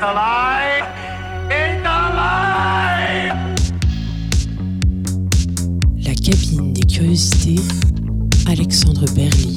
La 0.00 0.84
cabine 6.14 6.72
des 6.72 6.82
curiosités, 6.82 7.60
Alexandre 8.46 9.04
Berly 9.14 9.47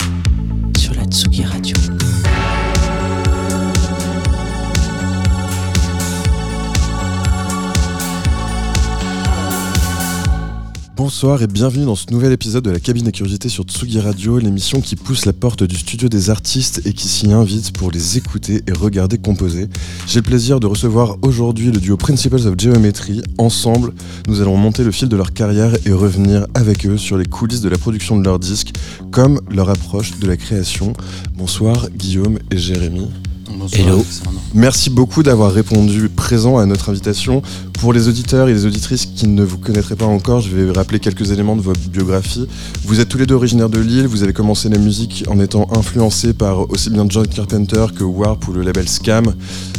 Bonsoir 11.21 11.43
et 11.43 11.45
bienvenue 11.45 11.85
dans 11.85 11.93
ce 11.93 12.07
nouvel 12.09 12.31
épisode 12.31 12.63
de 12.63 12.71
la 12.71 12.79
cabine 12.79 13.05
des 13.05 13.11
curiosités 13.11 13.47
sur 13.47 13.63
Tsugi 13.63 13.99
Radio, 13.99 14.39
l'émission 14.39 14.81
qui 14.81 14.95
pousse 14.95 15.27
la 15.27 15.33
porte 15.33 15.63
du 15.63 15.75
studio 15.75 16.09
des 16.09 16.31
artistes 16.31 16.81
et 16.83 16.93
qui 16.93 17.07
s'y 17.07 17.31
invite 17.31 17.77
pour 17.77 17.91
les 17.91 18.17
écouter 18.17 18.63
et 18.65 18.71
regarder 18.71 19.19
composer. 19.19 19.67
J'ai 20.07 20.21
le 20.21 20.23
plaisir 20.23 20.59
de 20.59 20.65
recevoir 20.65 21.17
aujourd'hui 21.21 21.71
le 21.71 21.77
duo 21.77 21.95
Principles 21.95 22.47
of 22.47 22.55
Geometry. 22.57 23.21
Ensemble, 23.37 23.93
nous 24.27 24.41
allons 24.41 24.57
monter 24.57 24.83
le 24.83 24.89
fil 24.89 25.09
de 25.09 25.15
leur 25.15 25.31
carrière 25.31 25.75
et 25.85 25.93
revenir 25.93 26.47
avec 26.55 26.87
eux 26.87 26.97
sur 26.97 27.19
les 27.19 27.25
coulisses 27.25 27.61
de 27.61 27.69
la 27.69 27.77
production 27.77 28.17
de 28.17 28.25
leurs 28.25 28.39
disques, 28.39 28.73
comme 29.11 29.39
leur 29.51 29.69
approche 29.69 30.17
de 30.17 30.25
la 30.25 30.37
création. 30.37 30.93
Bonsoir 31.37 31.91
Guillaume 31.91 32.39
et 32.49 32.57
Jérémy. 32.57 33.09
Bonsoir, 33.57 33.81
Hello. 33.81 34.05
Merci 34.53 34.89
beaucoup 34.89 35.23
d'avoir 35.23 35.51
répondu 35.51 36.09
présent 36.09 36.57
à 36.57 36.65
notre 36.65 36.89
invitation. 36.89 37.41
Pour 37.79 37.93
les 37.93 38.07
auditeurs 38.07 38.47
et 38.47 38.53
les 38.53 38.65
auditrices 38.65 39.05
qui 39.05 39.27
ne 39.27 39.43
vous 39.43 39.57
connaîtraient 39.57 39.95
pas 39.95 40.05
encore, 40.05 40.41
je 40.41 40.55
vais 40.55 40.71
rappeler 40.71 40.99
quelques 40.99 41.31
éléments 41.31 41.55
de 41.55 41.61
votre 41.61 41.79
biographie. 41.89 42.47
Vous 42.85 42.99
êtes 42.99 43.09
tous 43.09 43.17
les 43.17 43.25
deux 43.25 43.35
originaires 43.35 43.69
de 43.69 43.79
Lille, 43.79 44.07
vous 44.07 44.23
avez 44.23 44.33
commencé 44.33 44.69
la 44.69 44.77
musique 44.77 45.25
en 45.29 45.39
étant 45.39 45.67
influencé 45.71 46.33
par 46.33 46.69
aussi 46.69 46.89
bien 46.89 47.05
John 47.09 47.27
Carpenter 47.27 47.85
que 47.97 48.03
Warp 48.03 48.47
ou 48.47 48.53
le 48.53 48.61
label 48.61 48.87
Scam, 48.87 49.33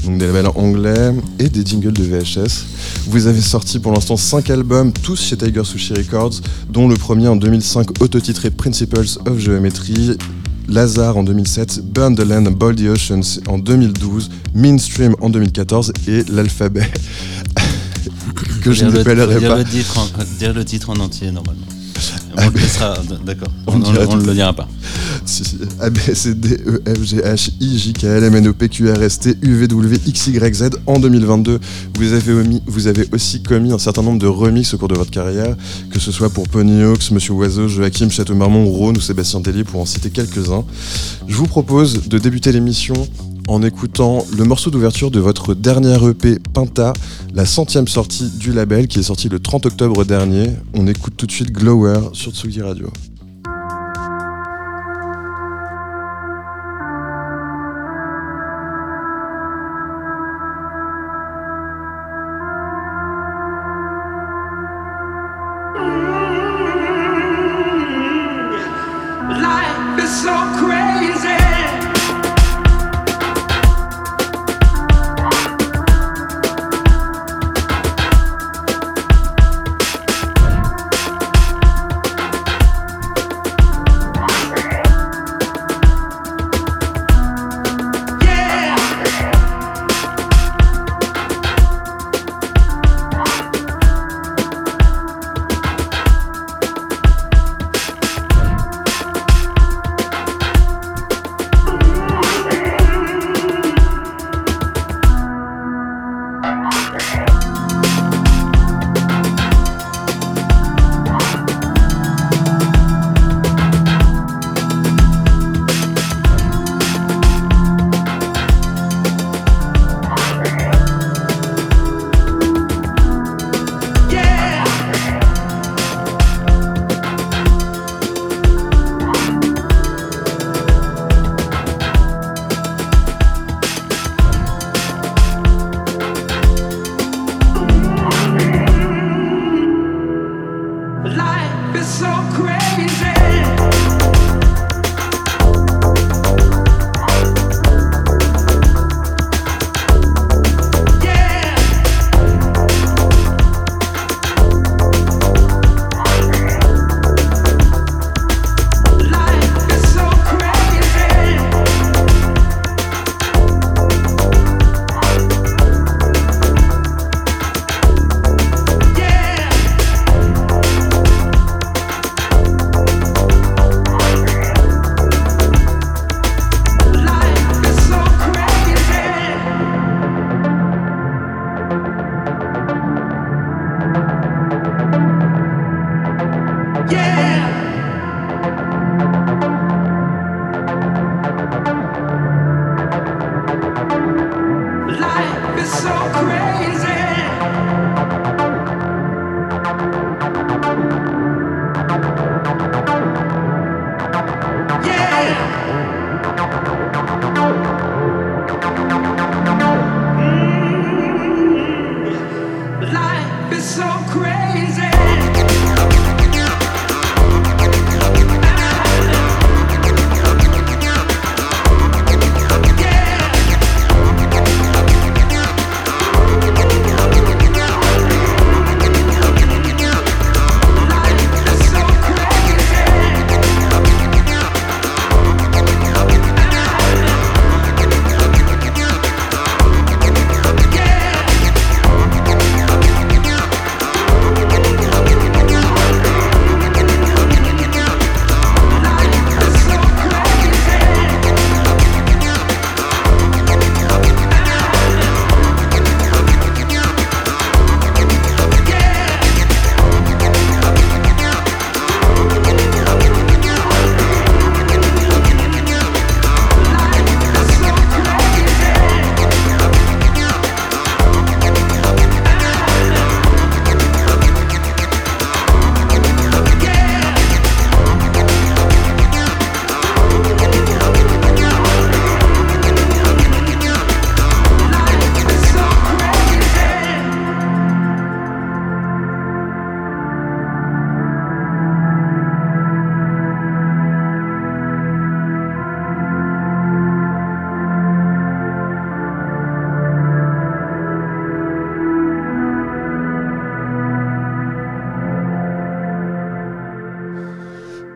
donc 0.05 0.19
des 0.19 0.27
labels 0.27 0.49
anglais 0.55 1.13
et 1.39 1.49
des 1.49 1.65
jingles 1.65 1.93
de 1.93 2.03
VHS. 2.03 2.65
Vous 3.09 3.27
avez 3.27 3.41
sorti 3.41 3.79
pour 3.79 3.93
l'instant 3.93 4.17
5 4.17 4.51
albums, 4.51 4.93
tous 4.93 5.21
chez 5.21 5.37
Tiger 5.37 5.65
Sushi 5.65 5.95
Records, 5.95 6.41
dont 6.69 6.89
le 6.89 6.97
premier 6.97 7.29
en 7.29 7.37
2005 7.37 8.03
autotitré 8.03 8.51
Principles 8.51 9.19
of 9.27 9.39
Geometry, 9.39 10.17
Lazare 10.69 11.17
en 11.17 11.23
2007, 11.23 11.81
Burn 11.83 12.15
the 12.15 12.21
Land, 12.21 12.45
Bold 12.51 12.79
the 12.79 12.89
Oceans 12.89 13.41
en 13.47 13.59
2012, 13.59 14.31
Mainstream 14.55 15.15
en 15.21 15.31
2014 15.31 15.93
et 16.09 16.25
l'alphabet 16.31 16.89
que 18.63 18.73
je 18.73 18.85
n'appellerai 18.85 19.39
dire 19.39 19.49
pas. 19.49 19.59
Le 19.59 19.65
titre 19.65 19.99
en, 19.99 20.39
dire 20.39 20.55
le 20.55 20.65
titre 20.65 20.91
en 20.91 20.97
entier, 20.97 21.31
normalement. 21.33 21.67
On 22.35 22.39
Ah, 22.39 22.49
le 22.53 22.61
laissera, 22.61 22.95
d'accord. 23.27 23.49
On 23.67 23.75
On 23.75 24.17
ne 24.17 24.25
le 24.27 24.33
dira 24.35 24.53
pas. 24.55 24.67
Si, 25.27 25.45
si. 25.45 25.59
A, 25.81 25.91
B, 25.91 25.99
C, 26.15 26.35
D, 26.35 26.59
E, 26.67 26.83
F, 26.87 27.03
G, 27.05 27.17
H, 27.19 27.51
I, 27.61 27.79
J, 27.79 27.93
K, 27.93 28.05
L, 28.05 28.25
M, 28.25 28.35
N, 28.37 28.49
O, 28.49 28.53
P, 28.55 28.69
Q, 28.69 28.91
R, 28.91 29.03
S, 29.03 29.19
T, 29.21 29.37
U, 29.43 29.55
V, 29.55 29.69
W, 29.69 29.99
X, 30.07 30.27
Y, 30.29 30.55
Z. 30.55 30.71
En 30.87 30.99
2022, 30.99 31.61
vous 31.99 32.13
avez, 32.13 32.33
omis- 32.33 32.63
vous 32.67 32.87
avez 32.87 33.07
aussi 33.13 33.43
commis 33.43 33.73
un 33.73 33.79
certain 33.79 34.03
nombre 34.03 34.19
de 34.19 34.27
remixes 34.27 34.73
au 34.75 34.79
cours 34.79 34.89
de 34.89 34.95
votre 34.97 35.11
carrière, 35.11 35.55
que 35.91 36.01
ce 36.01 36.11
soit 36.11 36.31
pour 36.31 36.49
Pony 36.49 36.83
Hawks, 36.83 37.11
Monsieur 37.11 37.35
Oiseau, 37.35 37.69
Joachim, 37.69 38.09
Château-Marmont, 38.11 38.65
Rhône 38.67 38.97
ou 38.97 39.01
Sébastien 39.01 39.43
Tellier, 39.43 39.65
pour 39.65 39.81
en 39.81 39.87
citer 39.87 40.11
quelques-uns. 40.11 40.65
Je 41.29 41.37
vous 41.37 41.47
propose 41.47 42.09
de 42.09 42.19
débuter 42.19 42.51
l'émission 42.53 42.95
en 43.49 43.63
écoutant 43.63 44.25
le 44.37 44.45
morceau 44.45 44.71
d'ouverture 44.71 45.11
de 45.11 45.21
votre 45.21 45.55
dernière 45.55 46.07
EP 46.07 46.39
Pinta, 46.53 46.93
la 47.35 47.47
centième 47.47 47.89
sortie 47.89 48.31
du 48.39 48.53
label 48.53 48.89
qui 48.89 49.01
est 49.01 49.03
sortie 49.03 49.29
le 49.29 49.41
30 49.41 49.67
octobre 49.67 50.05
dernier. 50.05 50.51
On 50.75 50.87
écoute 50.87 51.15
tout 51.17 51.27
de 51.27 51.33
suite 51.33 51.53
Glower 51.53 52.11
sur 52.13 52.33
Tsugi 52.33 52.63
Radio. 52.63 52.89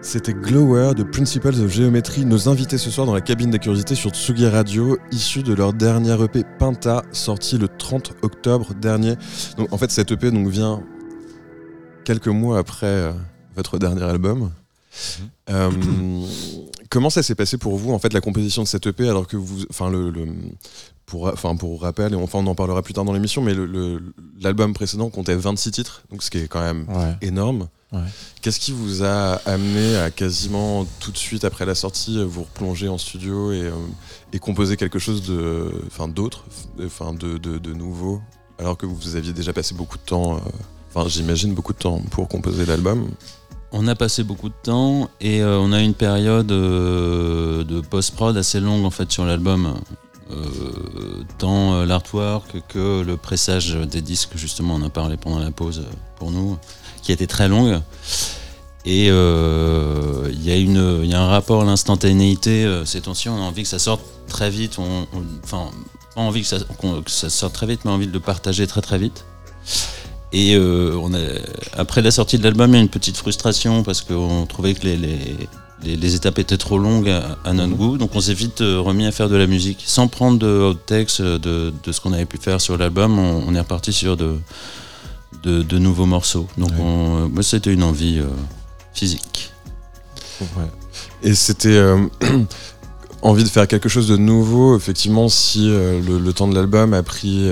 C'était 0.06 0.34
Glower 0.34 0.94
de 0.94 1.02
Principles 1.02 1.48
of 1.60 1.68
Geometry, 1.72 2.24
nos 2.24 2.48
invités 2.48 2.78
ce 2.78 2.90
soir 2.92 3.08
dans 3.08 3.14
la 3.14 3.20
cabine 3.20 3.50
des 3.50 3.58
curiosités 3.58 3.96
sur 3.96 4.10
Tsugi 4.10 4.46
Radio, 4.46 4.96
issus 5.10 5.42
de 5.42 5.52
leur 5.52 5.72
dernier 5.72 6.12
EP 6.22 6.44
Pinta, 6.60 7.02
sorti 7.10 7.58
le 7.58 7.66
30 7.66 8.12
octobre 8.22 8.72
dernier. 8.74 9.14
Donc 9.56 9.72
en 9.72 9.78
fait, 9.78 9.90
cet 9.90 10.12
EP 10.12 10.30
donc, 10.30 10.46
vient 10.46 10.80
quelques 12.04 12.28
mois 12.28 12.58
après 12.60 12.86
euh, 12.86 13.12
votre 13.56 13.78
dernier 13.78 14.04
album. 14.04 14.52
Euh, 15.50 15.70
comment 16.88 17.10
ça 17.10 17.24
s'est 17.24 17.34
passé 17.34 17.58
pour 17.58 17.76
vous 17.76 17.92
en 17.92 17.98
fait 17.98 18.12
la 18.12 18.20
composition 18.20 18.62
de 18.62 18.68
cette 18.68 18.86
EP 18.86 19.08
alors 19.08 19.26
que 19.26 19.36
vous, 19.36 19.64
enfin 19.70 19.90
le, 19.90 20.10
le- 20.10 20.28
pour, 21.06 21.28
enfin 21.28 21.54
pour 21.56 21.80
rappel 21.82 22.12
et 22.12 22.16
enfin 22.16 22.40
on 22.40 22.46
en 22.48 22.54
parlera 22.54 22.82
plus 22.82 22.92
tard 22.94 23.04
dans 23.04 23.12
l'émission, 23.12 23.40
mais 23.42 23.54
le- 23.54 23.64
le- 23.66 24.02
l'album 24.40 24.74
précédent 24.74 25.08
comptait 25.08 25.36
26 25.36 25.70
titres, 25.70 26.02
donc 26.10 26.22
ce 26.22 26.30
qui 26.30 26.38
est 26.38 26.48
quand 26.48 26.60
même 26.60 26.84
Ouais. 26.88 27.16
énorme. 27.22 27.68
Ouais. 27.92 28.00
Qu'est-ce 28.42 28.58
qui 28.58 28.72
vous 28.72 29.04
a 29.04 29.34
amené 29.46 29.96
à 29.96 30.10
quasiment 30.10 30.84
tout 30.98 31.12
de 31.12 31.16
suite 31.16 31.44
après 31.44 31.64
la 31.64 31.76
sortie 31.76 32.20
vous 32.24 32.42
replonger 32.42 32.88
en 32.88 32.98
studio 32.98 33.52
et, 33.52 33.60
euh, 33.62 33.70
et 34.32 34.40
composer 34.40 34.76
quelque 34.76 34.98
chose 34.98 35.22
de, 35.22 35.70
enfin 35.86 36.08
d'autre, 36.08 36.44
enfin 36.84 37.14
de, 37.14 37.38
de, 37.38 37.58
de 37.58 37.72
nouveau, 37.72 38.20
alors 38.58 38.76
que 38.76 38.86
vous 38.86 39.14
aviez 39.14 39.32
déjà 39.32 39.52
passé 39.52 39.74
beaucoup 39.76 39.98
de 39.98 40.02
temps, 40.02 40.34
euh, 40.34 40.38
enfin 40.92 41.08
j'imagine 41.08 41.54
beaucoup 41.54 41.72
de 41.72 41.78
temps 41.78 42.00
pour 42.10 42.26
composer 42.26 42.66
l'album? 42.66 43.08
On 43.70 43.86
a 43.86 43.94
passé 43.94 44.24
beaucoup 44.24 44.48
de 44.48 44.54
temps 44.62 45.08
et 45.20 45.42
euh, 45.42 45.58
on 45.60 45.72
a 45.72 45.80
une 45.80 45.94
période 45.94 46.50
euh, 46.50 47.62
de 47.64 47.80
post-prod 47.80 48.36
assez 48.36 48.58
longue 48.60 48.84
en 48.84 48.90
fait 48.90 49.10
sur 49.12 49.24
l'album. 49.24 49.74
Euh, 50.32 51.22
tant 51.38 51.74
euh, 51.74 51.86
l'artwork 51.86 52.56
que 52.68 53.02
le 53.02 53.16
pressage 53.16 53.74
des 53.74 54.00
disques, 54.00 54.36
justement, 54.36 54.74
on 54.74 54.82
a 54.82 54.90
parlé 54.90 55.16
pendant 55.16 55.38
la 55.38 55.52
pause 55.52 55.80
euh, 55.80 55.94
pour 56.16 56.32
nous, 56.32 56.58
qui 57.02 57.12
été 57.12 57.26
très 57.26 57.48
longue. 57.48 57.80
Et 58.84 59.06
il 59.06 59.12
y, 60.42 61.08
y 61.08 61.14
a 61.14 61.20
un 61.20 61.26
rapport 61.26 61.62
à 61.62 61.64
l'instantanéité 61.64 62.64
euh, 62.64 62.84
ces 62.84 63.00
temps-ci, 63.00 63.28
on 63.28 63.36
a 63.36 63.40
envie 63.40 63.62
que 63.62 63.68
ça 63.68 63.80
sorte 63.80 64.02
très 64.28 64.48
vite, 64.48 64.78
enfin, 65.44 65.70
pas 66.14 66.20
envie 66.20 66.42
que 66.42 66.46
ça, 66.46 66.58
ça 67.06 67.30
sorte 67.30 67.52
très 67.52 67.66
vite, 67.66 67.80
mais 67.84 67.90
envie 67.90 68.06
de 68.06 68.12
le 68.12 68.20
partager 68.20 68.66
très 68.66 68.82
très 68.82 68.98
vite. 68.98 69.24
Et 70.32 70.56
après 71.76 72.02
la 72.02 72.10
sortie 72.10 72.36
de 72.38 72.44
l'album, 72.44 72.70
il 72.72 72.74
y 72.74 72.78
a 72.78 72.82
une 72.82 72.88
petite 72.88 73.16
frustration 73.16 73.82
parce 73.82 74.02
qu'on 74.02 74.44
trouvait 74.46 74.74
que 74.74 74.86
les, 74.86 75.48
les- 75.82 75.96
les 75.96 76.14
étapes 76.14 76.38
étaient 76.38 76.56
trop 76.56 76.78
longues 76.78 77.08
à, 77.08 77.36
à 77.44 77.52
notre 77.52 77.74
goût. 77.74 77.98
Donc 77.98 78.14
on 78.14 78.20
s'est 78.20 78.34
vite 78.34 78.60
euh, 78.60 78.80
remis 78.80 79.06
à 79.06 79.12
faire 79.12 79.28
de 79.28 79.36
la 79.36 79.46
musique. 79.46 79.82
Sans 79.86 80.08
prendre 80.08 80.38
de 80.38 80.46
outtakes 80.70 81.20
euh, 81.20 81.38
de, 81.38 81.72
de 81.84 81.92
ce 81.92 82.00
qu'on 82.00 82.12
avait 82.12 82.24
pu 82.26 82.38
faire 82.38 82.60
sur 82.60 82.76
l'album, 82.78 83.18
on, 83.18 83.44
on 83.46 83.54
est 83.54 83.60
reparti 83.60 83.92
sur 83.92 84.16
de, 84.16 84.36
de, 85.42 85.62
de 85.62 85.78
nouveaux 85.78 86.06
morceaux. 86.06 86.46
Donc 86.58 86.70
Ouais. 86.70 86.76
euh, 86.80 87.28
moi, 87.28 87.42
c'était 87.42 87.72
une 87.72 87.82
envie 87.82 88.18
euh, 88.18 88.26
physique. 88.94 89.52
Ouais. 90.40 90.70
Et 91.22 91.34
c'était 91.34 91.68
euh, 91.76 92.06
envie 93.22 93.44
de 93.44 93.48
faire 93.48 93.66
quelque 93.68 93.88
chose 93.88 94.08
de 94.08 94.16
nouveau, 94.16 94.76
effectivement, 94.76 95.28
si 95.28 95.68
euh, 95.70 96.00
le, 96.00 96.18
le 96.18 96.32
temps 96.32 96.48
de 96.48 96.54
l'album 96.54 96.92
a 96.94 97.02
pris 97.02 97.48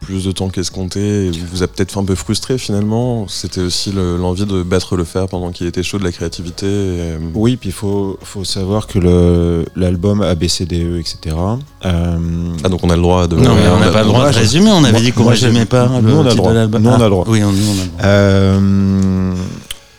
plus 0.00 0.24
de 0.24 0.32
temps 0.32 0.48
qu'escompté 0.48 1.26
et 1.26 1.30
vous 1.30 1.62
a 1.62 1.66
peut-être 1.66 1.92
fait 1.92 1.98
un 1.98 2.04
peu 2.04 2.14
frustré 2.14 2.56
finalement. 2.56 3.26
C'était 3.28 3.60
aussi 3.60 3.90
le- 3.92 4.16
l'envie 4.16 4.46
de 4.46 4.62
battre 4.62 4.96
le 4.96 5.04
fer 5.04 5.26
pendant 5.26 5.50
qu'il 5.50 5.66
était 5.66 5.82
chaud 5.82 5.98
de 5.98 6.04
la 6.04 6.12
créativité. 6.12 6.66
et, 6.66 6.70
euh, 6.70 7.18
Oui, 7.34 7.56
puis 7.56 7.70
il 7.70 7.72
faut, 7.72 8.18
faut 8.22 8.44
savoir 8.44 8.86
que 8.86 9.64
l'album 9.76 10.22
ABCDE, 10.22 10.98
etc. 10.98 11.36
euh, 11.84 12.18
Ah, 12.64 12.68
donc 12.68 12.80
on 12.84 12.90
a 12.90 12.96
le 12.96 13.02
droit 13.02 13.26
de. 13.26 13.36
Non, 13.36 13.54
mais 13.54 13.68
on 13.68 13.80
n'a 13.80 13.88
a- 13.88 13.92
pas 13.92 14.02
le 14.02 14.08
droit 14.08 14.30
de 14.30 14.34
résumer. 14.36 14.70
On 14.70 14.82
avait 14.84 14.92
moi- 14.92 15.00
dit 15.00 15.12
qu'on 15.12 15.26
résumait 15.26 15.64
pas 15.66 15.88
nous, 15.88 16.08
le 16.08 16.14
on 16.14 16.20
a 16.20 16.22
le 16.22 16.28
titre 16.30 16.36
droit. 16.36 16.50
de 16.52 16.56
l'album. 16.58 16.82
Nous, 16.82 16.90
on 16.90 16.94
a 16.94 17.04
le 17.04 17.10
droit. 17.10 17.24
Oui, 17.28 17.42
on, 17.42 17.52
nous, 17.52 17.58
on 17.68 17.72
a 17.80 17.84
le 17.84 17.88
droit. 17.90 18.00
Euh, 18.04 19.34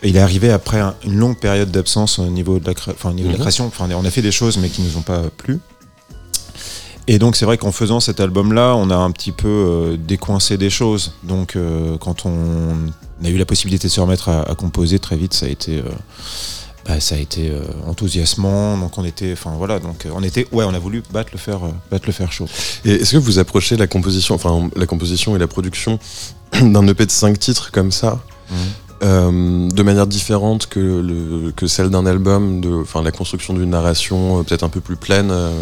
il 0.04 0.16
est 0.16 0.20
arrivé 0.22 0.50
après 0.50 0.80
un- 0.80 0.96
une 1.06 1.16
longue 1.18 1.38
période 1.38 1.72
d'absence 1.72 2.20
au 2.20 2.26
niveau 2.28 2.58
de 2.60 2.66
la, 2.66 2.74
cré- 2.74 2.94
enfin, 2.96 3.10
au 3.10 3.14
niveau 3.14 3.28
de 3.28 3.34
la 3.34 3.38
Mhm. 3.38 3.42
création. 3.44 3.66
Enfin, 3.68 3.88
on 3.94 4.06
a 4.06 4.10
fait 4.10 4.22
des 4.22 4.32
choses, 4.32 4.58
mais 4.58 4.70
qui 4.70 4.82
nous 4.82 4.98
ont 4.98 5.02
pas 5.02 5.24
plu. 5.38 5.60
Et 7.12 7.18
donc, 7.18 7.36
c'est 7.36 7.46
vrai 7.46 7.58
qu'en 7.58 7.72
faisant 7.72 8.00
cet 8.00 8.20
album-là, 8.20 8.76
on 8.76 8.92
a 8.92 8.96
un 8.96 9.10
petit 9.10 9.32
peu 9.32 9.48
euh, 9.48 9.98
décoincé 9.98 10.60
des 10.60 10.70
choses. 10.70 11.14
Donc, 11.24 11.56
euh, 11.56 11.98
quand 11.98 12.28
on 12.28 12.76
a 13.24 13.30
eu 13.30 13.38
la 13.38 13.46
possibilité 13.46 13.88
de 13.88 13.92
se 13.92 14.00
remettre 14.00 14.30
à, 14.30 14.44
à 14.44 14.54
composer 14.54 15.00
très 15.00 15.18
vite, 15.18 15.34
ça 15.34 15.48
a 15.48 15.50
été, 15.50 15.80
euh, 15.80 15.90
bah, 16.86 17.00
ça 17.00 17.16
a 17.16 17.18
été 17.18 17.52
enthousiasmant. 17.88 18.78
Donc, 18.78 19.00
on 19.00 19.04
était, 19.04 19.34
enfin 19.34 19.56
voilà, 19.58 19.80
donc 19.80 20.06
on 20.14 20.22
était, 20.22 20.46
ouais, 20.52 20.66
on 20.66 20.74
a 20.76 20.78
voulu 20.78 21.02
battre 21.12 21.32
le 21.34 21.40
fer, 21.40 21.60
battre 21.90 22.06
le 22.06 22.14
fer 22.14 22.32
chaud. 22.32 22.46
Et 22.86 22.92
est-ce 22.92 23.14
que 23.14 23.18
vous 23.18 23.40
approchez 23.40 23.76
la 23.76 23.88
composition, 23.88 24.36
enfin 24.36 24.70
la 24.76 24.86
composition 24.86 25.36
et 25.36 25.40
la 25.40 25.48
production 25.48 25.98
d'un 26.62 26.88
EP 26.88 27.08
de 27.08 27.12
5 27.12 27.40
titres 27.40 27.72
comme 27.72 27.92
ça 27.92 28.22
euh, 29.02 29.70
de 29.70 29.82
manière 29.84 30.08
différente 30.08 30.68
que, 30.68 30.80
le, 30.80 31.52
que 31.52 31.68
celle 31.68 31.90
d'un 31.90 32.06
album, 32.06 32.62
enfin 32.82 33.02
la 33.02 33.12
construction 33.12 33.54
d'une 33.54 33.70
narration 33.70 34.40
euh, 34.40 34.44
peut-être 34.44 34.64
un 34.64 34.70
peu 34.70 34.82
plus 34.82 34.98
pleine 34.98 35.30
euh, 35.32 35.54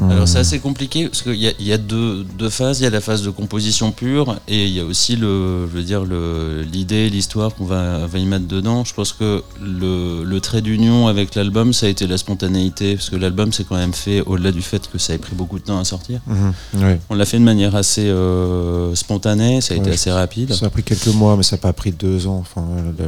Alors 0.00 0.28
c'est 0.28 0.38
assez 0.38 0.58
compliqué 0.58 1.08
parce 1.08 1.22
qu'il 1.22 1.34
y 1.34 1.48
a, 1.48 1.52
il 1.58 1.66
y 1.66 1.72
a 1.72 1.78
deux, 1.78 2.24
deux 2.38 2.48
phases. 2.48 2.80
Il 2.80 2.84
y 2.84 2.86
a 2.86 2.90
la 2.90 3.00
phase 3.00 3.22
de 3.22 3.30
composition 3.30 3.92
pure 3.92 4.36
et 4.48 4.66
il 4.66 4.72
y 4.72 4.80
a 4.80 4.84
aussi 4.84 5.16
le, 5.16 5.66
je 5.70 5.76
veux 5.76 5.82
dire 5.82 6.04
l'idée, 6.04 7.10
l'histoire 7.10 7.54
qu'on 7.54 7.64
va, 7.64 8.06
va 8.06 8.18
y 8.18 8.24
mettre 8.24 8.46
dedans. 8.46 8.84
Je 8.84 8.94
pense 8.94 9.12
que 9.12 9.42
le, 9.60 10.24
le 10.24 10.40
trait 10.40 10.62
d'union 10.62 11.08
avec 11.08 11.34
l'album, 11.34 11.72
ça 11.72 11.86
a 11.86 11.88
été 11.88 12.06
la 12.06 12.18
spontanéité 12.18 12.94
parce 12.94 13.10
que 13.10 13.16
l'album 13.16 13.52
c'est 13.52 13.66
quand 13.66 13.76
même 13.76 13.92
fait 13.94 14.20
au-delà 14.22 14.52
du 14.52 14.62
fait 14.62 14.90
que 14.90 14.98
ça 14.98 15.14
ait 15.14 15.18
pris 15.18 15.34
beaucoup 15.34 15.58
de 15.58 15.64
temps 15.64 15.78
à 15.78 15.84
sortir. 15.84 16.20
Mhm. 16.26 16.98
On 17.10 17.14
l'a 17.14 17.24
fait 17.24 17.38
de 17.38 17.44
manière 17.44 17.74
assez 17.76 18.08
euh, 18.08 18.94
spontanée, 18.94 19.60
ça 19.60 19.74
a 19.74 19.76
été 19.76 19.90
assez 19.90 20.10
rapide. 20.10 20.52
Ça 20.54 20.66
a 20.66 20.70
pris 20.70 20.82
quelques 20.82 21.06
mois, 21.08 21.36
mais 21.36 21.42
ça 21.42 21.56
n'a 21.56 21.60
pas 21.60 21.72
pris 21.72 21.92
deux 21.92 22.26
ans. 22.26 22.38
Enfin, 22.40 22.64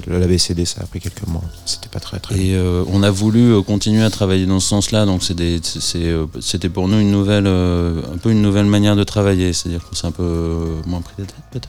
la, 0.09 0.19
la 0.19 0.27
BCD, 0.27 0.65
ça 0.65 0.83
a 0.83 0.87
pris 0.87 1.01
quelques 1.01 1.27
mois. 1.27 1.43
C'était 1.65 1.89
pas 1.89 2.01
très 2.01 2.19
très. 2.19 2.35
Et 2.39 2.55
euh, 2.55 2.85
on 2.93 3.03
a 3.03 3.11
voulu 3.11 3.53
euh, 3.53 3.63
continuer 3.63 4.03
à 4.03 4.11
travailler 4.11 4.47
dans 4.47 4.61
ce 4.61 4.69
sens-là, 4.69 5.07
donc 5.07 5.23
c'était 5.23 6.69
pour 6.75 6.89
nous 6.89 6.99
une 6.99 7.11
nouvelle, 7.11 7.47
euh, 7.47 8.03
un 8.13 8.19
peu 8.19 8.31
une 8.31 8.43
nouvelle 8.43 8.67
manière 8.67 8.97
de 8.97 9.05
travailler, 9.05 9.55
c'est-à-dire 9.55 9.83
qu'on 9.83 9.95
s'est 9.95 10.07
un 10.07 10.13
peu 10.13 10.23
euh, 10.23 10.83
moins 10.87 11.01
pris 11.01 11.15
la 11.17 11.25
tête 11.25 11.37
peut-être? 11.51 11.69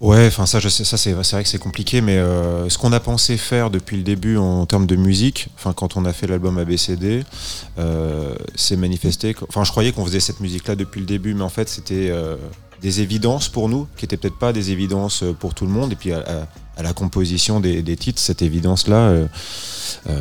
Ouais, 0.00 0.26
enfin 0.26 0.46
ça, 0.46 0.60
je 0.60 0.68
sais, 0.68 0.84
ça 0.84 0.96
c'est 0.96 1.12
vrai 1.12 1.42
que 1.42 1.48
c'est 1.48 1.58
compliqué, 1.58 2.00
mais 2.00 2.18
euh, 2.18 2.68
ce 2.68 2.76
qu'on 2.76 2.92
a 2.92 3.00
pensé 3.00 3.36
faire 3.36 3.70
depuis 3.70 3.96
le 3.96 4.02
début 4.02 4.36
en, 4.36 4.66
termes 4.66 4.86
de 4.86 4.96
musique, 4.96 5.48
enfin 5.54 5.72
quand 5.72 5.96
on 5.96 6.04
a 6.04 6.12
fait 6.12 6.26
l'album 6.26 6.58
ABCD, 6.58 7.24
c'est 8.56 8.76
manifesté. 8.76 9.34
Enfin, 9.48 9.64
je 9.64 9.70
croyais 9.70 9.92
qu'on 9.92 10.04
faisait 10.04 10.20
cette 10.20 10.40
musique-là 10.40 10.74
depuis 10.74 11.00
le 11.00 11.06
début, 11.06 11.34
mais 11.34 11.42
en 11.44 11.48
fait 11.48 11.68
c'était 11.68 12.12
des 12.80 13.00
évidences 13.00 13.48
pour 13.48 13.68
nous, 13.68 13.86
qui 13.96 14.04
étaient 14.04 14.16
peut-être 14.16 14.38
pas 14.38 14.52
des 14.52 14.72
évidences 14.72 15.22
pour 15.38 15.54
tout 15.54 15.66
le 15.66 15.72
monde. 15.72 15.92
Et 15.92 15.96
puis 15.96 16.12
à- 16.12 16.48
à 16.76 16.82
la 16.82 16.92
composition 16.94 17.60
des, 17.60 17.82
des 17.82 17.96
titres, 17.96 18.20
cette 18.20 18.40
évidence-là, 18.42 18.96
euh, 18.96 19.26
euh, 20.08 20.18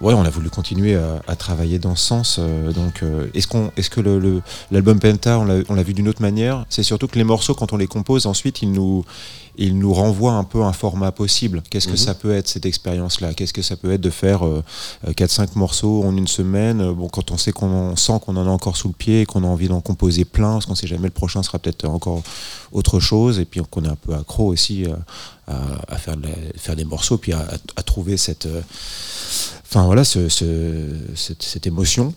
ouais, 0.00 0.14
on 0.14 0.22
a 0.24 0.30
voulu 0.30 0.48
continuer 0.50 0.94
à, 0.96 1.20
à 1.28 1.36
travailler 1.36 1.78
dans 1.78 1.94
ce 1.94 2.04
sens. 2.06 2.36
euh, 2.38 2.72
donc, 2.72 3.02
euh, 3.02 3.28
est-ce 3.34 3.46
qu'on, 3.46 3.70
est-ce 3.76 3.90
que 3.90 4.00
le- 4.00 4.18
le, 4.18 4.42
l'album 4.70 4.98
Penta, 4.98 5.38
on 5.38 5.44
l'a, 5.44 5.56
on 5.68 5.74
l'a 5.74 5.82
vu 5.82 5.92
d'une 5.94 6.08
autre 6.08 6.22
manière? 6.22 6.64
C'est 6.70 6.82
surtout 6.82 7.06
que 7.06 7.18
les 7.18 7.24
morceaux, 7.24 7.54
quand 7.54 7.72
on 7.72 7.76
les 7.76 7.86
compose, 7.86 8.26
ensuite, 8.26 8.62
ils 8.62 8.72
nous, 8.72 9.04
ils 9.58 9.76
nous 9.78 9.92
renvoient 9.92 10.32
un 10.34 10.44
peu 10.44 10.62
un 10.62 10.72
format 10.72 11.12
possible. 11.12 11.62
Qu'est-ce 11.68 11.86
que 11.86 11.92
Mhm. 11.92 11.96
ça 11.98 12.14
peut 12.14 12.32
être 12.32 12.48
cette 12.48 12.64
expérience-là? 12.64 13.34
Qu'est-ce 13.34 13.52
que 13.52 13.62
ça 13.62 13.76
peut 13.76 13.92
être 13.92 14.00
de 14.00 14.10
faire 14.10 14.42
4-5 15.06 15.56
morceaux 15.56 16.02
en 16.04 16.16
une 16.16 16.28
semaine? 16.28 16.80
Euh, 16.80 16.92
Bon, 16.94 17.08
quand 17.08 17.30
on 17.30 17.36
sait 17.36 17.52
qu'on 17.52 17.70
en- 17.92 17.96
sent 17.96 18.20
qu'on 18.24 18.36
en 18.36 18.46
a 18.46 18.50
encore 18.50 18.76
sous 18.76 18.88
le 18.88 18.94
pied 18.94 19.22
et 19.22 19.26
qu'on 19.26 19.44
a 19.44 19.46
envie 19.46 19.68
d'en 19.68 19.80
composer 19.80 20.24
plein, 20.24 20.52
parce 20.54 20.66
qu'on 20.66 20.74
sait 20.74 20.86
jamais 20.86 21.04
le 21.04 21.10
prochain 21.10 21.42
sera 21.42 21.58
peut-être 21.58 21.84
encore 21.86 22.22
autre 22.72 23.00
chose, 23.00 23.38
et 23.38 23.44
puis 23.44 23.60
qu'on 23.70 23.84
est 23.84 23.88
un 23.88 23.96
peu 23.96 24.14
accro 24.14 24.46
aussi 24.46 24.84
euh, 24.84 24.94
à, 25.88 25.96
faire, 25.98 26.16
de 26.16 26.28
faire 26.56 26.76
des 26.76 26.84
morceaux, 26.84 27.18
puis 27.18 27.32
à, 27.32 27.46
trouver 27.82 28.16
cette, 28.16 28.46
euh, 28.46 28.60
enfin 29.64 29.84
voilà, 29.84 30.04
ce- 30.04 30.28
ce- 30.28 30.96
cette, 31.14 31.42
cette 31.42 31.66
émotion. 31.66 32.14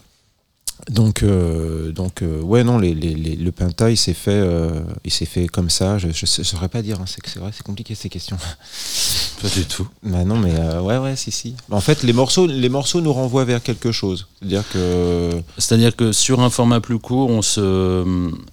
Donc, 0.89 1.23
euh, 1.23 1.91
donc 1.93 2.21
euh, 2.21 2.41
ouais, 2.41 2.63
non, 2.63 2.77
les, 2.77 2.93
les- 2.93 3.15
les- 3.15 3.35
le 3.37 3.51
Penta, 3.53 3.89
il 3.89 3.95
s'est 3.97 4.13
fait, 4.13 4.31
euh, 4.31 4.81
il 5.05 5.11
s'est 5.11 5.25
fait 5.25 5.47
comme 5.47 5.69
ça. 5.69 5.97
Je, 5.97 6.09
je 6.11 6.25
saurais 6.25 6.67
pas 6.67 6.81
dire. 6.81 6.99
hein, 6.99 7.05
c'est 7.07 7.39
vrai, 7.39 7.51
c'est 7.53 7.63
compliqué 7.63 7.95
ces 7.95 8.09
questions. 8.09 8.37
Pas 9.41 9.49
du 9.49 9.65
tout. 9.65 9.87
bah 10.03 10.23
non, 10.23 10.37
mais 10.37 10.53
ouais, 10.79 10.97
ouais, 10.97 11.15
si, 11.17 11.31
si. 11.31 11.55
En 11.69 11.81
fait, 11.81 12.03
les 12.03 12.13
morceaux, 12.13 12.47
les 12.47 12.69
morceaux 12.69 13.01
nous 13.01 13.11
renvoient 13.13 13.43
vers 13.45 13.61
quelque 13.61 13.91
chose. 13.91 14.27
C'est-à-dire 14.39 14.63
que 14.71 15.31
C'est-à-dire 15.57 15.95
que 15.95 16.11
sur 16.13 16.39
un 16.39 16.49
format 16.49 16.79
plus 16.79 16.99
court, 16.99 17.29
on 17.29 17.41
se, 17.41 17.59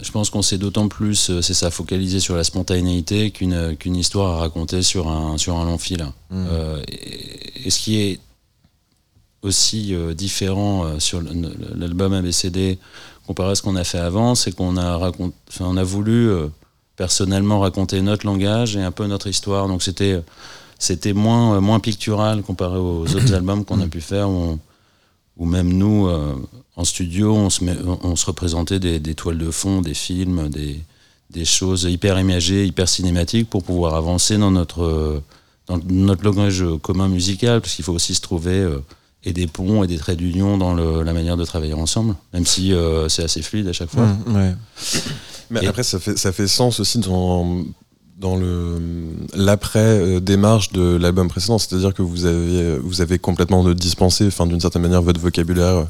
je 0.02 0.10
pense 0.10 0.30
qu'on 0.30 0.42
s'est 0.42 0.58
d'autant 0.58 0.88
plus, 0.88 1.30
c'est 1.42 1.54
ça, 1.54 1.70
focalisé 1.70 2.18
sur 2.20 2.34
la 2.36 2.42
spontanéité 2.44 3.30
qu'une 3.30 3.76
qu'une 3.76 3.94
histoire 3.96 4.36
à 4.36 4.40
raconter 4.40 4.82
sur 4.82 5.08
un, 5.08 5.36
sur 5.38 5.56
un 5.56 5.64
long 5.64 5.78
fil. 5.78 6.02
Mm. 6.30 6.46
Euh, 6.50 6.82
et, 6.88 7.66
et 7.66 7.70
ce 7.70 7.78
qui 7.80 8.00
est 8.00 8.18
aussi 9.42 9.94
euh, 9.94 10.14
différent 10.14 10.84
euh, 10.84 10.98
sur 10.98 11.22
l'album 11.76 12.12
ABCD 12.12 12.78
comparé 13.26 13.52
à 13.52 13.54
ce 13.54 13.62
qu'on 13.62 13.76
a 13.76 13.84
fait 13.84 13.98
avant, 13.98 14.34
c'est 14.34 14.52
qu'on 14.52 14.76
a, 14.76 14.96
racont- 14.98 15.32
enfin, 15.48 15.64
on 15.68 15.76
a 15.76 15.84
voulu 15.84 16.28
euh, 16.28 16.48
personnellement 16.96 17.60
raconter 17.60 18.00
notre 18.02 18.26
langage 18.26 18.76
et 18.76 18.82
un 18.82 18.90
peu 18.90 19.06
notre 19.06 19.28
histoire. 19.28 19.68
Donc 19.68 19.82
c'était 19.82 20.20
c'était 20.78 21.12
moins, 21.12 21.56
euh, 21.56 21.60
moins 21.60 21.80
pictural 21.80 22.42
comparé 22.42 22.78
aux 22.78 23.02
autres 23.06 23.32
albums 23.38 23.64
qu'on 23.64 23.80
a 23.80 23.86
pu 23.86 24.00
faire. 24.00 24.28
Où, 24.30 24.58
même 25.46 25.72
nous, 25.72 26.06
euh, 26.08 26.34
en 26.76 26.84
studio, 26.84 27.34
on 27.34 27.48
se, 27.50 27.64
met- 27.64 27.78
on- 27.86 27.98
on 28.02 28.16
se 28.16 28.26
représentait 28.26 28.78
des, 28.78 28.98
des 29.00 29.14
toiles 29.14 29.38
de 29.38 29.50
fond, 29.50 29.80
des 29.80 29.94
films, 29.94 30.48
des, 30.50 30.80
des 31.30 31.44
choses 31.46 31.84
hyper 31.84 32.18
imagées, 32.20 32.66
hyper 32.66 32.88
cinématiques 32.88 33.48
pour 33.48 33.62
pouvoir 33.62 33.94
avancer 33.94 34.36
dans 34.36 34.50
notre, 34.50 35.22
dans 35.66 35.78
notre 35.88 36.24
langage 36.24 36.62
commun 36.82 37.08
musical, 37.08 37.60
parce 37.62 37.74
qu'il 37.74 37.84
faut 37.84 37.92
aussi 37.94 38.14
se 38.14 38.20
trouver 38.20 38.58
euh, 38.58 38.80
et 39.24 39.32
des 39.32 39.46
ponts 39.46 39.84
et 39.84 39.86
des 39.86 39.98
traits 39.98 40.16
d'union 40.18 40.56
dans 40.56 40.72
le- 40.74 41.02
la 41.02 41.12
manière 41.12 41.36
de 41.36 41.44
travailler 41.44 41.74
ensemble, 41.74 42.14
même 42.32 42.46
si 42.46 42.72
euh, 42.72 43.08
c'est 43.08 43.22
assez 43.24 43.42
fluide 43.42 43.68
à 43.68 43.72
chaque 43.72 43.90
fois. 43.90 44.06
Mmh, 44.06 44.34
ouais. 44.36 44.54
Mais 45.50 45.60
Et- 45.62 45.66
après, 45.66 45.82
ça 45.82 45.98
fait, 45.98 46.16
ça 46.18 46.32
fait 46.32 46.48
sens 46.48 46.80
aussi 46.80 46.98
dans, 47.00 47.64
dans 48.18 48.36
le 48.36 48.78
l'après 49.34 49.78
euh, 49.80 50.20
démarche 50.20 50.72
de 50.72 50.96
l'album 50.96 51.28
précédent. 51.28 51.58
C'est-à-dire 51.58 51.92
que 51.92 52.02
vous 52.02 52.24
avez, 52.24 52.78
vous 52.78 53.00
avez 53.00 53.18
complètement 53.18 53.62
dispensé, 53.74 54.26
enfin, 54.26 54.46
d'une 54.46 54.60
certaine 54.60 54.82
manière, 54.82 55.02
votre 55.02 55.20
vocabulaire 55.20 55.76
euh, 55.76 55.84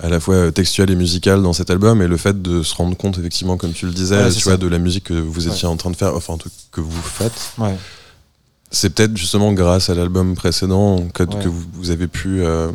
à 0.00 0.08
la 0.08 0.20
fois 0.20 0.52
textuel 0.52 0.90
et 0.90 0.94
musical 0.96 1.42
dans 1.42 1.52
cet 1.54 1.70
album. 1.70 2.02
Et 2.02 2.06
le 2.06 2.16
fait 2.16 2.40
de 2.40 2.62
se 2.62 2.74
rendre 2.76 2.96
compte, 2.96 3.18
effectivement, 3.18 3.56
comme 3.56 3.72
tu 3.72 3.86
le 3.86 3.92
disais, 3.92 4.16
Ouais, 4.22 4.30
tu 4.30 4.44
vois, 4.44 4.56
de 4.58 4.66
la 4.68 4.78
musique 4.78 5.04
que 5.04 5.14
vous 5.14 5.48
étiez 5.48 5.66
en 5.66 5.76
train 5.76 5.90
de 5.90 5.96
faire, 5.96 6.14
enfin, 6.14 6.34
un 6.34 6.38
truc 6.38 6.52
que 6.70 6.80
vous 6.80 7.02
faites. 7.02 7.52
C'est 8.74 8.90
peut-être 8.90 9.16
justement 9.16 9.52
grâce 9.52 9.88
à 9.88 9.94
l'album 9.94 10.34
précédent 10.34 11.06
que, 11.14 11.22
Ouais. 11.22 11.42
que 11.42 11.48
vous, 11.48 11.64
vous 11.74 11.90
avez 11.90 12.06
pu 12.08 12.42
euh, 12.42 12.70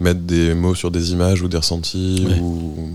mettre 0.00 0.20
des 0.20 0.54
mots 0.54 0.74
sur 0.74 0.90
des 0.90 1.12
images 1.12 1.40
ou 1.42 1.48
des 1.48 1.56
ressentis 1.56 2.24
Ouais. 2.28 2.38
ou 2.40 2.90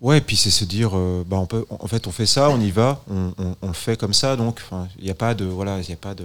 Ouais, 0.00 0.20
puis 0.20 0.34
c'est 0.36 0.50
se 0.50 0.64
dire, 0.64 0.90
euh, 0.96 1.22
bah 1.24 1.36
on 1.38 1.46
peut, 1.46 1.64
en 1.70 1.86
fait, 1.86 2.08
on 2.08 2.10
fait 2.10 2.26
ça, 2.26 2.50
on 2.50 2.60
y 2.60 2.72
va, 2.72 3.04
on, 3.08 3.32
on- 3.38 3.54
on 3.62 3.66
le 3.68 3.72
fait 3.72 3.96
comme 3.96 4.12
ça, 4.12 4.34
donc 4.34 4.60
il 4.98 5.04
n'y 5.04 5.10
a 5.10 5.14
pas 5.14 5.32
de, 5.34 5.44
voilà, 5.44 5.78
il 5.80 5.92
a 5.92 5.96
pas 5.96 6.14
de, 6.14 6.24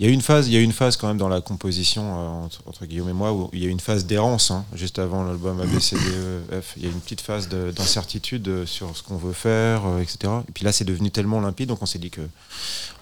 il 0.00 0.06
y 0.06 0.08
a 0.08 0.12
une 0.12 0.20
phase, 0.22 0.48
il 0.48 0.54
y 0.54 0.56
a 0.56 0.60
une 0.60 0.72
phase 0.72 0.96
quand 0.96 1.06
même 1.08 1.18
dans 1.18 1.28
la 1.28 1.40
composition 1.40 2.02
euh, 2.02 2.44
entre, 2.46 2.60
entre 2.66 2.84
Guillaume 2.86 3.08
et 3.08 3.12
moi 3.12 3.32
où 3.32 3.48
il 3.52 3.62
y 3.62 3.66
a 3.66 3.68
une 3.70 3.78
phase 3.80 4.06
d'errance, 4.06 4.50
hein, 4.50 4.64
juste 4.74 4.98
avant 4.98 5.22
l'album 5.24 5.60
ABCDEF, 5.60 6.74
il 6.76 6.82
y 6.82 6.86
a 6.86 6.88
une 6.90 7.00
petite 7.00 7.20
phase 7.20 7.48
de- 7.48 7.70
d'incertitude 7.70 8.46
euh, 8.48 8.66
sur 8.66 8.96
ce 8.96 9.02
qu'on 9.02 9.16
veut 9.16 9.32
faire, 9.32 9.82
euh, 9.86 10.00
etc. 10.00 10.32
Et 10.48 10.52
puis 10.52 10.64
là, 10.64 10.72
c'est 10.72 10.84
devenu 10.84 11.10
tellement 11.10 11.40
limpide, 11.40 11.68
donc 11.68 11.78
on 11.82 11.86
s'est 11.86 11.98
dit 11.98 12.10
que 12.10 12.22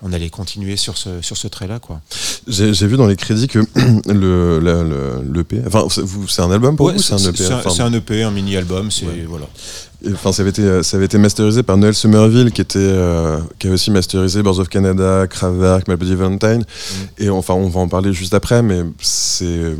on 0.02 0.12
allait 0.12 0.30
continuer 0.30 0.76
sur 0.76 0.98
ce, 0.98 1.22
sur 1.22 1.36
ce 1.36 1.46
trait-là, 1.48 1.78
quoi. 1.78 2.00
J'ai 2.48 2.86
vu 2.86 2.96
dans 2.96 3.06
les 3.06 3.16
crédits 3.16 3.46
que 3.48 3.60
le, 4.08 4.58
le, 4.58 4.82
le- 4.82 5.32
l'EP, 5.32 5.62
enfin 5.66 5.86
c'est 5.88 6.02
c'est 6.28 6.42
un 6.42 6.50
album 6.50 6.76
pour 6.76 6.86
Ouais, 6.86 6.94
vous, 6.94 6.98
c'est 7.02 7.14
un 7.14 7.18
EP. 7.18 7.36
c'est 7.36 7.52
un, 7.52 7.58
enfin, 7.58 7.70
c'est 7.70 7.82
un 7.82 7.92
EP, 7.92 8.22
un 8.22 8.30
mini-album, 8.32 8.90
c'est 8.90 9.06
Ouais. 9.06 9.24
voilà. 9.28 9.46
Enfin, 10.12 10.32
ça 10.32 10.42
avait 10.42 10.50
été 10.50 10.82
ça 10.82 10.96
avait 10.96 11.06
été 11.06 11.18
masterisé 11.18 11.62
par 11.62 11.76
Noël 11.76 11.94
Somerville 11.94 12.50
qui 12.52 12.60
était 12.60 12.78
euh, 12.80 13.38
qui 13.58 13.68
a 13.68 13.70
aussi 13.70 13.90
masterisé 13.90 14.42
Birds 14.42 14.58
of 14.58 14.68
Canada, 14.68 15.26
Kraftwerk, 15.28 15.88
My 15.88 15.96
Bloody 15.96 16.14
Valentine. 16.14 16.64
Et 17.18 17.28
enfin 17.30 17.54
on 17.54 17.68
va 17.68 17.80
en 17.80 17.88
parler 17.88 18.12
juste 18.12 18.34
après, 18.34 18.62
mais 18.62 18.82
c'est 19.00 19.76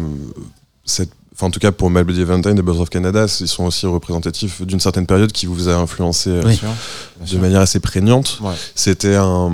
cette 0.85 1.11
Enfin, 1.35 1.47
en 1.47 1.51
tout 1.51 1.61
cas, 1.61 1.73
pour 1.73 1.89
My 1.91 2.05
Bloody 2.05 2.25
Valentine 2.25 2.59
et 2.59 2.63
Birds 2.63 2.79
of 2.79 2.91
Canada, 2.91 3.25
ils 3.41 3.49
sont 3.49 3.65
aussi 3.65 3.87
représentatifs 3.87 4.61
d'une 4.63 4.79
certaine 4.79 5.07
période 5.07 5.33
qui 5.33 5.47
vous 5.47 5.71
a 5.71 5.75
influencé 5.75 6.29
euh, 6.29 6.43
Oui. 6.45 6.51
Bien 6.51 6.55
sûr, 6.57 6.69
bien 6.69 7.25
de 7.25 7.31
sûr. 7.31 7.41
manière 7.41 7.61
assez 7.63 7.81
prégnante. 7.81 8.39
Ouais. 8.43 8.53
C'était 8.75 9.17
un, 9.17 9.51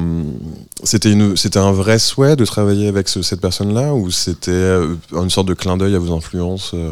c'était 0.82 1.12
une, 1.12 1.36
c'était 1.36 1.60
un 1.60 1.70
vrai 1.70 2.00
souhait 2.00 2.34
de 2.34 2.44
travailler 2.44 2.88
avec 2.88 3.08
ce- 3.08 3.22
cette 3.22 3.40
personne-là, 3.40 3.94
ou 3.94 4.10
c'était 4.10 4.50
euh, 4.50 4.96
une 5.12 5.30
sorte 5.30 5.46
de 5.46 5.54
clin 5.54 5.76
d'œil 5.76 5.94
à 5.94 6.00
vos 6.00 6.12
influences. 6.14 6.72
euh, 6.74 6.90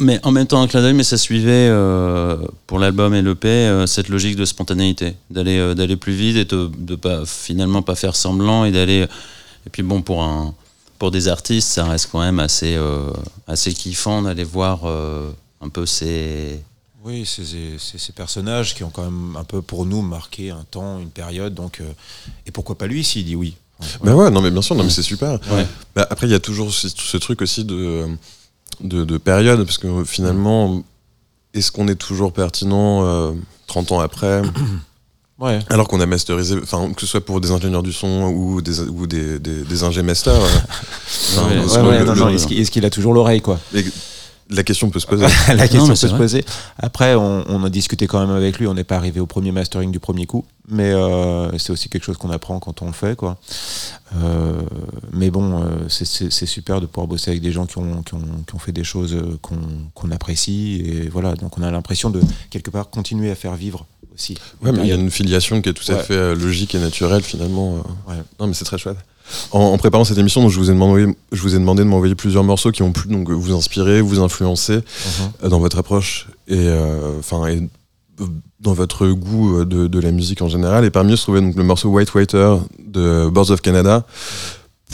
Mais 0.00 0.20
en 0.24 0.30
même 0.30 0.46
temps, 0.46 0.62
un 0.62 0.68
clin 0.68 0.80
d'œil, 0.80 0.94
mais 0.94 1.02
ça 1.02 1.18
suivait 1.18 1.68
euh, 1.70 2.36
pour 2.68 2.78
l'album 2.78 3.14
et 3.14 3.22
l'EP 3.22 3.48
euh, 3.48 3.86
cette 3.86 4.08
logique 4.08 4.36
de 4.36 4.44
spontanéité, 4.44 5.14
d'aller 5.30 5.58
euh, 5.58 5.74
d'aller 5.74 5.96
plus 5.96 6.12
vite 6.12 6.36
et 6.36 6.44
de, 6.44 6.70
de 6.78 6.94
pas 6.94 7.26
finalement 7.26 7.82
pas 7.82 7.96
faire 7.96 8.14
semblant 8.14 8.64
et 8.64 8.70
d'aller. 8.70 9.06
Et 9.66 9.70
puis 9.70 9.82
bon, 9.82 10.00
pour 10.02 10.22
un 10.22 10.54
pour 11.00 11.10
des 11.10 11.26
artistes, 11.28 11.68
ça 11.68 11.84
reste 11.84 12.08
quand 12.12 12.20
même 12.20 12.38
assez 12.38 12.74
euh, 12.76 13.10
assez 13.48 13.72
kiffant 13.72 14.22
d'aller 14.22 14.44
voir 14.44 14.82
euh, 14.84 15.30
un 15.60 15.68
peu 15.68 15.84
ces 15.84 16.60
Oui, 17.04 17.24
c'est- 17.26 17.78
ces 17.78 18.12
personnages 18.12 18.74
qui 18.76 18.84
ont 18.84 18.90
quand 18.90 19.04
même 19.04 19.36
un 19.36 19.44
peu 19.44 19.62
pour 19.62 19.84
nous 19.84 20.02
marqué 20.02 20.50
un 20.50 20.64
temps, 20.70 21.00
une 21.00 21.10
période. 21.10 21.54
Donc, 21.54 21.80
euh, 21.80 21.84
et 22.46 22.52
pourquoi 22.52 22.78
pas 22.78 22.86
lui 22.86 23.02
s'il 23.02 23.24
dit 23.24 23.34
oui 23.36 23.56
Bah 24.04 24.14
ouais, 24.14 24.30
non 24.30 24.42
mais 24.42 24.50
bien 24.52 24.62
sûr, 24.62 24.76
non 24.76 24.84
mais 24.84 24.90
c'est 24.90 25.02
super. 25.02 25.32
Ouais. 25.50 25.66
Bah, 25.96 26.06
après, 26.08 26.28
il 26.28 26.30
y 26.30 26.34
a 26.36 26.40
toujours 26.40 26.72
ce, 26.72 26.88
ce 26.88 27.16
truc 27.16 27.42
aussi 27.42 27.64
de, 27.64 28.06
de, 28.80 29.04
de 29.04 29.18
période, 29.18 29.64
parce 29.64 29.78
que 29.78 30.04
finalement, 30.04 30.82
est-ce 31.54 31.72
qu'on 31.72 31.88
est 31.88 31.94
toujours 31.96 32.32
pertinent 32.32 33.04
euh, 33.04 33.32
30 33.66 33.92
ans 33.92 34.00
après 34.00 34.42
Ouais. 35.40 35.60
Alors 35.70 35.86
qu'on 35.86 36.00
a 36.00 36.06
masterisé, 36.06 36.56
enfin, 36.60 36.92
que 36.92 37.00
ce 37.00 37.06
soit 37.06 37.20
pour 37.24 37.40
des 37.40 37.52
ingénieurs 37.52 37.84
du 37.84 37.92
son 37.92 38.24
ou 38.34 38.60
des, 38.60 38.80
ou 38.80 39.06
des, 39.06 39.38
des, 39.38 39.62
des 39.62 39.84
ingé 39.84 40.02
masters. 40.02 40.34
euh, 40.34 40.38
enfin, 41.38 41.48
Ouais, 41.48 41.60
Ouais, 41.88 41.98
le- 42.04 42.12
le- 42.14 42.60
est-ce 42.60 42.70
qu'il 42.72 42.84
a 42.84 42.90
toujours 42.90 43.14
l'oreille, 43.14 43.40
quoi? 43.40 43.60
La 44.50 44.62
question 44.62 44.88
peut 44.90 44.98
se 45.00 45.06
poser. 45.06 45.26
La 45.48 45.68
question 45.68 45.86
peut 45.88 45.94
se 45.94 46.06
poser. 46.08 46.44
Après, 46.78 47.14
on, 47.14 47.44
on 47.48 47.64
a 47.64 47.70
discuté 47.70 48.06
quand 48.06 48.18
même 48.24 48.34
avec 48.34 48.58
lui. 48.58 48.66
On 48.66 48.74
n'est 48.74 48.84
pas 48.84 48.96
arrivé 48.96 49.20
au 49.20 49.26
premier 49.26 49.52
mastering 49.52 49.90
du 49.90 50.00
premier 50.00 50.26
coup, 50.26 50.44
mais 50.68 50.90
euh, 50.92 51.56
c'est 51.58 51.70
aussi 51.70 51.88
quelque 51.88 52.04
chose 52.04 52.16
qu'on 52.16 52.30
apprend 52.30 52.58
quand 52.58 52.80
on 52.82 52.86
le 52.86 52.92
fait, 52.92 53.14
quoi. 53.16 53.38
Euh, 54.16 54.62
mais 55.12 55.30
bon, 55.30 55.62
euh, 55.62 55.88
c'est- 55.88 56.30
super 56.46 56.80
de 56.80 56.86
pouvoir 56.86 57.06
bosser 57.08 57.30
avec 57.30 57.42
des 57.42 57.52
gens 57.52 57.66
qui 57.66 57.76
ont, 57.78 58.02
qui 58.02 58.14
ont, 58.14 58.22
qui 58.46 58.54
ont 58.54 58.58
fait 58.58 58.72
des 58.72 58.84
choses 58.84 59.16
qu'on 59.42 59.58
qu'on 59.94 60.10
apprécie. 60.10 60.82
Et 60.84 61.08
voilà, 61.08 61.34
donc 61.34 61.58
on 61.58 61.62
a 61.62 61.70
l'impression 61.70 62.08
de 62.10 62.20
quelque 62.50 62.70
part 62.70 62.88
continuer 62.90 63.30
à 63.30 63.34
faire 63.34 63.54
vivre 63.54 63.84
aussi. 64.14 64.34
Ouais, 64.62 64.72
mais 64.72 64.80
il 64.80 64.86
y 64.88 64.92
a 64.92 64.94
une 64.94 65.10
filiation 65.10 65.60
qui 65.60 65.68
est 65.68 65.74
tout 65.74 65.92
à 65.92 65.96
fait 65.96 66.34
logique 66.34 66.74
et 66.74 66.78
naturelle 66.78 67.22
finalement. 67.22 67.74
Ouais. 68.08 68.16
Non, 68.40 68.46
mais 68.46 68.54
c'est 68.54 68.64
très 68.64 68.78
chouette. 68.78 68.96
En, 69.52 69.60
en 69.60 69.78
préparant 69.78 70.04
cette 70.04 70.18
émission, 70.18 70.40
donc, 70.42 70.50
je, 70.50 70.58
vous 70.58 70.70
ai 70.70 70.74
demandé, 70.74 71.06
je 71.32 71.42
vous 71.42 71.54
ai 71.54 71.58
demandé 71.58 71.82
de 71.82 71.88
m'envoyer 71.88 72.14
plusieurs 72.14 72.44
morceaux 72.44 72.70
qui 72.72 72.82
ont 72.82 72.92
pu 72.92 73.08
donc, 73.08 73.30
vous 73.30 73.52
inspirer, 73.54 74.00
vous 74.00 74.20
influencer 74.20 74.76
Mhm. 74.76 74.82
euh, 75.44 75.48
dans 75.48 75.58
votre 75.60 75.78
approche 75.78 76.28
et, 76.48 76.54
euh, 76.56 77.18
enfin, 77.18 77.42
euh, 77.48 77.60
dans 78.60 78.72
votre 78.72 79.06
goût 79.08 79.64
de, 79.64 79.86
de 79.86 79.98
la 80.00 80.10
musique 80.10 80.42
en 80.42 80.48
général. 80.48 80.84
Et 80.84 80.90
parmi 80.90 81.12
eux 81.12 81.16
se 81.16 81.22
trouvait 81.22 81.40
donc, 81.40 81.54
le 81.56 81.62
morceau 81.64 81.88
White 81.90 82.12
Waiter 82.14 82.56
de 82.84 83.28
Birds 83.30 83.50
of 83.50 83.60
Canada. 83.60 84.04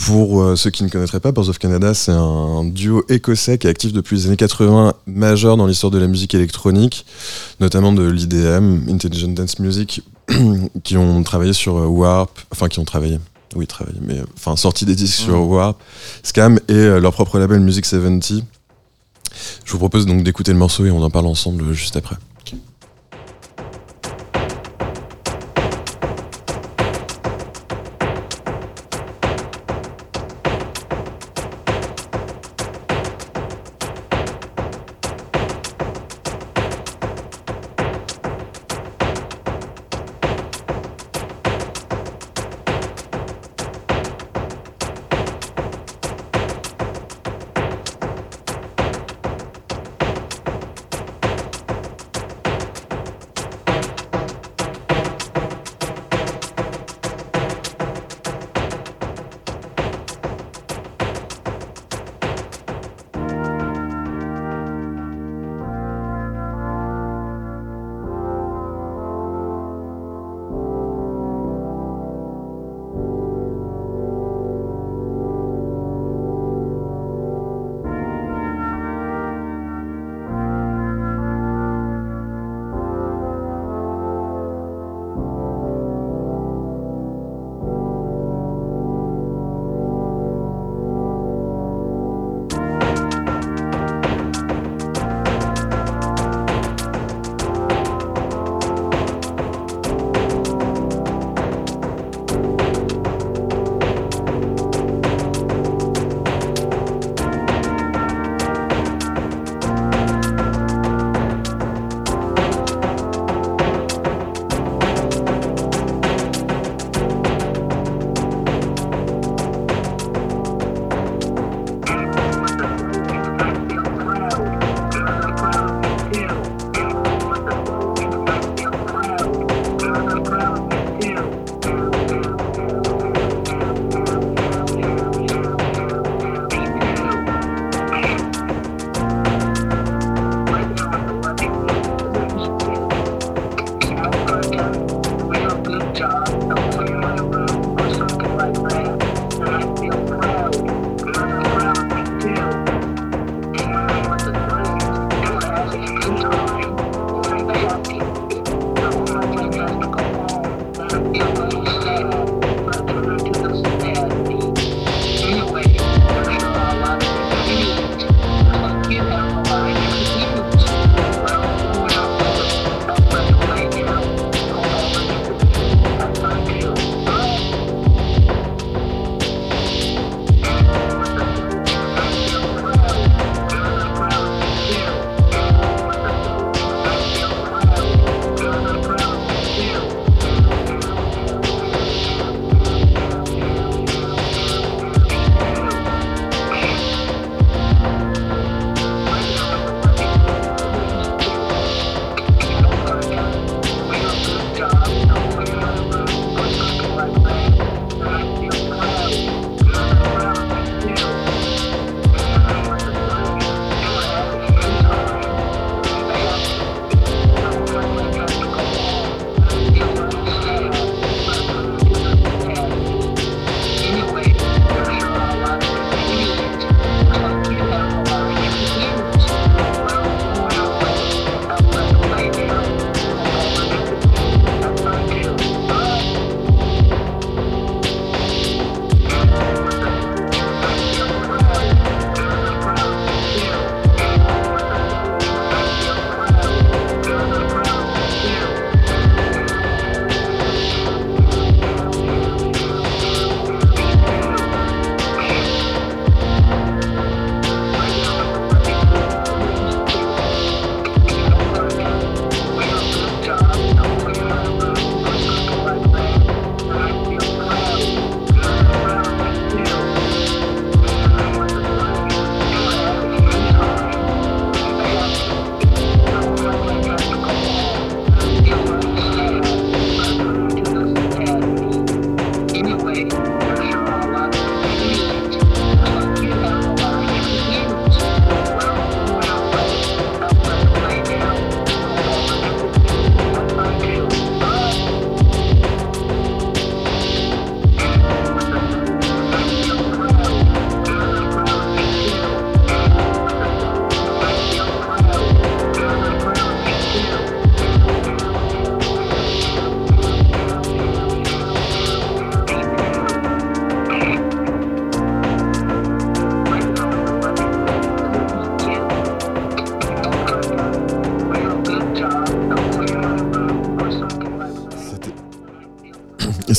Pour 0.05 0.41
euh, 0.41 0.57
ceux 0.57 0.71
qui 0.71 0.83
ne 0.83 0.89
connaîtraient 0.89 1.21
pas, 1.21 1.31
Birds 1.31 1.47
of 1.47 1.57
Canada, 1.57 1.93
c'est 1.93 2.11
un 2.11 2.65
duo 2.65 3.03
écossais 3.07 3.57
qui 3.57 3.67
est 3.67 3.69
actif 3.69 3.93
depuis 3.93 4.17
les 4.17 4.27
années 4.27 4.35
80, 4.35 4.93
majeur 5.07 5.55
dans 5.55 5.65
l'histoire 5.67 5.89
de 5.89 5.97
la 5.97 6.07
musique 6.07 6.35
électronique, 6.35 7.05
notamment 7.61 7.93
de 7.93 8.03
l'IDM, 8.05 8.89
Intelligent 8.89 9.29
Dance 9.29 9.57
Music, 9.59 10.01
qui 10.83 10.97
ont 10.97 11.23
travaillé 11.23 11.53
sur 11.53 11.77
euh, 11.77 11.85
Warp, 11.85 12.37
enfin 12.51 12.67
qui 12.67 12.79
ont 12.79 12.83
travaillé, 12.85 13.19
oui 13.55 13.67
travaillé, 13.67 13.97
mais 14.01 14.21
enfin 14.35 14.55
sorti 14.55 14.85
des 14.85 14.95
disques 14.95 15.19
sur 15.19 15.47
Warp, 15.47 15.77
Scam 16.23 16.59
et 16.67 16.73
euh, 16.73 16.99
leur 16.99 17.13
propre 17.13 17.39
label 17.39 17.59
Music 17.59 17.85
70. 17.85 18.43
Je 19.65 19.71
vous 19.71 19.77
propose 19.77 20.05
donc 20.05 20.23
d'écouter 20.23 20.51
le 20.51 20.57
morceau 20.57 20.85
et 20.85 20.91
on 20.91 21.01
en 21.01 21.09
parle 21.09 21.27
ensemble 21.27 21.63
euh, 21.63 21.73
juste 21.73 21.95
après. 21.95 22.15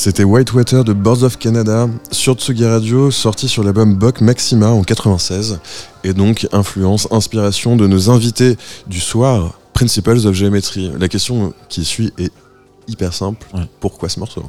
C'était 0.06 0.22
Whitewater 0.22 0.84
de 0.84 0.92
Birds 0.92 1.24
of 1.24 1.36
Canada 1.36 1.88
sur 2.12 2.34
Tsugi 2.34 2.64
Radio, 2.64 3.10
sorti 3.10 3.48
sur 3.48 3.64
l'album 3.64 3.96
Buck 3.96 4.20
Maxima 4.20 4.68
en 4.68 4.84
96, 4.84 5.58
et 6.04 6.14
donc 6.14 6.46
influence, 6.52 7.08
inspiration 7.10 7.74
de 7.74 7.88
nos 7.88 8.08
invités 8.08 8.56
du 8.86 9.00
soir, 9.00 9.58
Principles 9.72 10.24
of 10.28 10.32
Geometry. 10.32 10.92
La 10.96 11.08
question 11.08 11.52
qui 11.68 11.84
suit 11.84 12.12
est 12.18 12.30
hyper 12.86 13.12
simple. 13.12 13.48
Ouais. 13.52 13.64
Pourquoi 13.80 14.08
ce 14.08 14.20
morceau? 14.20 14.44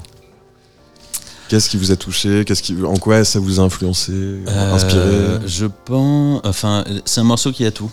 Qu'est-ce 1.49 1.71
qui 1.71 1.77
vous 1.77 1.91
a 1.91 1.95
touché? 1.95 2.45
Qu'est-ce 2.45 2.61
qui, 2.61 2.75
En 2.85 2.97
quoi 2.97 3.23
ça 3.23 3.39
vous 3.39 3.59
a 3.59 3.63
influencé, 3.63 4.11
Euh, 4.13 4.75
inspiré? 4.75 5.47
Je 5.47 5.65
pense. 5.65 6.39
Enfin, 6.43 6.83
c'est 7.05 7.21
un 7.21 7.23
morceau 7.23 7.51
qui 7.51 7.65
a 7.65 7.71
tout. 7.71 7.89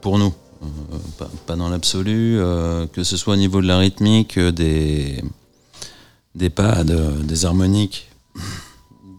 Pour 0.00 0.18
nous. 0.18 0.32
Euh, 0.62 0.96
pas, 1.18 1.28
pas 1.44 1.54
dans 1.54 1.68
l'absolu. 1.68 2.38
euh, 2.38 2.86
que 2.90 3.04
ce 3.04 3.18
soit 3.18 3.34
au 3.34 3.36
niveau 3.36 3.60
de 3.60 3.66
la 3.66 3.76
rythmique, 3.76 4.38
des, 4.38 5.22
des 6.34 6.50
pads, 6.50 6.84
des 6.84 7.44
harmoniques, 7.44 8.08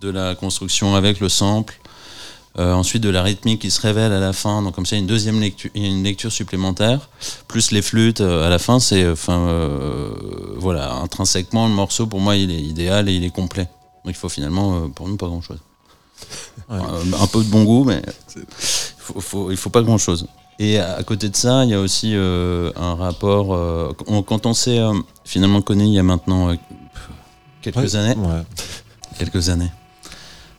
de 0.01 0.10
la 0.10 0.36
construction 0.36 0.95
avec 0.95 1.19
le 1.19 1.30
sample. 1.30 1.80
euh, 2.58 2.71
ensuite 2.73 3.04
de 3.04 3.10
la 3.10 3.21
rythmique 3.21 3.60
qui 3.63 3.69
se 3.69 3.82
révèle 3.82 4.13
à 4.13 4.19
la 4.21 4.32
fin, 4.32 4.62
donc 4.62 4.73
comme 4.75 4.86
ça 4.86 4.95
une 4.95 5.08
deuxième 5.08 5.41
lecture, 5.41 5.69
une 5.75 6.04
lecture 6.06 6.32
supplémentaire, 6.32 7.10
plus 7.49 7.71
les 7.71 7.82
flûtes 7.82 8.21
euh, 8.21 8.47
à 8.47 8.49
la 8.49 8.60
fin, 8.60 8.80
c'est, 8.80 9.06
enfin, 9.10 9.39
euh, 9.49 10.10
voilà, 10.56 10.93
intrinsèquement 10.93 11.67
le 11.67 11.73
morceau 11.73 12.08
pour 12.08 12.21
moi 12.21 12.38
il 12.38 12.51
est 12.51 12.62
idéal 12.62 13.10
et 13.10 13.13
il 13.13 13.25
est 13.25 13.30
complet. 13.30 13.67
Donc 14.06 14.13
il 14.13 14.17
faut 14.17 14.30
finalement, 14.30 14.89
pour 14.89 15.10
nous, 15.10 15.17
pas 15.17 15.28
grand 15.28 15.41
chose. 15.41 15.60
Ouais. 16.69 16.78
un 17.21 17.28
peu 17.28 17.43
de 17.43 17.49
bon 17.49 17.63
goût, 17.65 17.84
mais 17.84 18.01
il 18.38 18.43
faut, 18.97 19.19
faut- 19.19 19.51
il 19.51 19.58
faut 19.58 19.69
pas 19.69 19.82
grand 19.82 19.97
chose. 19.97 20.25
Et 20.58 20.80
à 20.80 21.04
côté 21.04 21.28
de 21.28 21.36
ça, 21.36 21.65
il 21.65 21.71
y 21.71 21.73
a 21.73 21.82
aussi 21.82 22.13
un 22.15 22.95
rapport. 22.95 23.49
on- 24.08 24.23
quand 24.23 24.45
on 24.45 24.54
s'est 24.54 24.80
finalement 25.25 25.62
connu 25.62 25.84
il 25.84 25.91
y 25.93 25.99
a 25.99 26.04
maintenant 26.04 26.56
quelques 27.71 27.93
Ouais. 27.93 27.95
années, 27.95 28.15
Ouais. 28.15 28.43
quelques 29.19 29.49
années. 29.49 29.71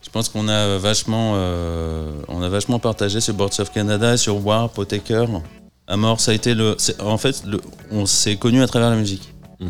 Je 0.03 0.09
pense 0.09 0.29
qu'on 0.29 0.47
a 0.47 0.77
vachement, 0.77 1.33
euh, 1.35 2.11
on 2.27 2.41
a 2.41 2.49
vachement 2.49 2.79
partagé 2.79 3.19
sur 3.21 3.33
Boards 3.33 3.59
of 3.59 3.71
Canada, 3.71 4.15
sur 4.17 4.45
Warp, 4.45 4.87
Taker. 4.87 5.25
Amor, 5.87 6.19
ça 6.19 6.31
a 6.31 6.33
été 6.33 6.53
le. 6.53 6.75
En 6.99 7.17
fait, 7.17 7.43
le- 7.45 7.61
on 7.91 8.05
s'est 8.05 8.35
connus 8.37 8.61
à 8.61 8.67
travers 8.67 8.89
la 8.89 8.95
musique. 8.95 9.33
Mhm. 9.59 9.69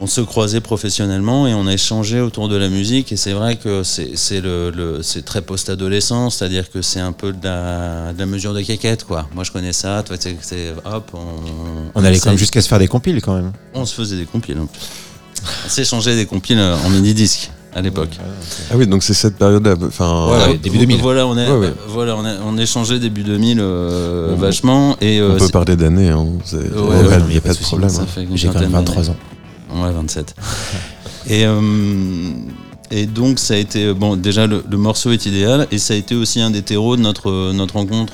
On 0.00 0.06
se 0.08 0.20
croisait 0.20 0.60
professionnellement 0.60 1.46
et 1.46 1.54
on 1.54 1.66
a 1.68 1.72
échangé 1.72 2.20
autour 2.20 2.48
de 2.48 2.56
la 2.56 2.68
musique. 2.68 3.12
Et 3.12 3.16
c'est 3.16 3.32
vrai 3.32 3.56
que 3.56 3.82
c'est 3.84 4.40
le, 4.40 5.00
très 5.24 5.40
post-adolescent, 5.42 6.30
c'est-à-dire 6.30 6.68
que 6.70 6.82
c'est 6.82 6.98
un 7.00 7.12
peu 7.12 7.32
de 7.32 7.44
la, 7.44 8.12
de 8.12 8.18
la 8.18 8.26
mesure 8.26 8.52
de 8.54 8.60
caquette, 8.62 9.04
quoi. 9.04 9.28
Moi, 9.34 9.44
je 9.44 9.52
connais 9.52 9.72
ça. 9.72 10.02
Toi, 10.04 10.16
c'est- 10.18 10.74
hop, 10.84 11.10
on. 11.14 11.20
On 11.94 12.04
allait 12.04 12.18
quand 12.18 12.30
même 12.30 12.38
jusqu'à 12.38 12.60
se 12.60 12.68
faire 12.68 12.80
des 12.80 12.88
compiles 12.88 13.20
quand 13.22 13.34
même. 13.36 13.52
On 13.72 13.84
se 13.86 13.94
faisait 13.94 14.16
des 14.16 14.26
compiles 14.26 14.58
en 14.58 14.66
plus. 14.66 14.80
On 15.66 15.68
s'échangeait 15.68 16.16
des 16.16 16.26
compiles 16.26 16.60
en 16.60 16.88
mini-disque 16.90 17.50
à 17.74 17.80
l'époque. 17.80 18.10
Ah 18.70 18.74
oui, 18.76 18.86
donc 18.86 19.02
c'est 19.02 19.14
cette 19.14 19.36
période-là. 19.36 19.74
Enfin, 19.86 20.28
Ouais, 20.28 20.38
Ah, 20.44 20.48
ouais, 20.50 20.58
début 20.58 20.78
2000. 20.78 21.00
Voilà, 21.00 21.26
on 21.26 21.36
a, 21.36 21.44
Ouais, 21.50 21.58
ouais. 21.66 21.74
voilà, 21.88 22.16
on 22.16 22.24
a, 22.24 22.34
on 22.46 22.56
a 22.56 22.62
échangé 22.62 22.98
début 23.00 23.22
2000 23.24 23.58
euh, 23.60 24.32
On- 24.32 24.36
vachement 24.36 24.96
et 25.00 25.18
euh, 25.20 25.34
on 25.34 25.38
peut 25.38 25.48
parler 25.48 25.74
d'années. 25.76 26.10
Hein. 26.10 26.26
c'est- 26.44 26.56
Ouais, 26.56 26.62
ouais, 26.62 27.06
ouais, 27.08 27.18
il 27.28 27.32
n'y 27.32 27.36
a 27.36 27.40
pas 27.40 27.52
de 27.52 27.58
problème. 27.58 27.90
hein. 28.00 28.06
J'ai 28.34 28.48
quand 28.48 28.60
même 28.60 28.70
vingtaine 28.70 28.94
23 28.94 29.10
ans. 29.10 29.16
Ouais, 29.74 29.90
27. 29.92 30.34
et, 31.26 31.44
euh, 31.46 31.60
et 32.92 33.06
donc, 33.06 33.38
ça 33.40 33.54
a 33.54 33.56
été. 33.56 33.92
Bon, 33.92 34.14
déjà, 34.16 34.46
le, 34.46 34.62
le 34.70 34.76
morceau 34.76 35.10
est 35.10 35.26
idéal 35.26 35.66
et 35.72 35.78
ça 35.78 35.94
a 35.94 35.96
été 35.96 36.14
aussi 36.14 36.40
un 36.40 36.50
des 36.50 36.62
terreaux 36.62 36.96
de 36.96 37.02
notre, 37.02 37.52
notre 37.52 37.74
rencontre, 37.74 38.12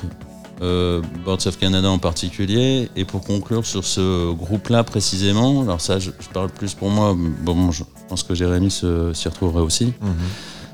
euh, 0.61 1.01
Boards 1.25 1.45
of 1.47 1.57
Canada 1.57 1.89
en 1.89 1.97
particulier. 1.97 2.89
Et 2.95 3.05
pour 3.05 3.21
conclure 3.21 3.65
sur 3.65 3.83
ce 3.83 4.31
groupe-là 4.33 4.83
précisément, 4.83 5.61
alors 5.61 5.81
ça, 5.81 5.99
je, 5.99 6.11
je 6.19 6.29
parle 6.29 6.49
plus 6.49 6.73
pour 6.73 6.89
moi, 6.89 7.15
mais 7.17 7.29
bon, 7.43 7.71
je 7.71 7.83
pense 8.09 8.23
que 8.23 8.35
Jérémy 8.35 8.71
s'y 8.71 9.27
retrouverait 9.27 9.63
aussi. 9.63 9.85
Mhm. 9.85 10.13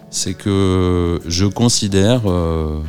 C'est 0.10 0.34
que 0.34 1.20
je 1.26 1.46
considère, 1.46 2.22
euh, 2.26 2.80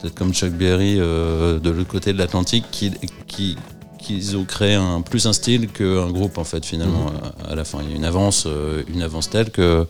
peut-être 0.00 0.14
comme 0.14 0.32
Chuck 0.34 0.50
Berry 0.50 0.96
euh, 0.98 1.58
de 1.60 1.70
l'autre 1.70 1.88
côté 1.88 2.12
de 2.12 2.18
l'Atlantique, 2.18 2.64
qu'il 2.70 2.94
qui, 3.26 3.56
qu'ils 3.98 4.36
ont 4.36 4.44
créé 4.44 4.74
un, 4.74 5.00
plus 5.00 5.26
un 5.26 5.32
style 5.32 5.68
qu'un 5.68 6.10
groupe 6.10 6.38
en 6.38 6.44
fait 6.44 6.64
finalement 6.64 7.12
à, 7.46 7.52
à 7.52 7.54
la 7.54 7.64
fin. 7.64 7.78
Il 7.82 7.90
y 7.90 7.92
a 7.92 7.96
une 7.96 8.04
avance, 8.04 8.44
euh, 8.46 8.82
une 8.92 9.02
avance 9.02 9.30
telle 9.30 9.50
que 9.50 9.86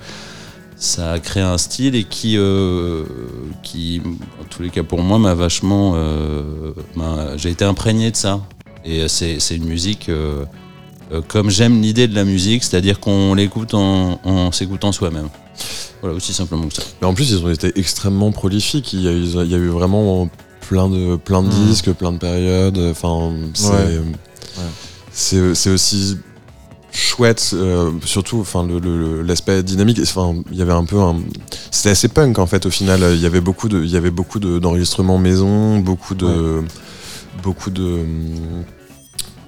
ça 0.79 1.13
a 1.13 1.19
créé 1.19 1.43
un 1.43 1.59
style 1.59 1.95
et 1.95 2.05
qui, 2.05 2.37
euh, 2.37 3.05
qui 3.63 4.01
en 4.41 4.45
tous 4.45 4.63
les 4.63 4.71
cas 4.71 4.83
pour 4.85 5.01
moi, 5.03 5.19
m'a 5.19 5.35
vachement, 5.35 5.93
euh, 5.97 6.73
j'ai 7.37 7.51
été 7.51 7.65
imprégné 7.65 8.11
de 8.11 8.17
ça. 8.17 8.41
Et 8.85 9.07
c'est 9.09 9.39
une 9.51 9.65
musique 9.65 10.09
euh, 10.09 10.45
comme 11.27 11.51
j'aime 11.51 11.81
l'idée 11.83 12.07
de 12.07 12.15
la 12.15 12.25
musique, 12.25 12.63
c'est-à-dire 12.65 13.01
qu'on 13.01 13.35
l'écoute 13.35 13.75
en, 13.75 14.21
en 14.25 14.53
s'écoutant 14.53 14.93
soi-même. 14.93 15.29
Voilà, 16.01 16.15
aussi 16.17 16.33
simplement 16.33 16.69
que 16.69 16.75
ça. 16.75 16.83
Mais 17.01 17.07
en 17.09 17.15
plus, 17.15 17.31
ils 17.33 17.45
ont 17.45 17.51
été 17.51 17.73
extrêmement 17.77 18.31
prolifiques. 18.31 18.93
Il 18.93 19.03
y 19.03 19.09
a 19.09 19.13
eu, 19.13 19.23
il 19.25 19.51
y 19.51 19.55
a 19.55 19.59
eu 19.59 19.69
vraiment 19.69 20.29
plein 20.69 20.89
de, 20.89 21.17
plein 21.17 21.43
de 21.43 21.49
Mm. 21.49 21.67
disques, 21.67 21.93
plein 21.93 22.13
de 22.13 22.19
périodes. 22.19 22.79
Enfin, 22.79 23.33
c'est, 23.55 23.69
Ouais. 23.69 24.01
c'est, 25.11 25.55
c'est 25.57 25.71
aussi 25.71 26.19
chouette, 26.93 27.51
euh, 27.55 27.91
surtout, 28.05 28.41
enfin, 28.41 28.65
le, 28.67 28.79
le- 28.79 29.23
l'aspect 29.23 29.63
dynamique. 29.63 29.99
Enfin, 30.03 30.35
il 30.51 30.57
y 30.57 30.63
avait 30.63 30.73
un 30.73 30.85
peu 30.85 30.99
un, 31.01 31.17
c'était 31.71 31.91
assez 31.91 32.09
punk 32.09 32.39
en 32.39 32.47
fait. 32.47 32.65
Au 32.67 32.71
final, 32.71 33.01
il 33.13 33.21
y 33.21 33.27
avait 33.27 33.41
beaucoup 33.41 33.69
de, 33.69 33.83
il 33.83 33.91
y 33.91 33.97
avait 33.97 34.11
beaucoup 34.11 34.39
de, 34.39 34.59
d'enregistrements 34.59 35.19
maison, 35.19 35.79
beaucoup 35.79 36.15
de, 36.15 36.63
beaucoup 37.43 37.71
de 37.71 38.01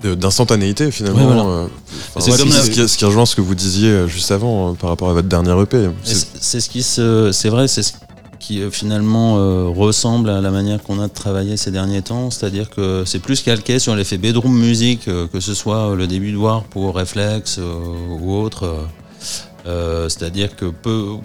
d'instantanéité 0.03 0.90
finalement. 0.90 1.18
Ouais, 1.29 1.35
voilà. 1.35 1.42
euh, 1.44 1.66
enfin, 2.16 2.20
C'est 2.20 2.33
ouais, 2.33 2.38
comme 2.38 2.50
ce, 2.50 2.70
qui, 2.70 2.88
ce 2.88 2.96
qui 2.96 3.05
rejoint 3.05 3.26
ce 3.26 3.37
que 3.37 3.42
vous 3.42 3.55
disiez 3.55 3.88
euh, 3.90 4.07
juste 4.09 4.31
avant 4.31 4.74
par 4.74 4.88
rapport 4.90 5.11
à 5.11 5.12
votre 5.12 5.29
dernier 5.29 5.50
EP. 5.61 5.76
Mais 5.76 5.90
C'est- 6.05 6.14
C'est 6.14 6.26
c'est 6.40 6.61
ce 6.61 6.70
qui 6.70 6.83
se, 6.83 7.31
c'est 7.33 7.50
vrai, 7.50 7.68
c'est 7.68 7.83
ce 7.83 7.92
qui 8.40 8.62
euh, 8.62 8.70
finalement 8.70 9.38
euh, 9.38 9.68
ressemble 9.68 10.31
à 10.31 10.40
la 10.40 10.50
manière 10.50 10.83
qu'on 10.83 10.98
a 10.98 11.07
de 11.07 11.12
travailler 11.12 11.57
ces 11.57 11.70
derniers 11.70 12.03
temps, 12.03 12.31
c'est-à-dire 12.31 12.70
que 12.70 13.05
c'est 13.07 13.20
plus 13.20 13.42
calqué 13.42 13.79
sur 13.79 13.94
l'effet 13.94 14.18
bedroom 14.18 14.59
music, 14.59 15.07
euh, 15.07 15.29
que 15.29 15.38
ce 15.38 15.55
soit 15.55 15.94
le 15.94 16.07
début 16.09 16.33
de 16.33 16.37
Warp 16.37 16.74
ou 16.74 16.90
Reflex 16.90 17.61
ou 17.61 18.35
autre. 18.35 18.88
c'est-à-dire 20.09 20.57
que 20.57 20.64
peu, 20.64 21.16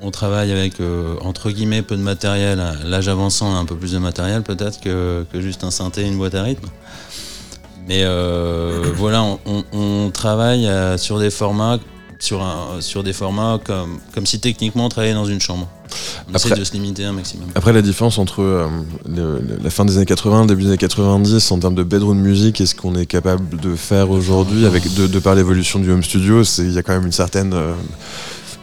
on 0.00 0.10
travaille 0.10 0.52
avec 0.52 0.74
entre 1.20 1.50
guillemets 1.50 1.82
peu 1.82 1.96
de 1.96 2.02
matériel. 2.02 2.62
L'âge 2.84 3.08
avançant, 3.08 3.54
un 3.54 3.64
peu 3.64 3.76
plus 3.76 3.92
de 3.92 3.98
matériel 3.98 4.42
peut-être 4.42 4.80
que, 4.80 5.26
juste 5.34 5.64
un 5.64 5.70
synthé 5.70 6.02
et 6.02 6.06
une 6.06 6.16
boîte 6.16 6.34
à 6.34 6.42
rythme. 6.44 6.68
Mais 7.88 8.04
voilà, 8.94 9.24
on, 9.72 10.10
travaille 10.10 10.68
sur 10.98 11.18
des 11.18 11.30
formats, 11.30 11.78
sur, 12.20 13.02
des 13.02 13.12
formats 13.12 13.58
comme 14.14 14.26
si 14.26 14.38
techniquement 14.38 14.86
on 14.86 14.88
travaillait 14.88 15.14
dans 15.14 15.26
une 15.26 15.40
chambre. 15.40 15.68
On 16.30 16.34
essaie 16.34 16.48
Après- 16.48 16.60
de 16.60 16.64
se 16.64 16.72
limiter 16.72 17.04
un 17.04 17.12
maximum. 17.12 17.46
Après, 17.54 17.72
la 17.72 17.82
différence 17.82 18.18
entre 18.18 18.42
euh, 18.42 18.66
le- 19.06 19.38
le- 19.40 19.58
la 19.62 19.70
fin 19.70 19.84
des 19.84 19.96
années 19.96 20.06
80, 20.06 20.46
début 20.46 20.62
des 20.62 20.68
années 20.68 20.78
90, 20.78 21.50
en 21.52 21.58
termes 21.58 21.74
de 21.74 21.82
bedroom 21.82 22.18
music 22.18 22.60
et 22.60 22.66
ce 22.66 22.74
qu'on 22.74 22.94
est 22.94 23.06
capable 23.06 23.58
de 23.60 23.74
faire 23.76 24.10
aujourd'hui, 24.10 24.66
avec 24.66 24.92
de, 24.94 25.06
de 25.06 25.18
par 25.18 25.34
l'évolution 25.34 25.78
du 25.78 25.90
home 25.90 26.02
studio, 26.02 26.42
il 26.58 26.72
y 26.72 26.78
a 26.78 26.82
quand 26.82 26.92
même 26.92 27.06
une 27.06 27.12
certaine 27.12 27.52
euh, 27.54 27.72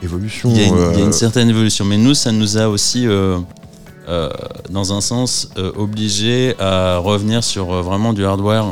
évolution. 0.04 0.50
Il 0.52 0.58
y, 0.58 0.63
a 0.63 0.68
une, 0.68 0.76
il 0.76 0.80
y 0.80 1.02
a 1.02 1.04
euh, 1.04 1.06
une 1.06 1.13
certaine 1.13 1.50
évolution, 1.50 1.86
mais 1.86 1.98
nous, 1.98 2.13
ça 2.13 2.32
nous 2.32 2.58
a 2.58 2.68
aussi, 2.70 3.06
dans 4.70 4.94
un 4.94 5.02
sens, 5.02 5.50
obligés 5.76 6.56
à 6.60 6.98
revenir 6.98 7.44
sur 7.44 7.65
vraiment 7.84 8.13
du 8.13 8.26
hardware 8.26 8.65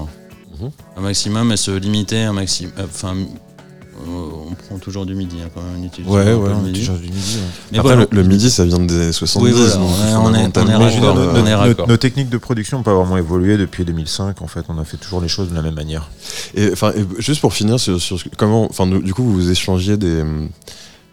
Mhm. 0.59 0.71
un 0.97 1.01
maximum 1.01 1.51
et 1.51 1.57
se 1.57 1.69
limiter 1.69 2.21
un 2.23 2.33
maximum. 2.33 2.71
Enfin, 2.83 3.13
on 4.09 4.53
prend 4.53 4.77
toujours 4.79 5.05
du 5.05 5.15
midi 5.15 5.37
hein, 5.43 5.49
quand 5.53 5.61
même, 5.61 5.81
on 5.81 5.85
utilise 5.85 6.09
Ouais, 6.09 6.25
toujours 6.25 6.43
ouais, 6.43 6.51
on 6.55 6.61
midi. 6.61 6.81
du 6.81 6.91
midi. 6.91 7.35
ouais. 7.37 7.41
Mais 7.71 7.77
Après, 7.79 7.95
voilà. 7.95 8.07
le, 8.11 8.17
le 8.21 8.27
midi, 8.27 8.49
ça 8.49 8.65
vient 8.65 8.79
des 8.79 8.95
années 8.95 9.11
70. 9.11 9.45
Oui, 9.45 9.51
voilà, 9.55 9.77
on 9.79 9.81
est- 9.89 10.15
on 10.15 10.33
est- 10.35 10.43
est 10.43 10.57
euh, 10.57 10.61
nos- 10.61 11.29
on 11.41 11.45
est 11.45 11.51
nos- 11.51 11.57
raccord. 11.57 11.87
nos 11.87 11.97
techniques 11.97 12.29
de 12.29 12.37
production 12.37 12.77
n'ont 12.77 12.83
pas 12.83 12.93
vraiment 12.93 13.17
évolué 13.17 13.57
depuis 13.57 13.85
2005. 13.85 14.41
En 14.41 14.47
fait, 14.47 14.65
on 14.69 14.77
a 14.79 14.83
fait 14.85 14.97
toujours 14.97 15.21
les 15.21 15.27
choses 15.27 15.49
de 15.49 15.55
la 15.55 15.61
même 15.61 15.75
manière. 15.75 16.09
Et 16.55 16.71
juste 17.19 17.41
pour 17.41 17.53
finir 17.53 17.79
sur, 17.79 17.99
comment, 18.37 18.65
enfin, 18.69 18.87
du 18.87 19.13
coup, 19.13 19.23
vous 19.23 19.49
échangiez 19.51 19.97
des, 19.97 20.21
hum, 20.21 20.49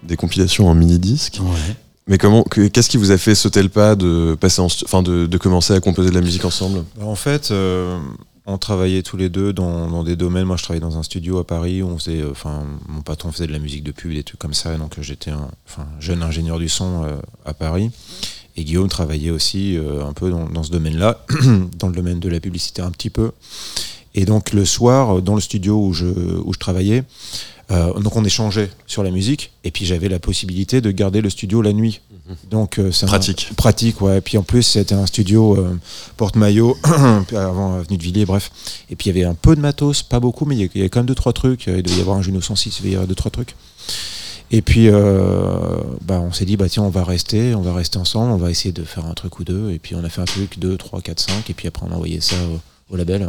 des 0.02 0.16
compilations 0.16 0.68
en 0.68 0.74
mini 0.74 0.98
disques. 0.98 1.38
Ouais. 1.42 1.76
Mais 2.06 2.18
comment, 2.18 2.42
que- 2.42 2.66
qu'est-ce 2.68 2.90
qui 2.90 2.98
vous 2.98 3.12
a 3.12 3.16
fait 3.18 3.34
sauter 3.34 3.62
le 3.62 3.70
pas 3.70 3.94
de 3.96 4.36
passer, 4.38 4.60
enfin, 4.60 5.02
de, 5.02 5.24
de 5.26 5.38
commencer 5.38 5.72
à 5.72 5.80
composer 5.80 6.10
de 6.10 6.14
la 6.14 6.20
musique 6.20 6.44
ensemble? 6.44 6.84
En 7.02 7.14
fait, 7.14 7.50
euh, 7.50 7.98
on 8.46 8.58
travaillait 8.58 9.02
tous 9.02 9.16
les 9.16 9.28
deux 9.28 9.52
dans, 9.52 10.04
des 10.04 10.16
domaines. 10.16 10.44
Moi, 10.44 10.56
je 10.56 10.62
travaillais 10.62 10.80
dans 10.80 10.98
un 10.98 11.02
studio 11.02 11.38
à 11.38 11.46
Paris 11.46 11.82
où 11.82 11.88
on 11.88 11.98
faisait, 11.98 12.20
euh, 12.20 12.30
enfin, 12.30 12.64
mon 12.88 13.00
patron 13.00 13.32
faisait 13.32 13.46
de 13.46 13.52
la 13.52 13.58
musique 13.58 13.82
de 13.82 13.92
pub, 13.92 14.12
des 14.12 14.22
trucs 14.22 14.38
comme 14.38 14.54
ça. 14.54 14.76
Donc, 14.76 15.00
j'étais 15.00 15.30
un 15.30 15.48
jeune 15.98 16.22
ingénieur 16.22 16.58
du 16.58 16.68
son 16.68 17.04
euh, 17.04 17.16
à 17.46 17.54
Paris. 17.54 17.90
Et 18.56 18.64
Guillaume 18.64 18.88
travaillait 18.88 19.30
aussi 19.30 19.76
euh, 19.76 20.04
un 20.04 20.12
peu 20.12 20.30
dans, 20.30 20.62
ce 20.62 20.70
domaine-là, 20.70 21.24
dans 21.78 21.88
le 21.88 21.94
domaine 21.94 22.20
de 22.20 22.28
la 22.28 22.38
publicité 22.38 22.82
un 22.82 22.90
petit 22.90 23.10
peu. 23.10 23.32
Et 24.14 24.26
donc, 24.26 24.52
le 24.52 24.64
soir, 24.64 25.22
dans 25.22 25.34
le 25.34 25.40
studio 25.40 25.80
où 25.80 25.92
je, 25.92 26.06
où 26.06 26.52
je 26.52 26.58
travaillais, 26.58 27.02
donc 27.70 28.14
on 28.14 28.24
échangeait 28.24 28.70
sur 28.86 29.02
la 29.02 29.10
musique. 29.10 29.52
Et 29.64 29.72
puis, 29.72 29.86
j'avais 29.86 30.08
la 30.08 30.20
possibilité 30.20 30.80
de 30.80 30.90
garder 30.92 31.20
le 31.20 31.30
studio 31.30 31.62
la 31.62 31.72
nuit. 31.72 32.00
Donc, 32.50 32.78
euh, 32.78 32.90
c'est 32.90 33.04
un- 33.04 33.08
Pratique. 33.08 33.50
pratique, 33.56 34.00
ouais. 34.00 34.18
Et 34.18 34.20
puis 34.22 34.38
en 34.38 34.42
plus, 34.42 34.62
c'était 34.62 34.94
un 34.94 35.04
studio 35.06 35.56
euh, 35.58 35.78
porte-maillot, 36.16 36.76
avant 37.36 37.74
Avenue 37.78 37.98
de 37.98 38.02
Villiers, 38.02 38.24
bref. 38.24 38.50
Et 38.90 38.96
puis 38.96 39.10
il 39.10 39.16
y 39.16 39.20
avait 39.20 39.28
un 39.28 39.34
peu 39.34 39.54
de 39.54 39.60
matos, 39.60 40.02
pas 40.02 40.20
beaucoup, 40.20 40.46
mais 40.46 40.56
il 40.56 40.70
y 40.74 40.80
avait 40.80 40.88
quand 40.88 41.00
même 41.00 41.06
deux, 41.06 41.14
trois 41.14 41.32
trucs. 41.34 41.66
Il 41.66 41.82
devait 41.82 41.98
y 41.98 42.00
avoir 42.00 42.16
un 42.16 42.22
Juno 42.22 42.40
106, 42.40 42.80
il 42.82 42.90
y 42.90 42.94
avoir 42.94 43.06
deux, 43.06 43.14
trois 43.14 43.30
trucs. 43.30 43.54
Et 44.50 44.62
puis, 44.62 44.88
euh, 44.88 45.80
bah, 46.02 46.20
on 46.20 46.32
s'est 46.32 46.44
dit, 46.44 46.56
bah, 46.56 46.68
tiens, 46.68 46.82
on 46.84 46.88
va 46.90 47.02
rester, 47.04 47.54
on 47.54 47.62
va 47.62 47.74
rester 47.74 47.98
ensemble, 47.98 48.30
on 48.32 48.36
va 48.36 48.50
essayer 48.50 48.72
de 48.72 48.84
faire 48.84 49.04
un 49.06 49.14
truc 49.14 49.38
ou 49.40 49.44
deux. 49.44 49.70
Et 49.72 49.78
puis, 49.78 49.94
on 49.94 50.04
a 50.04 50.08
fait 50.08 50.20
un 50.20 50.26
truc, 50.26 50.58
deux, 50.58 50.76
trois, 50.76 51.00
quatre, 51.00 51.20
cinq. 51.20 51.50
Et 51.50 51.54
puis 51.54 51.66
après, 51.68 51.84
on 51.88 51.92
a 51.92 51.94
envoyé 51.94 52.20
ça 52.20 52.36
au, 52.90 52.94
au 52.94 52.96
label. 52.96 53.26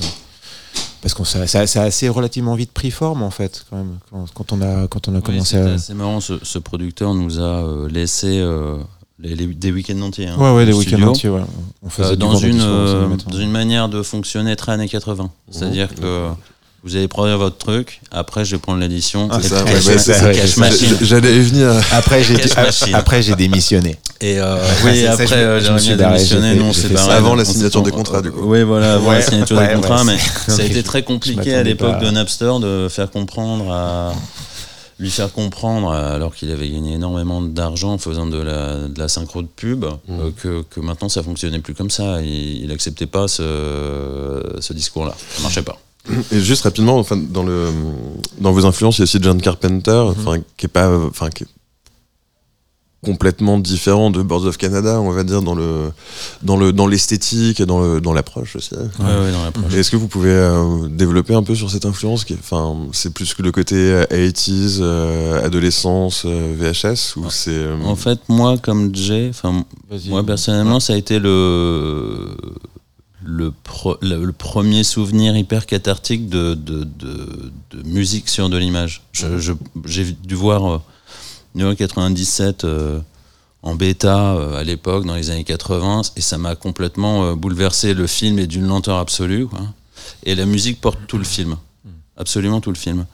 Parce 1.05 1.13
qu'on 1.13 1.23
ça, 1.23 1.45
ça, 1.45 1.67
ça 1.67 1.83
a 1.83 1.85
assez 1.85 2.09
relativement 2.09 2.55
vite 2.55 2.71
pris 2.71 2.89
forme, 2.89 3.21
en 3.21 3.29
fait, 3.29 3.63
quand 3.69 3.77
même, 3.77 3.99
quand, 4.09 4.25
quand 4.33 4.53
on 4.53 4.61
a, 4.63 4.87
quand 4.87 5.07
on 5.07 5.13
a 5.13 5.17
Oui, 5.17 5.21
commencé 5.21 5.55
à. 5.55 5.73
assez 5.73 5.93
marrant. 5.93 6.19
Ce, 6.19 6.33
ce 6.43 6.57
producteur 6.57 7.13
nous 7.13 7.39
a 7.39 7.43
euh, 7.63 7.87
laissé 7.87 8.39
euh, 8.39 8.77
les- 9.19 9.35
les- 9.35 9.45
des 9.45 9.71
week-ends 9.71 10.01
entiers. 10.01 10.29
hein, 10.29 10.35
Ouais, 10.39 10.51
ouais, 10.55 10.65
des 10.65 10.73
week-ends 10.73 11.03
entiers, 11.03 11.29
ouais. 11.29 11.41
On 11.83 11.89
faisait 11.89 12.07
Euh, 12.09 12.11
du 12.13 12.17
dans, 12.17 12.35
une, 12.35 12.59
euh, 12.59 13.07
dans 13.29 13.37
une 13.37 13.51
manière 13.51 13.87
de 13.87 14.01
fonctionner 14.01 14.55
très 14.55 14.71
années 14.71 14.89
80. 14.89 15.29
C'est-à-dire 15.51 15.93
que 15.93 16.29
vous 16.85 16.95
allez 16.95 17.07
produire 17.07 17.39
votre 17.39 17.57
truc, 17.57 17.99
après 18.11 18.45
je 18.45 18.51
vais 18.55 18.59
prendre 18.59 18.79
l'édition. 18.79 19.27
Ah, 19.31 19.39
c'est 19.41 19.97
c'est. 19.97 21.05
J'allais 21.05 21.39
venir. 21.39 21.73
Après, 21.91 22.23
j'ai 22.23 22.35
après, 22.93 23.21
démissionné. 23.35 23.97
Et 24.21 24.39
euh, 24.39 24.55
Ouais, 24.55 24.61
oui, 24.85 24.91
c'est 24.93 25.05
ça, 25.05 25.11
après 25.13 25.33
euh, 25.37 25.59
j'ai 25.59 25.97
ça 25.97 25.97
barré. 25.97 27.13
avant 27.13 27.33
la 27.35 27.43
signature 27.43 27.81
des 27.81 27.91
on- 27.91 27.95
contrats, 27.95 28.21
du 28.21 28.31
coup. 28.31 28.41
Oui, 28.43 28.63
voilà, 28.63 28.93
avant 28.95 29.09
Ouais, 29.09 29.15
la 29.15 29.21
signature 29.21 29.57
ouais, 29.57 29.67
des 29.69 29.73
contrats, 29.73 30.03
ouais, 30.03 30.13
mais 30.13 30.17
c'est- 30.17 30.51
ça 30.51 30.61
a 30.61 30.65
été 30.65 30.83
très 30.83 31.01
compliqué 31.03 31.55
à 31.55 31.63
l'époque 31.63 31.99
de 31.99 32.09
Napster 32.11 32.51
de 32.61 32.87
faire 32.89 33.09
comprendre 33.09 33.71
à 33.71 34.13
lui 34.97 35.09
faire 35.09 35.33
comprendre, 35.33 35.91
alors 35.91 36.33
qu'il 36.33 36.51
avait 36.51 36.69
gagné 36.69 36.93
énormément 36.93 37.41
d'argent 37.41 37.93
en 37.93 37.97
faisant 37.97 38.27
de 38.27 38.37
la, 38.37 38.87
de 38.87 38.97
la 38.97 39.09
synchro 39.09 39.41
de 39.41 39.47
pub, 39.47 39.83
euh, 39.83 40.29
que, 40.41 40.63
que 40.69 40.79
maintenant 40.79 41.09
ça 41.09 41.21
fonctionnait 41.21 41.59
plus 41.59 41.73
comme 41.73 41.89
ça. 41.89 42.21
Il, 42.21 42.63
il 42.63 42.71
acceptait 42.71 43.05
pas 43.07 43.27
ce, 43.27 43.43
ce 44.61 44.71
discours-là. 44.71 45.13
Ça 45.35 45.41
marchait 45.41 45.63
pas. 45.63 45.77
Et 46.31 46.39
juste 46.39 46.63
rapidement, 46.63 46.97
enfin, 46.97 47.17
dans, 47.17 47.43
le, 47.43 47.69
dans 48.39 48.51
vos 48.51 48.65
influences, 48.65 48.97
il 48.97 49.01
y 49.01 49.03
a 49.03 49.05
aussi 49.05 49.19
John 49.21 49.41
Carpenter, 49.41 49.91
enfin, 49.91 50.37
qui 50.57 50.65
est 50.67 50.69
pas, 50.69 50.95
enfin, 50.97 51.29
qui 51.29 51.43
est 51.43 51.47
complètement 53.05 53.59
différent 53.59 54.09
de 54.09 54.23
Birds 54.23 54.45
of 54.45 54.57
Canada, 54.57 54.99
on 54.99 55.11
va 55.11 55.23
dire, 55.23 55.43
dans 55.43 55.53
le, 55.53 55.91
dans 56.41 56.57
le, 56.57 56.73
dans 56.73 56.87
l'esthétique 56.87 57.59
et 57.59 57.65
dans 57.65 57.79
le, 57.79 58.01
dans 58.01 58.13
l'approche 58.13 58.55
aussi. 58.55 58.73
Ouais, 58.73 59.05
ouais, 59.05 59.31
dans 59.31 59.43
l'approche. 59.43 59.73
Et 59.73 59.79
Est-ce 59.79 59.91
que 59.91 59.95
vous 59.95 60.07
pouvez 60.07 60.31
euh, 60.31 60.87
développer 60.89 61.35
un 61.35 61.43
peu 61.43 61.53
sur 61.53 61.69
cette 61.69 61.85
influence 61.85 62.25
qui 62.25 62.33
Enfin, 62.33 62.75
c'est 62.91 63.13
plus 63.13 63.33
que 63.35 63.43
le 63.43 63.51
côté 63.51 63.75
euh, 63.75 64.05
80s, 64.05 64.79
euh, 64.81 65.45
adolescence, 65.45 66.23
euh, 66.25 66.55
VHS, 66.57 67.15
ou 67.17 67.29
c'est 67.29 67.51
euh, 67.51 67.77
En 67.85 67.95
fait, 67.95 68.19
moi, 68.27 68.57
comme 68.57 68.93
Jay, 68.95 69.27
enfin, 69.29 69.63
moi 70.07 70.23
personnellement, 70.25 70.79
ça 70.79 70.93
a 70.93 70.97
été 70.97 71.19
le 71.19 72.35
le, 73.25 73.51
pro- 73.51 73.97
le, 74.01 74.23
le 74.23 74.31
premier 74.31 74.83
souvenir 74.83 75.35
hyper 75.35 75.65
cathartique 75.65 76.29
de, 76.29 76.53
de, 76.53 76.83
de, 76.83 77.51
de 77.71 77.83
musique 77.83 78.29
sur 78.29 78.49
de 78.49 78.57
l'image. 78.57 79.01
J'ai 79.85 80.03
dû 80.23 80.35
voir 80.35 80.71
euh, 80.75 80.81
New 81.55 81.65
York 81.65 81.77
97 81.77 82.63
euh, 82.63 82.99
en 83.63 83.75
bêta 83.75 84.35
euh, 84.35 84.59
à 84.59 84.63
l'époque, 84.63 85.05
dans 85.05 85.15
les 85.15 85.31
années 85.31 85.43
80, 85.43 86.01
et 86.15 86.21
ça 86.21 86.37
m'a 86.37 86.55
complètement 86.55 87.25
euh, 87.25 87.35
bouleversé. 87.35 87.93
Le 87.93 88.05
film 88.07 88.37
est 88.39 88.47
d'une 88.47 88.67
lenteur 88.67 88.97
absolue, 88.99 89.47
quoi. 89.47 89.59
et 90.23 90.35
la 90.35 90.45
musique 90.45 90.79
porte 90.81 90.99
tout 91.07 91.17
le 91.17 91.23
film. 91.23 91.55
Absolument 92.17 92.61
tout 92.61 92.69
le 92.71 92.77
film. 92.77 93.05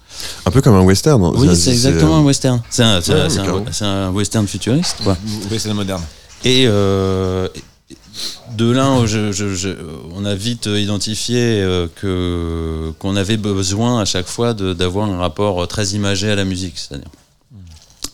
un 0.46 0.52
peu 0.52 0.62
comme 0.62 0.76
un 0.76 0.82
western. 0.84 1.24
hein. 1.24 1.32
Oui, 1.36 1.56
c'est 1.56 1.72
exactement 1.72 2.18
un 2.18 2.22
western. 2.24 2.62
C'est 2.70 2.84
un, 2.84 3.00
Ouais, 3.00 4.08
western 4.14 4.46
futuriste, 4.46 4.98
quoi. 5.04 5.18
Oui, 5.50 5.58
c'est 5.60 5.74
moderne. 5.74 6.04
Et 6.44 6.66
euh, 6.68 7.48
de 8.58 8.70
là, 8.70 9.06
je- 9.06 9.32
je- 9.32 9.54
je- 9.56 9.70
on 10.14 10.26
a 10.26 10.36
vite 10.36 10.66
identifié 10.68 11.62
euh, 11.62 11.88
que 11.96 12.92
qu'on 13.00 13.16
avait 13.16 13.38
besoin 13.38 14.02
à 14.02 14.06
chaque 14.06 14.28
fois 14.28 14.54
d'avoir 14.54 15.10
un 15.10 15.18
rapport 15.18 15.68
très 15.68 15.90
imagé 15.90 16.30
à 16.30 16.36
la 16.36 16.44
musique, 16.46 16.78
c'est-à-dire. 16.78 17.08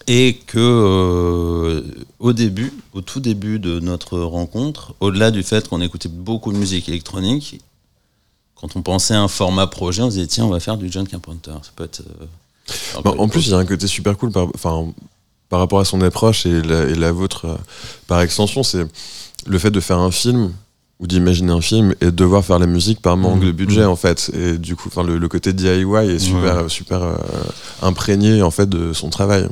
Et 0.10 0.38
que 0.48 0.58
euh, 0.60 1.82
au 2.20 2.32
début, 2.34 2.72
au 2.94 3.02
tout 3.02 3.20
début 3.20 3.60
de 3.60 3.80
notre 3.80 4.20
rencontre, 4.20 4.94
au-delà 5.00 5.32
du 5.32 5.44
fait 5.44 5.68
qu'on 5.68 5.82
écoutait 5.82 6.08
beaucoup 6.10 6.54
de 6.54 6.58
musique 6.58 6.88
électronique, 6.88 7.60
quand 8.56 8.76
on 8.76 8.82
pensait 8.82 9.14
à 9.16 9.22
un 9.22 9.28
format 9.28 9.68
projet, 9.68 10.02
on 10.04 10.10
se 10.10 10.16
disait 10.16 10.28
tiens, 10.28 10.46
on 10.46 10.50
va 10.50 10.60
faire 10.60 10.78
du 10.78 10.90
John 10.92 11.08
Carpenter. 11.08 11.52
Ça 11.62 11.72
peut 11.76 11.84
être. 11.84 12.02
euh, 12.22 13.02
Bah, 13.04 13.14
en 13.18 13.28
plus, 13.28 13.48
il 13.48 13.52
y 13.52 13.54
a 13.54 13.58
un 13.58 13.66
côté 13.66 13.86
super 13.88 14.18
cool 14.18 14.32
par, 14.32 14.48
par 15.50 15.60
rapport 15.60 15.80
à 15.80 15.86
son 15.86 16.02
approche 16.02 16.46
et 16.46 16.62
la, 16.62 16.84
et 16.86 16.96
la 16.96 17.12
vôtre 17.12 17.58
par 18.08 18.22
extension, 18.22 18.64
c'est 18.64 18.86
le 19.48 19.58
fait 19.60 19.72
de 19.72 19.80
faire 19.80 20.00
un 20.00 20.12
film 20.12 20.52
ou 21.00 21.06
d'imaginer 21.08 21.52
un 21.52 21.62
film 21.62 21.94
et 22.02 22.06
de 22.06 22.10
devoir 22.12 22.44
faire 22.44 22.58
la 22.60 22.66
musique 22.68 23.02
par 23.02 23.18
manque 23.18 23.42
de 23.44 23.52
budget 23.52 23.82
Mhm. 23.84 23.90
en 23.90 23.96
fait 23.96 24.32
et 24.34 24.58
du 24.58 24.76
coup 24.76 24.88
enfin 24.90 25.04
le, 25.04 25.18
le 25.18 25.28
côté 25.28 25.54
DIY 25.54 25.84
est 26.10 26.20
super 26.20 26.70
super 26.70 27.04
euh, 27.04 27.16
imprégné 27.82 28.42
en 28.42 28.52
fait 28.52 28.68
de 28.68 28.94
son 28.94 29.10
travail 29.10 29.48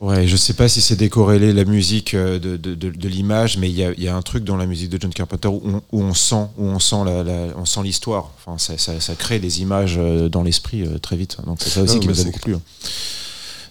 Ouais, 0.00 0.26
je 0.26 0.34
sais 0.34 0.54
pas 0.54 0.66
si 0.66 0.80
c'est 0.80 0.96
décorrélé 0.96 1.52
la 1.52 1.66
musique 1.66 2.14
euh, 2.14 2.38
de, 2.38 2.56
de, 2.56 2.74
de, 2.74 2.88
de 2.88 3.08
l'image, 3.08 3.58
mais 3.58 3.68
il 3.68 3.74
y 3.78 4.02
y 4.02 4.08
a 4.08 4.16
un 4.16 4.22
truc 4.22 4.44
dans 4.44 4.56
la 4.56 4.64
musique 4.64 4.88
de 4.88 4.96
John 4.98 5.12
Carpenter 5.12 5.48
où 5.48 5.60
on, 5.62 5.82
où 5.92 6.02
on 6.02 6.14
sent, 6.14 6.46
où 6.56 6.64
on 6.64 6.78
sent 6.78 7.02
la, 7.04 7.22
la- 7.22 7.48
on 7.58 7.66
sent 7.66 7.80
l'histoire. 7.84 8.30
Enfin, 8.38 8.56
ça, 8.56 8.78
ça, 8.78 8.98
ça 8.98 9.14
crée 9.14 9.38
des 9.40 9.60
images 9.60 9.96
euh, 9.98 10.30
dans 10.30 10.42
l'esprit 10.42 10.86
euh, 10.86 10.96
très 10.96 11.16
vite. 11.16 11.36
Donc 11.44 11.58
c'est 11.60 11.68
ça 11.68 11.82
aussi 11.82 12.00
qui 12.00 12.08
nous 12.08 12.18
a 12.18 12.24
beaucoup 12.24 12.40
plu. 12.40 12.56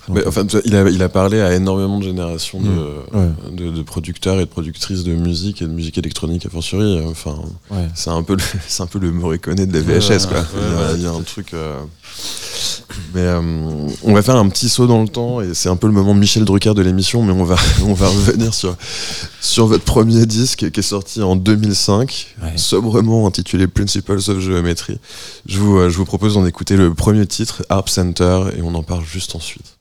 Mais, 0.10 0.26
enfin 0.28 0.46
il 0.66 0.76
a, 0.76 0.90
il 0.90 1.02
a 1.04 1.10
parlé 1.10 1.40
à 1.42 1.54
énormément 1.56 2.00
de 2.00 2.04
générations 2.04 2.60
de, 2.62 2.70
Ouais. 3.18 3.30
de, 3.52 3.72
de 3.72 3.82
producteurs 3.84 4.38
et 4.40 4.46
de 4.46 4.50
productrices 4.50 5.04
de 5.04 5.14
musique 5.14 5.62
et 5.62 5.66
de 5.66 5.72
musique 5.72 5.98
électronique 5.98 6.46
a 6.46 6.50
fortiori 6.50 7.00
enfin 7.06 7.36
Ouais. 7.70 7.88
c'est 7.96 8.10
un 8.10 8.24
peu 8.24 8.34
le, 8.36 8.42
c'est 8.68 8.84
un 8.84 8.88
peu 8.88 9.00
le 9.00 9.12
Morricone 9.12 9.56
de 9.56 9.74
la 9.74 9.82
VHS 9.82 10.28
quoi 10.28 10.44
il 10.56 10.62
y 10.62 10.84
a, 10.84 10.94
il 10.98 11.02
y 11.04 11.06
a 11.06 11.12
un 11.12 11.22
truc 11.22 11.54
euh, 11.54 11.80
mais 13.14 13.22
euh, 13.22 13.42
on 14.04 14.14
va 14.14 14.22
faire 14.22 14.36
un 14.36 14.50
petit 14.50 14.68
saut 14.70 14.88
dans 14.88 15.02
le 15.02 15.08
temps 15.08 15.42
et 15.42 15.54
c'est 15.54 15.70
un 15.70 15.76
peu 15.76 15.88
le 15.88 15.94
moment 15.94 16.14
Michel 16.14 16.44
Drucker 16.46 16.74
de 16.74 16.82
l'émission 16.82 17.24
mais 17.24 17.32
on 17.34 17.44
va 17.44 17.56
on 17.86 17.94
va 17.94 18.08
revenir 18.08 18.54
sur 18.54 18.76
sur 19.42 19.68
votre 19.68 19.84
premier 19.84 20.26
disque 20.26 20.70
qui 20.72 20.80
est 20.80 20.84
sorti 20.84 21.22
en 21.22 21.36
2005 21.36 22.36
Ouais. 22.42 22.54
sobrement 22.58 23.28
intitulé 23.28 23.68
Principles 23.68 24.18
of 24.30 24.40
Geometry 24.40 24.98
je 25.46 25.60
vous 25.60 25.78
euh, 25.78 25.90
je 25.90 25.98
vous 25.98 26.06
propose 26.06 26.34
d'en 26.36 26.46
écouter 26.46 26.76
le 26.78 26.94
premier 26.94 27.26
titre 27.28 27.64
Harp 27.70 27.90
Center 27.90 28.46
et 28.58 28.62
on 28.62 28.74
en 28.76 28.84
parle 28.84 29.04
juste 29.06 29.36
ensuite 29.36 29.78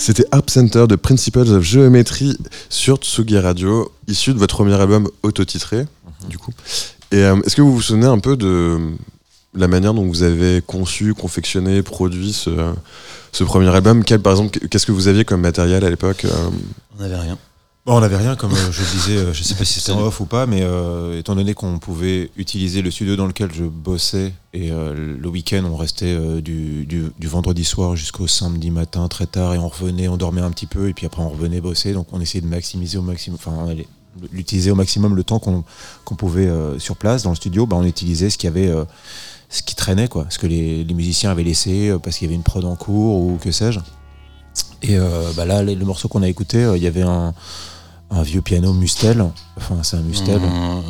C'était 0.00 0.24
Harp 0.32 0.48
Center 0.48 0.86
de 0.88 0.96
Principles 0.96 1.50
of 1.50 1.62
Geometry 1.62 2.34
sur 2.70 2.96
Tsugi 2.96 3.38
Radio, 3.38 3.92
issu 4.08 4.32
de 4.32 4.38
votre 4.38 4.54
premier 4.56 4.72
album 4.80 5.06
autotitré, 5.22 5.84
du 6.26 6.38
coup. 6.38 6.52
Et 7.12 7.18
euh, 7.22 7.36
est-ce 7.44 7.54
que 7.54 7.60
vous 7.60 7.74
vous 7.74 7.82
souvenez 7.82 8.06
un 8.06 8.18
peu 8.18 8.34
de 8.38 8.78
la 9.54 9.68
manière 9.68 9.92
dont 9.92 10.06
vous 10.06 10.22
avez 10.22 10.62
conçu, 10.66 11.12
confectionné, 11.12 11.82
produit 11.82 12.32
ce, 12.32 12.72
ce 13.30 13.44
premier 13.44 13.68
album? 13.68 14.02
Quel, 14.02 14.20
Par 14.20 14.32
exemple, 14.32 14.58
qu'est-ce 14.70 14.86
que 14.86 14.92
vous 14.92 15.06
aviez 15.06 15.26
comme 15.26 15.42
matériel 15.42 15.84
à 15.84 15.90
l'époque 15.90 16.24
euh? 16.24 16.48
On 16.98 17.02
n'avait 17.02 17.16
rien. 17.16 17.36
On 17.92 17.98
n'avait 18.00 18.16
rien, 18.18 18.36
comme 18.36 18.52
euh, 18.52 18.70
je 18.70 18.82
disais, 18.96 19.16
euh, 19.16 19.32
je 19.34 19.42
sais 19.42 19.56
pas 19.56 19.64
si 19.64 19.80
c'était 19.80 19.90
en 19.90 20.00
off 20.02 20.20
ou 20.20 20.24
pas, 20.24 20.46
mais 20.46 20.60
euh, 20.62 21.18
étant 21.18 21.34
donné 21.34 21.54
qu'on 21.54 21.80
pouvait 21.80 22.30
utiliser 22.36 22.82
le 22.82 22.90
studio 22.92 23.16
dans 23.16 23.26
lequel 23.26 23.50
je 23.52 23.64
bossais, 23.64 24.32
et 24.54 24.70
euh, 24.70 25.16
le 25.18 25.28
week-end, 25.28 25.64
on 25.64 25.74
restait 25.76 26.14
euh, 26.14 26.40
du, 26.40 26.86
du- 26.86 27.10
du 27.18 27.26
vendredi 27.26 27.64
soir 27.64 27.96
jusqu'au 27.96 28.28
samedi 28.28 28.70
matin 28.70 29.08
très 29.08 29.26
tard, 29.26 29.54
et 29.54 29.58
on 29.58 29.66
revenait, 29.66 30.06
on 30.06 30.16
dormait 30.16 30.40
un 30.40 30.52
petit 30.52 30.66
peu, 30.66 30.88
et 30.88 30.94
puis 30.94 31.04
après 31.04 31.20
on 31.20 31.30
revenait 31.30 31.60
bosser, 31.60 31.92
donc 31.92 32.06
on 32.12 32.20
essayait 32.20 32.42
de 32.42 32.46
maximiser 32.46 32.96
au 32.96 33.02
maximum, 33.02 33.38
enfin, 33.42 33.74
l'utiliser 34.30 34.70
au 34.70 34.76
maximum 34.76 35.16
le 35.16 35.24
temps 35.24 35.40
qu'on 35.40 36.14
pouvait 36.14 36.48
sur 36.78 36.94
place, 36.96 37.24
dans 37.24 37.30
le 37.30 37.36
studio, 37.36 37.66
bah, 37.66 37.74
on 37.76 37.84
utilisait 37.84 38.30
ce 38.30 38.38
qu'il 38.38 38.48
y 38.48 38.52
avait. 38.52 38.72
ce 39.48 39.64
qui 39.64 39.74
traînait 39.74 40.06
quoi, 40.06 40.26
ce 40.30 40.38
que 40.38 40.46
les, 40.46 40.84
les 40.84 40.94
musiciens 40.94 41.32
avaient 41.32 41.42
laissé 41.42 41.92
parce 42.04 42.18
qu'il 42.18 42.26
y 42.26 42.28
avait 42.28 42.36
une 42.36 42.44
prod 42.44 42.64
en 42.64 42.76
cours 42.76 43.16
ou 43.20 43.36
que 43.42 43.50
sais-je. 43.50 43.80
Et 44.82 44.96
euh, 44.98 45.30
bah 45.36 45.44
là, 45.44 45.62
le, 45.62 45.74
morceau 45.84 46.08
qu'on 46.08 46.22
a 46.22 46.28
écouté, 46.28 46.58
euh, 46.64 46.76
il 46.76 46.82
y 46.82 46.86
avait 46.86 47.02
un, 47.02 47.34
un 48.10 48.22
vieux 48.22 48.40
piano 48.42 48.72
Mustel. 48.72 49.24
Enfin, 49.56 49.76
c'est 49.82 49.96
un 49.96 50.02
Mustel. 50.02 50.40
Un- 50.42 50.82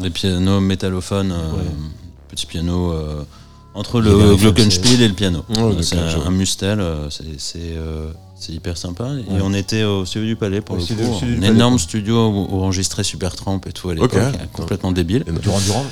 Des 0.00 0.10
pianos 0.10 0.60
métallophones, 0.60 1.32
euh, 1.32 1.52
Ouais. 1.52 1.64
petit 2.28 2.44
piano 2.46 2.92
euh, 2.92 3.22
entre 3.74 4.00
le 4.02 4.36
glockenspiel 4.36 5.00
et 5.00 5.08
le 5.08 5.14
piano. 5.14 5.42
Ouais, 5.48 5.82
c'est 5.82 5.96
un, 5.98 6.30
Mustel, 6.30 6.80
euh, 6.80 7.08
c'est 7.10 8.52
hyper 8.52 8.76
sympa. 8.76 9.04
Et 9.28 9.32
Ouais. 9.32 9.40
on 9.42 9.54
était 9.54 9.84
au 9.84 10.04
studio 10.04 10.28
du 10.28 10.36
Palais 10.36 10.60
pour 10.60 10.74
Au 10.74 10.78
le 10.78 10.84
studio- 10.84 11.06
coup. 11.08 11.16
studio 11.16 11.34
du 11.40 11.46
un 11.46 11.48
énorme 11.54 11.78
studio 11.78 12.28
où, 12.28 12.46
où 12.56 12.62
enregistrait 12.62 13.04
Supertramp 13.04 13.60
et 13.66 13.72
tout 13.72 13.88
à 13.88 13.94
l'époque, 13.94 14.12
complètement 14.52 14.92
débile. 14.92 15.24
Durand 15.40 15.60
Durand. 15.60 15.86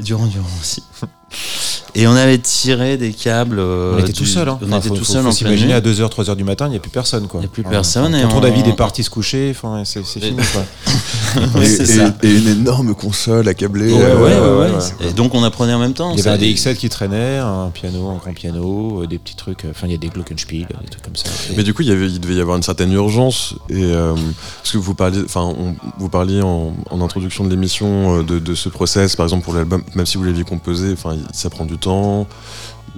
Durand 0.00 0.26
Durand 0.26 0.46
aussi. 0.60 0.82
Et 1.96 2.06
on 2.08 2.16
avait 2.16 2.38
tiré 2.38 2.96
des 2.96 3.12
câbles. 3.12 3.58
euh, 3.60 3.94
On 3.94 3.98
était 3.98 4.12
du- 4.12 4.18
tout 4.18 4.24
seul. 4.26 4.48
Hein. 4.48 4.58
On 4.60 4.66
Enfin, 4.66 4.78
était 4.78 4.88
faut- 4.88 4.96
tout 4.96 5.04
faut- 5.04 5.12
seul 5.12 5.22
faut 5.22 5.28
en 5.28 5.30
pleine 5.30 5.36
s'imaginer 5.36 5.74
à 5.74 5.80
2h, 5.80 6.08
3h 6.10 6.34
du 6.36 6.42
matin, 6.44 6.66
il 6.66 6.70
n'y 6.70 6.76
a 6.76 6.80
plus 6.80 6.90
personne. 6.90 7.28
Quoi. 7.28 7.40
Il 7.40 7.44
y 7.44 7.46
a 7.46 7.48
plus 7.48 7.62
personne, 7.62 8.12
Quand 8.12 8.18
on 8.18 8.40
vie 8.50 8.62
des 8.64 8.72
parties 8.72 9.04
se 9.04 9.10
coucher, 9.10 9.54
c'est 10.02 10.20
fini. 10.20 10.36
Quoi. 10.52 10.64
Et, 11.62 11.66
ça. 11.66 12.14
une 12.22 12.48
énorme 12.48 12.94
console 12.94 13.48
accablée. 13.48 13.92
Ouais, 13.92 13.98
ouais, 13.98 14.32
euh, 14.32 14.60
ouais, 14.60 14.76
ouais. 14.76 15.08
Et 15.08 15.12
donc 15.12 15.34
on 15.34 15.42
apprenait 15.42 15.74
en 15.74 15.78
même 15.78 15.94
temps. 15.94 16.12
Il 16.12 16.24
y 16.24 16.28
avait 16.28 16.30
un 16.30 16.50
DX7 16.50 16.76
qui 16.76 16.88
traînait, 16.88 17.38
un 17.38 17.70
piano, 17.72 18.08
un 18.08 18.16
grand 18.16 18.32
piano, 18.32 19.02
euh, 19.02 19.06
des 19.06 19.18
petits 19.18 19.36
trucs. 19.36 19.64
Enfin, 19.68 19.86
il 19.86 19.92
y 19.92 19.94
a 19.94 19.98
des 19.98 20.08
Glockenspiel, 20.08 20.66
des 20.66 20.90
trucs 20.90 21.02
comme 21.02 21.16
ça. 21.16 21.30
Mais 21.56 21.62
du 21.62 21.74
coup, 21.74 21.82
il, 21.82 21.88
y 21.88 21.92
avait, 21.92 22.06
il 22.06 22.20
devait 22.20 22.34
y 22.34 22.40
avoir 22.40 22.56
une 22.56 22.62
certaine 22.62 22.92
urgence. 22.92 23.54
Et 23.68 23.84
euh, 23.84 24.14
parce 24.62 24.72
que 24.72 24.78
vous 24.78 24.94
parliez, 24.94 25.22
enfin, 25.24 25.54
vous 25.98 26.08
parliez 26.08 26.42
en, 26.42 26.74
en 26.90 27.00
introduction 27.00 27.44
de 27.44 27.50
l'émission 27.50 28.18
euh, 28.18 28.22
de, 28.22 28.38
de 28.38 28.54
ce 28.54 28.68
process, 28.68 29.16
par 29.16 29.26
exemple 29.26 29.44
pour 29.44 29.54
l'album, 29.54 29.82
même 29.94 30.06
si 30.06 30.16
vous 30.16 30.24
l'aviez 30.24 30.44
composé, 30.44 30.92
enfin, 30.92 31.16
ça 31.32 31.50
prend 31.50 31.64
du 31.64 31.78
temps. 31.78 32.26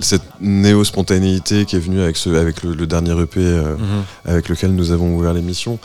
Cette 0.00 0.22
néo-spontanéité 0.40 1.64
qui 1.64 1.76
est 1.76 1.80
venue 1.80 2.00
avec, 2.00 2.16
ce, 2.16 2.30
avec 2.30 2.62
le, 2.62 2.74
le 2.74 2.87
dernier 2.87 3.12
EP 3.20 3.40
euh, 3.40 3.76
Mhm. 3.76 4.05
avec 4.26 4.49
lequel 4.49 4.72
nous 4.74 4.90
avons 4.92 5.14
ouvert 5.16 5.32
l'émission. 5.32 5.78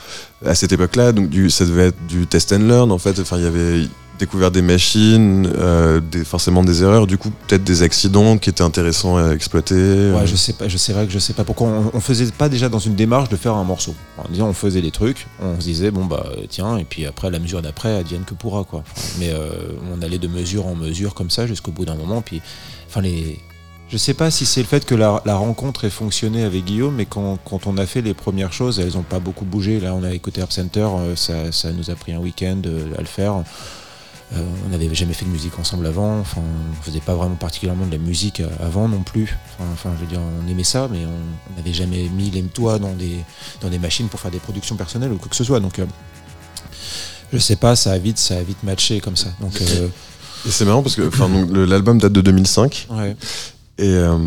À 0.45 0.55
cette 0.55 0.72
époque-là, 0.72 1.12
donc 1.12 1.30
du, 1.30 1.49
ça 1.49 1.66
devait 1.66 1.88
être 1.88 2.07
du 2.07 2.28
test 2.28 2.51
and 2.53 2.59
learn 2.68 2.91
en 2.91 2.97
fait. 2.97 3.20
Enfin, 3.20 3.38
il 3.38 3.43
y 3.43 3.47
avait 3.47 3.88
découvert 4.20 4.51
des 4.51 4.62
machines, 4.62 5.49
euh, 5.57 5.99
des, 5.99 6.24
forcément 6.24 6.64
des 6.64 6.84
erreurs, 6.84 7.07
du 7.07 7.18
coup 7.18 7.32
peut-être 7.47 7.64
des 7.64 7.82
accidents 7.82 8.38
qui 8.38 8.51
étaient 8.51 8.62
intéressants 8.62 9.18
à 9.18 9.34
exploiter. 9.34 10.12
Ouais, 10.12 10.28
je 10.28 10.36
sais 10.36 10.53
pas, 10.53 10.68
je 10.68 10.78
sais 10.78 10.93
vrai 10.93 11.07
que 11.07 11.12
je 11.12 11.18
sais 11.18 11.34
pas 11.34 11.43
pourquoi 11.43 11.68
on, 11.70 11.91
on 11.93 11.99
faisait 11.99 12.28
pas 12.32 12.47
déjà 12.47 12.70
dans 12.70 12.78
une 12.78 12.93
démarche 12.93 13.30
de 13.30 13.36
faire 13.36 13.55
un 13.55 13.64
morceau. 13.64 13.95
En 14.20 14.30
disant 14.32 14.47
on 14.47 14.53
faisait 14.53 14.82
des 14.84 14.91
trucs, 14.91 15.26
on 15.41 15.55
se 15.59 15.66
disait 15.66 15.89
bon 15.89 16.05
bah 16.05 16.24
tiens 16.49 16.78
et 16.78 16.84
puis 16.84 17.07
après 17.07 17.32
la 17.32 17.39
mesure 17.39 17.64
d'après 17.64 17.95
advienne 17.95 18.24
que 18.24 18.36
pourra 18.36 18.64
quoi. 18.64 18.84
Mais 19.20 19.30
euh, 19.32 19.49
on 19.91 20.01
allait 20.03 20.20
de 20.20 20.28
mesure 20.28 20.68
en 20.68 20.76
mesure 20.76 21.16
comme 21.16 21.32
ça 21.32 21.47
jusqu'au 21.47 21.72
bout 21.72 21.86
d'un 21.86 21.95
moment 21.95 22.22
puis 22.22 22.41
enfin 22.88 23.01
les 23.01 23.39
je 23.92 23.98
sais 23.98 24.14
pas 24.14 24.32
si 24.32 24.46
c'est 24.46 24.62
le 24.62 24.68
fait 24.68 24.86
que 24.86 24.96
la, 24.96 25.22
la 25.26 25.36
rencontre 25.36 25.84
ait 25.86 25.89
fonctionné 25.89 26.44
avec 26.44 26.64
Guillaume, 26.64 26.96
mais 26.96 27.06
quand, 27.06 27.38
quand 27.44 27.68
on 27.68 27.78
a 27.78 27.86
fait 27.86 28.02
les 28.02 28.14
premières 28.14 28.54
choses, 28.54 28.80
elles 28.80 28.98
ont 28.98 29.04
pas 29.04 29.20
beaucoup 29.20 29.46
bougé. 29.46 29.80
Là, 29.80 29.94
on 29.94 30.04
a 30.04 30.12
écouté 30.12 30.39
Herb 30.42 30.52
Center, 30.52 30.88
euh, 30.98 31.16
ça, 31.16 31.52
ça 31.52 31.72
nous 31.72 31.89
a 31.89 31.96
pris 31.96 32.14
un 32.14 32.20
week-end 32.20 32.62
euh, 32.66 32.86
à 32.98 33.02
le 33.02 33.08
faire. 33.08 33.44
Euh, 34.34 34.46
on 34.66 34.70
n'avait 34.70 34.94
jamais 34.96 35.12
fait 35.14 35.26
de 35.26 35.30
musique 35.30 35.60
ensemble 35.60 35.86
avant. 35.86 36.20
Enfin, 36.20 36.39
on 36.42 36.82
faisait 36.84 37.02
pas 37.02 37.16
vraiment 37.16 37.36
particulièrement 37.36 37.86
de 37.86 37.92
la 37.92 37.98
musique 37.98 38.42
avant 38.62 38.88
non 38.88 39.04
plus. 39.04 39.38
Enfin, 39.74 39.92
je 39.98 40.06
veux 40.06 40.10
dire, 40.10 40.22
on 40.22 40.50
aimait 40.50 40.64
ça, 40.64 40.88
mais 40.89 41.00
on 41.06 41.56
n'avait 41.58 41.74
jamais 41.74 42.08
mis 42.08 42.30
les 42.30 42.42
toits 42.44 42.80
dans 42.80 42.94
des 42.94 43.18
dans 43.60 43.68
des 43.70 43.78
machines 43.80 44.08
pour 44.08 44.22
faire 44.22 44.32
des 44.32 44.39
productions 44.39 44.78
personnelles 44.78 45.12
ou 45.12 45.18
quoi 45.18 45.28
que 45.28 45.36
ce 45.36 45.44
soit. 45.44 45.60
Donc, 45.60 45.80
euh, 45.80 45.86
je 47.34 47.38
sais 47.39 47.58
pas, 47.58 47.76
ça 47.76 47.92
a 47.92 47.98
vite, 47.98 48.20
ça 48.20 48.38
a 48.38 48.42
vite 48.42 48.64
matché 48.64 49.02
comme 49.02 49.18
ça. 49.18 49.30
Donc, 49.42 49.60
euh, 49.62 49.89
Et 50.48 50.52
c'est 50.52 50.64
marrant 50.64 50.82
parce 50.82 50.96
que 50.96 51.10
l'album 51.66 51.98
date 52.00 52.14
de 52.14 52.22
2005. 52.22 52.88
ouais. 52.92 53.18
Et 53.82 53.89
euh, 53.93 54.17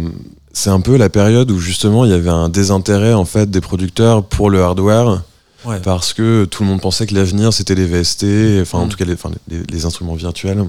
c'est 0.52 0.70
un 0.70 0.80
peu 0.80 0.96
la 0.96 1.08
période 1.08 1.50
où 1.50 1.58
justement 1.58 2.04
il 2.04 2.10
y 2.10 2.14
avait 2.14 2.28
un 2.30 2.48
désintérêt 2.48 3.14
en 3.14 3.24
fait 3.24 3.50
des 3.50 3.60
producteurs 3.62 4.22
pour 4.24 4.50
le 4.50 4.62
hardware 4.62 5.22
Ouais. 5.64 5.80
parce 5.82 6.12
que 6.12 6.44
tout 6.44 6.62
le 6.62 6.68
monde 6.68 6.82
pensait 6.82 7.06
que 7.06 7.14
l'avenir 7.14 7.50
c'était 7.54 7.74
les 7.74 7.86
VST, 7.86 8.60
enfin 8.60 8.80
en 8.80 8.84
Mm. 8.84 8.88
tout 8.90 8.96
cas 8.98 9.06
les, 9.06 9.14
enfin, 9.14 9.30
les, 9.48 9.62
les 9.66 9.84
instruments 9.86 10.14
virtuels, 10.14 10.62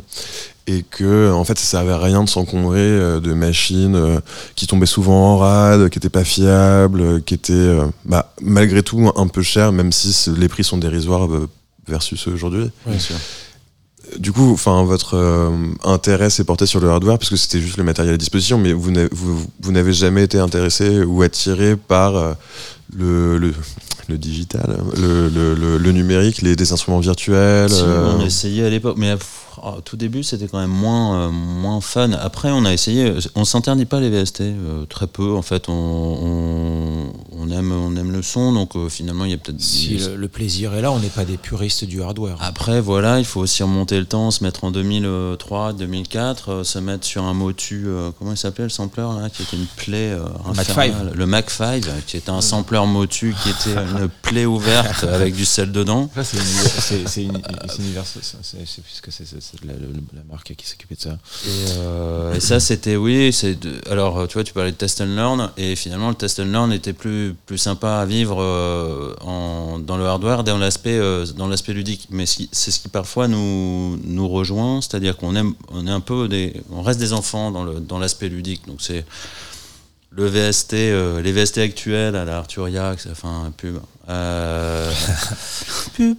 et 0.67 0.83
que 0.89 1.29
en 1.33 1.43
fait 1.43 1.59
ça 1.59 1.65
servait 1.65 1.91
à 1.91 1.97
rien 1.97 2.23
de 2.23 2.29
s'encombrer 2.29 2.79
euh, 2.79 3.19
de 3.19 3.33
machines 3.33 3.95
euh, 3.97 4.21
qui 4.55 4.67
tombaient 4.67 4.85
souvent 4.85 5.33
en 5.33 5.37
rade, 5.37 5.89
qui 5.89 5.99
étaient 5.99 6.07
pas 6.07 6.23
fiables, 6.23 7.21
qui 7.23 7.33
étaient 7.33 7.75
bah, 8.05 8.31
malgré 8.41 8.83
tout 8.83 9.11
un 9.17 9.27
peu 9.27 9.41
chères, 9.41 9.73
même 9.73 9.91
si 9.91 10.29
les 10.31 10.47
prix 10.47 10.63
sont 10.63 10.77
dérisoires 10.77 11.27
versus 11.89 12.25
aujourd'hui. 12.27 12.69
Ouais. 12.87 12.95
Du 14.19 14.31
coup, 14.31 14.51
enfin, 14.53 14.83
votre 14.83 15.15
euh, 15.15 15.49
intérêt 15.83 16.29
s'est 16.29 16.43
porté 16.43 16.65
sur 16.65 16.79
le 16.79 16.89
hardware 16.89 17.17
parce 17.17 17.29
que 17.29 17.35
c'était 17.35 17.59
juste 17.59 17.77
le 17.77 17.83
matériel 17.83 18.13
à 18.13 18.17
disposition, 18.17 18.57
mais 18.57 18.73
vous 18.73 18.91
n'avez, 18.91 19.09
vous, 19.11 19.45
vous 19.61 19.71
n'avez 19.71 19.93
jamais 19.93 20.23
été 20.23 20.39
intéressé 20.39 21.03
ou 21.03 21.21
attiré 21.21 21.75
par 21.75 22.15
euh, 22.15 22.33
le, 22.95 23.37
le, 23.37 23.53
le 24.07 24.17
digital, 24.17 24.77
le, 24.97 25.91
numérique, 25.91 26.41
les, 26.41 26.55
des 26.55 26.71
instruments 26.71 26.99
virtuels. 26.99 27.69
Si, 27.69 27.81
euh, 27.83 28.13
on 28.17 28.25
essayait 28.25 28.65
à 28.65 28.69
l'époque, 28.69 28.95
mais 28.97 29.15
au 29.63 29.81
tout 29.81 29.97
début 29.97 30.23
c'était 30.23 30.47
quand 30.47 30.59
même 30.59 30.69
moins, 30.69 31.27
euh, 31.27 31.31
moins 31.31 31.81
fun. 31.81 32.11
Après 32.11 32.49
on 32.51 32.65
a 32.65 32.73
essayé, 32.73 33.13
on 33.35 33.45
s'interdit 33.45 33.85
pas 33.85 33.99
les 33.99 34.09
VST, 34.09 34.41
euh, 34.41 34.85
très 34.85 35.07
peu 35.07 35.33
en 35.35 35.41
fait. 35.41 35.69
On, 35.69 35.73
on, 35.73 37.13
on 37.37 37.49
aime, 37.51 37.71
on 37.71 37.95
aime 37.95 38.11
le 38.11 38.21
son, 38.21 38.51
donc 38.53 38.75
euh, 38.75 38.89
finalement 38.89 39.25
il 39.25 39.31
y 39.31 39.33
a 39.33 39.37
peut-être. 39.37 39.61
Si 39.61 39.97
le, 39.97 40.15
le 40.15 40.27
plaisir 40.27 40.73
est 40.73 40.81
là, 40.81 40.91
on 40.91 40.99
n'est 40.99 41.07
pas 41.09 41.25
des 41.25 41.37
puristes 41.37 41.85
du 41.85 42.01
hardware. 42.01 42.37
Après 42.41 42.81
voilà, 42.81 43.19
il 43.19 43.25
faut 43.25 43.41
aussi 43.41 43.63
remonter 43.63 43.99
le 43.99 44.05
temps, 44.05 44.31
se 44.31 44.43
mettre 44.43 44.63
en 44.63 44.71
2003, 44.71 45.73
2004, 45.73 46.49
euh, 46.51 46.63
se 46.63 46.79
mettre 46.79 47.05
sur 47.05 47.23
un 47.23 47.33
motu, 47.33 47.83
euh, 47.87 48.11
comment 48.17 48.31
il 48.31 48.37
s'appelait 48.37 48.63
le 48.65 48.69
sampler 48.69 49.03
là, 49.03 49.29
qui 49.29 49.43
était 49.43 49.57
une 49.57 49.65
plaie 49.65 50.11
euh, 50.11 50.23
infernale. 50.91 51.13
Le 51.15 51.25
Mac 51.25 51.49
5, 51.49 51.83
qui 52.07 52.17
était 52.17 52.29
un 52.29 52.41
sampler 52.41 52.81
motu, 52.87 53.35
qui 53.43 53.49
était 53.49 53.79
une 53.79 54.09
plaie 54.21 54.45
ouverte 54.45 55.03
avec 55.03 55.35
du 55.35 55.45
sel 55.45 55.71
dedans. 55.71 56.09
C'est 56.23 57.23
univers- 57.23 58.05
c'est- 58.05 58.81
plus 58.81 58.91
ce 58.95 59.01
que 59.01 59.11
c'est, 59.11 59.25
la, 59.63 59.73
marque 60.29 60.53
qui 60.55 60.67
s'occupait 60.67 60.95
de 60.95 61.01
ça. 61.01 61.17
Et, 61.45 61.49
euh, 61.77 62.33
et 62.33 62.39
ça, 62.39 62.59
c'était, 62.59 62.95
oui, 62.95 63.31
c'est 63.31 63.59
de- 63.59 63.79
alors 63.89 64.27
tu 64.27 64.33
vois, 64.33 64.43
tu 64.43 64.53
parlais 64.53 64.71
de 64.71 64.75
test 64.75 65.01
and 65.01 65.15
learn, 65.15 65.51
et 65.57 65.75
finalement, 65.75 66.09
le 66.09 66.15
test 66.15 66.39
and 66.39 66.45
learn 66.45 66.71
était 66.73 66.93
plus, 66.93 67.35
plus 67.45 67.57
sympa 67.57 67.97
à 67.97 68.05
vivre 68.05 68.41
euh, 68.41 69.13
en, 69.21 69.79
dans 69.79 69.97
le 69.97 70.05
hardware, 70.05 70.43
dans 70.43 70.57
l'aspect, 70.57 70.97
euh, 70.97 71.25
dans 71.37 71.47
l'aspect 71.47 71.73
ludique. 71.73 72.07
Mais 72.09 72.25
c'est 72.25 72.71
ce 72.71 72.79
qui 72.79 72.89
parfois 72.89 73.27
nous, 73.27 73.97
nous 74.03 74.27
rejoint, 74.27 74.81
c'est-à-dire 74.81 75.17
qu'on 75.17 75.35
aime, 75.35 75.53
on 75.69 75.87
est 75.87 75.91
un 75.91 75.99
peu 76.01 76.27
des, 76.27 76.53
on 76.71 76.81
reste 76.81 76.99
des 76.99 77.13
enfants 77.13 77.51
dans, 77.51 77.63
le, 77.63 77.79
dans 77.79 77.99
l'aspect 77.99 78.29
ludique. 78.29 78.67
Donc 78.67 78.81
c'est 78.81 79.05
le 80.11 80.27
VST, 80.27 80.73
euh, 80.73 81.21
les 81.21 81.31
VST 81.33 81.57
actuels 81.57 82.15
à 82.15 82.23
la 82.23 82.37
Arturia, 82.37 82.95
que 82.95 83.01
ça 83.01 83.13
fait 83.13 83.27
un 83.27 83.51
pub. 83.51 83.77
Euh, 84.09 84.91
pub. 85.95 86.15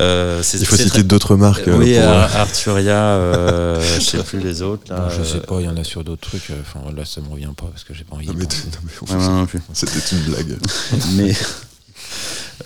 Euh, 0.00 0.42
c'est, 0.42 0.58
il 0.58 0.64
faut 0.66 0.74
c'est 0.76 0.84
citer 0.84 0.90
très- 1.00 1.02
d'autres 1.02 1.36
marques. 1.36 1.68
euh, 1.68 1.76
oui, 1.76 1.96
euh, 1.96 2.08
Ar- 2.08 2.34
Arturia, 2.36 2.94
euh, 2.96 3.80
je 3.96 4.00
sais 4.00 4.22
plus 4.22 4.40
les 4.40 4.62
autres. 4.62 4.84
Là, 4.90 5.00
Non, 5.00 5.10
je 5.10 5.22
sais 5.22 5.36
euh, 5.36 5.40
pas, 5.40 5.56
il 5.60 5.66
y 5.66 5.68
en 5.68 5.76
a 5.76 5.84
sur 5.84 6.02
d'autres 6.02 6.26
trucs. 6.28 6.48
euh, 6.50 6.54
Enfin, 6.62 6.80
là, 6.96 7.04
ça 7.04 7.20
me 7.20 7.28
revient 7.28 7.50
pas 7.56 7.66
parce 7.70 7.84
que 7.84 7.92
j'ai 7.92 8.04
pas 8.04 8.16
envie 8.16 8.26
non, 8.26 8.32
de 8.32 8.38
mais- 8.38 8.46
mais 8.46 9.46
plus. 9.46 9.60
C'était 9.74 10.16
une 10.16 10.22
blague. 10.22 10.56
Mais 11.16 11.34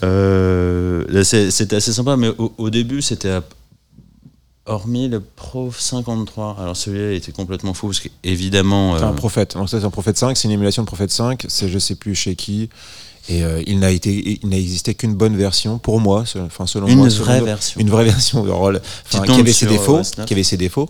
euh, 0.05 1.25
c'est- 1.25 1.51
c'était 1.51 1.77
assez 1.77 1.93
sympa, 1.93 2.17
mais 2.17 2.29
au, 2.39 2.53
au 2.59 2.71
début, 2.71 3.03
c'était 3.03 3.31
à- 3.31 3.43
hormis 4.67 5.09
le 5.09 5.21
Pro 5.21 5.73
53. 5.77 6.57
Alors 6.61 6.77
celui-là 6.77 7.13
il 7.13 7.17
était 7.17 7.33
complètement 7.33 7.73
fou 7.75 7.87
parce 7.89 8.01
qu'évidemment. 8.01 8.93
Enfin, 8.93 9.07
euh, 9.07 9.11
un 9.11 9.13
prophète. 9.13 9.55
Donc, 9.55 9.69
ça, 9.69 9.79
c'est 9.81 9.87
un 9.87 9.91
prophète 9.91 10.19
5, 10.19 10.37
c'est 10.37 10.49
une 10.49 10.53
émulation 10.53 10.83
de 10.83 10.87
prophète 10.87 11.11
5. 11.11 11.47
C'est 11.49 11.69
je 11.69 11.79
sais 11.79 11.95
plus 11.95 12.15
chez 12.15 12.35
qui. 12.37 12.69
Et 13.29 13.43
euh, 13.45 13.63
il 13.67 13.81
n'a 13.81 13.91
été, 13.91 14.39
il 14.43 14.49
n'a 14.49 14.57
existé 14.57 14.95
qu'une 14.95 15.15
bonne 15.15 15.37
version 15.37 15.79
pour 15.79 16.01
moi, 16.01 16.25
enfin 16.37 16.67
selon 16.67 16.87
Une 16.87 16.97
moi, 16.99 17.09
vraie 17.09 17.41
version. 17.41 17.81
une 17.81 17.91
vraie 17.91 18.05
version 18.05 18.45
de 18.45 18.51
rôle, 18.51 18.81
qui 19.11 19.19
avait 19.19 19.53
ses 19.53 19.67
défauts, 19.67 19.99
euh, 19.99 20.03
Snap. 20.05 20.27
qui 20.27 20.35
avait 20.35 20.45
ses 20.45 20.57
défauts, 20.57 20.89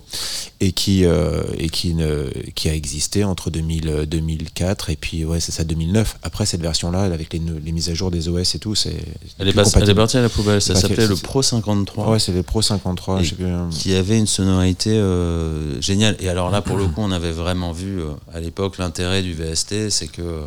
et 0.59 0.71
qui 0.71 1.05
euh, 1.05 1.43
et 1.57 1.69
qui 1.69 1.93
ne, 1.95 2.29
qui 2.55 2.69
a 2.69 2.73
existé 2.75 3.23
entre 3.23 3.49
2000, 3.49 3.89
euh, 3.89 4.05
2004 4.05 4.89
et 4.89 4.95
puis 4.95 5.25
ouais 5.25 5.39
c'est 5.39 5.51
ça 5.51 5.63
2009. 5.63 6.17
Après 6.23 6.45
cette 6.45 6.61
version-là, 6.61 7.03
avec 7.03 7.33
les, 7.33 7.41
les 7.63 7.71
mises 7.71 7.89
à 7.89 7.93
jour 7.93 8.11
des 8.11 8.29
OS 8.29 8.55
et 8.55 8.59
tout, 8.59 8.75
c'est 8.75 8.95
Elle 9.39 9.47
est, 9.47 9.57
elle 9.57 9.95
partie 9.95 10.17
à 10.17 10.21
la 10.21 10.29
poubelle. 10.29 10.61
Ça 10.61 10.75
s'appelait 10.75 11.07
le 11.07 11.15
Pro 11.15 11.41
53. 11.41 12.09
Ouais, 12.09 12.19
c'est 12.19 12.31
les 12.31 12.43
Pro 12.43 12.61
53. 12.61 13.19
Et 13.19 13.23
je 13.23 13.29
sais 13.29 13.35
plus, 13.35 13.45
euh, 13.45 13.69
qui 13.69 13.93
avait 13.95 14.17
une 14.17 14.27
sonorité 14.27 14.91
euh, 14.91 15.79
géniale. 15.81 16.15
Et 16.19 16.29
alors 16.29 16.49
là, 16.49 16.61
pour 16.61 16.77
le 16.77 16.85
coup, 16.85 17.01
on 17.01 17.11
avait 17.11 17.31
vraiment 17.31 17.71
vu 17.71 17.99
euh, 17.99 18.11
à 18.33 18.39
l'époque 18.39 18.77
l'intérêt 18.77 19.21
du 19.21 19.33
VST, 19.33 19.89
c'est 19.89 20.07
que 20.07 20.21
euh, 20.21 20.41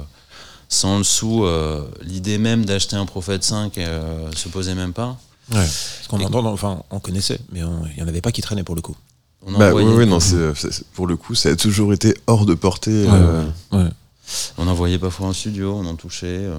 sans 0.73 0.97
le 0.99 1.05
sou, 1.05 1.45
euh, 1.45 1.83
l'idée 2.03 2.39
même 2.39 2.65
d'acheter 2.65 2.97
un 2.97 3.05
Prophet 3.05 3.39
5 3.43 3.77
euh, 3.77 4.31
se 4.35 4.49
posait 4.49 4.75
même 4.75 4.93
pas. 4.95 5.19
Ouais. 5.53 5.57
Parce 5.59 6.07
qu'on 6.09 6.21
entend, 6.25 6.47
enfin, 6.47 6.83
on 6.91 7.01
connaissait, 7.01 7.41
mais 7.53 7.63
on- 7.65 7.83
il 7.91 7.97
n'y 7.97 8.03
en 8.03 8.09
avait 8.09 8.21
pas 8.21 8.31
qui 8.33 8.41
traînaient 8.41 8.63
pour 8.63 8.77
le 8.77 8.81
coup. 8.81 8.97
On 9.45 9.53
Bah 9.53 9.73
oui, 9.75 9.83
envoyait, 9.83 9.99
oui, 10.05 10.07
non, 10.07 10.21
c'est, 10.21 10.55
c'est- 10.55 10.71
c'est- 10.71 10.85
pour 10.95 11.07
le 11.09 11.17
coup, 11.17 11.35
ça 11.35 11.49
a 11.49 11.57
toujours 11.57 11.93
été 11.93 12.15
hors 12.29 12.47
de 12.47 12.55
portée. 12.55 13.05
Ouais, 13.05 13.11
euh, 13.13 13.45
Ouais. 13.73 13.89
on 14.59 14.69
envoyait 14.69 14.99
parfois 14.99 15.27
en 15.29 15.33
studio, 15.33 15.75
on 15.75 15.87
en 15.87 15.97
touchait. 15.97 16.27
euh, 16.45 16.55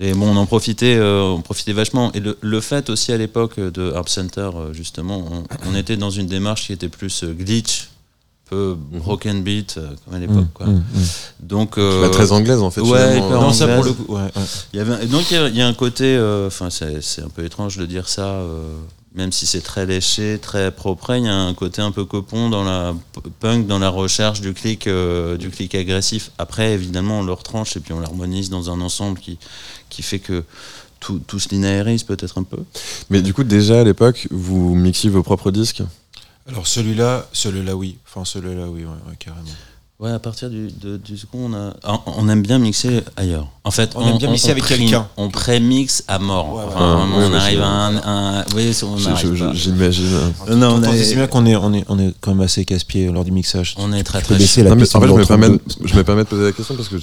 et 0.00 0.14
bon, 0.14 0.28
on 0.34 0.36
en 0.36 0.46
profitait, 0.46 0.96
euh, 0.96 1.22
on 1.24 1.42
profitait 1.42 1.72
vachement. 1.74 2.12
Et 2.12 2.20
le, 2.20 2.38
le 2.40 2.60
fait 2.62 2.88
aussi 2.88 3.12
à 3.12 3.18
l'époque 3.18 3.60
de 3.60 3.92
Harp 3.92 4.08
Center, 4.08 4.48
euh, 4.54 4.72
justement, 4.72 5.22
on, 5.30 5.44
on 5.68 5.74
était 5.74 5.98
dans 5.98 6.08
une 6.10 6.28
démarche 6.28 6.66
qui 6.66 6.72
était 6.72 6.88
plus 6.88 7.24
euh, 7.24 7.34
glitch, 7.34 7.90
peu 8.50 8.76
broken 8.92 9.42
beat, 9.42 9.76
euh, 9.78 9.88
comme 10.04 10.14
à 10.14 10.18
l'époque. 10.18 10.52
quoi. 10.52 10.66
Mmh, 10.66 10.72
mmh. 10.74 10.82
Donc, 11.40 11.78
euh, 11.78 12.08
très 12.10 12.32
anglaise 12.32 12.60
en 12.60 12.70
fait. 12.70 12.80
ouais, 12.82 13.20
Non, 13.20 13.52
ça 13.52 13.66
pour 13.68 13.84
le 13.84 13.92
coup, 13.92 14.12
ouais, 14.14 14.22
ouais. 14.22 14.42
Il 14.72 14.78
y 14.78 14.80
avait, 14.80 15.04
et 15.04 15.06
donc 15.06 15.30
il 15.30 15.34
y 15.34 15.36
a, 15.38 15.48
il 15.48 15.56
y 15.56 15.62
a 15.62 15.66
un 15.66 15.74
côté, 15.74 16.04
euh, 16.16 16.48
enfin 16.48 16.70
c'est 16.70 17.02
c'est 17.02 17.22
un 17.22 17.28
peu 17.28 17.44
étrange 17.44 17.76
de 17.76 17.86
dire 17.86 18.08
ça, 18.08 18.26
euh, 18.26 18.76
même 19.14 19.32
si 19.32 19.46
c'est 19.46 19.60
très 19.60 19.86
léché, 19.86 20.38
très 20.42 20.70
propre, 20.72 21.14
il 21.16 21.24
y 21.24 21.28
a 21.28 21.34
un 21.34 21.54
côté 21.54 21.80
un 21.80 21.90
peu 21.90 22.04
copon 22.04 22.50
dans 22.50 22.64
la 22.64 22.94
punk, 23.40 23.66
dans 23.66 23.78
la 23.78 23.88
recherche 23.88 24.40
du 24.40 24.52
clic, 24.52 24.86
euh, 24.88 25.36
du 25.36 25.50
clic 25.50 25.74
agressif. 25.74 26.30
Après 26.36 26.72
évidemment 26.72 27.20
on 27.20 27.22
le 27.22 27.32
retranche 27.32 27.76
et 27.76 27.80
puis 27.80 27.92
on 27.92 28.00
l'harmonise 28.00 28.50
dans 28.50 28.70
un 28.70 28.80
ensemble 28.80 29.18
qui, 29.20 29.38
qui 29.88 30.02
fait 30.02 30.18
que 30.18 30.44
tout, 31.00 31.20
tout 31.26 31.38
se 31.38 31.48
linéarise 31.50 32.02
peut-être 32.02 32.38
un 32.38 32.42
peu. 32.42 32.58
Mais 33.10 33.20
du 33.22 33.34
coup, 33.34 33.44
déjà 33.44 33.80
à 33.80 33.84
l'époque, 33.84 34.26
vous 34.30 34.74
mixiez 34.74 35.10
vos 35.10 35.22
propres 35.22 35.50
disques? 35.50 35.82
Alors 36.48 36.66
celui-là, 36.66 37.26
celui-là 37.32 37.74
oui. 37.76 37.96
Enfin 38.06 38.24
celui-là 38.24 38.64
oui, 38.68 38.82
ouais, 38.82 38.90
ouais, 39.08 39.16
carrément. 39.18 39.44
Ouais, 40.00 40.10
à 40.10 40.18
partir 40.18 40.50
du, 40.50 40.66
de- 40.72 40.96
du 40.96 41.16
second, 41.16 41.50
on, 41.50 41.54
a, 41.54 41.72
on- 41.84 42.00
on 42.18 42.28
aime 42.28 42.42
bien 42.42 42.58
mixer 42.58 43.02
ailleurs. 43.16 43.46
En 43.62 43.70
fait, 43.70 43.92
On 43.94 44.06
aime 44.06 44.18
bien 44.18 44.28
mixer 44.28 44.50
avec 44.50 44.64
quelqu'un. 44.66 45.06
On 45.16 45.30
pré-mixe 45.30 46.02
à 46.08 46.18
mort. 46.18 46.52
Ouais, 46.52 46.58
ouais. 46.62 46.68
Enfin, 46.74 46.76
Ah, 46.80 46.96
vraiment, 47.06 47.16
on 47.18 47.32
arrive 47.32 47.60
à 47.62 47.66
un, 47.68 47.96
un- 48.40 48.44
oui, 48.56 48.76
on. 48.82 48.96
J'imagine. 49.54 50.04
Non, 50.50 50.74
on 50.74 50.82
est- 50.82 51.02
c'est 51.04 51.14
bien 51.14 51.28
qu'on 51.28 51.46
est, 51.46 51.54
on 51.54 51.72
est, 51.72 51.84
on 51.88 51.98
est 52.00 52.12
quand 52.20 52.32
même 52.34 52.44
assez 52.44 52.64
casse-pied 52.64 53.10
lors 53.12 53.24
du 53.24 53.30
mixage. 53.30 53.76
On 53.78 53.92
est 53.92 54.02
très 54.02 54.20
très 54.20 54.36
baisser 54.36 54.64
la 54.64 54.70
Non, 54.70 54.76
mais 54.76 54.82
en 54.96 55.00
fait, 55.00 55.06
je 55.06 55.12
me, 55.14 55.24
permets, 55.24 55.46
32. 55.46 55.62
je 55.84 55.94
me 55.94 56.02
permets 56.04 56.24
de 56.24 56.28
poser 56.28 56.42
la 56.44 56.52
question 56.52 56.74
parce 56.74 56.88
que 56.88 56.96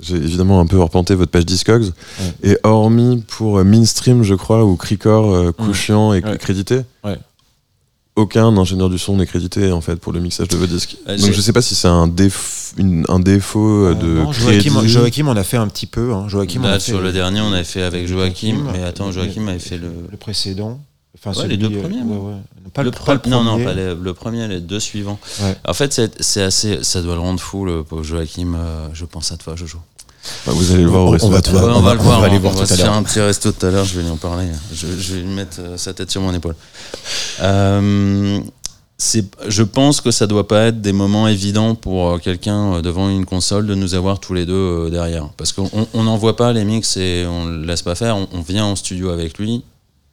j'ai 0.00 0.14
évidemment 0.16 0.60
un 0.60 0.66
peu 0.66 0.80
repenté 0.80 1.16
votre 1.16 1.32
page 1.32 1.44
Discogs. 1.44 1.82
Ouais. 2.20 2.50
Et 2.52 2.58
hormis 2.62 3.24
pour 3.26 3.62
Mainstream, 3.64 4.22
je 4.22 4.36
crois, 4.36 4.64
ou 4.64 4.76
Cricor, 4.76 5.34
euh, 5.34 5.52
Couchiant 5.52 6.14
et 6.14 6.22
Ouais. 6.24 6.38
crédité, 6.38 6.82
Ouais. 7.04 7.18
Aucun 8.18 8.56
ingénieur 8.58 8.90
du 8.90 8.98
son 8.98 9.16
n'est 9.16 9.26
crédité 9.26 9.70
en 9.72 9.80
fait 9.80 9.96
pour 9.96 10.12
le 10.12 10.20
mixage 10.20 10.48
de 10.48 10.56
vos 10.56 10.66
disques. 10.66 10.96
Euh, 11.08 11.16
Donc 11.16 11.32
je 11.32 11.40
sais 11.40 11.52
pas 11.52 11.62
si 11.62 11.74
c'est 11.74 11.88
un, 11.88 12.06
déf- 12.08 12.72
une- 12.76 13.04
un 13.08 13.20
défaut 13.20 13.86
euh, 13.86 13.94
de 13.94 14.06
non, 14.18 14.30
crédit. 14.30 14.68
Joachim, 14.70 14.86
Joachim 14.88 15.28
en 15.28 15.36
a 15.36 15.44
fait 15.44 15.56
un 15.56 15.68
petit 15.68 15.86
peu. 15.86 16.12
Hein. 16.12 16.26
Joachim 16.28 16.64
a 16.64 16.74
fait 16.74 16.80
sur 16.80 17.00
le 17.00 17.12
dernier, 17.12 17.40
on 17.40 17.52
avait 17.52 17.64
fait 17.64 17.82
avec 17.82 18.06
Joachim, 18.08 18.56
mais 18.72 18.82
attends, 18.82 19.06
le- 19.06 19.12
Joachim 19.12 19.46
avait 19.48 19.58
fait 19.58 19.78
le. 19.78 19.90
le 20.10 20.16
précédent. 20.16 20.80
Enfin, 21.16 21.30
Ouais, 21.30 21.36
celui, 21.44 21.56
les 21.56 21.68
deux 21.68 21.74
euh, 21.76 21.80
premiers, 21.80 21.96
ouais, 21.98 22.04
non 22.04 22.26
ouais. 22.28 22.34
Pas 22.74 22.82
le 22.82 22.90
le, 22.90 22.96
pas 23.04 23.14
le 23.14 23.18
pre- 23.20 23.28
non, 23.28 23.42
non, 23.42 23.50
premier. 23.52 23.64
pas 23.64 23.74
les- 23.74 23.94
le 23.94 24.14
premier, 24.14 24.46
les 24.46 24.60
deux 24.60 24.78
suivants. 24.78 25.18
Ouais. 25.42 25.56
En 25.66 25.72
fait, 25.74 25.92
c'est 25.92 26.22
c'est 26.22 26.42
assez. 26.42 26.78
Ça 26.82 27.02
doit 27.02 27.14
le 27.14 27.20
rendre 27.20 27.40
fou, 27.40 27.64
le 27.64 27.82
pauvre 27.82 28.04
Joachim. 28.04 28.54
euh, 28.54 28.88
je 28.92 29.04
pense 29.04 29.32
à 29.32 29.36
toi, 29.36 29.56
Jojo. 29.56 29.78
Bah, 30.46 30.52
vous 30.54 30.72
allez 30.72 30.82
le 30.82 30.88
voir 30.88 31.04
au 31.04 31.06
On- 31.06 31.08
on 31.08 31.12
resto. 31.12 31.28
va 31.28 31.36
Ouais, 31.38 31.60
voir. 31.60 31.76
on, 31.78 31.80
va 31.82 31.94
le 31.94 32.00
voir. 32.00 32.22
aller 32.22 32.36
on 32.36 32.40
voir 32.40 32.52
va 32.54 32.58
tout 32.58 32.64
à 32.64 32.66
se 32.66 32.74
faire 32.74 32.86
l'heure. 32.86 32.94
un 32.94 33.02
petit 33.02 33.20
resto 33.20 33.52
tout 33.52 33.66
à 33.66 33.70
l'heure. 33.70 33.84
Je 33.84 33.96
vais 33.96 34.02
lui 34.02 34.10
en 34.10 34.16
parler. 34.16 34.46
Je, 34.72 34.86
je 34.98 35.14
vais 35.14 35.20
lui 35.20 35.28
mettre 35.34 35.58
euh, 35.60 35.76
sa 35.76 35.92
tête 35.94 36.10
sur 36.10 36.20
mon 36.20 36.32
épaule. 36.34 36.54
Euh, 37.40 38.40
je 39.48 39.62
pense 39.62 40.00
que 40.00 40.10
ça 40.10 40.26
doit 40.26 40.48
pas 40.48 40.66
être 40.66 40.80
des 40.80 40.92
moments 40.92 41.28
évidents 41.28 41.74
pour 41.74 42.08
euh, 42.08 42.18
quelqu'un 42.18 42.74
euh, 42.74 42.82
devant 42.82 43.08
une 43.08 43.24
console 43.26 43.66
de 43.66 43.74
nous 43.74 43.94
avoir 43.94 44.18
tous 44.18 44.34
les 44.34 44.44
deux 44.44 44.52
euh, 44.54 44.90
derrière, 44.90 45.28
parce 45.36 45.52
qu'on 45.52 45.70
on 45.94 46.02
n'envoie 46.02 46.36
pas 46.36 46.52
les 46.52 46.64
mix 46.64 46.96
et 46.96 47.24
on 47.28 47.46
le 47.46 47.64
laisse 47.64 47.82
pas 47.82 47.94
faire. 47.94 48.16
On, 48.16 48.26
on 48.32 48.40
vient 48.40 48.64
en 48.64 48.74
studio 48.76 49.10
avec 49.10 49.38
lui. 49.38 49.62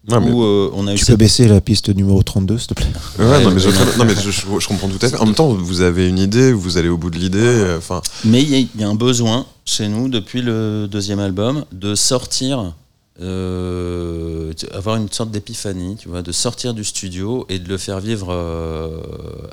Ouais, 0.07 0.17
où, 0.17 0.43
euh, 0.43 0.69
on 0.73 0.85
a 0.87 0.93
eu 0.93 0.97
Tu 0.97 1.05
cette- 1.05 1.15
peux 1.15 1.23
baisser 1.23 1.47
la 1.47 1.61
piste 1.61 1.89
numéro 1.89 2.21
32, 2.21 2.57
s'il 2.59 2.67
te 2.67 2.73
plaît 2.75 2.85
Ouais, 3.17 3.25
Ouais, 3.25 3.43
non, 3.43 3.51
mais, 3.51 3.59
je, 3.59 3.69
ouais. 3.69 3.75
non, 3.97 4.05
mais 4.05 4.13
je, 4.15 4.29
je- 4.29 4.59
je 4.59 4.67
comprends 4.67 4.87
tout 4.87 4.99
à 5.03 5.09
fait. 5.09 5.17
En 5.17 5.25
même 5.25 5.33
temps, 5.35 5.47
vous 5.53 5.81
avez 5.81 6.07
une 6.07 6.19
idée, 6.19 6.51
vous 6.53 6.77
allez 6.77 6.89
au 6.89 6.97
bout 6.97 7.09
de 7.09 7.17
l'idée. 7.17 7.39
euh, 7.39 7.77
Enfin, 7.79 8.01
Mais 8.23 8.41
il 8.43 8.49
y, 8.49 8.55
a- 8.55 8.59
il 8.59 8.81
y 8.81 8.83
a 8.83 8.87
un 8.87 8.93
besoin 8.95 9.45
chez 9.65 9.87
nous 9.87 10.07
depuis 10.09 10.41
le 10.43 10.87
deuxième 10.91 11.19
album 11.19 11.65
de 11.71 11.95
sortir, 11.95 12.73
euh, 13.21 14.53
avoir 14.73 14.97
une 14.97 15.09
sorte 15.11 15.31
d'épiphanie, 15.31 15.95
tu 15.97 16.09
vois, 16.09 16.21
de 16.21 16.31
sortir 16.31 16.73
du 16.73 16.83
studio 16.83 17.45
et 17.49 17.59
de 17.59 17.67
le 17.69 17.77
faire 17.77 17.99
vivre 17.99 18.27
euh, 18.31 18.97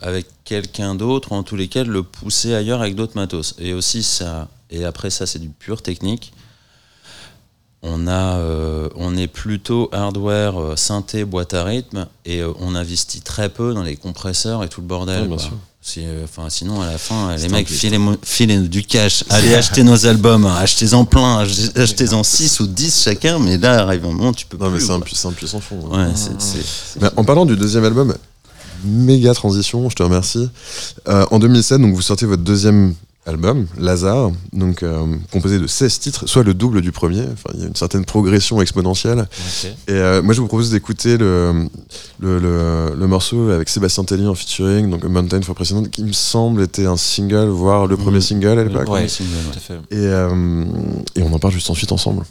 avec 0.01 0.27
quelqu'un 0.45 0.95
d'autre, 0.95 1.33
ou 1.33 1.35
en 1.37 1.43
tous 1.43 1.57
les 1.57 1.69
cas 1.69 1.85
de 1.85 1.91
le 1.91 2.03
pousser 2.03 2.55
ailleurs 2.55 2.81
avec 2.81 2.95
d'autres 2.95 3.17
matos. 3.17 3.55
Et 3.59 3.73
aussi 3.73 4.03
ça, 4.03 4.49
et 4.71 4.85
après 4.85 5.11
ça 5.11 5.27
c'est 5.27 5.39
du 5.39 5.49
pur 5.49 5.83
technique. 5.83 6.33
On, 7.85 8.07
a, 8.07 8.37
euh, 8.39 8.89
on 8.95 9.17
est 9.17 9.27
plutôt 9.27 9.89
hardware, 9.93 10.61
euh, 10.61 10.77
synthé, 10.77 11.25
boîte 11.25 11.53
à 11.53 11.65
rythme, 11.65 12.07
et 12.25 12.41
euh, 12.41 12.53
on 12.61 12.77
investit 12.77 13.23
très 13.23 13.49
peu 13.49 13.75
dans 13.75 13.83
les 13.83 13.97
compresseurs 13.97 14.63
et 14.63 14.69
tout 14.69 14.81
le 14.81 14.87
bordel. 14.87 15.29
Ouais, 15.29 16.07
enfin, 16.23 16.49
sinon, 16.49 16.81
à 16.81 16.87
la 16.87 16.97
fin, 16.97 17.35
les 17.35 17.49
mecs, 17.49 17.69
filez, 17.69 17.99
filez 18.23 18.59
du 18.69 18.85
cash, 18.85 19.25
allez 19.31 19.53
acheter 19.57 19.83
nos 19.83 20.07
albums, 20.07 20.47
hein, 20.47 20.55
achetez-en 20.61 21.05
plein, 21.05 21.43
achetez- 21.45 21.77
achetez-en 21.77 22.23
6 22.23 22.61
ou 22.61 22.69
10 22.69 23.03
chacun, 23.03 23.41
mais 23.41 23.59
là, 23.59 23.83
arrive 23.83 24.05
un 24.05 24.13
moment, 24.13 24.33
tu 24.33 24.47
peux 24.47 24.57
non, 24.59 24.71
mais 24.71 24.79
plus. 24.79 24.87
c'est 24.87 24.93
un, 24.93 25.01
c'est 25.01 25.05
puissant 25.35 25.59
fond. 25.61 25.89
hein. 25.93 26.13
Bah, 27.01 27.13
en 27.17 27.25
parlant 27.25 27.47
du 27.47 27.57
deuxième 27.57 27.85
album, 27.85 28.15
méga 28.85 29.35
transition, 29.35 29.91
je 29.91 29.97
te 29.97 30.05
remercie. 30.05 30.49
En 31.07 31.41
2007, 31.41 31.81
donc, 31.81 31.95
vous 31.97 32.03
sortez 32.03 32.27
votre 32.27 32.43
deuxième 32.45 32.95
album, 33.25 33.67
Lazare, 33.79 34.33
donc 34.53 34.83
euh, 34.83 35.07
composé 35.31 35.59
de 35.61 35.67
16 35.69 35.99
titres, 36.01 36.27
soit 36.29 36.43
le 36.43 36.55
double 36.55 36.81
du 36.81 36.91
premier. 36.91 37.23
Enfin, 37.33 37.51
il 37.55 37.61
y 37.61 37.65
a 37.65 37.69
une 37.69 37.77
certaine 37.77 38.05
progression 38.05 38.61
exponentielle. 38.61 39.29
Et 39.87 39.93
euh, 39.93 40.23
moi, 40.23 40.35
je 40.35 40.41
vous 40.41 40.49
propose 40.49 40.71
d'écouter 40.71 41.17
le, 41.19 41.69
le, 42.19 42.39
le- 42.41 42.95
le 42.99 43.07
morceau 43.07 43.51
avec 43.51 43.69
Sébastien 43.69 44.03
Tellier 44.05 44.27
en 44.27 44.35
featuring, 44.35 44.91
donc 44.91 45.05
Mountain 45.05 45.43
for 45.43 45.55
President, 45.55 45.85
qui 45.85 46.03
me 46.03 46.13
semble 46.13 46.63
était 46.63 46.87
un 46.87 46.97
single, 46.97 47.49
voire 47.49 47.87
le 47.87 47.97
premier 47.97 48.17
Mhm. 48.17 48.23
single 48.23 48.59
à 48.59 48.65
l'époque. 48.65 48.89
Ouais. 48.91 49.07
single, 49.09 49.31
ouais. 49.71 49.77
Et, 49.91 50.01
euh, 50.01 50.65
et 51.15 51.23
on 51.23 51.33
en 51.33 51.39
parle 51.39 51.55
juste 51.55 51.71
ensuite 51.71 51.93
ensemble. 51.93 52.25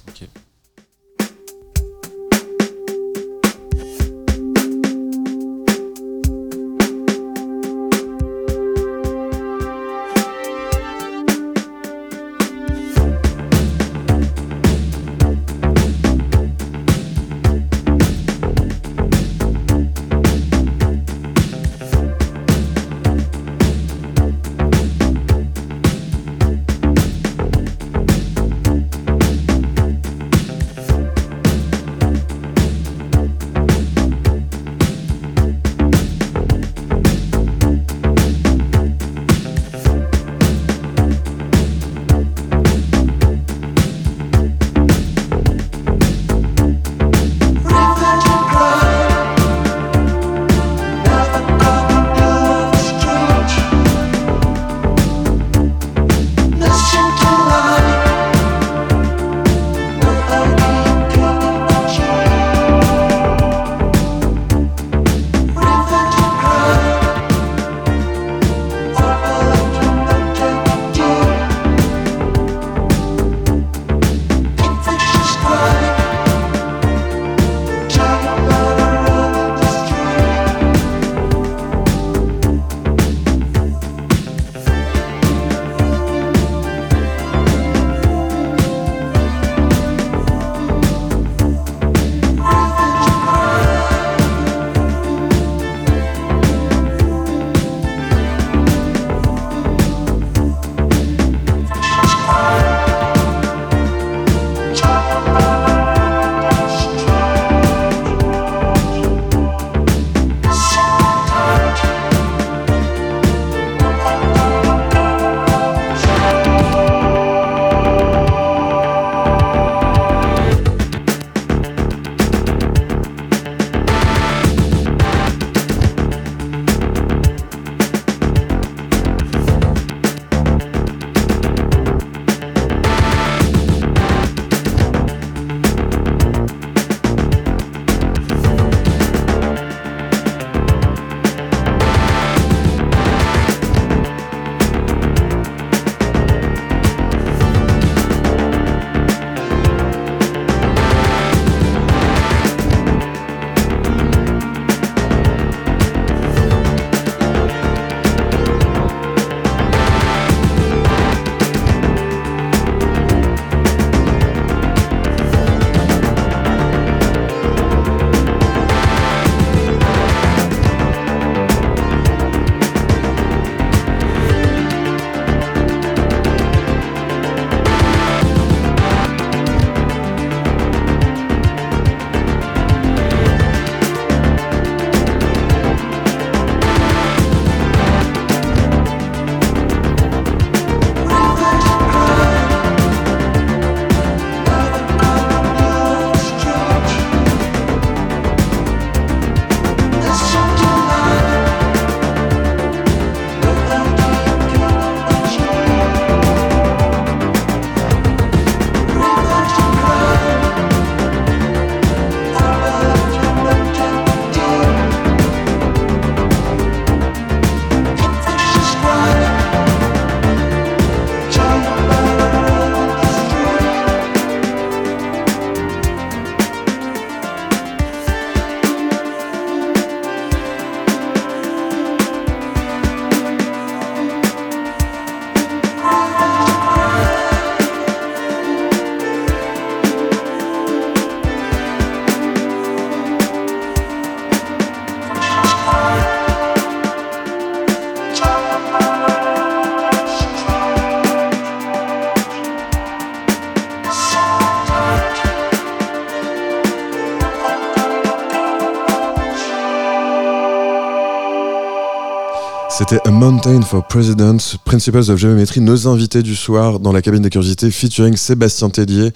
C'était 262.81 262.99
A 263.07 263.11
Mountain 263.11 263.61
for 263.61 263.87
Presidents, 263.87 264.57
Principles 264.65 265.11
of 265.11 265.17
Geometry, 265.17 265.61
nos 265.61 265.87
invités 265.87 266.23
du 266.23 266.35
soir 266.35 266.79
dans 266.79 266.91
la 266.91 267.03
cabine 267.03 267.21
de 267.21 267.29
curiosité 267.29 267.69
featuring 267.69 268.17
Sébastien 268.17 268.71
Tellier, 268.71 269.11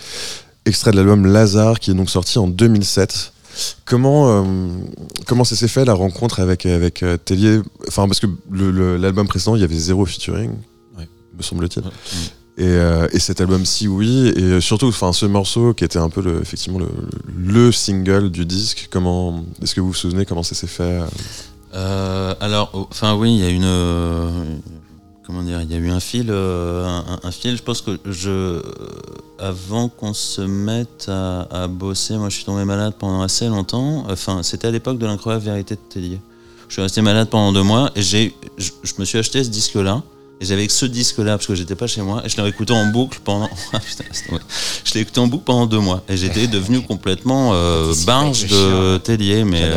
extrait 0.66 0.92
de 0.92 0.98
l'album 0.98 1.26
Lazare 1.26 1.80
qui 1.80 1.90
est 1.90 1.96
donc 1.96 2.10
sorti 2.12 2.38
en 2.38 2.48
2007. 2.48 3.34
Comment 3.86 4.30
euh, 4.30 4.44
comment 5.26 5.44
ça 5.44 5.56
s'est 5.56 5.68
fait 5.68 5.84
la 5.84 5.94
rencontre 5.96 6.40
avec 6.42 6.68
avec 6.68 7.02
euh, 7.02 7.18
Tellier? 7.18 7.60
Enfin 7.88 8.08
parce 8.08 8.20
que 8.20 8.28
l'album 9.00 9.28
précédent 9.28 9.56
il 9.56 9.62
y 9.62 9.66
avait 9.66 9.76
zéro 9.76 10.06
featuring, 10.06 10.52
Ouais. 10.98 11.10
me 11.36 11.42
semble-t-il. 11.42 11.84
Ouais. 11.84 11.92
Et, 12.58 12.68
euh, 12.68 13.08
et 13.12 13.20
cet 13.20 13.42
album-ci, 13.42 13.90
oui, 13.90 14.30
et 14.30 14.62
surtout, 14.62 14.88
enfin, 14.88 15.12
ce 15.12 15.26
morceau 15.26 15.74
qui 15.74 15.84
était 15.84 16.00
un 16.00 16.08
peu 16.10 16.22
le, 16.22 16.40
effectivement 16.42 16.80
le, 16.80 16.88
le 17.46 17.72
single 17.74 18.30
du 18.32 18.46
disque. 18.46 18.88
Comment 18.90 19.44
est-ce 19.62 19.76
que 19.76 19.82
vous 19.82 19.88
vous 19.88 19.94
souvenez 19.94 20.26
comment 20.26 20.44
ça 20.44 20.56
s'est 20.56 20.68
fait 20.68 21.02
alors, 22.46 22.88
enfin 22.92 23.16
oui, 23.16 23.34
il 23.34 23.40
y 23.40 23.46
a 23.46 23.50
une, 23.50 23.64
euh, 23.66 24.30
comment 25.26 25.42
dire, 25.42 25.62
il 25.62 25.72
y 25.72 25.74
a 25.74 25.78
eu 25.78 25.90
un 25.90 26.00
fil, 26.00 26.28
euh, 26.30 27.02
un, 27.24 27.32
fil. 27.32 27.58
Je 27.58 27.64
pense 27.64 27.82
que 27.82 27.98
je, 28.06 28.30
euh, 28.30 28.62
avant 29.40 29.90
qu'on 29.90 30.14
se 30.14 30.42
mette 30.42 31.08
à, 31.08 31.48
à 31.50 31.68
bosser, 31.68 32.18
moi 32.18 32.30
je 32.30 32.36
suis 32.36 32.46
tombé 32.46 32.64
malade 32.64 32.94
pendant 33.00 33.24
assez 33.24 33.48
longtemps. 33.48 34.06
Enfin, 34.10 34.44
c'était 34.44 34.68
à 34.68 34.72
l'époque 34.72 35.00
de 35.00 35.08
l'incroyable 35.08 35.44
vérité 35.44 35.74
de 35.74 35.80
Tellier. 35.90 36.22
Je 36.68 36.74
suis 36.74 36.82
resté 36.84 37.02
malade 37.02 37.30
pendant 37.30 37.52
deux 37.52 37.64
mois 37.64 37.92
et 37.96 38.04
j'ai, 38.04 38.36
je, 38.60 38.70
je 38.84 38.94
me 39.00 39.06
suis 39.06 39.18
acheté 39.18 39.44
ce 39.44 39.50
disque-là. 39.50 40.04
Et 40.40 40.46
j'avais 40.46 40.68
que 40.68 40.74
ce 40.74 40.86
disque-là 40.86 41.38
parce 41.38 41.48
que 41.48 41.56
j'étais 41.56 41.76
pas 41.76 41.88
chez 41.88 42.02
moi 42.02 42.22
et 42.26 42.30
je 42.30 42.40
l'ai 42.40 42.48
écouté 42.48 42.74
en 42.74 42.86
boucle 42.88 43.20
pendant. 43.24 43.50
Ah, 43.74 43.80
putain, 43.80 44.04
je 44.84 44.94
l'ai 44.94 45.00
écouté 45.00 45.20
en 45.20 45.28
boucle 45.28 45.46
pendant 45.46 45.66
deux 45.66 45.80
mois 45.80 46.04
et 46.08 46.16
j'étais 46.16 46.46
devenu 46.46 46.82
complètement 46.88 47.52
euh, 47.54 47.92
barge 48.06 48.46
de 48.46 48.98
Tellier, 48.98 49.44
mais. 49.44 49.72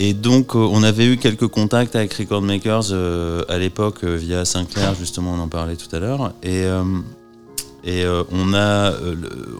Et 0.00 0.12
donc, 0.12 0.54
euh, 0.54 0.58
on 0.58 0.82
avait 0.82 1.06
eu 1.06 1.16
quelques 1.16 1.46
contacts 1.46 1.94
avec 1.94 2.14
Record 2.14 2.42
Makers 2.42 2.88
euh, 2.90 3.42
à 3.48 3.58
l'époque 3.58 4.02
euh, 4.04 4.16
via 4.16 4.44
Sinclair, 4.44 4.94
justement, 4.94 5.32
on 5.32 5.40
en 5.40 5.48
parlait 5.48 5.76
tout 5.76 5.94
à 5.94 6.00
l'heure. 6.00 6.32
Et, 6.42 6.64
on, 8.32 8.54
a, 8.54 8.92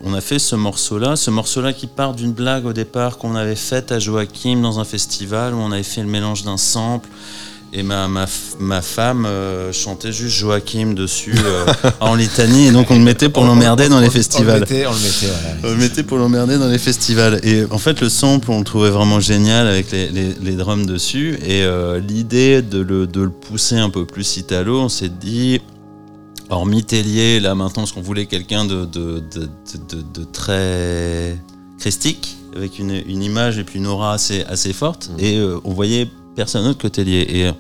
on 0.02 0.14
a 0.14 0.20
fait 0.22 0.38
ce 0.38 0.56
morceau-là, 0.56 1.14
ce 1.14 1.30
morceau-là 1.30 1.74
qui 1.74 1.86
part 1.86 2.14
d'une 2.14 2.32
blague 2.32 2.64
au 2.64 2.72
départ 2.72 3.18
qu'on 3.18 3.36
avait 3.36 3.54
faite 3.54 3.92
à 3.92 3.98
Joachim 3.98 4.62
dans 4.62 4.80
un 4.80 4.84
festival 4.84 5.52
où 5.52 5.58
on 5.58 5.70
avait 5.70 5.82
fait 5.82 6.00
le 6.00 6.08
mélange 6.08 6.42
d'un 6.42 6.56
sample. 6.56 7.08
Et 7.76 7.82
ma, 7.82 8.06
ma, 8.06 8.26
ma 8.60 8.82
femme 8.82 9.26
euh, 9.26 9.72
chantait 9.72 10.12
juste 10.12 10.36
Joachim 10.36 10.94
dessus 10.94 11.34
euh, 11.44 11.66
en 11.98 12.14
litanie, 12.14 12.68
et 12.68 12.70
donc 12.70 12.88
on 12.92 12.94
le 12.94 13.00
mettait 13.02 13.28
pour 13.28 13.44
l'emmerder 13.46 13.88
dans 13.88 13.98
les 13.98 14.10
festivals. 14.10 14.46
On 14.48 14.54
le 14.54 14.60
mettait, 14.60 14.86
on 14.86 14.92
le 14.92 15.00
mettait, 15.00 15.26
voilà. 15.26 15.56
On 15.64 15.70
le 15.70 15.76
mettait 15.76 16.02
pour 16.04 16.18
l'emmerder 16.18 16.56
dans 16.56 16.68
les 16.68 16.78
festivals. 16.78 17.40
Et 17.42 17.64
en 17.72 17.78
fait, 17.78 18.00
le 18.00 18.08
sample, 18.08 18.48
on 18.52 18.60
le 18.60 18.64
trouvait 18.64 18.90
vraiment 18.90 19.18
génial 19.18 19.66
avec 19.66 19.90
les, 19.90 20.08
les, 20.08 20.34
les 20.40 20.52
drums 20.52 20.86
dessus. 20.86 21.36
Et 21.44 21.64
euh, 21.64 21.98
l'idée 21.98 22.62
de 22.62 22.78
le, 22.78 23.08
de 23.08 23.22
le 23.22 23.30
pousser 23.30 23.76
un 23.76 23.90
peu 23.90 24.04
plus 24.06 24.36
italo, 24.36 24.78
on 24.80 24.88
s'est 24.88 25.08
dit, 25.08 25.60
hormis 26.50 26.84
Tellier, 26.84 27.40
là 27.40 27.56
maintenant, 27.56 27.82
parce 27.82 27.92
qu'on 27.92 28.02
voulait 28.02 28.26
quelqu'un 28.26 28.66
de, 28.66 28.84
de, 28.84 29.20
de, 29.20 30.24
très 30.32 31.36
christique, 31.80 32.36
avec 32.54 32.78
une, 32.78 32.92
une 32.92 33.24
image 33.24 33.58
et 33.58 33.64
puis 33.64 33.80
une 33.80 33.88
aura 33.88 34.12
assez, 34.14 34.44
assez 34.44 34.72
forte? 34.72 35.10
Et 35.18 35.38
euh, 35.38 35.58
on 35.64 35.72
voyait 35.72 36.08
personne 36.34 36.64
d'autre 36.64 36.80
que 36.80 36.88
Tellier. 36.88 37.54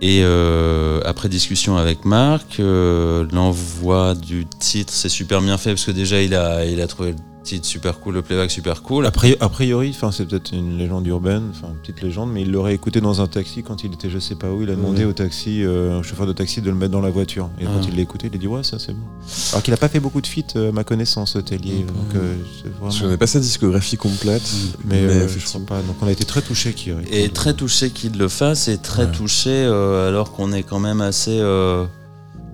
Et, 0.00 0.20
euh, 0.24 1.00
après 1.04 1.28
discussion 1.28 1.76
avec 1.76 2.04
Marc, 2.04 2.58
euh, 2.58 3.24
l'envoi 3.32 4.14
du 4.14 4.46
titre, 4.46 4.92
c'est 4.92 5.08
super 5.08 5.40
bien 5.40 5.56
fait 5.58 5.70
parce 5.70 5.84
que 5.84 5.92
déjà 5.92 6.20
il 6.20 6.34
a, 6.34 6.64
il 6.64 6.80
a 6.80 6.86
trouvé 6.88 7.14
titre 7.42 7.66
super 7.66 7.98
cool, 8.00 8.14
le 8.14 8.22
playback 8.22 8.50
super 8.50 8.82
cool. 8.82 9.04
A 9.06 9.10
priori, 9.10 9.36
a 9.40 9.48
priori, 9.48 9.90
enfin, 9.90 10.12
c'est 10.12 10.26
peut-être 10.26 10.52
une 10.52 10.78
légende 10.78 11.06
urbaine, 11.06 11.44
enfin 11.50 11.68
une 11.72 11.80
petite 11.80 12.00
légende, 12.02 12.30
mais 12.32 12.42
il 12.42 12.52
l'aurait 12.52 12.74
écouté 12.74 13.00
dans 13.00 13.20
un 13.20 13.26
taxi 13.26 13.62
quand 13.62 13.82
il 13.84 13.92
était 13.94 14.10
je 14.10 14.18
sais 14.18 14.34
pas 14.36 14.50
où. 14.50 14.62
Il 14.62 14.70
a 14.70 14.74
demandé 14.76 15.04
au 15.04 15.12
taxi, 15.12 15.62
euh, 15.64 15.98
au 15.98 16.02
chauffeur 16.02 16.26
de 16.26 16.32
taxi, 16.32 16.60
de 16.62 16.70
le 16.70 16.76
mettre 16.76 16.92
dans 16.92 17.00
la 17.00 17.10
voiture. 17.10 17.50
Et 17.60 17.64
Ah. 17.66 17.70
quand 17.74 17.88
il 17.88 17.96
l'a 17.96 18.02
écouté, 18.02 18.28
il 18.30 18.34
a 18.36 18.38
dit 18.38 18.46
ouais, 18.46 18.62
ça 18.62 18.78
c'est 18.78 18.92
bon. 18.92 19.02
Alors 19.52 19.62
qu'il 19.62 19.74
a 19.74 19.76
pas 19.76 19.88
fait 19.88 20.00
beaucoup 20.00 20.20
de 20.20 20.26
feats, 20.26 20.56
euh, 20.56 20.68
à 20.68 20.72
ma 20.72 20.84
connaissance, 20.84 21.36
Tellier. 21.44 21.84
Donc 21.86 22.14
euh, 22.16 22.34
c'est 22.62 22.68
Je 22.68 22.78
vraiment. 22.80 23.00
connais 23.00 23.16
pas 23.16 23.26
sa 23.26 23.40
discographie 23.40 23.96
complète, 23.96 24.42
Mais, 24.84 25.00
mais 25.02 25.08
euh, 25.08 25.28
je 25.28 25.38
je 25.38 25.44
crois- 25.46 25.60
pas. 25.66 25.82
Donc 25.82 25.96
on 26.00 26.06
a 26.06 26.12
été 26.12 26.24
très 26.24 26.42
touchés 26.42 26.72
qu'il 26.74 26.94
Et 27.10 27.28
très 27.28 27.54
touché 27.54 27.90
qu'il 27.90 28.16
le 28.18 28.28
fasse 28.28 28.68
et 28.68 28.78
très 28.78 29.04
Ouais. 29.06 29.12
touché 29.12 29.50
euh, 29.50 30.08
alors 30.08 30.32
qu'on 30.32 30.52
est 30.52 30.62
quand 30.62 30.78
même 30.80 31.00
assez, 31.00 31.38
euh, 31.40 31.84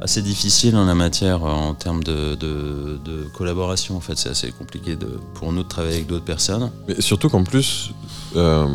assez 0.00 0.22
difficile 0.22 0.76
en 0.76 0.84
la 0.84 0.94
matière 0.94 1.44
euh, 1.44 1.50
en 1.50 1.74
termes 1.74 2.04
de, 2.04 2.34
de, 2.34 2.98
de 3.04 3.24
collaboration. 3.36 3.96
En 3.96 4.00
fait, 4.00 4.16
c'est 4.16 4.28
assez 4.28 4.50
compliqué 4.52 4.96
de, 4.96 5.08
pour 5.34 5.52
nous 5.52 5.62
de 5.62 5.68
travailler 5.68 5.96
avec 5.96 6.06
d'autres 6.06 6.24
personnes. 6.24 6.70
Mais 6.86 7.00
surtout 7.00 7.28
qu'en 7.28 7.44
plus, 7.44 7.90
euh, 8.36 8.66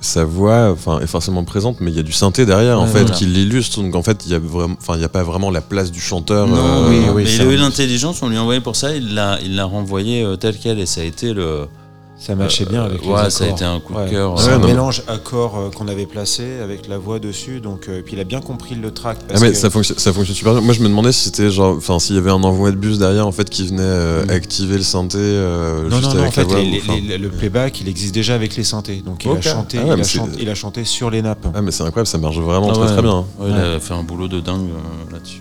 sa 0.00 0.24
voix 0.24 0.70
enfin, 0.70 1.00
est 1.00 1.06
forcément 1.06 1.44
présente, 1.44 1.80
mais 1.80 1.90
il 1.90 1.96
y 1.96 2.00
a 2.00 2.02
du 2.02 2.12
synthé 2.12 2.46
derrière 2.46 2.80
en 2.80 2.86
fait 2.86 3.00
voilà. 3.00 3.14
qui 3.14 3.26
l'illustre. 3.26 3.80
Donc 3.82 3.94
en 3.94 4.02
fait, 4.02 4.24
il 4.26 4.32
y 4.32 4.34
a 4.34 4.38
vraiment, 4.38 4.76
enfin, 4.80 4.94
il 4.96 5.00
y 5.00 5.04
a 5.04 5.08
pas 5.08 5.22
vraiment 5.22 5.50
la 5.50 5.60
place 5.60 5.90
du 5.90 6.00
chanteur. 6.00 6.46
Non, 6.46 6.56
euh, 6.56 6.88
oui, 6.88 7.04
oui, 7.14 7.24
mais 7.24 7.34
il 7.34 7.40
a 7.42 7.44
eu 7.44 7.56
l'intelligence, 7.56 8.22
on 8.22 8.28
lui 8.28 8.36
a 8.36 8.42
envoyé 8.42 8.60
pour 8.60 8.76
ça, 8.76 8.94
il 8.94 9.14
l'a, 9.14 9.38
il 9.42 9.56
l'a 9.56 9.64
renvoyé 9.64 10.22
euh, 10.22 10.36
tel 10.36 10.56
quel 10.58 10.78
et 10.78 10.86
ça 10.86 11.02
a 11.02 11.04
été 11.04 11.32
le. 11.32 11.66
Ça 12.20 12.34
matchait 12.34 12.66
bien 12.66 12.82
avec 12.84 13.00
les 13.00 13.08
ouais, 13.08 13.14
accords. 13.16 13.30
ça 13.32 13.44
a 13.44 13.48
été 13.48 13.64
un 13.64 13.80
coup 13.80 13.94
de 13.94 13.98
Ouais. 13.98 14.10
cœur. 14.10 14.38
C'est 14.38 14.48
Ouais, 14.48 14.52
un 14.52 14.58
mais- 14.58 14.66
mélange 14.66 15.02
accord 15.08 15.56
euh, 15.56 15.70
qu'on 15.70 15.88
avait 15.88 16.04
placé 16.04 16.60
avec 16.62 16.86
la 16.86 16.98
voix 16.98 17.18
dessus. 17.18 17.60
Donc, 17.60 17.88
euh, 17.88 18.02
puis 18.04 18.14
il 18.14 18.20
a 18.20 18.24
bien 18.24 18.42
compris 18.42 18.74
le 18.74 18.90
track. 18.90 19.16
Ah 19.22 19.24
parce 19.28 19.40
mais 19.40 19.52
que- 19.52 19.56
ça 19.56 19.70
fonctionne, 19.70 19.98
ça 19.98 20.12
fonctionne 20.12 20.36
super 20.36 20.52
bien. 20.52 20.60
Moi 20.60 20.74
je 20.74 20.80
me 20.82 20.88
demandais 20.88 21.12
si 21.12 21.24
c'était 21.24 21.50
genre, 21.50 21.74
enfin 21.78 21.98
s'il 21.98 22.16
y 22.16 22.18
avait 22.18 22.30
un 22.30 22.42
envoi 22.44 22.72
de 22.72 22.76
bus 22.76 22.98
derrière 22.98 23.26
en 23.26 23.32
fait 23.32 23.48
qui 23.48 23.66
venait 23.66 23.80
euh, 23.80 24.26
Mm. 24.26 24.30
activer 24.30 24.76
le 24.76 24.82
synthé 24.82 25.16
euh, 25.18 25.88
Non, 25.88 25.96
juste 25.96 26.02
non, 26.08 26.14
non, 26.16 26.20
en 26.20 26.24
la 26.24 26.30
fait, 26.30 26.42
voix. 26.44 26.58
les- 26.60 26.78
ou- 26.78 26.82
enfin- 26.82 26.94
les- 26.96 27.00
les- 27.00 27.18
le 27.18 27.30
playback, 27.30 27.80
il 27.80 27.88
existe 27.88 28.14
déjà 28.14 28.34
avec 28.34 28.54
les 28.54 28.64
synthés. 28.64 29.02
Donc, 29.04 29.24
il, 29.24 29.30
Ok. 29.30 29.38
a 29.38 29.40
chanté, 29.40 29.78
Ah 29.78 29.84
ouais, 29.86 29.88
il, 29.88 29.94
mais 29.94 30.00
a 30.00 30.04
c'est- 30.04 30.18
chanté, 30.18 30.38
il 30.42 30.48
a 30.50 30.54
chanté 30.54 30.84
sur 30.84 31.08
les 31.10 31.22
nappes. 31.22 31.46
Ah 31.54 31.62
mais 31.62 31.70
c'est 31.70 31.84
incroyable, 31.84 32.06
ça 32.06 32.18
marche 32.18 32.36
vraiment 32.36 32.68
Ah 32.68 32.72
très 32.74 32.82
ouais. 32.82 32.92
très 32.92 33.02
bien. 33.02 33.12
hein. 33.16 33.24
Ouais, 33.38 33.48
il 33.50 33.76
a 33.76 33.80
fait 33.80 33.94
un 33.94 34.02
boulot 34.02 34.28
de 34.28 34.40
dingue 34.40 34.68
euh, 34.68 35.12
là-dessus. 35.12 35.40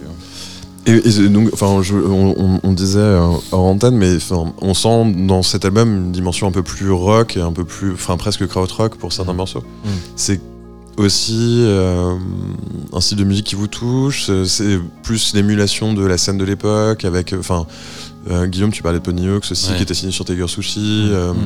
Et, 0.89 1.07
et 1.07 1.29
donc, 1.29 1.49
enfin, 1.53 1.81
je- 1.81 1.95
on, 1.95 2.73
disait 2.73 2.99
euh, 2.99 3.27
hors 3.51 3.65
antenne, 3.65 3.95
mais 3.95 4.15
enfin, 4.15 4.53
on 4.61 4.73
sent 4.73 5.13
dans 5.27 5.43
cet 5.43 5.65
album 5.65 5.89
une 5.95 6.11
dimension 6.11 6.47
un 6.47 6.51
peu 6.51 6.63
plus 6.63 6.91
rock 6.91 7.37
et 7.37 7.41
un 7.41 7.51
peu 7.51 7.63
plus, 7.65 7.93
enfin, 7.93 8.17
presque 8.17 8.47
krautrock 8.47 8.95
pour 8.95 9.11
certains 9.13 9.33
Mm. 9.33 9.37
morceaux. 9.37 9.63
Mm. 9.85 9.89
C'est 10.15 10.41
aussi 10.97 11.61
euh, 11.65 12.13
un 12.93 12.99
style 13.01 13.17
de 13.17 13.23
musique 13.23 13.45
qui 13.45 13.55
vous 13.55 13.67
touche. 13.67 14.29
c'est- 14.45 14.79
plus 15.03 15.33
l'émulation 15.33 15.93
de 15.93 16.03
la 16.05 16.17
scène 16.17 16.37
de 16.37 16.43
l'époque 16.45 17.05
avec, 17.05 17.33
euh, 17.33 17.39
enfin, 17.39 17.65
euh, 18.29 18.47
Guillaume, 18.47 18.71
tu 18.71 18.83
parlais 18.83 18.99
de 18.99 19.03
Pony 19.03 19.27
Hawks 19.27 19.45
aussi, 19.51 19.69
Ouais. 19.71 19.77
qui 19.77 19.83
était 19.83 19.93
signé 19.93 20.11
sur 20.11 20.25
Tiger 20.25 20.47
Sushi. 20.47 21.07
euh, 21.11 21.33
Mm. 21.33 21.37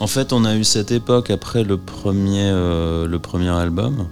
En 0.00 0.06
fait, 0.06 0.32
on 0.32 0.44
a 0.46 0.56
eu 0.56 0.64
cette 0.64 0.92
époque 0.92 1.28
après 1.30 1.62
le 1.62 1.76
premier, 1.76 2.50
le 2.50 3.18
premier 3.18 3.50
album 3.50 4.06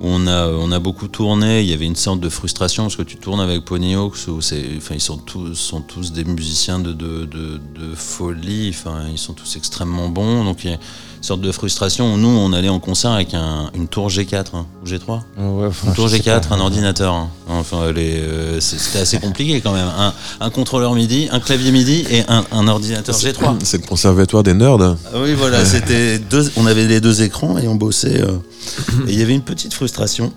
on 0.00 0.26
a, 0.26 0.48
on 0.48 0.72
a 0.72 0.78
beaucoup 0.78 1.08
tourné. 1.08 1.60
Il 1.60 1.68
y 1.68 1.72
avait 1.72 1.86
une 1.86 1.96
sorte 1.96 2.20
de 2.20 2.28
frustration 2.28 2.84
parce 2.84 2.96
que 2.96 3.02
tu 3.02 3.16
tournes 3.16 3.40
avec 3.40 3.64
Pony 3.64 3.96
où 3.96 4.06
enfin, 4.06 4.94
ils 4.94 5.00
sont 5.00 5.18
tous, 5.18 5.54
sont 5.54 5.82
tous 5.82 6.12
des 6.12 6.24
musiciens 6.24 6.78
de, 6.78 6.92
de, 6.92 7.26
de, 7.26 7.60
de 7.78 7.94
folie. 7.94 8.70
Enfin, 8.70 9.04
ils 9.10 9.18
sont 9.18 9.34
tous 9.34 9.56
extrêmement 9.56 10.08
bons. 10.08 10.44
Donc 10.44 10.64
il 10.64 10.70
y 10.70 10.74
a 10.74 10.78
sorte 11.22 11.40
de 11.42 11.52
frustration 11.52 12.16
nous, 12.16 12.28
on 12.28 12.52
allait 12.52 12.68
en 12.68 12.80
concert 12.80 13.10
avec 13.12 13.34
un, 13.34 13.70
une 13.74 13.88
tour 13.88 14.08
G4 14.08 14.44
hein, 14.54 14.66
ou 14.82 14.88
G3. 14.88 15.20
Ouais, 15.38 15.66
enfin, 15.66 15.88
Une 15.88 15.94
tour 15.94 16.08
je 16.08 16.16
sais 16.16 16.22
G4, 16.22 16.48
pas. 16.48 16.54
un 16.56 16.60
ordinateur. 16.60 17.12
hein. 17.14 17.28
Enfin, 17.48 17.78
euh, 17.94 18.58
c'était 18.60 19.00
assez 19.00 19.18
compliqué 19.20 19.60
quand 19.60 19.72
même. 19.72 19.88
Un, 19.98 20.14
un 20.40 20.50
contrôleur 20.50 20.94
MIDI, 20.94 21.28
un 21.30 21.40
clavier 21.40 21.72
MIDI 21.72 22.04
et 22.10 22.22
un, 22.28 22.44
un 22.52 22.68
ordinateur 22.68 23.14
G3. 23.14 23.56
C'est 23.62 23.82
le 23.82 23.86
conservatoire 23.86 24.42
des 24.42 24.54
nerds. 24.54 24.78
Ah 24.80 24.96
Oui, 25.22 25.34
voilà, 25.34 25.64
c'était 25.64 26.18
deux, 26.18 26.50
on 26.56 26.66
avait 26.66 26.86
les 26.86 27.00
deux 27.00 27.22
écrans 27.22 27.58
et 27.58 27.68
on 27.68 27.74
bossait. 27.74 28.22
euh, 28.22 28.36
et 29.08 29.12
il 29.12 29.18
y 29.18 29.22
avait 29.22 29.34
une 29.34 29.42
petite 29.42 29.74
frustration. 29.74 30.32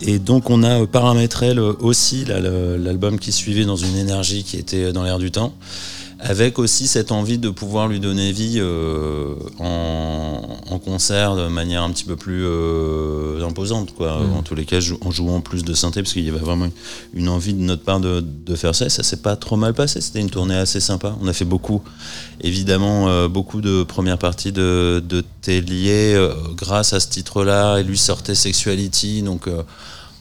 Et 0.00 0.18
donc 0.20 0.48
on 0.48 0.62
a 0.62 0.86
paramétré 0.86 1.54
le- 1.54 1.76
aussi 1.82 2.24
l'album 2.24 3.18
qui 3.18 3.32
suivait 3.32 3.64
dans 3.64 3.76
une 3.76 3.96
énergie 3.96 4.44
qui 4.44 4.56
était 4.56 4.92
dans 4.92 5.02
l'air 5.02 5.18
du 5.18 5.32
temps, 5.32 5.52
avec 6.20 6.58
aussi 6.58 6.88
cette 6.88 7.12
envie 7.12 7.38
de 7.38 7.48
pouvoir 7.48 7.86
lui 7.86 8.00
donner 8.00 8.32
vie 8.32 8.56
euh, 8.58 9.34
en, 9.60 10.42
en 10.68 10.78
concert 10.80 11.36
de 11.36 11.46
manière 11.46 11.82
un 11.82 11.90
petit 11.90 12.04
peu 12.04 12.16
plus 12.16 12.44
euh, 12.44 13.46
imposante, 13.46 13.94
quoi. 13.94 14.18
Mm. 14.18 14.32
En 14.34 14.42
tous 14.42 14.54
les 14.56 14.64
cas, 14.64 14.80
jou- 14.80 14.98
en 15.00 15.10
jouant 15.12 15.40
plus 15.40 15.62
de 15.62 15.74
synthé, 15.74 16.02
parce 16.02 16.12
qu'il 16.12 16.24
y 16.24 16.28
avait 16.28 16.38
vraiment 16.38 16.68
une 17.14 17.28
envie 17.28 17.54
de 17.54 17.60
notre 17.60 17.84
part 17.84 18.00
de, 18.00 18.20
de 18.20 18.56
faire 18.56 18.74
ça. 18.74 18.86
Et 18.86 18.90
ça 18.90 19.02
s'est 19.04 19.18
pas 19.22 19.36
trop 19.36 19.56
mal 19.56 19.74
passé. 19.74 20.00
C'était 20.00 20.20
une 20.20 20.30
tournée 20.30 20.56
assez 20.56 20.80
sympa. 20.80 21.16
On 21.22 21.28
a 21.28 21.32
fait 21.32 21.44
beaucoup, 21.44 21.82
évidemment, 22.40 23.08
euh, 23.08 23.28
beaucoup 23.28 23.60
de 23.60 23.84
premières 23.84 24.18
parties 24.18 24.50
de, 24.52 25.00
de 25.08 25.22
Tellier 25.42 26.14
euh, 26.14 26.32
grâce 26.56 26.92
à 26.92 27.00
ce 27.00 27.08
titre-là. 27.08 27.78
Et 27.78 27.84
lui 27.84 27.98
sortait 27.98 28.34
Sexuality, 28.34 29.22
donc. 29.22 29.48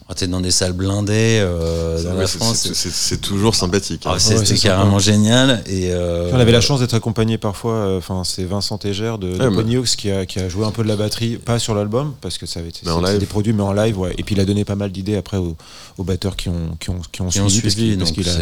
On 0.09 0.13
était 0.13 0.27
dans 0.27 0.39
des 0.39 0.51
salles 0.51 0.71
blindées 0.73 1.39
euh, 1.41 2.01
dans 2.03 2.13
la 2.13 2.27
c'est- 2.27 2.37
France. 2.37 2.69
c'est- 2.73 3.17
toujours 3.21 3.55
sympathique. 3.55 4.03
Ah, 4.05 4.13
hein. 4.13 4.19
C'était 4.19 4.39
ouais, 4.39 4.45
c'est 4.45 4.57
carrément 4.57 4.99
génial. 4.99 5.61
Et 5.67 5.91
euh, 5.91 6.29
on 6.33 6.39
avait 6.39 6.51
la 6.53 6.61
chance 6.61 6.79
d'être 6.79 6.93
accompagné 6.93 7.37
parfois, 7.37 7.73
euh, 7.73 7.97
enfin 7.97 8.23
c'est 8.23 8.45
Vincent 8.45 8.77
Tégère 8.77 9.17
de, 9.17 9.27
de 9.33 9.37
Ouais, 9.37 9.49
mais- 9.49 9.83
qui 9.97 10.09
a, 10.11 10.25
qui 10.25 10.39
a 10.39 10.47
joué 10.47 10.65
un 10.65 10.71
peu 10.71 10.83
de 10.83 10.87
la 10.87 10.95
batterie, 10.95 11.35
pas 11.37 11.59
sur 11.59 11.75
l'album 11.75 12.13
parce 12.21 12.37
que 12.37 12.45
ça 12.45 12.59
avait 12.61 12.69
été 12.69 12.81
des 13.19 13.25
produits 13.25 13.53
mais 13.53 13.63
en 13.63 13.73
live 13.73 13.97
ouais. 13.99 14.13
Et 14.17 14.23
puis 14.23 14.35
il 14.35 14.41
a 14.41 14.45
donné 14.45 14.63
pas 14.63 14.75
mal 14.75 14.91
d'idées 14.91 15.17
après 15.17 15.37
aux, 15.37 15.55
aux 15.97 16.03
batteurs 16.03 16.35
qui 16.35 16.49
ont, 16.49 16.77
qui 16.79 16.89
ont, 16.89 16.99
qui 17.11 17.21
ont 17.21 17.27
qui 17.27 17.39
ont 17.41 17.49
suivi, 17.49 17.95
parce 17.97 18.11
qu'il- 18.11 18.29
a, 18.29 18.33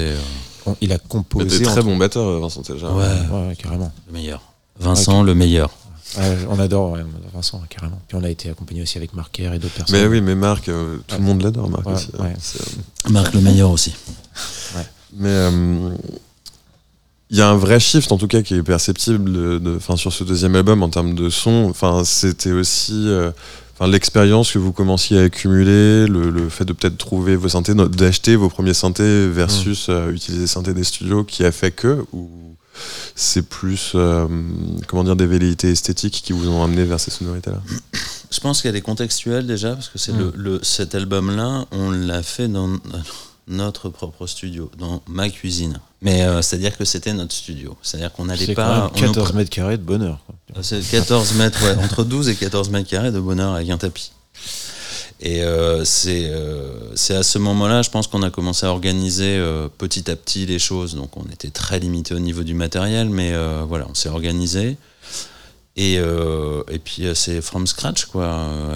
on- 0.68 0.76
il 0.82 0.92
a 0.94 0.98
composé 1.00 1.46
Des 1.60 1.64
très 1.64 1.74
entre- 1.74 1.84
bons 1.84 1.98
batteurs, 1.98 2.40
Vincent 2.40 2.62
Ouais, 2.70 2.78
ouais, 2.84 3.56
carrément. 3.58 3.92
le 4.08 4.14
meilleur. 4.14 4.42
Vincent, 4.80 5.24
le 5.24 5.34
meilleur. 5.34 5.70
Ouais, 6.18 6.38
on 6.50 6.60
adore, 6.60 6.92
ouais, 6.92 7.02
on 7.02 7.18
adore 7.18 7.32
Vincent, 7.34 7.62
carrément. 7.70 8.00
Puis 8.08 8.18
on 8.18 8.24
a 8.24 8.30
été 8.30 8.50
accompagné 8.50 8.82
aussi 8.82 8.98
avec 8.98 9.14
Marc 9.14 9.32
Kerr 9.34 9.54
et 9.54 9.60
d'autres 9.60 9.74
personnes. 9.74 10.00
Mais 10.00 10.08
oui, 10.08 10.22
mais 10.22 10.36
Marc, 10.36 10.70
euh, 10.70 10.98
tout 11.08 11.16
le 11.18 11.24
monde 11.24 11.42
l'adore, 11.42 11.70
Marc 11.70 11.86
Ouais, 11.88 11.94
aussi. 11.94 12.10
hein. 12.20 12.26
euh, 12.26 13.10
Marc 13.12 13.34
le 13.34 13.42
meilleur 13.42 13.70
aussi. 13.72 13.94
Mais 15.18 15.30
euh, 15.30 15.90
il 17.30 17.38
y 17.38 17.42
a 17.42 17.50
un 17.50 17.56
vrai 17.58 17.80
shift 17.80 18.12
en 18.12 18.18
tout 18.18 18.28
cas 18.28 18.42
qui 18.42 18.54
est 18.56 18.64
perceptible 18.64 19.32
de, 19.32 19.58
de- 19.60 19.80
'fin, 19.80 19.96
sur 19.96 20.14
ce 20.14 20.24
deuxième 20.24 20.56
album 20.56 20.84
en 20.84 20.90
termes 20.90 21.16
de 21.16 21.30
son. 21.30 21.68
Enfin, 21.70 22.04
c'était 22.04 22.52
aussi 22.52 23.08
euh, 23.08 23.32
'fin, 23.78 23.88
l'expérience 23.88 24.52
que 24.52 24.60
vous 24.60 24.72
commenciez 24.74 25.18
à 25.20 25.24
accumuler, 25.24 26.06
le, 26.08 26.30
le 26.30 26.50
fait 26.50 26.66
de 26.66 26.74
peut-être 26.74 26.98
trouver 26.98 27.36
vos 27.36 27.50
synthés, 27.50 27.74
d'acheter 27.74 28.36
vos 28.36 28.50
premiers 28.50 28.74
synthés 28.74 29.28
versus 29.30 29.88
euh, 29.90 30.12
utiliser 30.12 30.42
les 30.44 30.48
synthés 30.48 30.74
des 30.74 30.84
studios 30.84 31.24
qui 31.24 31.44
a 31.46 31.52
fait 31.52 31.72
que 31.72 32.06
ou 32.14 32.30
c'est 33.16 33.42
plus 33.48 33.92
euh, 33.96 34.28
comment 34.88 35.04
dire 35.04 35.16
des 35.16 35.26
velléités 35.26 35.70
esthétiques 35.72 36.22
qui 36.24 36.34
vous 36.34 36.48
ont 36.50 36.64
amené 36.64 36.84
vers 36.84 37.00
ces 37.00 37.12
sonorités 37.12 37.52
là. 37.52 37.62
Je 38.32 38.40
pense 38.40 38.62
qu'elle 38.62 38.76
est 38.76 38.82
contextuelle 38.82 39.48
déjà, 39.48 39.74
parce 39.74 39.88
que 39.90 39.98
c'est 39.98 40.12
Mm. 40.12 40.18
le, 40.20 40.34
le- 40.36 40.60
cet 40.64 40.94
album-là, 40.96 41.66
on 41.72 41.92
l'a 41.92 42.22
fait 42.24 42.48
dans 42.48 42.70
notre 43.48 43.90
propre 43.90 44.26
studio, 44.28 44.70
dans 44.78 45.02
ma 45.08 45.30
cuisine. 45.30 45.80
Mais 46.02 46.24
euh, 46.24 46.42
c'est-à-dire 46.42 46.76
que 46.78 46.84
c'était 46.84 47.14
notre 47.14 47.34
studio. 47.34 47.78
C'est-à-dire 47.84 48.12
qu'on 48.12 48.26
n'allait 48.26 48.46
C'est 48.46 48.56
quand 48.56 48.64
pas. 48.64 48.76
même 48.82 48.90
on 48.96 49.00
nous 49.02 49.08
14 49.08 49.32
pre- 49.32 49.36
mètres 49.36 49.50
carrés 49.52 49.78
de 49.78 49.84
bonheur. 49.84 50.20
quoi. 50.26 50.36
Euh, 50.58 50.64
C'est 50.64 50.82
14 50.82 51.34
mètres, 51.36 51.64
ouais, 51.64 51.76
entre 51.84 52.04
12 52.04 52.28
et 52.30 52.36
14 52.36 52.70
mètres 52.70 52.90
carrés 52.90 53.12
de 53.12 53.20
bonheur 53.20 53.54
avec 53.54 53.70
un 53.70 53.78
tapis. 53.78 54.12
Et 55.22 55.44
euh, 55.44 55.84
c'est 55.86 56.30
euh, 56.30 56.96
c'est 56.96 57.16
à 57.16 57.24
ce 57.24 57.38
moment-là, 57.40 57.82
je 57.82 57.90
pense 57.90 58.08
qu'on 58.08 58.24
a 58.24 58.30
commencé 58.30 58.66
à 58.66 58.70
organiser 58.70 59.38
euh, 59.38 59.68
petit 59.78 60.10
à 60.10 60.16
petit 60.16 60.46
les 60.46 60.60
choses. 60.60 60.96
Donc 60.96 61.16
on 61.18 61.24
était 61.32 61.50
très 61.50 61.80
limité 61.80 62.14
au 62.14 62.20
niveau 62.20 62.44
du 62.44 62.54
matériel, 62.54 63.10
mais 63.10 63.34
voilà, 63.68 63.88
on 63.90 63.94
s'est 63.94 64.10
organisé. 64.10 64.78
Et, 65.78 65.96
et 65.96 66.80
puis 66.80 67.04
c'est 67.16 67.42
from 67.42 67.68
scratch 67.68 68.06
quoi 68.06 68.30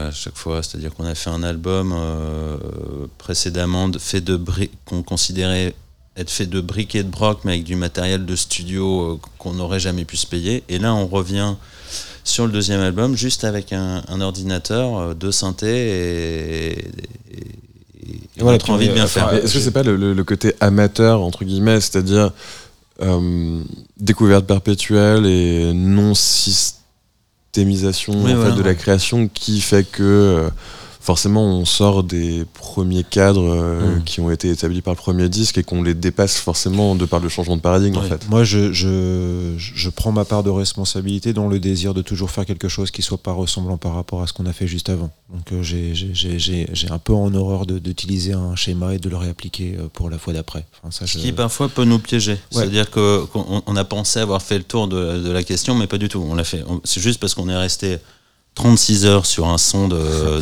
à 0.07 0.11
chaque 0.11 0.35
fois. 0.35 0.61
C'est-à-dire 0.63 0.93
qu'on 0.93 1.05
a 1.05 1.15
fait 1.15 1.29
un 1.29 1.43
album 1.43 1.93
précédemment 3.17 3.87
de- 3.87 3.99
fait 3.99 4.21
de 4.21 4.39
qu'on 4.85 5.01
considérait 5.03 5.73
être 6.17 6.29
fait 6.29 6.47
de 6.47 6.59
briques 6.59 6.95
et 6.95 7.03
de 7.03 7.09
broc, 7.09 7.39
mais 7.45 7.53
avec 7.53 7.63
du 7.63 7.75
matériel 7.77 8.25
de 8.25 8.35
studio 8.35 9.19
qu'on 9.37 9.53
n'aurait 9.53 9.79
jamais 9.79 10.03
pu 10.03 10.17
se 10.17 10.27
payer. 10.27 10.63
Et 10.67 10.77
là, 10.77 10.93
on 10.93 11.07
revient 11.07 11.55
sur 12.23 12.45
le 12.45 12.51
deuxième 12.51 12.79
album 12.81 13.15
juste 13.15 13.43
avec 13.43 13.73
un, 13.73 14.03
un 14.07 14.21
ordinateur, 14.21 14.97
euh, 14.97 15.13
deux 15.13 15.31
synthés 15.31 15.67
et, 15.89 16.69
et, 16.71 16.79
et- 16.79 17.47
et 18.37 18.41
voilà, 18.41 18.53
notre 18.55 18.65
puis, 18.65 18.73
envie 18.73 18.87
de 18.87 18.93
bien 18.93 19.03
euh, 19.05 19.07
faire. 19.07 19.33
Est-ce 19.33 19.53
que 19.53 19.59
c'est 19.59 19.71
pas 19.71 19.83
le, 19.83 20.23
côté 20.23 20.53
amateur 20.61 21.21
entre 21.21 21.43
guillemets, 21.43 21.81
c'est-à-dire 21.81 22.31
euh, 23.01 23.61
découverte 23.99 24.45
perpétuelle 24.45 25.25
et 25.25 25.73
non 25.73 26.13
systémisation 26.15 28.13
Oui, 28.23 28.31
en 28.33 28.35
voilà, 28.37 28.51
fait, 28.51 28.57
de 28.57 28.63
la 28.63 28.75
création 28.75 29.27
qui 29.27 29.61
fait 29.61 29.83
que 29.83 30.03
euh, 30.03 30.49
forcément 31.09 31.43
on 31.59 31.65
sort 31.65 32.03
des 32.03 32.45
premiers 32.53 33.03
cadres 33.03 33.49
euh, 33.51 33.95
Mm. 33.97 34.03
qui 34.03 34.21
ont 34.21 34.29
été 34.29 34.49
établis 34.51 34.81
par 34.83 34.93
le 34.93 34.99
premier 34.99 35.27
disque 35.27 35.57
et 35.57 35.63
qu'on 35.63 35.81
les 35.81 35.95
dépasse 35.95 36.37
forcément 36.37 36.93
de 36.95 37.05
par 37.05 37.19
le 37.19 37.29
changement 37.29 37.55
de 37.57 37.61
paradigme 37.61 37.97
en 37.97 38.03
fait. 38.03 38.29
Moi, 38.29 38.43
je, 38.43 38.71
je, 38.71 39.53
je 39.57 39.89
prends 39.89 40.11
ma 40.11 40.23
part 40.25 40.43
de 40.43 40.51
responsabilité 40.51 41.33
dans 41.33 41.47
le 41.47 41.59
désir 41.59 41.95
de 41.95 42.03
toujours 42.03 42.29
faire 42.29 42.45
quelque 42.45 42.67
chose 42.67 42.91
qui 42.91 43.01
soit 43.01 43.17
pas 43.17 43.31
ressemblant 43.31 43.77
par 43.77 43.95
rapport 43.95 44.21
à 44.21 44.27
ce 44.27 44.33
qu'on 44.33 44.45
a 44.45 44.53
fait 44.53 44.67
juste 44.67 44.89
avant. 44.89 45.09
Donc, 45.33 45.51
euh, 45.51 45.63
j'ai- 45.63 45.95
j'ai- 45.95 46.13
j'ai 46.13 46.37
j'ai- 46.37 46.69
j'ai 46.73 46.91
un 46.91 46.99
peu 46.99 47.13
en 47.13 47.33
horreur 47.33 47.65
de- 47.65 47.79
d'utiliser 47.79 48.33
un 48.33 48.55
schéma 48.55 48.93
et 48.93 48.99
de 48.99 49.09
le 49.09 49.17
réappliquer 49.17 49.77
euh, 49.79 49.87
pour 49.91 50.11
la 50.11 50.19
fois 50.19 50.33
d'après. 50.33 50.63
Enfin, 50.83 50.91
ça, 50.91 51.07
Ce 51.07 51.13
je- 51.17 51.23
qui 51.23 51.31
parfois 51.31 51.69
peut 51.69 51.85
nous 51.85 51.97
piéger. 51.99 52.33
Ouais. 52.33 52.39
C'est-à-dire 52.51 52.91
que- 52.91 53.25
qu'on 53.25 53.63
on 53.65 53.75
a 53.75 53.83
pensé 53.83 54.19
avoir 54.19 54.41
fait 54.43 54.59
le 54.59 54.63
tour 54.63 54.87
de, 54.87 55.01
de 55.27 55.31
la 55.31 55.41
question, 55.43 55.73
mais 55.73 55.87
pas 55.87 55.97
du 55.97 56.07
tout. 56.07 56.23
On 56.29 56.35
l'a 56.35 56.43
fait. 56.43 56.63
C'est 56.83 57.01
juste 57.01 57.19
parce 57.19 57.33
qu'on 57.33 57.49
est 57.49 57.57
resté 57.57 57.97
36 58.55 59.05
heures 59.05 59.25
sur 59.25 59.47
un 59.47 59.57
son 59.57 59.87
de, 59.87 59.97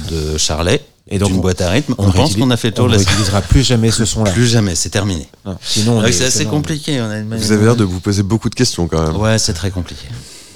de 0.09 0.37
Charlet, 0.37 0.83
Et 1.09 1.19
donc, 1.19 1.29
d'une 1.29 1.37
on- 1.37 1.41
boîte 1.41 1.61
à 1.61 1.69
rythme. 1.69 1.93
on 1.97 2.07
On, 2.07 2.11
pense 2.11 2.35
qu'on 2.35 2.49
a 2.51 2.57
fait 2.57 2.69
le 2.69 2.73
tour 2.73 2.85
on 2.85 2.87
de 2.87 2.93
la 2.93 2.99
n'utilisera 2.99 3.41
plus 3.41 3.63
jamais 3.63 3.91
ce 3.91 4.05
son-là. 4.05 4.31
Plus 4.31 4.47
jamais, 4.47 4.75
c'est 4.75 4.89
terminé. 4.89 5.27
Non, 5.45 5.57
Sinon, 5.61 6.03
est- 6.03 6.11
c'est 6.11 6.25
assez 6.25 6.39
sinon- 6.39 6.51
compliqué. 6.51 6.99
On 7.01 7.09
a 7.09 7.17
une 7.19 7.35
Vous 7.35 7.51
avez 7.51 7.63
l'air 7.65 7.75
de 7.75 7.83
vous 7.83 7.99
poser 7.99 8.23
beaucoup 8.23 8.49
de 8.49 8.55
questions 8.55 8.87
quand 8.87 9.05
même. 9.05 9.15
Ouais, 9.21 9.37
c'est 9.37 9.53
très 9.53 9.71
compliqué. 9.71 10.05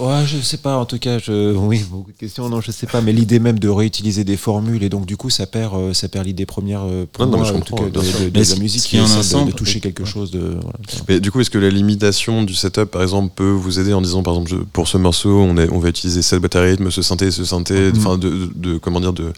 Ouais, 0.02 0.26
je 0.26 0.40
sais 0.42 0.58
pas. 0.58 0.78
En 0.78 0.86
tout 0.86 0.98
cas, 1.00 1.20
je... 1.20 1.56
oui, 1.56 1.84
beaucoup 1.90 2.12
de 2.12 2.18
questions. 2.18 2.50
Non, 2.50 2.60
je 2.62 2.72
sais 2.72 2.88
pas. 2.88 3.02
Mais 3.02 3.14
l'idée 3.14 3.40
même 3.40 3.60
de 3.60 3.70
réutiliser 3.70 4.24
des 4.24 4.38
formules 4.38 4.84
et 4.84 4.90
donc 4.90 5.06
du 5.06 5.16
coup, 5.18 5.30
ça 5.30 5.46
perd, 5.46 5.76
euh, 5.76 5.94
ça 5.94 6.08
perd 6.08 6.26
l'idée 6.26 6.46
première 6.46 6.82
euh, 6.84 7.06
pour 7.12 7.26
Non, 7.26 7.32
non, 7.32 7.38
moi, 7.38 7.48
mais 7.48 7.54
je 7.54 7.58
en 7.58 7.62
tout 7.64 7.76
cas, 7.76 7.84
de, 7.84 7.90
de- 7.90 8.30
de 8.30 8.40
la 8.50 8.56
musique, 8.58 8.82
qui 8.84 8.98
est 8.98 9.00
de- 9.00 9.52
toucher 9.52 9.80
quelque 9.80 10.06
chose 10.06 10.32
de. 10.32 10.40
voilà. 10.62 10.80
Mais 11.08 11.20
du 11.20 11.32
coup, 11.32 11.40
est-ce 11.42 11.50
que 11.50 11.58
la 11.60 11.70
limitation 11.70 12.44
du 12.44 12.54
setup, 12.54 12.86
par 12.86 13.02
exemple, 13.04 13.32
peut 13.36 13.52
vous 13.52 13.80
aider 13.80 13.94
en 13.94 14.02
disant, 14.02 14.24
par 14.24 14.34
exemple, 14.34 14.50
je- 14.52 14.56
pour 14.58 14.88
ce 14.88 14.98
morceau, 14.98 15.40
on, 15.40 15.56
est, 15.58 15.70
on 15.72 15.80
va 15.80 15.90
utiliser 15.90 16.22
cette 16.22 16.56
à 16.56 16.62
rythme, 16.62 16.90
ce 16.92 17.02
synthé, 17.02 17.30
ce 17.32 17.46
synthé, 17.46 17.92
Mhm. 17.92 17.98
enfin, 17.98 18.18
de, 18.18 18.50
de, 18.56 18.78
comment 18.78 19.00
dire, 19.00 19.14
de, 19.14 19.32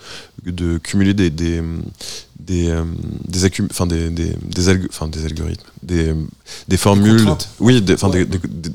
de 0.45 0.77
cumuler 0.77 1.13
des, 1.13 1.29
des, 1.29 1.61
des, 2.45 2.67
euh, 2.69 2.83
des, 3.27 3.45
accum- 3.45 3.67
enfin, 3.71 3.85
des, 3.87 4.09
des, 4.09 4.35
des, 4.43 4.67
alg- 4.69 5.09
des 5.09 5.25
algorithmes, 5.25 5.63
des, 5.81 6.13
des 6.67 6.77
formules. 6.77 7.25
oui, 7.59 7.81
des, 7.81 7.93
Ouais. 8.03 8.27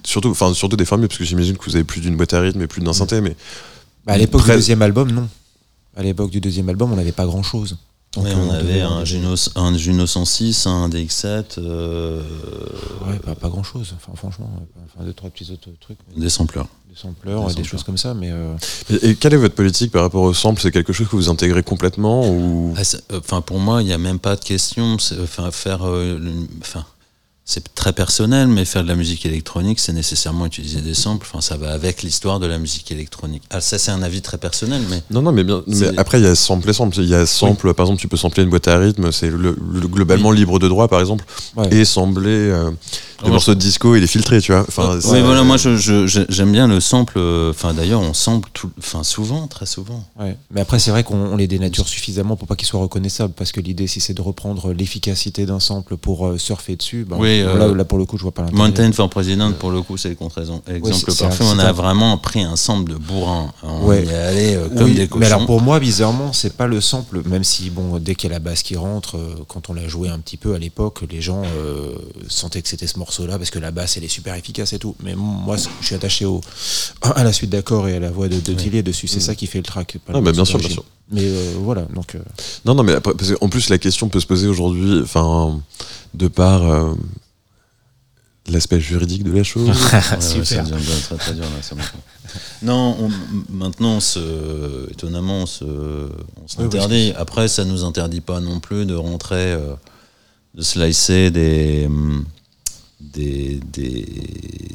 surtout, 0.04 0.34
surtout 0.54 0.76
des 0.76 0.84
formules, 0.84 1.08
parce 1.08 1.18
que 1.18 1.24
j'imagine 1.24 1.56
que 1.56 1.64
vous 1.64 1.76
avez 1.76 1.84
plus 1.84 2.00
d'une 2.00 2.16
boîte 2.16 2.32
à 2.34 2.40
rythme 2.40 2.62
et 2.62 2.66
plus 2.66 2.80
d'un 2.82 2.92
synthé, 2.92 3.20
mais 3.20 3.36
Bah, 4.06 4.14
à 4.14 4.18
l'époque 4.18 4.40
du 4.44 4.52
deuxième 4.52 4.82
album, 4.82 5.10
non. 5.12 5.28
À 5.96 6.02
l'époque 6.02 6.30
du 6.30 6.40
deuxième 6.40 6.68
album, 6.68 6.92
on 6.92 6.96
n'avait 6.96 7.12
pas 7.12 7.26
grand 7.26 7.42
on 8.26 8.50
avait 8.50 8.80
un 8.80 9.04
Juno, 9.04 9.34
un 9.56 9.76
Juno 9.76 10.06
106, 10.06 10.66
un 10.66 10.88
DX7, 10.88 11.58
euh, 11.58 12.22
Ouais, 13.06 13.18
pas, 13.18 13.34
pas 13.34 13.48
grand 13.48 13.62
chose. 13.62 13.94
Enfin, 13.96 14.12
franchement, 14.16 14.50
euh, 14.56 14.80
enfin, 14.94 15.04
deux, 15.04 15.12
trois 15.12 15.30
petits 15.30 15.50
autres 15.52 15.68
trucs. 15.80 15.98
des 16.16 16.28
sampleurs. 16.28 16.66
Des 16.90 16.96
sampleurs, 16.96 17.52
Des 17.54 17.64
choses 17.64 17.82
comme 17.84 17.98
ça, 17.98 18.14
mais. 18.14 18.30
euh, 18.30 18.54
Et, 18.90 19.10
et 19.10 19.14
quelle 19.16 19.34
est 19.34 19.38
votre 19.38 19.54
politique 19.54 19.92
par 19.92 20.02
rapport 20.02 20.22
au 20.22 20.34
sample? 20.34 20.60
C'est 20.60 20.70
quelque 20.72 20.92
chose 20.92 21.06
que 21.08 21.16
vous 21.16 21.28
intégrez 21.28 21.62
complètement 21.62 22.28
ou? 22.28 22.74
Ah, 22.76 22.82
euh, 23.12 23.18
Enfin, 23.20 23.40
pour 23.40 23.58
moi, 23.58 23.82
il 23.82 23.86
n'y 23.86 23.92
a 23.92 23.98
même 23.98 24.18
pas 24.18 24.36
de 24.36 24.44
question. 24.44 24.96
Enfin, 25.22 25.50
faire, 25.50 25.86
euh, 25.86 26.18
enfin, 26.60 26.84
c'est 27.50 27.74
très 27.74 27.94
personnel, 27.94 28.46
mais 28.46 28.66
faire 28.66 28.82
de 28.82 28.88
la 28.88 28.94
musique 28.94 29.24
électronique, 29.24 29.80
c'est 29.80 29.94
nécessairement 29.94 30.44
utiliser 30.44 30.82
des 30.82 30.92
samples. 30.92 31.26
Enfin, 31.30 31.40
ça 31.40 31.56
va 31.56 31.72
avec 31.72 32.02
l'histoire 32.02 32.40
de 32.40 32.46
la 32.46 32.58
musique 32.58 32.92
électronique. 32.92 33.42
Ah, 33.48 33.62
ça, 33.62 33.78
c'est 33.78 33.90
un 33.90 34.02
avis 34.02 34.20
très 34.20 34.36
personnel, 34.36 34.82
mais 34.90 35.02
Non, 35.10 35.22
non, 35.22 35.32
mais 35.32 35.44
bien. 35.44 35.62
Mais 35.66 35.96
après, 35.98 36.20
il 36.20 36.24
y 36.24 36.28
a 36.28 36.34
sample 36.34 36.68
et 36.68 36.74
sample. 36.74 36.98
Il 36.98 37.08
y 37.08 37.14
a 37.14 37.24
sample, 37.24 37.72
par 37.72 37.86
exemple, 37.86 38.02
tu 38.02 38.06
peux 38.08 38.18
sampler 38.18 38.42
une 38.42 38.50
boîte 38.50 38.68
à 38.68 38.76
rythme, 38.78 39.10
c'est 39.12 39.30
le, 39.30 39.56
le- 39.72 39.88
globalement 39.88 40.30
libre 40.30 40.58
de 40.58 40.68
droit, 40.68 40.88
par 40.88 41.00
exemple, 41.00 41.24
ouais. 41.56 41.72
et 41.74 41.84
sampler 41.86 42.28
euh, 42.28 42.70
des 42.70 43.24
Ouais. 43.24 43.30
morceaux 43.30 43.54
de 43.54 43.58
disco 43.58 43.94
et 43.96 44.00
les 44.00 44.06
filtrer, 44.06 44.40
tu 44.42 44.52
vois. 44.52 44.66
Enfin, 44.68 44.98
oui, 45.06 45.20
voilà, 45.22 45.42
moi, 45.42 45.56
je- 45.56 45.76
je- 45.76 46.06
je- 46.06 46.20
j'aime 46.28 46.52
bien 46.52 46.68
le 46.68 46.80
sample. 46.80 47.14
euh, 47.16 47.50
Enfin, 47.50 47.72
d'ailleurs, 47.72 48.02
on 48.02 48.12
sample 48.12 48.50
tout, 48.52 48.70
enfin, 48.78 49.02
souvent, 49.02 49.46
très 49.48 49.64
souvent. 49.66 50.04
Ouais. 50.20 50.36
Mais 50.52 50.60
après, 50.60 50.78
c'est 50.78 50.90
vrai 50.90 51.02
qu'on 51.02 51.16
on 51.32 51.36
les 51.36 51.48
dénature 51.48 51.88
suffisamment 51.88 52.36
pour 52.36 52.46
pas 52.46 52.54
qu'ils 52.56 52.68
soient 52.68 52.80
reconnaissables. 52.80 53.32
Parce 53.34 53.52
que 53.52 53.60
l'idée, 53.60 53.86
si 53.86 54.00
c'est 54.00 54.12
de 54.14 54.20
reprendre 54.22 54.72
l'efficacité 54.74 55.46
d'un 55.46 55.60
sample 55.60 55.96
pour 55.96 56.26
euh, 56.28 56.36
surfer 56.38 56.76
dessus, 56.76 57.04
ben, 57.08 57.16
Oui, 57.18 57.37
là, 57.42 57.50
euh, 57.64 57.74
là, 57.74 57.84
pour 57.84 57.98
le 57.98 58.04
coup, 58.04 58.16
je 58.16 58.22
vois 58.22 58.32
pas 58.32 58.42
l'intérêt. 58.42 58.62
Mountain 58.62 58.92
for 58.92 59.08
President, 59.10 59.52
pour 59.52 59.70
le 59.70 59.82
coup, 59.82 59.96
c'est 59.96 60.08
le 60.10 60.14
contre-exemple 60.14 60.62
parfait. 61.18 61.44
On 61.44 61.58
a 61.58 61.72
vraiment 61.72 62.16
pris 62.18 62.42
un 62.42 62.56
sample 62.56 62.92
de 62.92 62.96
bourrin. 62.96 63.52
On 63.62 63.86
Ouais. 63.86 64.04
y 64.04 64.08
est 64.08 64.14
allé 64.14 64.54
euh, 64.54 64.68
comme 64.68 64.84
Oui, 64.84 64.94
des 64.94 65.06
cochons. 65.08 65.20
mais 65.20 65.26
alors 65.26 65.46
pour 65.46 65.60
moi, 65.60 65.80
bizarrement, 65.80 66.32
c'est 66.32 66.54
pas 66.56 66.66
le 66.66 66.80
sample, 66.80 67.22
même 67.26 67.44
si 67.44 67.70
bon, 67.70 67.98
dès 67.98 68.14
qu'il 68.14 68.28
y 68.30 68.32
a 68.32 68.36
la 68.36 68.40
basse 68.40 68.62
qui 68.62 68.76
rentre, 68.76 69.16
euh, 69.16 69.34
quand 69.48 69.70
on 69.70 69.74
l'a 69.74 69.88
joué 69.88 70.08
un 70.08 70.18
petit 70.18 70.36
peu 70.36 70.54
à 70.54 70.58
l'époque, 70.58 71.00
les 71.10 71.20
gens 71.20 71.42
euh, 71.44 71.94
sentaient 72.28 72.62
que 72.62 72.68
c'était 72.68 72.86
ce 72.86 72.98
morceau-là 72.98 73.38
parce 73.38 73.50
que 73.50 73.58
la 73.58 73.70
basse 73.70 73.96
elle 73.96 74.04
est 74.04 74.08
super 74.08 74.34
efficace 74.34 74.72
et 74.72 74.78
tout. 74.78 74.94
Mais 75.02 75.14
moi, 75.16 75.56
je 75.80 75.86
suis 75.86 75.94
attaché 75.94 76.24
au, 76.24 76.40
à 77.02 77.24
la 77.24 77.32
suite 77.32 77.50
d'accords 77.50 77.88
et 77.88 77.96
à 77.96 78.00
la 78.00 78.10
voix 78.10 78.28
de, 78.28 78.38
de 78.40 78.52
Tilly 78.54 78.82
dessus. 78.82 79.08
C'est 79.08 79.20
ça 79.20 79.34
qui 79.34 79.46
fait 79.46 79.58
le 79.58 79.64
track. 79.64 79.96
pas 80.06 80.12
le 80.12 80.18
Ah, 80.18 80.22
bah, 80.22 80.32
bien 80.32 80.44
sûr, 80.44 80.58
bien 80.58 80.68
sûr. 80.68 80.84
Mais 81.10 81.22
euh, 81.24 81.54
voilà, 81.62 81.82
donc 81.94 82.14
euh, 82.14 82.18
Non, 82.66 82.74
non, 82.74 82.82
mais 82.82 82.92
après, 82.92 83.14
parce 83.14 83.32
en 83.40 83.48
plus, 83.48 83.70
la 83.70 83.78
question 83.78 84.08
peut 84.10 84.20
se 84.20 84.26
poser 84.26 84.46
aujourd'hui, 84.46 85.00
enfin, 85.02 85.58
de 86.12 86.28
par 86.28 86.70
euh, 86.70 86.92
l'aspect 88.52 88.80
juridique 88.80 89.22
de 89.24 89.32
la 89.32 89.42
chose. 89.42 89.68
Ouais, 89.68 89.74
ouais, 90.16 90.20
Super. 90.20 90.46
ça 90.46 90.62
devient 90.62 91.02
très 91.02 91.16
très 91.16 91.32
dur 91.34 91.44
là, 91.44 91.62
ça 91.62 91.74
maintenant. 91.74 92.00
Non, 92.62 92.96
on- 93.00 93.52
maintenant, 93.52 93.96
on 93.96 94.00
se, 94.00 94.90
étonnamment, 94.90 95.42
on 95.42 95.46
se, 95.46 95.64
on. 95.64 97.16
Après, 97.16 97.48
ça 97.48 97.64
nous 97.64 97.84
interdit 97.84 98.20
pas 98.20 98.40
non 98.40 98.60
plus 98.60 98.84
de 98.86 98.94
rentrer, 98.94 99.52
euh, 99.52 99.74
de 100.54 100.62
slicer 100.62 101.30
des, 101.30 101.86
hum, 101.86 102.24
des, 103.00 103.60
des, 103.72 104.06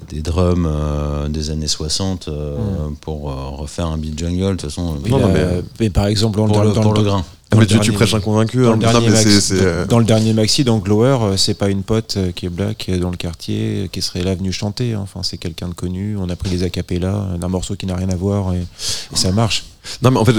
des 0.10 0.22
drums 0.22 0.68
euh, 0.70 1.28
des 1.30 1.50
années 1.52 1.68
60 1.68 2.28
euh, 2.28 2.58
pour 3.02 3.30
euh, 3.30 3.50
refaire 3.50 3.88
un 3.88 3.98
beat 3.98 4.18
jungle. 4.18 4.40
De 4.56 4.62
toute 4.62 4.62
façon, 4.70 4.98
oui, 5.04 5.12
Non, 5.12 5.20
mais- 5.28 5.40
euh, 5.40 5.62
mais 5.80 5.90
par 5.90 6.08
exemple, 6.08 6.38
dans, 6.38 6.48
pour, 6.48 6.62
le, 6.62 6.70
le, 6.70 6.74
dans 6.76 6.82
pour 6.82 6.94
le- 6.94 7.02
le 7.02 7.06
grain. 7.06 7.26
Dans 7.54 7.60
mais 7.60 7.66
tu, 7.66 7.92
prêches 7.92 8.14
un 8.14 8.20
convaincu. 8.20 8.64
Dans 8.64 8.74
hein. 8.74 8.76
le, 8.76 8.86
Non, 8.86 8.92
dernier 8.92 9.10
maxi, 9.10 9.54
dans 9.90 10.00
le 10.00 10.06
dernier 10.06 10.34
maxi, 10.34 10.64
dans 10.64 10.78
Glower, 10.80 11.18
euh, 11.22 11.38
c'est 11.38 11.54
pas 11.54 11.70
une 11.70 11.84
pote 11.84 12.16
euh, 12.18 12.32
qui 12.32 12.46
est 12.46 12.50
black 12.50 12.88
euh, 12.90 12.98
dans 12.98 13.10
le 13.10 13.18
quartier 13.18 13.90
qui 13.92 14.02
serait 14.02 14.24
là 14.24 14.36
venue 14.36 14.52
chanter. 14.52 14.94
hein. 14.94 15.00
Enfin, 15.02 15.22
c'est 15.24 15.38
quelqu'un 15.38 15.68
de 15.68 15.74
connu. 15.74 16.18
On 16.18 16.30
a 16.30 16.36
pris 16.36 16.50
les 16.50 16.64
acapellas 16.64 17.38
d'un 17.40 17.48
morceau 17.48 17.76
qui 17.76 17.86
n'a 17.86 17.96
rien 17.96 18.10
à 18.10 18.16
voir 18.16 18.54
et, 18.54 18.60
et 18.60 19.16
ça 19.16 19.32
marche. 19.32 19.64
Non, 20.02 20.12
mais 20.12 20.20
en 20.20 20.26
fait, 20.26 20.34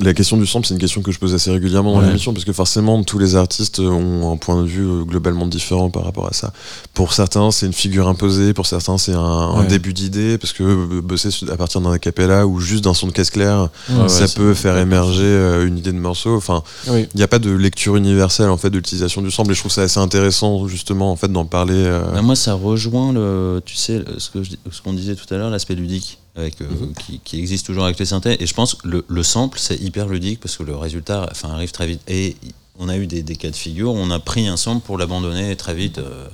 la 0.00 0.14
question 0.14 0.36
du 0.36 0.46
sample, 0.46 0.66
c'est 0.66 0.74
une 0.74 0.80
question 0.80 1.02
que 1.02 1.10
je 1.12 1.18
pose 1.18 1.34
assez 1.34 1.50
régulièrement 1.50 1.92
dans 1.94 2.00
Ouais. 2.00 2.06
l'émission, 2.06 2.32
parce 2.32 2.44
que 2.44 2.52
forcément, 2.52 3.02
tous 3.02 3.18
les 3.18 3.36
artistes 3.36 3.78
ont 3.80 4.30
un 4.32 4.36
point 4.36 4.60
de 4.62 4.66
vue 4.66 4.86
euh, 4.86 5.04
globalement 5.04 5.46
différent 5.46 5.90
par 5.90 6.04
rapport 6.04 6.26
à 6.28 6.32
ça. 6.32 6.52
Pour 6.94 7.12
certains, 7.12 7.50
c'est 7.50 7.66
une 7.66 7.72
figure 7.72 8.08
imposée, 8.08 8.52
pour 8.52 8.66
certains, 8.66 8.98
c'est 8.98 9.14
un, 9.14 9.64
début 9.64 9.92
d'idée, 9.92 10.38
parce 10.38 10.52
que 10.52 10.62
euh, 10.62 11.00
bosser 11.00 11.28
à 11.50 11.56
partir 11.56 11.80
d'un 11.80 11.92
acapella 11.92 12.46
ou 12.46 12.60
juste 12.60 12.84
d'un 12.84 12.94
son 12.94 13.06
de 13.06 13.12
caisse 13.12 13.30
claire, 13.30 13.68
Ouais, 13.90 14.08
ça 14.08 14.26
peut 14.28 14.54
faire 14.54 14.76
émerger 14.76 15.22
euh, 15.24 15.66
une 15.66 15.78
idée 15.78 15.92
de 15.92 15.98
morceau. 15.98 16.36
Enfin, 16.36 16.62
Oui. 16.88 17.06
il 17.14 17.16
n'y 17.16 17.22
a 17.22 17.28
pas 17.28 17.38
de 17.38 17.50
lecture 17.50 17.96
universelle 17.96 18.48
en 18.50 18.56
fait 18.56 18.70
de 18.70 18.76
l'utilisation 18.76 19.22
du 19.22 19.30
sample, 19.30 19.52
et 19.52 19.54
je 19.54 19.60
trouve 19.60 19.72
ça 19.72 19.82
assez 19.82 20.00
intéressant 20.00 20.66
justement 20.68 21.10
en 21.12 21.16
fait 21.16 21.28
d'en 21.32 21.44
parler. 21.44 21.74
euh, 21.76 22.02
Bah, 22.12 22.22
moi, 22.22 22.36
ça 22.36 22.54
rejoint 22.54 23.12
le, 23.12 23.62
tu 23.64 23.76
sais, 23.76 24.02
ce 24.18 24.82
qu'on 24.82 24.92
disait 24.92 25.14
tout 25.14 25.32
à 25.32 25.38
l'heure, 25.38 25.50
l'aspect 25.50 25.74
ludique, 25.74 26.18
avec, 26.34 26.60
euh, 26.60 26.68
Mhm. 26.68 26.94
qui, 26.94 27.20
qui 27.20 27.38
existe 27.38 27.66
toujours 27.66 27.84
avec 27.84 27.98
les 27.98 28.06
synthés. 28.06 28.42
Et 28.42 28.46
je 28.46 28.54
pense 28.54 28.74
que 28.74 28.88
le, 28.88 29.04
le 29.08 29.22
sample, 29.22 29.58
c'est 29.58 29.76
hyper 29.76 30.08
ludique 30.08 30.40
parce 30.40 30.56
que 30.56 30.62
le 30.62 30.76
résultat, 30.76 31.28
enfin, 31.30 31.50
arrive 31.50 31.72
très 31.72 31.86
vite. 31.86 32.00
Et 32.08 32.36
on 32.78 32.88
a 32.88 32.96
eu 32.96 33.06
des, 33.06 33.22
des 33.22 33.36
cas 33.36 33.50
de 33.50 33.56
figure, 33.56 33.92
où 33.92 33.96
on 33.98 34.10
a 34.10 34.18
pris 34.18 34.46
un 34.48 34.56
sample 34.56 34.84
pour 34.84 34.96
l'abandonner 34.98 35.54
très 35.56 35.74
vite 35.74 35.98
euh, 35.98 36.28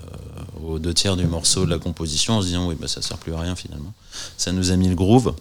aux 0.64 0.78
deux 0.78 0.94
tiers 0.94 1.16
du 1.16 1.26
morceau 1.26 1.64
de 1.64 1.70
la 1.70 1.78
composition, 1.78 2.34
en 2.34 2.42
se 2.42 2.46
disant 2.46 2.68
oui, 2.68 2.76
bah, 2.80 2.86
ça 2.88 3.02
sert 3.02 3.18
plus 3.18 3.34
à 3.34 3.40
rien 3.40 3.56
finalement. 3.56 3.92
Ça 4.36 4.52
nous 4.52 4.70
a 4.70 4.76
mis 4.76 4.88
le 4.88 4.94
groove 4.94 5.34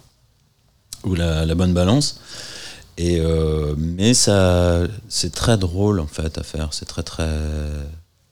ou 1.03 1.14
la, 1.14 1.45
la 1.45 1.55
bonne 1.55 1.74
balance. 1.74 2.20
Et 2.97 3.20
euh, 3.20 3.76
mais 3.78 4.16
ça, 4.16 4.82
c'est 5.08 5.32
très 5.32 5.55
drôle 5.58 5.99
en 5.99 6.08
fait 6.08 6.39
à 6.39 6.43
faire. 6.43 6.70
C'est 6.74 6.86
très 6.86 7.03
très 7.03 7.30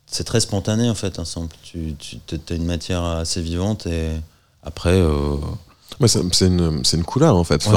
c'est 0.07 0.23
très 0.23 0.39
spontané 0.39 0.89
en 0.89 0.95
fait 0.95 1.19
un 1.19 1.25
sample. 1.25 1.55
Tu, 1.61 1.95
tu 1.99 2.17
as 2.49 2.55
une 2.55 2.65
matière 2.65 3.03
assez 3.03 3.41
vivante 3.43 3.85
et 3.85 4.09
après. 4.63 4.89
euh, 4.99 5.35
Ouais, 5.99 6.07
c'est 6.07 6.47
une, 6.47 6.81
une 6.93 7.03
couleur 7.03 7.35
en 7.35 7.43
fait. 7.43 7.65
Ouais. 7.67 7.73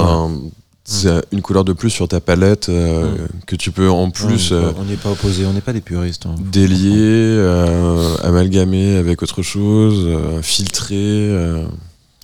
C'est 0.90 1.10
une 1.32 1.42
couleur 1.42 1.64
de 1.66 1.74
plus 1.74 1.90
sur 1.90 2.08
ta 2.08 2.18
palette 2.18 2.70
euh, 2.70 3.14
que 3.46 3.56
tu 3.56 3.70
peux 3.72 3.90
en 3.90 4.08
plus 4.08 4.52
on 4.52 4.54
euh, 4.54 4.72
n'est 4.88 4.96
pas 4.96 5.10
opposé, 5.10 5.44
on 5.44 5.52
n'est 5.52 5.60
pas 5.60 5.74
des 5.74 5.82
puristes. 5.82 6.24
hein. 6.24 6.34
délier, 6.38 6.94
euh, 6.96 8.16
amalgamer 8.22 8.96
avec 8.96 9.22
autre 9.22 9.42
chose, 9.42 10.04
euh, 10.06 10.40
filtrer. 10.40 11.30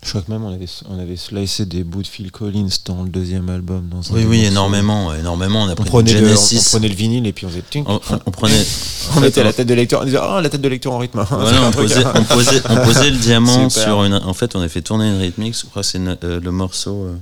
Je 0.05 0.11
crois 0.11 0.21
que 0.21 0.31
même 0.31 0.45
on 0.45 0.53
avait, 0.53 0.67
on 0.91 0.99
avait 0.99 1.17
slicé 1.17 1.65
des 1.65 1.83
bouts 1.83 2.03
de 2.03 2.07
Phil 2.07 2.31
Collins 2.31 2.69
dans 2.85 3.03
le 3.05 3.09
deuxième 3.09 3.49
album. 3.49 3.89
Dans 3.89 4.01
oui, 4.15 4.25
oui, 4.29 4.45
énormément, 4.45 5.15
énormément. 5.15 5.63
On 5.63 5.69
a 5.69 5.73
On 5.73 5.75
pris 5.77 5.85
prenait, 5.87 6.13
du 6.15 6.21
le, 6.21 6.31
on, 6.31 6.35
on 6.35 6.63
prenait 6.63 6.89
le 6.89 6.95
vinyle 6.95 7.27
et 7.27 7.33
puis 7.33 7.47
on 7.47 7.49
faisait. 7.49 7.63
ting. 7.63 7.85
on, 7.89 7.95
on- 8.11 8.21
on 8.27 8.31
prenait. 8.31 8.63
on 9.17 9.21
mettait 9.21 9.43
la 9.43 9.55
tête 9.55 9.67
de 9.67 9.73
lecteur. 9.73 10.03
On 10.03 10.05
disait 10.05 10.19
Oh, 10.23 10.41
la 10.43 10.49
tête 10.51 10.61
de 10.61 10.69
lecteur 10.69 10.93
en 10.93 10.99
rythme. 10.99 11.25
Voilà, 11.31 11.63
on, 11.67 11.71
posait, 11.73 12.05
hein. 12.05 12.13
on, 12.17 12.23
posait, 12.25 12.63
on 12.69 12.77
posait 12.85 13.11
le 13.11 13.17
diamant 13.17 13.69
Super. 13.71 13.83
sur 13.85 14.05
une. 14.05 14.15
En 14.15 14.35
fait, 14.35 14.55
on 14.55 14.61
a 14.61 14.69
fait 14.69 14.83
tourner 14.83 15.09
une 15.09 15.19
rythmique. 15.19 15.57
Je 15.59 15.65
crois 15.67 15.81
que 15.83 15.89
c'est 15.89 15.99
euh, 15.99 16.39
le 16.41 16.51
morceau 16.51 17.05
euh, 17.07 17.17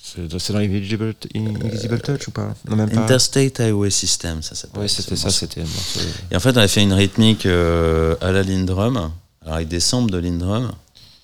C'est 0.00 0.28
dans 0.28 0.58
Invisible, 0.58 1.14
Invisible 1.34 2.00
Touch 2.00 2.28
ou 2.28 2.30
pas? 2.30 2.54
Non, 2.70 2.76
même 2.76 2.88
pas. 2.88 3.00
Interstate 3.00 3.58
Highway 3.58 3.90
System, 3.90 4.42
ça 4.42 4.54
s'appelle. 4.54 4.88
Ce 4.88 5.02
c'était 5.02 5.16
ça, 5.16 5.30
c'était. 5.30 5.64
Et 6.30 6.36
en 6.36 6.40
fait, 6.40 6.56
on 6.56 6.60
a 6.60 6.68
fait 6.68 6.82
une 6.82 6.92
rythmique 6.92 7.46
euh, 7.46 8.14
à 8.20 8.30
la 8.30 8.44
Lindrum, 8.44 9.10
alors 9.42 9.56
avec 9.56 9.66
des 9.66 9.80
samples 9.80 10.12
de 10.12 10.18
Lindrum. 10.18 10.70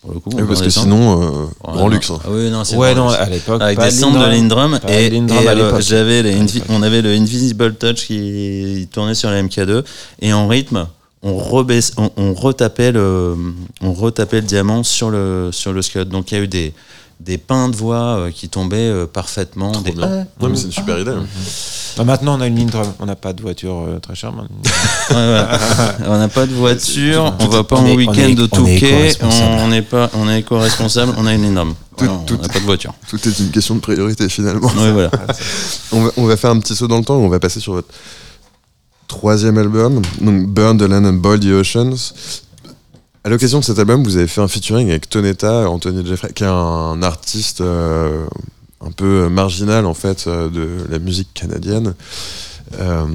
Pour 0.05 0.13
le 0.13 0.21
coup, 0.21 0.31
Ouais, 0.37 0.43
parce 0.47 0.61
que 0.61 0.69
sinon, 0.69 1.23
euh, 1.23 1.27
Ouais, 1.45 1.49
grand 1.63 1.77
non. 1.77 1.89
luxe. 1.89 2.11
hein. 2.11 2.19
Ah 2.25 2.29
oui, 2.31 2.51
non, 2.51 2.63
c'est 2.65 2.77
Ouais, 2.77 2.95
non, 2.95 3.09
luxe. 3.09 3.19
à 3.21 3.27
l'époque. 3.31 3.63
avec 3.63 3.79
pas 3.79 3.87
des 3.87 3.91
samples 3.97 4.19
de 4.19 4.25
Lindrum 4.27 4.79
et, 4.87 5.09
Lindrum 5.09 5.39
et, 5.43 5.49
euh, 5.49 5.81
j'avais 5.81 6.23
les 6.23 6.37
on 6.69 6.83
avait 6.83 7.01
le 7.01 7.11
Invisible 7.15 7.75
Touch 7.75 8.07
qui 8.07 8.87
tournait 8.93 9.15
sur 9.15 9.31
la 9.31 9.43
MK2 9.43 9.83
et 10.21 10.33
en 10.35 10.47
rythme 10.47 10.87
on, 11.23 11.37
rebaisse, 11.39 11.93
on, 11.97 12.11
on 12.19 12.35
retapait 12.35 12.93
le 12.93 13.35
on 13.81 13.95
retapait 13.95 14.43
le 14.43 14.47
diamant 14.47 14.83
sur 14.83 15.09
le 15.11 15.49
sur 15.53 15.73
le 15.73 15.81
scud 15.81 16.09
donc 16.11 16.31
il 16.31 16.35
y 16.35 16.39
a 16.39 16.43
eu 16.43 16.49
des 16.49 16.75
des 17.21 17.39
pains 17.39 17.69
de 17.69 17.77
voix 17.77 18.17
euh, 18.19 18.31
qui 18.31 18.49
tombaient 18.49 18.77
euh, 18.77 19.07
parfaitement 19.07 19.73
des 19.81 19.93
bien. 19.93 20.27
Non, 20.41 20.49
mais 20.49 20.57
c'est 20.57 20.65
une 20.67 20.73
super 20.73 20.99
idée. 20.99 21.13
hein. 21.13 21.25
Bah, 21.97 22.05
maintenant, 22.05 22.37
on 22.37 22.41
a 22.41 22.47
une 22.49 22.59
Lindrum. 22.59 22.93
On 22.99 23.07
n'a 23.07 23.15
pas 23.17 23.33
de 23.33 23.41
voiture 23.41 23.85
euh, 23.89 23.99
très 24.01 24.15
chère. 24.15 24.33
Ouais, 25.11 25.17
ouais. 25.17 25.45
on 26.09 26.19
n'a 26.19 26.29
pas 26.29 26.47
de 26.47 26.53
voiture, 26.55 27.35
on 27.41 27.47
va 27.49 27.63
pas 27.63 27.77
en 27.77 27.95
week-end 27.95 28.35
au 28.43 28.47
Touquet, 28.47 29.13
on 29.23 29.69
n'est 29.69 29.83
pas, 29.83 30.11
on 30.15 30.29
est 30.31 30.41
éco-responsable, 30.41 31.13
on 31.19 31.27
a 31.27 31.35
une 31.35 31.43
Lindrum. 31.43 31.75
Tout- 31.97 32.05
Voilà, 32.07 32.21
tout- 32.27 32.37
on 32.39 32.43
n'a 32.43 32.49
pas 32.49 32.59
de 32.59 32.65
voiture. 32.65 32.95
Tout 33.09 33.29
est 33.29 33.39
une 33.39 33.51
question 33.51 33.75
de 33.77 33.81
priorité 33.81 34.29
finalement. 34.31 34.71
Oui, 34.77 34.91
voilà. 34.93 35.11
On 35.93 36.03
va, 36.05 36.11
on 36.17 36.25
va 36.25 36.37
faire 36.37 36.51
un 36.51 36.59
petit 36.59 36.75
saut 36.75 36.89
dans 36.89 36.99
le 36.99 37.05
temps, 37.05 37.17
on 37.17 37.29
va 37.29 37.39
passer 37.39 37.61
sur 37.61 37.75
votre 37.75 37.89
troisième 39.07 39.59
album, 39.59 40.01
donc 40.21 40.47
Burn 40.49 40.77
the 40.79 40.83
Land 40.83 41.05
and 41.05 41.13
Boil 41.15 41.39
the 41.39 41.53
Oceans. 41.53 42.15
À 43.27 43.31
l'occasion 43.31 43.61
de 43.61 43.65
cet 43.65 43.79
album, 43.79 44.05
vous 44.05 44.17
avez 44.19 44.27
fait 44.27 44.43
un 44.43 44.49
featuring 44.49 44.91
avec 44.91 45.09
Tonetta, 45.09 45.69
Anthony 45.71 46.05
Jeffrey, 46.05 46.31
qui 46.35 46.45
est 46.45 46.47
un 46.47 47.03
artiste 47.03 47.63
euh, 47.63 48.27
un 48.85 48.91
peu 48.91 49.29
marginal 49.31 49.87
en 49.87 49.95
fait 49.95 50.27
euh, 50.27 50.51
de 50.51 50.69
la 50.91 50.99
musique 50.99 51.33
canadienne. 51.33 51.95
Euh, 52.81 53.07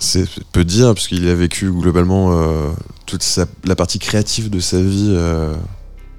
c'est 0.00 0.26
peu 0.52 0.64
dire 0.64 0.94
puisqu'il 0.94 1.28
a 1.28 1.34
vécu 1.36 1.70
globalement 1.70 2.32
euh, 2.32 2.70
toute 3.04 3.22
sa- 3.22 3.46
la 3.64 3.76
partie 3.76 4.00
créative 4.00 4.50
de 4.50 4.58
sa 4.58 4.80
vie 4.80 5.12
euh, 5.16 5.54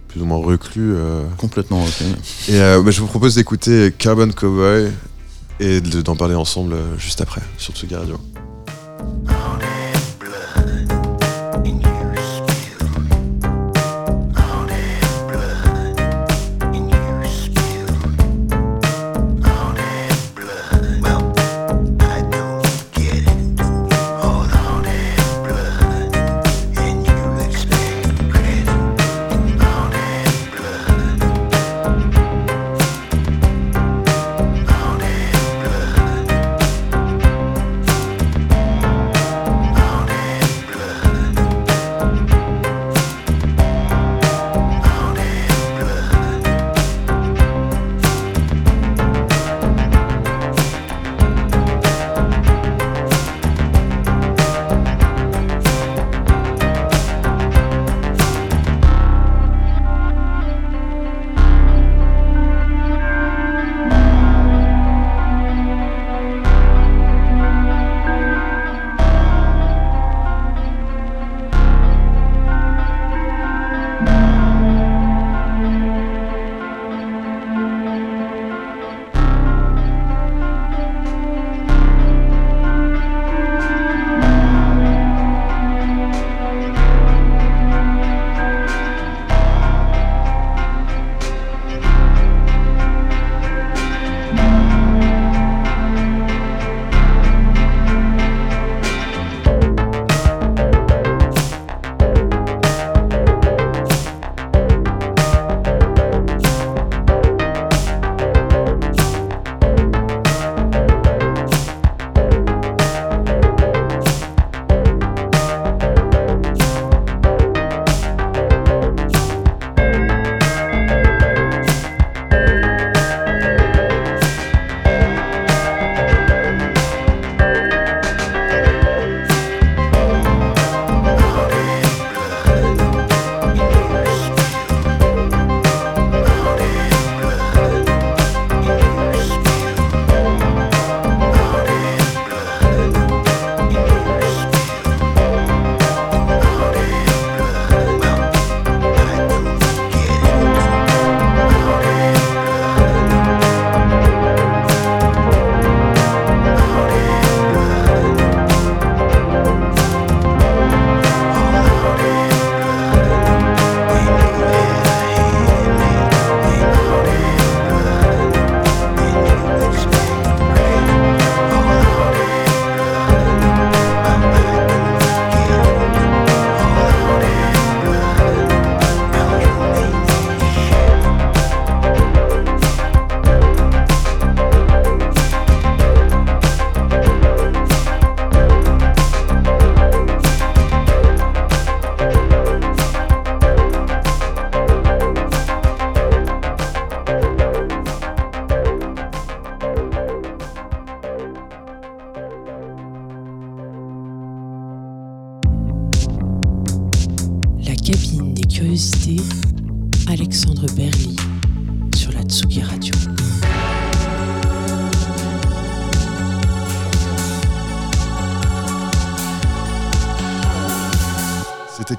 plus 0.08 0.22
ou 0.22 0.26
moins 0.26 0.38
reclus. 0.38 0.94
euh. 0.96 1.24
Complètement 1.38 1.84
ok. 1.84 2.04
Et 2.48 2.62
euh, 2.62 2.82
bah, 2.82 2.92
je 2.92 3.02
vous 3.02 3.08
propose 3.08 3.36
d'écouter 3.36 3.94
Carbon 3.98 4.30
Cowboy 4.32 4.90
et 5.60 5.82
de- 5.82 6.02
d'en 6.02 6.16
parler 6.16 6.36
ensemble 6.36 6.76
juste 6.98 7.20
après 7.20 7.42
sur 7.58 7.74
Tsugi 7.74 7.96
Radio. 7.96 8.18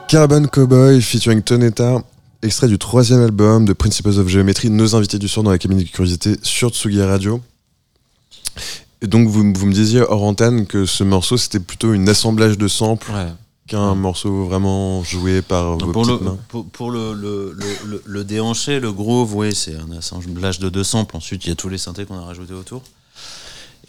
Carbon 0.09 0.47
Cowboy 0.47 1.01
featuring 1.03 1.43
Tonetta, 1.43 2.03
extrait 2.43 2.69
du 2.69 2.79
troisième 2.79 3.21
album 3.23 3.65
de 3.65 3.73
Principles 3.73 4.19
of 4.19 4.29
Geometry, 4.29 4.71
nos 4.71 4.95
invités 4.97 5.19
du 5.19 5.29
soir 5.29 5.45
dans 5.45 5.51
la 5.51 5.59
cabine 5.59 5.79
de 5.79 5.85
curiosité 5.85 6.37
sur 6.43 6.71
Tsugi 6.71 7.03
Radio. 7.03 7.41
Et 9.03 9.07
donc 9.07 9.29
vous, 9.29 9.53
vous 9.55 9.67
me 9.67 9.73
disiez 9.73 10.01
hors 10.01 10.23
antenne 10.25 10.67
que 10.67 10.87
ce 10.87 11.05
morceau 11.05 11.37
c'était 11.37 11.61
plutôt 11.61 11.93
une 11.93 12.09
assemblage 12.09 12.57
de 12.59 12.67
samples 12.69 13.11
Ouais. 13.13 13.29
qu'un 13.69 13.95
morceau 13.95 14.47
vraiment 14.47 15.05
joué 15.05 15.43
par 15.43 15.77
vos 15.77 15.93
Pour, 15.93 16.05
le, 16.07 16.19
mains. 16.19 16.39
pour, 16.73 16.91
le- 16.91 17.53
le 18.05 18.25
déhanché, 18.25 18.81
le 18.81 18.91
groove, 18.93 19.35
oui, 19.37 19.55
c'est 19.55 19.77
un 19.77 19.97
assemblage 19.97 20.59
de 20.59 20.69
deux 20.71 20.85
samples. 20.85 21.17
Ensuite, 21.17 21.45
il 21.45 21.49
y 21.51 21.53
a 21.53 21.55
tous 21.55 21.69
les 21.69 21.79
synthés 21.79 22.07
qu'on 22.07 22.19
a 22.19 22.23
rajoutés 22.25 22.55
autour. 22.55 22.83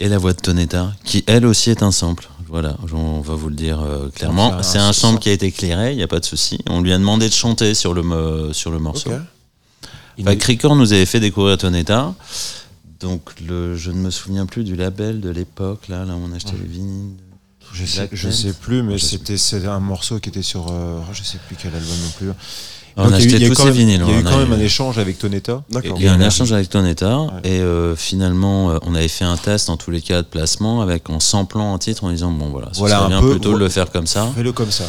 Et 0.02 0.08
la 0.08 0.18
voix 0.18 0.32
de 0.34 0.40
Tonetta, 0.40 0.94
qui 1.04 1.24
elle 1.28 1.46
aussi 1.46 1.70
est 1.72 1.84
un 1.84 1.92
sample. 1.92 2.30
Voilà, 2.48 2.78
on 2.94 3.20
va 3.22 3.36
vous 3.36 3.50
le 3.50 3.56
dire 3.56 3.80
euh, 3.82 4.10
clairement. 4.10 4.64
C'est 4.64 4.80
un 4.80 4.94
sample 4.94 5.20
qui 5.20 5.30
a 5.30 5.34
été 5.34 5.48
éclairé, 5.48 5.92
il 5.92 5.98
n'y 5.98 6.04
a 6.04 6.08
pas 6.08 6.20
de 6.20 6.26
souci. 6.26 6.58
On 6.68 6.82
lui 6.82 6.92
a 6.94 6.98
demandé 6.98 7.28
de 7.30 7.34
chanter 7.34 7.76
sur 7.76 7.94
le, 7.94 8.02
mo- 8.02 8.54
sur 8.54 8.72
le 8.72 8.80
morceau. 8.80 9.12
Ok. 9.12 9.18
Il 10.18 10.26
Bah, 10.26 10.34
nous- 10.34 10.40
Cricor 10.40 10.76
nous 10.76 10.92
avait 10.94 11.06
fait 11.06 11.20
découvrir 11.20 11.58
Tonetta. 11.58 12.16
Donc, 13.00 13.22
le, 13.48 13.76
je 13.78 13.92
ne 13.92 13.98
me 13.98 14.10
souviens 14.10 14.46
plus 14.46 14.64
du 14.64 14.76
label 14.76 15.22
de 15.22 15.30
l'époque, 15.30 15.88
là, 15.90 16.06
là 16.06 16.16
où 16.16 16.22
on 16.28 16.34
achetait 16.34 16.58
les 16.60 16.68
vinyles. 16.68 17.16
Je 17.72 17.86
sais, 17.86 18.10
je 18.12 18.30
sais 18.32 18.54
plus, 18.54 18.82
mais 18.82 18.98
c'était 18.98 19.38
un 19.68 19.80
morceau 19.80 20.20
qui 20.20 20.30
était 20.30 20.42
sur. 20.42 20.68
euh, 20.72 21.00
je 21.14 21.22
sais 21.24 21.38
plus 21.46 21.56
quel 21.62 21.74
album 21.76 21.96
non 22.04 22.10
plus. 22.18 22.30
On 22.98 23.04
Donc, 23.06 23.14
a 23.14 23.16
eu- 23.16 23.18
acheté 23.28 23.46
eu 23.46 23.50
tous 23.50 23.56
quand 23.56 23.64
ces 23.64 23.70
même- 23.70 23.78
vinyles. 23.78 24.04
Il 24.08 24.12
y 24.14 24.16
a 24.16 24.20
eu 24.20 24.24
quand 24.24 24.38
même 24.38 24.52
eu- 24.52 24.56
un 24.56 24.60
échange 24.60 24.98
avec 24.98 25.18
Tonetta. 25.20 25.64
D'accord. 25.70 25.96
Il 26.00 26.06
y 26.06 26.08
a 26.08 26.14
un 26.14 26.20
Et- 26.22 26.26
échange 26.26 26.52
avec 26.52 26.70
Tonetta 26.70 27.20
Ouais. 27.20 27.28
et 27.44 27.60
euh, 27.62 27.96
finalement 27.96 28.72
euh, 28.72 28.78
on 28.86 28.94
avait 28.96 29.08
fait 29.08 29.26
un 29.26 29.38
test 29.38 29.70
en 29.70 29.78
tous 29.78 29.92
les 29.92 30.02
cas 30.02 30.22
de 30.22 30.28
placement 30.28 30.82
avec 30.82 31.10
en 31.10 31.20
samplant 31.20 31.74
un 31.74 31.78
titre 31.78 32.04
en 32.04 32.12
disant 32.12 32.32
bon 32.32 32.50
voilà, 32.50 32.70
Voilà, 32.76 32.96
serait 32.96 33.06
un 33.06 33.10
bien 33.10 33.22
peu- 33.22 33.32
plutôt 33.32 33.54
de 33.54 33.58
le 33.60 33.70
faire 33.70 33.92
comme 33.92 34.08
ça 34.08 34.28
Fais-le 34.36 34.52
comme 34.52 34.72
ça. 34.72 34.86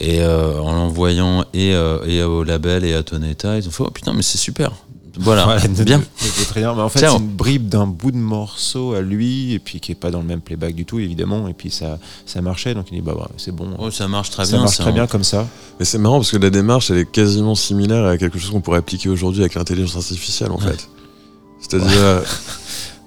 et 0.00 0.20
euh, 0.20 0.58
en 0.60 0.72
l'envoyant 0.72 1.44
et, 1.54 1.74
euh, 1.74 1.98
et 2.06 2.22
au 2.22 2.44
label 2.44 2.84
et 2.84 2.94
à 2.94 3.02
Tonetta 3.02 3.56
ils 3.58 3.66
ont 3.66 3.70
fait 3.70 3.84
oh 3.86 3.90
putain 3.90 4.12
mais 4.12 4.22
c'est 4.22 4.38
super 4.38 4.72
voilà 5.18 5.44
Voilà, 5.44 5.60
bien 5.68 6.02
c'était 6.16 6.44
très 6.44 6.60
bien. 6.60 6.74
Mais 6.74 6.82
en 6.82 6.88
fait, 6.88 6.98
c'est 7.00 7.06
une 7.16 7.28
bribe 7.28 7.68
d'un 7.68 7.86
bout 7.86 8.10
de 8.10 8.16
morceau 8.16 8.94
à 8.94 9.00
lui, 9.00 9.52
et 9.52 9.58
puis 9.58 9.80
qui 9.80 9.92
est 9.92 9.94
pas 9.94 10.10
dans 10.10 10.20
le 10.20 10.26
même 10.26 10.40
playback 10.40 10.74
du 10.74 10.84
tout, 10.84 10.98
évidemment. 10.98 11.46
Et 11.48 11.52
puis 11.54 11.70
ça, 11.70 11.98
ça 12.26 12.40
marchait, 12.42 12.74
donc 12.74 12.86
il 12.90 12.96
dit 12.96 13.00
bah 13.00 13.14
ouais, 13.14 13.22
c'est 13.36 13.54
bon. 13.54 13.70
Oh, 13.78 13.90
ça 13.90 14.08
marche 14.08 14.30
très 14.30 14.44
ça 14.44 14.52
bien 14.52 14.60
marche 14.62 14.76
ça, 14.76 14.82
très 14.82 14.90
hein. 14.90 14.94
bien 14.94 15.06
comme 15.06 15.24
ça. 15.24 15.46
Mais 15.78 15.84
c'est 15.84 15.98
marrant 15.98 16.18
parce 16.18 16.30
que 16.30 16.36
la 16.36 16.50
démarche 16.50 16.90
elle 16.90 16.98
est 16.98 17.10
quasiment 17.10 17.54
similaire 17.54 18.04
à 18.06 18.18
quelque 18.18 18.38
chose 18.38 18.50
qu'on 18.50 18.60
pourrait 18.60 18.78
appliquer 18.78 19.08
aujourd'hui 19.08 19.40
avec 19.42 19.54
l'intelligence 19.54 19.96
artificielle 19.96 20.50
en 20.50 20.56
Ouais. 20.58 20.70
fait. 20.72 20.88
C'est-à-dire 21.60 21.96
euh, 22.02 22.20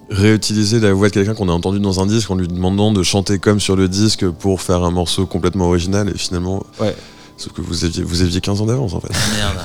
réutiliser 0.09 0.79
la 0.79 0.93
voix 0.93 1.09
de 1.09 1.13
quelqu'un 1.13 1.33
qu'on 1.33 1.49
a 1.49 1.51
entendu 1.51 1.79
dans 1.79 1.99
un 1.99 2.05
disque 2.07 2.31
en 2.31 2.35
lui 2.35 2.47
demandant 2.47 2.91
de 2.91 3.03
chanter 3.03 3.39
comme 3.39 3.59
sur 3.59 3.75
le 3.75 3.87
disque 3.89 4.27
pour 4.29 4.61
faire 4.61 4.83
un 4.83 4.91
morceau 4.91 5.25
complètement 5.25 5.65
original 5.67 6.09
et 6.09 6.17
finalement. 6.17 6.65
Ouais. 6.79 6.95
Sauf 7.35 7.53
que 7.53 7.61
vous 7.61 7.85
aviez, 7.85 8.01
vous 8.03 8.21
aviez 8.21 8.41
15 8.41 8.61
ans 8.61 8.65
d'avance 8.65 8.93
en 8.93 8.99
fait. 8.99 9.09
merde 9.35 9.57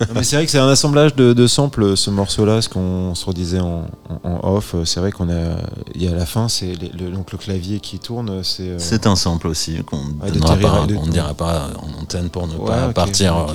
Non, 0.00 0.06
mais 0.14 0.22
c'est 0.22 0.36
vrai 0.36 0.46
que 0.46 0.50
c'est 0.50 0.58
un 0.58 0.68
assemblage 0.68 1.14
de, 1.14 1.32
de 1.34 1.46
samples, 1.46 1.96
ce 1.96 2.10
morceau-là, 2.10 2.62
ce 2.62 2.68
qu'on 2.68 3.14
se 3.14 3.24
redisait 3.26 3.60
en, 3.60 3.84
en- 4.24 4.30
en 4.40 4.54
off. 4.54 4.74
C'est 4.84 4.98
vrai 5.00 5.12
qu'on 5.12 5.28
a. 5.28 5.56
Il 5.94 6.02
y 6.02 6.08
a 6.08 6.12
à 6.12 6.14
la 6.14 6.26
fin, 6.26 6.48
c'est 6.48 6.72
donc 7.12 7.32
le 7.32 7.38
clavier 7.38 7.80
qui 7.80 7.98
tourne. 7.98 8.42
C'est. 8.42 8.62
euh, 8.70 8.78
c'est 8.78 9.06
un 9.06 9.14
sample 9.16 9.46
aussi 9.48 9.76
qu'on 9.84 9.98
Ouais, 9.98 10.28
ne 10.28 10.30
de 10.30 11.10
dira 11.10 11.34
pas 11.34 11.68
en 11.78 12.02
antenne 12.02 12.30
pour 12.30 12.46
ne 12.46 12.54
Ouais, 12.56 12.66
pas 12.66 12.88
partir 12.92 13.36
euh, 13.36 13.52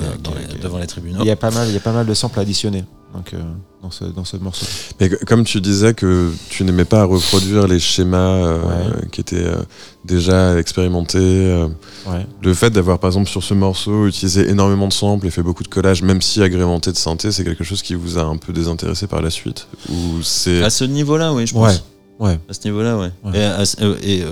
les- 0.52 0.58
devant 0.60 0.78
les 0.78 0.86
tribunaux 0.86 1.18
Il 1.20 1.26
y 1.26 1.30
a 1.30 1.36
pas 1.36 1.50
mal, 1.50 1.66
il 1.68 1.74
y 1.74 1.76
a 1.76 1.80
pas 1.80 1.92
mal 1.92 2.06
de 2.06 2.14
samples 2.14 2.38
additionnés. 2.38 2.84
Donc 3.16 3.32
euh, 3.32 3.38
dans 3.82 3.90
ce 3.90 4.04
dans 4.04 4.24
ce 4.24 4.36
morceau. 4.36 4.66
Mais 5.00 5.08
comme 5.08 5.44
tu 5.44 5.60
disais 5.62 5.94
que 5.94 6.30
tu 6.50 6.64
n'aimais 6.64 6.84
pas 6.84 7.04
reproduire 7.04 7.66
les 7.66 7.78
schémas 7.78 8.18
euh, 8.18 8.62
Ouais. 8.62 9.08
qui 9.10 9.22
étaient 9.22 9.36
euh, 9.46 9.62
déjà 10.04 10.58
expérimentés, 10.58 11.18
euh, 11.18 11.66
Ouais. 12.06 12.26
le 12.42 12.52
fait 12.54 12.70
d'avoir 12.70 12.98
par 12.98 13.08
exemple 13.08 13.28
sur 13.30 13.42
ce 13.42 13.54
morceau 13.54 14.06
utilisé 14.06 14.48
énormément 14.50 14.86
de 14.86 14.92
samples 14.92 15.26
et 15.26 15.30
fait 15.30 15.42
beaucoup 15.42 15.62
de 15.62 15.68
collages, 15.68 16.02
même 16.02 16.20
si 16.20 16.42
agrémenté 16.42 16.92
de 16.92 16.96
synthé, 16.96 17.32
c'est 17.32 17.42
quelque 17.44 17.64
chose 17.64 17.80
qui 17.82 17.94
vous 17.94 18.18
a 18.18 18.22
un 18.22 18.36
peu 18.36 18.52
désintéressé 18.52 19.06
par 19.06 19.22
la 19.22 19.30
suite? 19.30 19.66
Ou 19.88 20.22
c'est 20.22 20.62
à 20.62 20.70
ce 20.70 20.84
niveau 20.84 21.16
là 21.16 21.32
oui 21.32 21.46
je 21.46 21.54
pense 21.54 21.82
Ouais. 22.18 22.28
Ouais. 22.28 22.38
À 22.48 22.54
ce 22.54 22.60
niveau-là, 22.64 22.96
ouais. 22.98 23.10
Ouais. 23.24 23.38
Et, 23.38 24.22
à 24.22 24.26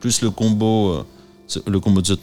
plus 0.00 0.20
le 0.22 0.30
combo, 0.30 0.90
euh, 0.94 1.02
ce- 1.46 1.60
le 1.68 1.78
combo 1.78 2.00
de 2.00 2.06
ce, 2.06 2.14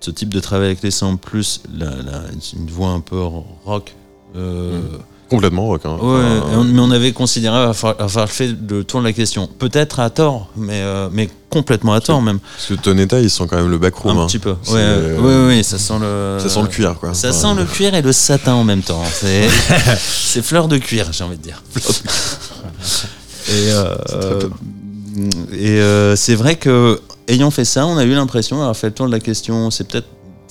ce 0.00 0.10
type 0.12 0.32
de 0.32 0.38
travail 0.40 0.66
avec 0.68 0.82
les 0.82 0.92
samples, 0.92 1.18
plus 1.28 1.62
la, 1.76 1.86
la- 1.90 2.22
une 2.56 2.70
voix 2.70 2.90
un 2.90 3.00
peu 3.00 3.20
rock. 3.64 3.94
euh, 4.36 4.80
complètement 5.28 5.66
rock. 5.66 5.82
hein. 5.84 5.96
Ouais, 6.00 6.22
Enfin, 6.44 6.64
mais 6.64 6.80
on 6.80 6.90
avait 6.90 7.12
considéré 7.12 7.56
avoir, 7.56 8.28
fait 8.30 8.54
le 8.68 8.84
tour 8.84 9.00
de 9.00 9.04
la 9.06 9.12
question. 9.12 9.48
Peut-être 9.58 10.00
à 10.00 10.10
tort, 10.10 10.48
mais, 10.56 10.80
euh, 10.82 11.08
mais 11.12 11.28
complètement 11.50 11.92
à 11.94 12.00
tort 12.00 12.20
même. 12.22 12.38
Parce 12.38 12.66
que 12.68 12.74
Tonetta, 12.74 13.20
il 13.20 13.30
sent 13.30 13.44
quand 13.48 13.56
même 13.56 13.70
le 13.70 13.78
backroom. 13.78 14.16
un 14.18 14.22
hein. 14.22 14.26
petit 14.26 14.38
peu. 14.38 14.50
Ouais, 14.50 14.56
euh, 14.76 15.18
ouais, 15.48 15.56
ouais, 15.56 15.62
ça 15.62 15.78
sent 15.78 15.98
le. 16.00 16.38
Ça 16.40 16.48
sent 16.48 16.62
le 16.62 16.68
cuir, 16.68 16.96
quoi. 16.98 17.14
Ça 17.14 17.30
Enfin, 17.30 17.54
sent 17.54 17.60
le 17.60 17.64
cuir 17.64 17.94
et 17.94 18.02
le 18.02 18.12
satin 18.12 18.54
en 18.54 18.64
même 18.64 18.82
temps. 18.82 19.02
C'est 19.12 19.48
c'est 19.98 20.42
fleur 20.42 20.68
de 20.68 20.78
cuir, 20.78 21.06
j'ai 21.12 21.24
envie 21.24 21.36
de 21.36 21.42
dire. 21.42 21.62
Et, 23.48 23.70
euh, 23.70 23.94
et 25.52 25.80
euh, 25.80 26.16
c'est 26.16 26.34
vrai 26.34 26.56
que 26.56 27.00
ayant 27.28 27.50
fait 27.52 27.64
ça, 27.64 27.86
on 27.86 27.96
a 27.96 28.04
eu 28.04 28.10
l'impression 28.12 28.56
d'avoir 28.56 28.76
fait 28.76 28.88
le 28.88 28.92
tour 28.92 29.06
de 29.06 29.12
la 29.12 29.20
question. 29.20 29.70
C'est 29.70 29.86
peut-être 29.86 30.08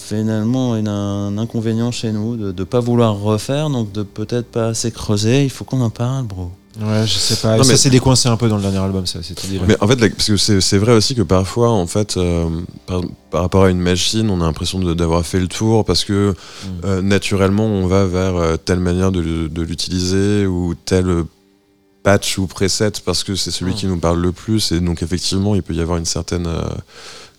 finalement 0.07 0.75
une- 0.75 0.87
un 0.87 1.37
inconvénient 1.37 1.91
chez 1.91 2.11
nous 2.11 2.35
de 2.37 2.51
ne 2.51 2.63
pas 2.63 2.79
vouloir 2.79 3.17
refaire, 3.19 3.69
donc 3.69 3.91
de 3.91 4.03
peut-être 4.03 4.47
pas 4.47 4.67
assez 4.67 4.91
creuser. 4.91 5.43
Il 5.43 5.49
faut 5.49 5.63
qu'on 5.65 5.81
en 5.81 5.89
parle, 5.89 6.25
bro. 6.25 6.51
Ouais, 6.81 7.07
je 7.07 7.13
sais 7.17 7.37
pas. 7.37 7.55
Non, 7.55 7.63
ça 7.63 7.77
s'est 7.77 7.89
décoincé 7.89 8.27
un 8.27 8.35
peu 8.35 8.49
dans 8.49 8.57
le 8.57 8.61
dernier 8.61 8.79
album, 8.79 9.05
ça. 9.05 9.19
Idée 9.19 9.61
Mais 9.65 9.77
en 9.81 9.87
fait, 9.87 9.95
la- 10.01 10.09
parce 10.09 10.27
que 10.27 10.35
c'est 10.35 10.59
c'est 10.59 10.77
vrai 10.77 10.91
aussi 10.91 11.15
que 11.15 11.21
parfois, 11.21 11.69
en 11.71 11.87
fait, 11.87 12.17
euh, 12.17 12.49
par, 12.85 13.01
par 13.31 13.41
rapport 13.43 13.63
à 13.63 13.69
une 13.69 13.79
machine, 13.79 14.29
on 14.29 14.41
a 14.41 14.43
l'impression 14.45 14.79
d'avoir 14.93 15.25
fait 15.25 15.39
le 15.39 15.47
tour 15.47 15.85
parce 15.85 16.03
que 16.03 16.31
Mm. 16.31 16.67
euh, 16.83 17.01
naturellement, 17.01 17.65
on 17.65 17.87
va 17.87 18.05
vers 18.05 18.35
euh, 18.35 18.57
telle 18.57 18.79
manière 18.81 19.13
de, 19.13 19.21
l'utiliser 19.61 20.45
ou 20.47 20.75
tel 20.75 21.23
patch 22.03 22.37
ou 22.37 22.45
preset 22.45 22.91
parce 23.05 23.23
que 23.23 23.35
c'est 23.35 23.51
celui 23.51 23.71
Mm. 23.71 23.75
qui 23.75 23.87
nous 23.87 23.97
parle 23.97 24.19
le 24.21 24.33
plus. 24.33 24.73
Et 24.73 24.81
donc, 24.81 25.01
effectivement, 25.01 25.55
il 25.55 25.63
peut 25.63 25.73
y 25.73 25.79
avoir 25.81 25.97
une 25.97 26.05
certaine, 26.05 26.45
euh, 26.45 26.61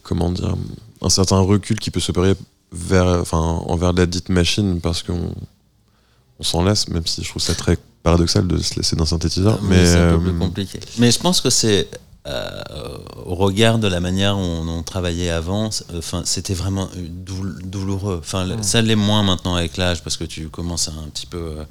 comment 0.02 0.30
dire, 0.32 0.56
un 1.02 1.10
certain 1.10 1.40
recul 1.40 1.78
qui 1.78 1.90
peut 1.90 2.00
s'opérer 2.00 2.34
vers, 2.76 3.06
enfin, 3.20 3.38
envers 3.66 3.92
la 3.92 4.06
dite 4.06 4.28
machine 4.28 4.80
parce 4.80 5.02
qu'on 5.02 5.32
on 6.38 6.42
s'en 6.44 6.62
lasse, 6.62 6.88
même 6.88 7.06
si 7.06 7.22
je 7.24 7.28
trouve 7.30 7.42
ça 7.42 7.54
très 7.54 7.78
paradoxal 8.02 8.46
de 8.46 8.58
se 8.58 8.74
laisser 8.76 8.94
d'un 8.96 9.06
synthétiseur. 9.06 9.58
Oui, 9.62 9.68
Mais, 9.70 9.86
c'est 9.86 9.96
un 9.98 10.10
peu 10.10 10.16
euh, 10.16 10.30
plus 10.30 10.38
compliqué. 10.38 10.78
Mais 10.98 11.10
je 11.10 11.18
pense 11.18 11.40
que 11.40 11.50
c'est 11.50 11.88
euh, 12.28 12.48
au 13.24 13.34
regard 13.36 13.78
de 13.78 13.86
la 13.88 14.00
manière 14.00 14.34
dont 14.36 14.66
on 14.68 14.82
travaillait 14.82 15.30
avant, 15.30 15.70
c'est- 15.70 15.84
enfin 15.96 16.22
c'était 16.24 16.54
vraiment 16.54 16.88
euh, 16.96 17.06
doul- 17.08 17.58
douloureux. 17.64 18.18
Enfin 18.20 18.46
ça 18.62 18.82
l'est 18.82 18.96
moins 18.96 19.22
maintenant 19.22 19.54
avec 19.54 19.76
l'âge 19.76 20.02
parce 20.02 20.16
que 20.16 20.24
tu 20.24 20.48
commences 20.48 20.88
à 20.88 20.92
un 20.92 21.08
petit 21.08 21.26
peu 21.26 21.38
euh, 21.38 21.64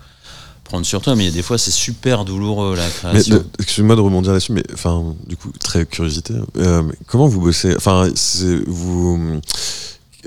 prendre 0.64 0.86
sur 0.86 1.02
toi. 1.02 1.16
Mais 1.16 1.24
il 1.26 1.28
y 1.28 1.32
a 1.32 1.34
des 1.36 1.42
fois 1.44 1.58
c'est 1.58 1.72
super 1.72 2.24
douloureux 2.26 2.76
la 2.76 2.90
création. 2.90 3.44
excuse-moi 3.60 3.96
de 3.98 4.02
rebondir 4.02 4.32
là-dessus, 4.32 4.54
mais 4.54 4.64
enfin, 4.74 5.14
du 5.28 5.36
coup, 5.38 5.52
très 5.60 5.86
curiosité. 5.86 6.34
euh, 6.58 6.84
comment 7.06 7.28
vous 7.28 7.42
bossez? 7.42 7.76
Enfin, 7.76 8.10
c'est 8.16 8.64
vous. 8.66 9.40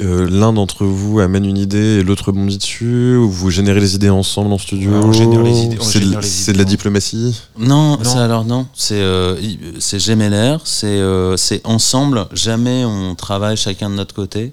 Euh, 0.00 0.28
L'un 0.30 0.52
d'entre 0.52 0.84
vous 0.84 1.20
amène 1.20 1.44
une 1.44 1.58
idée 1.58 1.98
et 2.00 2.02
l'autre 2.02 2.32
bondit 2.32 2.58
dessus, 2.58 3.16
ou 3.16 3.28
vous 3.30 3.50
générez 3.50 3.80
les 3.80 3.94
idées 3.94 4.10
ensemble 4.10 4.52
en 4.52 4.58
studio 4.58 4.90
Ouais, 4.90 4.98
on 5.04 5.12
génère 5.12 5.42
les 5.42 5.58
idées- 5.60 5.78
C'est 5.80 5.98
de, 6.00 6.04
génère 6.04 6.20
les 6.20 6.26
c'est 6.26 6.52
de 6.52 6.58
la 6.58 6.64
diplomatie 6.64 7.40
Non, 7.58 7.96
Non. 7.98 8.04
ça 8.04 8.24
alors 8.24 8.44
non. 8.44 8.66
C'est 8.74 9.00
euh, 9.00 9.36
c'est 9.78 9.98
gémellaire, 9.98 10.60
c'est 10.64 10.86
euh, 10.86 11.36
c'est 11.36 11.60
ensemble. 11.66 12.26
Jamais 12.32 12.84
on 12.84 13.14
travaille 13.14 13.56
chacun 13.56 13.90
de 13.90 13.94
notre 13.94 14.14
côté. 14.14 14.52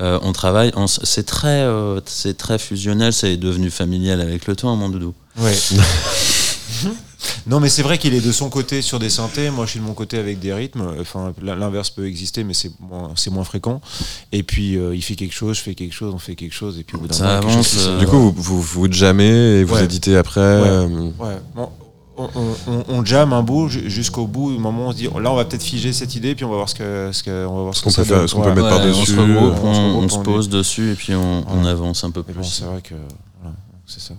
Euh, 0.00 0.18
on 0.22 0.32
travaille, 0.32 0.72
en- 0.74 0.86
c'est 0.86 1.24
très, 1.26 1.48
euh, 1.62 2.00
c'est 2.06 2.36
très 2.38 2.58
fusionnel. 2.58 3.12
C'est 3.12 3.36
devenu 3.36 3.70
familial 3.70 4.20
avec 4.22 4.46
le 4.46 4.56
temps, 4.56 4.74
mon 4.74 4.88
doudou. 4.88 5.12
Ouais. 5.38 5.52
non, 7.46 7.60
mais 7.60 7.68
c'est 7.68 7.82
vrai 7.82 7.98
qu'il 7.98 8.14
est 8.14 8.20
de 8.24 8.32
son 8.32 8.48
côté 8.50 8.82
sur 8.82 8.98
des 8.98 9.10
synthés. 9.10 9.50
Moi, 9.50 9.64
je 9.66 9.72
suis 9.72 9.80
de 9.80 9.84
mon 9.84 9.94
côté 9.94 10.18
avec 10.18 10.38
des 10.40 10.52
rythmes. 10.52 10.82
Enfin, 11.00 11.32
l'inverse 11.42 11.90
peut 11.90 12.06
exister, 12.06 12.44
mais 12.44 12.54
c'est 12.54 12.70
moins, 12.80 13.10
c'est 13.16 13.30
moins 13.30 13.44
fréquent. 13.44 13.80
Et 14.32 14.42
puis, 14.42 14.76
euh, 14.76 14.94
il 14.94 15.02
fait 15.02 15.14
quelque 15.14 15.34
chose, 15.34 15.56
je 15.56 15.62
fais 15.62 15.74
quelque 15.74 15.94
chose, 15.94 16.12
on 16.14 16.18
fait 16.18 16.34
quelque 16.34 16.54
chose. 16.54 16.78
Et 16.78 16.84
puis, 16.84 16.96
au 16.96 17.00
bout 17.00 17.08
d'un 17.08 17.14
Ça 17.14 17.24
moment, 17.40 17.50
avance, 17.52 17.68
chose 17.72 17.88
euh, 17.88 17.98
Du 17.98 18.06
coup, 18.06 18.18
vous, 18.18 18.32
vous, 18.36 18.62
vous 18.62 18.92
jammez 18.92 19.58
et 19.60 19.64
vous 19.64 19.74
Ouais. 19.74 19.84
éditez 19.84 20.16
après. 20.16 20.40
euh, 20.40 20.86
Ouais. 21.18 21.36
Bon, 21.54 21.68
on, 22.18 22.84
on, 22.88 23.04
jamme 23.04 23.32
un 23.32 23.42
bout 23.42 23.68
ju- 23.68 23.88
jusqu'au 23.88 24.26
bout. 24.26 24.54
Au 24.54 24.58
moment 24.58 24.84
où 24.86 24.88
on 24.88 24.92
se 24.92 24.96
dit, 24.98 25.04
là, 25.04 25.32
on 25.32 25.34
va 25.34 25.44
peut-être 25.46 25.62
figer 25.62 25.92
cette 25.94 26.14
idée, 26.14 26.34
puis 26.34 26.44
on 26.44 26.50
va 26.50 26.56
voir 26.56 26.68
ce 26.68 26.74
que, 26.74 27.10
ce 27.10 27.22
que, 27.22 27.46
on 27.46 27.56
va 27.56 27.62
voir 27.62 27.74
ce 27.74 27.82
qu'on 27.82 27.90
peut 27.90 28.04
faire, 28.04 28.28
ce 28.28 28.34
qu'on 28.34 28.42
peut 28.42 28.48
Ouais. 28.50 28.54
mettre 28.54 28.66
Ouais, 28.66 28.70
par-dessus. 28.76 29.00
on 29.00 29.04
se 29.06 29.20
regroupe, 29.20 29.54
on 29.64 29.74
se 29.74 29.80
on, 29.80 29.86
regroupe, 29.88 30.04
on 30.04 30.08
se 30.10 30.16
on 30.18 30.22
pose 30.22 30.48
dessus 30.50 30.92
et 30.92 30.94
puis 30.94 31.14
on, 31.14 31.64
avance 31.64 32.04
un 32.04 32.10
peu 32.10 32.22
Mais 32.28 32.34
bon, 32.34 32.40
plus. 32.40 32.48
c'est 32.50 32.64
vrai 32.64 32.80
que 32.82 32.94
voilà, 33.40 33.56
c'est 33.86 34.00
ça. 34.00 34.14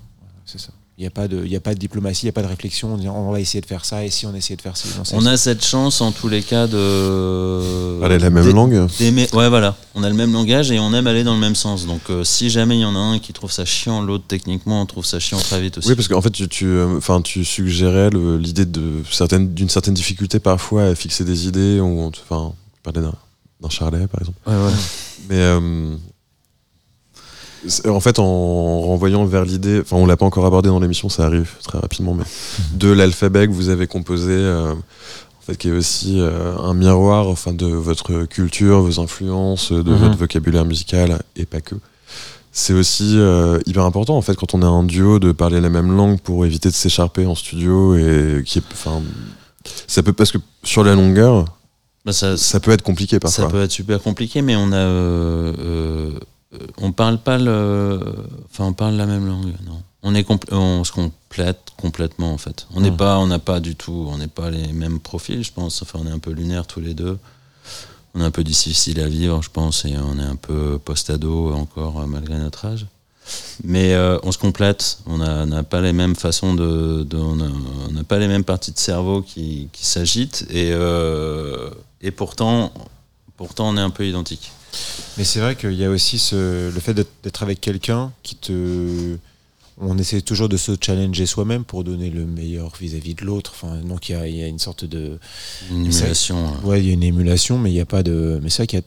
C'est 0.45 0.59
ça. 0.59 0.69
Il 0.99 1.01
n'y 1.01 1.07
a, 1.07 1.09
pas 1.09 1.27
de- 1.27 1.41
il 1.43 1.51
y 1.51 1.55
a 1.55 1.59
pas 1.59 1.73
de 1.73 1.79
diplomatie, 1.79 2.21
il 2.21 2.25
n'y 2.27 2.29
a 2.29 2.33
pas 2.33 2.43
de 2.43 2.47
réflexion. 2.47 2.93
On, 2.93 2.97
dit, 2.97 3.09
on 3.09 3.31
va 3.31 3.39
essayer 3.39 3.61
de 3.61 3.65
faire 3.65 3.83
ça 3.83 4.05
et 4.05 4.11
si 4.11 4.27
on 4.27 4.35
essayait 4.35 4.55
de 4.57 4.61
faire 4.61 4.77
ça. 4.77 4.87
On 5.13 5.25
a 5.25 5.37
cette 5.37 5.65
chance 5.65 6.01
en 6.01 6.11
tous 6.11 6.27
les 6.27 6.43
cas 6.43 6.67
de. 6.67 7.99
Parler 7.99 8.19
la 8.19 8.29
même 8.29 8.47
langue. 8.53 8.87
Ouais, 9.01 9.49
voilà. 9.49 9.75
On 9.95 10.03
a 10.03 10.09
le 10.09 10.15
même 10.15 10.31
langage 10.31 10.69
et 10.71 10.77
on 10.79 10.93
aime 10.93 11.07
aller 11.07 11.23
dans 11.23 11.33
le 11.33 11.39
même 11.39 11.55
sens. 11.55 11.87
Donc, 11.87 12.01
euh, 12.11 12.23
si 12.23 12.51
jamais 12.51 12.77
il 12.77 12.81
y 12.81 12.85
en 12.85 12.95
a 12.95 12.99
un 12.99 13.17
qui 13.17 13.33
trouve 13.33 13.51
ça 13.51 13.65
chiant, 13.65 14.01
l'autre 14.01 14.25
techniquement 14.27 14.81
on 14.81 14.85
trouve 14.85 15.03
ça 15.05 15.19
chiant 15.19 15.39
très 15.39 15.59
vite 15.61 15.79
aussi. 15.79 15.89
Oui, 15.89 15.95
parce 15.95 16.07
qu'en 16.07 16.21
fait, 16.21 16.29
tu, 16.29 16.47
tu, 16.47 16.65
euh, 16.67 16.97
enfin, 16.97 17.21
tu 17.23 17.43
suggérais 17.43 18.11
l'idée 18.11 18.65
de 18.65 19.01
certaines, 19.11 19.51
d'une 19.53 19.69
certaine 19.69 19.95
difficulté 19.95 20.39
parfois 20.39 20.83
à 20.85 20.95
fixer 20.95 21.25
des 21.25 21.47
idées, 21.47 21.79
enfin, 21.81 22.53
parler 22.83 23.01
d'un, 23.01 23.13
d'un 23.61 23.69
charlet 23.69 24.05
par 24.07 24.21
exemple. 24.21 24.37
Ouais, 24.45 24.53
ouais. 24.53 24.71
Mais 25.29 25.37
euh, 25.39 25.95
en 27.87 27.99
fait, 27.99 28.19
en 28.19 28.81
renvoyant 28.81 29.25
vers 29.25 29.45
l'idée, 29.45 29.79
enfin, 29.81 29.95
on 29.97 30.05
l'a 30.05 30.17
pas 30.17 30.25
encore 30.25 30.45
abordé 30.45 30.69
dans 30.69 30.79
l'émission, 30.79 31.09
ça 31.09 31.25
arrive 31.25 31.49
très 31.63 31.77
rapidement, 31.79 32.13
mais 32.13 32.23
de 32.73 32.89
l'alphabet 32.91 33.47
que 33.47 33.53
vous 33.53 33.69
avez 33.69 33.87
composé, 33.87 34.31
euh, 34.33 34.73
en 34.73 35.41
fait, 35.45 35.57
qui 35.57 35.69
est 35.69 35.71
aussi 35.71 36.19
euh, 36.19 36.55
un 36.57 36.73
miroir, 36.73 37.27
enfin, 37.27 37.53
de 37.53 37.65
votre 37.67 38.23
culture, 38.25 38.81
vos 38.81 38.99
influences, 38.99 39.71
de 39.71 39.81
Mhm. 39.91 39.97
votre 39.97 40.17
vocabulaire 40.17 40.65
musical 40.65 41.21
et 41.35 41.45
pas 41.45 41.61
que. 41.61 41.75
C'est 42.55 42.73
aussi 42.73 43.15
euh, 43.17 43.57
hyper 43.65 43.83
important 43.83 44.15
en 44.15 44.21
fait 44.21 44.35
quand 44.35 44.53
on 44.53 44.61
est 44.61 44.65
un 44.65 44.83
duo 44.83 45.17
de 45.17 45.31
parler 45.31 45.59
la 45.59 45.69
même 45.69 45.95
langue 45.97 46.19
pour 46.19 46.45
éviter 46.45 46.69
de 46.69 46.75
s'écharper 46.75 47.25
en 47.25 47.33
studio 47.33 47.95
et 47.97 48.43
qui 48.45 48.59
est, 48.59 48.63
enfin, 48.73 49.01
ça 49.87 50.03
peut 50.03 50.13
parce 50.13 50.31
que 50.31 50.37
sur 50.63 50.83
la 50.83 50.93
longueur, 50.93 51.45
Bah, 52.05 52.13
ça, 52.13 52.37
ça 52.37 52.59
peut 52.59 52.69
être 52.71 52.83
compliqué 52.83 53.19
parfois. 53.19 53.45
Ça 53.45 53.49
peut 53.49 53.63
être 53.63 53.71
super 53.71 53.99
compliqué, 54.03 54.43
mais 54.43 54.55
on 54.55 54.71
a, 54.71 54.85
on 56.77 56.91
parle 56.91 57.17
pas 57.17 57.37
le, 57.37 57.99
enfin 58.51 58.65
on 58.65 58.73
parle 58.73 58.95
la 58.95 59.05
même 59.05 59.27
langue, 59.27 59.53
non. 59.65 59.81
On 60.05 60.13
est 60.15 60.27
compl- 60.27 60.53
on 60.53 60.83
se 60.83 60.91
complète 60.91 61.59
complètement 61.77 62.33
en 62.33 62.37
fait. 62.37 62.67
On 62.75 62.81
n'est 62.81 62.91
Hmm. 62.91 62.97
pas, 62.97 63.19
on 63.19 63.27
n'a 63.27 63.39
pas 63.39 63.59
du 63.61 63.75
tout, 63.75 64.07
on 64.09 64.17
n'est 64.17 64.27
pas 64.27 64.49
les 64.51 64.73
mêmes 64.73 64.99
profils, 64.99 65.43
je 65.43 65.51
pense. 65.53 65.81
Enfin, 65.81 65.99
on 66.03 66.07
est 66.07 66.11
un 66.11 66.19
peu 66.19 66.31
lunaires 66.31 66.67
tous 66.67 66.81
les 66.81 66.93
deux. 66.93 67.17
On 68.13 68.21
est 68.21 68.25
un 68.25 68.31
peu 68.31 68.43
difficile 68.43 68.99
à 68.99 69.07
vivre, 69.07 69.41
je 69.41 69.49
pense, 69.49 69.85
et 69.85 69.95
on 69.97 70.19
est 70.19 70.23
un 70.23 70.35
peu 70.35 70.77
post-ado 70.83 71.53
encore 71.53 72.01
euh, 72.01 72.05
malgré 72.05 72.37
notre 72.37 72.65
âge. 72.65 72.85
Mais 73.63 73.93
euh, 73.93 74.19
on 74.23 74.33
se 74.33 74.37
complète. 74.37 74.99
On 75.05 75.17
n'a 75.19 75.63
pas 75.63 75.79
les 75.79 75.93
mêmes 75.93 76.15
façons 76.15 76.53
de, 76.53 77.03
de- 77.03 77.17
on 77.17 77.35
n'a 77.91 78.03
pas 78.03 78.19
les 78.19 78.27
mêmes 78.27 78.43
parties 78.43 78.73
de 78.73 78.77
cerveau 78.77 79.21
qui, 79.21 79.69
qui 79.71 79.85
s'agitent, 79.85 80.45
et 80.49 80.71
euh, 80.73 81.69
et 82.01 82.11
pourtant, 82.11 82.73
pourtant 83.37 83.69
on 83.69 83.77
est 83.77 83.81
un 83.81 83.89
peu 83.89 84.05
identiques. 84.05 84.51
Mais 85.17 85.23
c'est 85.23 85.39
vrai 85.39 85.55
qu'il 85.55 85.73
y 85.73 85.85
a 85.85 85.89
aussi 85.89 86.17
ce, 86.19 86.71
le 86.73 86.79
fait 86.79 86.93
d'être 86.93 87.43
avec 87.43 87.61
quelqu'un 87.61 88.11
qui 88.23 88.35
te. 88.35 89.17
On 89.79 89.97
essaie 89.97 90.21
toujours 90.21 90.49
de 90.49 90.57
se 90.57 90.73
challenger 90.79 91.25
soi-même 91.25 91.63
pour 91.63 91.83
donner 91.83 92.11
le 92.11 92.25
meilleur 92.25 92.71
vis-à-vis 92.79 93.15
de 93.15 93.25
l'autre. 93.25 93.53
Enfin, 93.55 93.77
donc 93.77 94.07
il 94.07 94.11
y 94.11 94.15
a, 94.15 94.27
il 94.27 94.35
y 94.35 94.43
a 94.43 94.47
une 94.47 94.59
sorte 94.59 94.85
de. 94.85 95.17
Une 95.71 95.85
émulation. 95.87 96.37
euh. 96.63 96.67
Ouais, 96.67 96.79
il 96.81 96.87
y 96.87 96.89
a 96.91 96.93
une 96.93 97.03
émulation, 97.03 97.57
mais 97.57 97.71
il 97.71 97.73
n'y 97.73 97.79
a 97.81 97.85
pas 97.85 98.03
de. 98.03 98.39
Mais 98.43 98.49
c'est 98.49 98.63
vrai 98.63 98.67
qu'il 98.67 98.83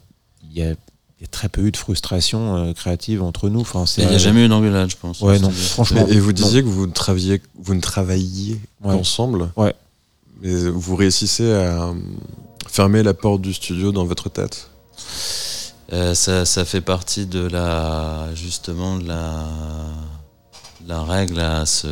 y 0.55 0.63
a, 0.63 0.71
y, 0.71 0.77
y 1.25 1.29
très 1.29 1.49
peu 1.49 1.63
eu 1.63 1.73
de 1.73 1.77
frustration 1.77 2.57
euh, 2.57 2.73
créative 2.73 3.21
entre 3.23 3.49
nous. 3.49 3.61
Enfin, 3.61 3.85
c'est 3.85 4.03
Il 4.03 4.09
n'y 4.09 4.15
a 4.15 4.19
jamais 4.19 4.45
eu 4.45 4.49
d'engueulade, 4.49 4.89
je 4.91 4.97
pense. 4.97 5.21
Ouais, 5.21 5.39
non. 5.41 5.51
Franchement. 5.51 6.07
Et, 6.09 6.21
vous 6.21 6.29
non. 6.33 6.35
disiez 6.35 6.63
que 6.63 6.69
vous 6.69 6.87
ne 6.87 6.93
travailliez, 6.93 7.43
vous 7.61 7.75
ne 7.75 7.81
travailliez 7.81 8.61
Ouais. 8.85 8.95
qu'ensemble. 8.97 9.51
Ouais. 9.57 9.75
Mais 10.43 10.55
vous 10.69 10.95
réussissez 10.95 11.53
à 11.53 11.93
fermer 12.69 13.03
la 13.03 13.15
porte 13.15 13.41
du 13.43 13.53
studio 13.55 13.91
dans 13.91 14.05
votre 14.05 14.29
tête. 14.29 14.69
Euh, 15.93 16.15
ça, 16.15 16.65
fait 16.65 16.81
partie 16.81 17.27
de 17.27 17.47
la 17.47 18.35
justement 18.35 18.97
de 18.97 19.07
la 19.07 21.03
règle 21.05 21.41
à 21.41 21.65
se 21.65 21.89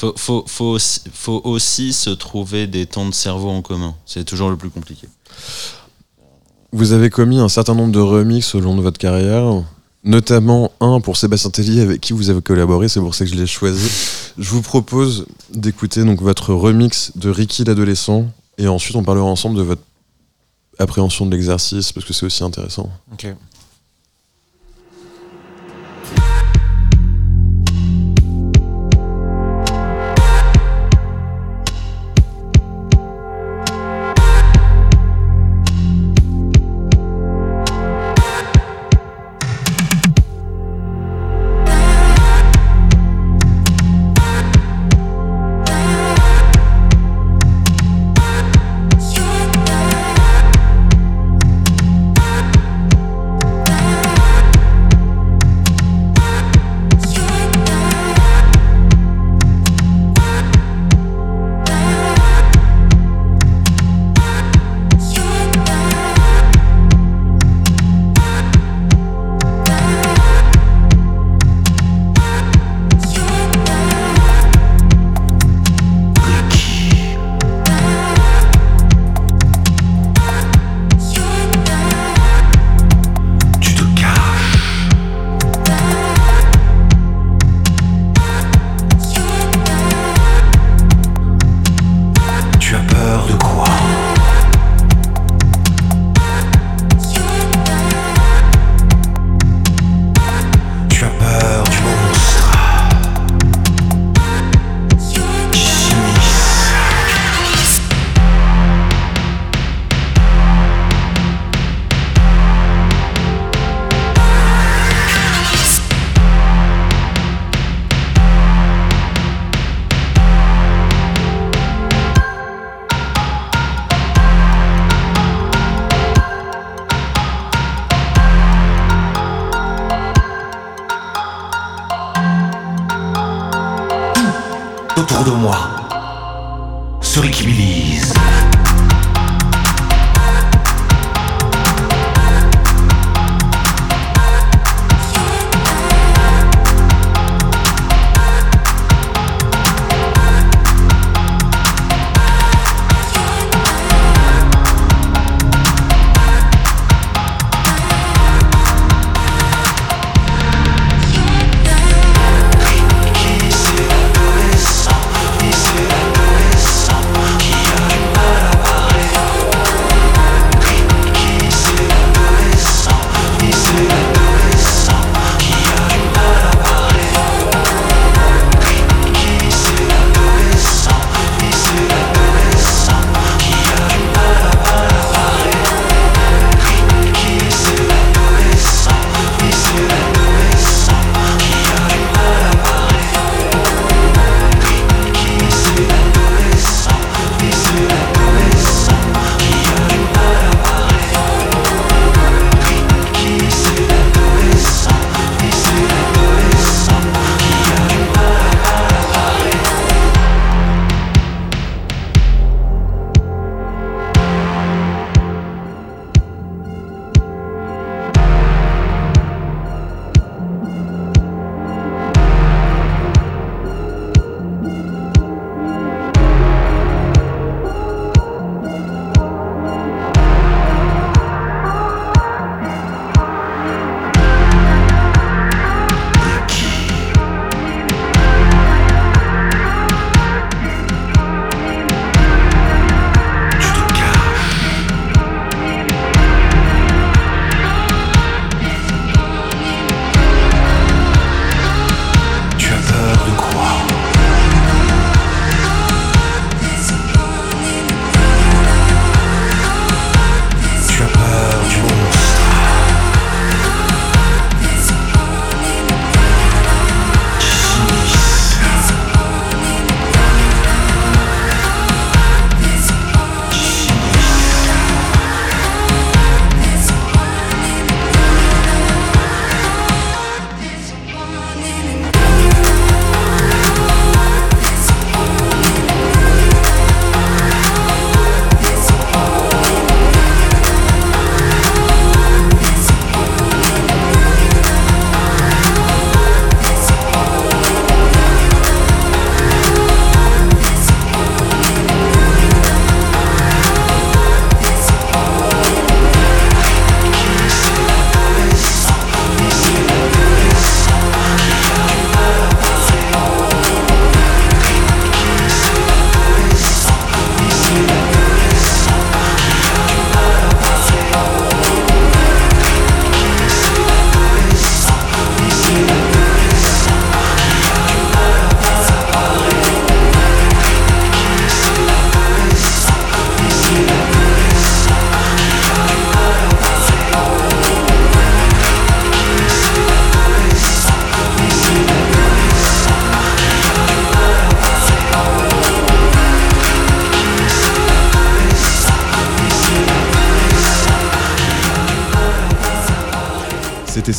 faut, 0.00 0.14
faut, 0.16 0.44
faut, 0.46 0.64
aussi, 0.64 1.00
faut 1.12 1.40
aussi 1.44 1.92
se 1.92 2.08
trouver 2.08 2.66
des 2.66 2.86
temps 2.86 3.06
de 3.06 3.12
cerveau 3.12 3.50
en 3.50 3.60
commun. 3.60 3.94
C'est 4.06 4.24
toujours 4.24 4.48
le 4.48 4.56
plus 4.56 4.70
compliqué. 4.70 5.06
Vous 6.72 6.92
avez 6.92 7.10
commis 7.10 7.38
un 7.38 7.50
certain 7.50 7.74
nombre 7.74 7.92
de 7.92 8.00
remixes 8.00 8.54
au 8.54 8.60
long 8.60 8.76
de 8.76 8.80
votre 8.80 8.98
carrière, 8.98 9.62
notamment 10.02 10.72
un 10.80 11.00
pour 11.00 11.18
Sébastien 11.18 11.50
Tellier 11.50 11.82
avec 11.82 12.00
qui 12.00 12.14
vous 12.14 12.30
avez 12.30 12.40
collaboré, 12.40 12.88
c'est 12.88 13.00
pour 13.00 13.14
ça 13.14 13.26
que 13.26 13.30
je 13.30 13.36
l'ai 13.36 13.46
choisi. 13.46 13.90
Je 14.38 14.48
vous 14.50 14.62
propose 14.62 15.26
d'écouter 15.52 16.04
donc 16.04 16.22
votre 16.22 16.54
remix 16.54 17.12
de 17.16 17.28
Ricky 17.28 17.64
l'adolescent 17.64 18.24
et 18.56 18.68
ensuite 18.68 18.96
on 18.96 19.02
parlera 19.02 19.26
ensemble 19.26 19.58
de 19.58 19.62
votre 19.62 19.82
appréhension 20.80 21.26
de 21.26 21.30
l'exercice 21.30 21.92
parce 21.92 22.06
que 22.06 22.12
c'est 22.12 22.26
aussi 22.26 22.42
intéressant. 22.42 22.90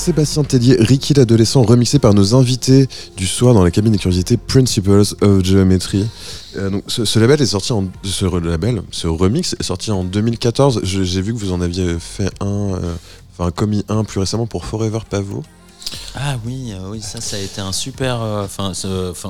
Sébastien 0.06 0.44
Tellier, 0.44 0.78
Ricky 0.80 1.14
l'adolescent, 1.14 1.62
remixé 1.62 2.00
par 2.00 2.16
nos 2.16 2.34
invités 2.34 2.88
du 3.18 3.28
soir 3.28 3.54
dans 3.54 3.64
la 3.64 3.70
cabine 3.70 3.92
des 3.92 4.00
curiosités 4.00 4.36
Principles 4.36 5.04
of 5.22 5.44
Geometry. 5.46 6.08
Euh, 6.58 6.72
donc, 6.72 6.84
ce, 6.88 7.06
ce 7.06 7.20
label 7.20 7.40
est 7.40 7.46
sorti 7.46 7.72
en 7.72 7.88
ce 8.04 8.26
label, 8.44 8.82
ce 8.90 9.06
remix 9.06 9.56
est 9.60 9.64
sorti 9.64 9.92
en 9.92 10.04
2014. 10.04 10.80
Je- 10.84 11.04
J'ai 11.04 11.22
vu 11.22 11.36
que 11.36 11.38
vous 11.38 11.52
en 11.52 11.62
aviez 11.62 11.98
fait 12.00 12.32
un, 12.40 12.48
euh, 12.74 12.96
enfin 13.38 13.52
commis 13.52 13.86
un 13.90 14.04
plus 14.04 14.20
récemment 14.20 14.48
pour 14.48 14.66
Forever 14.66 15.00
Pavot. 15.08 15.44
Ah 16.16 16.38
oui, 16.48 16.72
euh, 16.72 16.90
oui, 16.90 17.00
ça, 17.02 17.22
ça 17.22 17.36
a 17.36 17.40
été 17.40 17.62
un 17.62 17.72
super. 17.72 18.20
Enfin, 18.22 18.72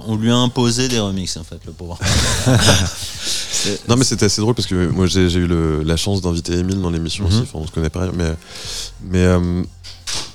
on 0.08 0.16
lui 0.16 0.32
a 0.32 0.38
imposé 0.38 0.88
des 0.88 1.00
remixes 1.00 1.36
en 1.36 1.44
fait, 1.44 1.60
le 1.66 1.74
pauvre. 1.74 2.00
Non 3.88 3.96
mais 3.96 4.04
c'était 4.06 4.26
assez 4.26 4.42
drôle 4.42 4.56
parce 4.56 4.68
que 4.68 4.88
moi 4.88 5.06
j'ai 5.06 5.22
eu 5.36 5.46
le- 5.46 5.84
la 5.84 5.96
chance 5.96 6.20
d'inviter 6.22 6.54
Emile 6.54 6.82
dans 6.82 6.90
l'émission 6.90 7.28
aussi, 7.28 7.36
Mhm. 7.38 7.42
enfin 7.44 7.60
on 7.62 7.68
se 7.68 7.72
connaît 7.72 7.92
pas 7.92 8.10
mais 8.12 8.34
mais 9.08 9.20
euh, 9.20 9.62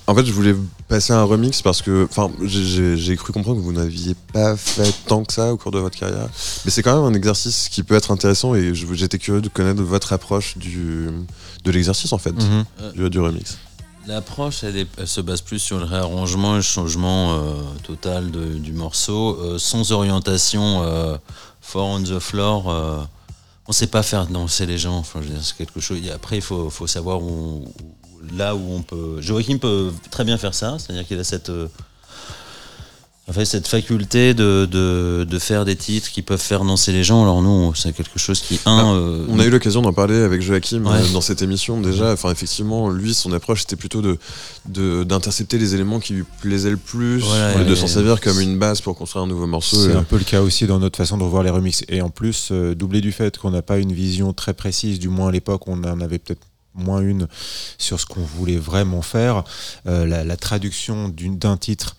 en 0.09 0.15
fait 0.15 0.25
je 0.25 0.33
voulais 0.33 0.55
passer 0.89 1.13
un 1.13 1.25
remix 1.25 1.63
parce 1.63 1.83
que 1.83 2.07
enfin 2.09 2.31
j'ai- 2.43 3.17
cru 3.17 3.33
comprendre 3.33 3.59
que 3.61 3.65
vous 3.65 3.73
n'aviez 3.73 4.15
pas 4.33 4.57
fait 4.57 4.95
tant 5.07 5.25
que 5.25 5.33
ça 5.33 5.53
au 5.53 5.57
cours 5.57 5.73
de 5.73 5.79
votre 5.79 5.99
carrière 5.99 6.29
mais 6.65 6.71
c'est 6.71 6.83
quand 6.83 6.95
même 7.03 7.13
un 7.13 7.17
exercice 7.17 7.69
qui 7.69 7.83
peut 7.83 7.95
être 7.97 8.11
intéressant 8.11 8.55
et 8.55 8.73
j'étais 8.75 9.19
curieux 9.19 9.41
de 9.41 9.49
connaître 9.49 9.83
votre 9.83 10.13
approche 10.13 10.57
du 10.59 11.09
de 11.65 11.71
l'exercice 11.71 12.13
en 12.13 12.19
fait 12.19 12.33
Mhm. 12.33 12.65
du, 12.95 13.11
du 13.11 13.19
remix. 13.21 13.59
L'approche, 14.07 14.63
elle, 14.63 14.87
se 15.05 15.21
base 15.21 15.41
plus 15.41 15.59
sur 15.59 15.79
le 15.79 15.85
réarrangement 15.85 16.53
et 16.53 16.57
le 16.59 16.63
changement 16.63 17.33
euh, 17.33 17.55
total 17.83 18.31
de- 18.31 18.55
du 18.55 18.73
morceau, 18.73 19.37
euh, 19.41 19.59
sans 19.59 19.91
orientation 19.91 20.83
euh, 20.85 21.17
fort 21.61 21.89
on 21.89 22.01
the 22.01 22.21
floor. 22.21 22.71
euh, 22.71 23.01
on 23.67 23.73
sait 23.73 23.89
pas 23.89 24.05
faire 24.05 24.29
danser 24.29 24.65
les 24.65 24.79
gens. 24.79 24.97
Enfin, 24.99 25.19
je 25.23 25.27
veux 25.27 25.35
dire, 25.35 25.43
c'est 25.45 25.57
quelque 25.57 25.81
chose. 25.81 25.99
et 26.07 26.13
Après, 26.13 26.37
il 26.37 26.41
faut, 26.43 26.71
faut 26.71 26.87
savoir 26.87 27.21
où- 27.21 27.65
là 28.35 28.55
où 28.57 28.63
on 28.73 28.83
peut. 28.83 29.21
Joachim 29.21 29.59
peut 29.59 29.91
très 30.11 30.25
bien 30.25 30.39
faire 30.39 30.55
ça, 30.55 30.77
c'est-à-dire 30.79 31.07
qu'il 31.07 31.19
a 31.19 31.25
cette 31.25 31.51
euh, 31.51 31.69
en 33.29 33.33
fait, 33.33 33.45
cette 33.45 33.67
faculté 33.67 34.35
de, 34.35 34.69
de, 34.71 35.27
de 35.29 35.39
faire 35.41 35.65
des 35.65 35.75
titres 35.75 36.13
qui 36.13 36.23
peuvent 36.23 36.41
faire 36.41 36.63
danser 36.65 36.93
les 36.93 37.03
gens. 37.03 37.25
Alors 37.25 37.43
nous, 37.43 37.75
c'est 37.75 37.93
quelque 37.93 38.21
chose 38.21 38.41
qui 38.41 38.61
un. 38.67 38.79
Ah, 38.79 38.93
euh, 38.95 39.27
On 39.29 39.41
a 39.41 39.45
eu 39.45 39.51
l'occasion 39.51 39.83
d'en 39.83 39.93
parler 39.93 40.15
avec 40.21 40.43
Joachim 40.43 40.87
Ouais. 40.87 40.99
euh, 41.01 41.13
dans 41.13 41.21
cette 41.21 41.43
émission 41.43 41.81
déjà. 41.81 42.13
Enfin, 42.13 42.31
effectivement, 42.31 42.89
lui, 42.89 43.15
son 43.15 43.33
approche 43.33 43.63
c'était 43.63 43.75
plutôt 43.75 44.01
de 44.01 44.17
de- 44.69 45.03
d'intercepter 45.03 45.59
les 45.59 45.75
éléments 45.75 45.99
qui 45.99 46.13
lui 46.13 46.25
plaisaient 46.41 46.71
le 46.71 46.77
plus, 46.77 47.19
Voilà, 47.19 47.61
et 47.61 47.65
de 47.65 47.75
s'en 47.75 47.89
servir 47.89 48.21
comme 48.21 48.39
une 48.41 48.61
base 48.61 48.81
pour 48.81 48.95
construire 48.97 49.25
un 49.25 49.29
nouveau 49.29 49.49
morceau. 49.49 49.77
C'est 49.77 49.97
un 49.97 50.05
peu 50.05 50.19
le 50.19 50.25
cas 50.25 50.41
aussi 50.43 50.69
dans 50.69 50.79
notre 50.79 50.97
façon 50.97 51.19
de 51.19 51.25
revoir 51.25 51.43
les 51.43 51.51
remixes. 51.51 51.83
Et 51.89 52.03
en 52.03 52.11
plus, 52.11 52.51
euh, 52.53 52.77
doublé 52.77 53.01
du 53.01 53.11
fait 53.11 53.37
qu'on 53.39 53.51
n'a 53.51 53.63
pas 53.63 53.79
une 53.79 53.93
vision 53.93 54.35
très 54.35 54.55
précise, 54.55 55.01
du 55.01 55.09
moins 55.09 55.31
à 55.31 55.33
l'époque, 55.33 55.63
on 55.67 55.83
en 55.83 56.01
avait 56.01 56.21
peut-être 56.21 56.43
moins 56.77 57.01
une 57.01 57.29
sur 57.79 58.01
ce 58.01 58.07
qu'on 58.07 58.23
voulait 58.23 58.57
vraiment 58.57 59.03
faire. 59.03 59.45
Euh, 59.87 60.05
la, 60.07 60.37
traduction 60.37 61.09
d'un 61.09 61.57
titre 61.57 61.97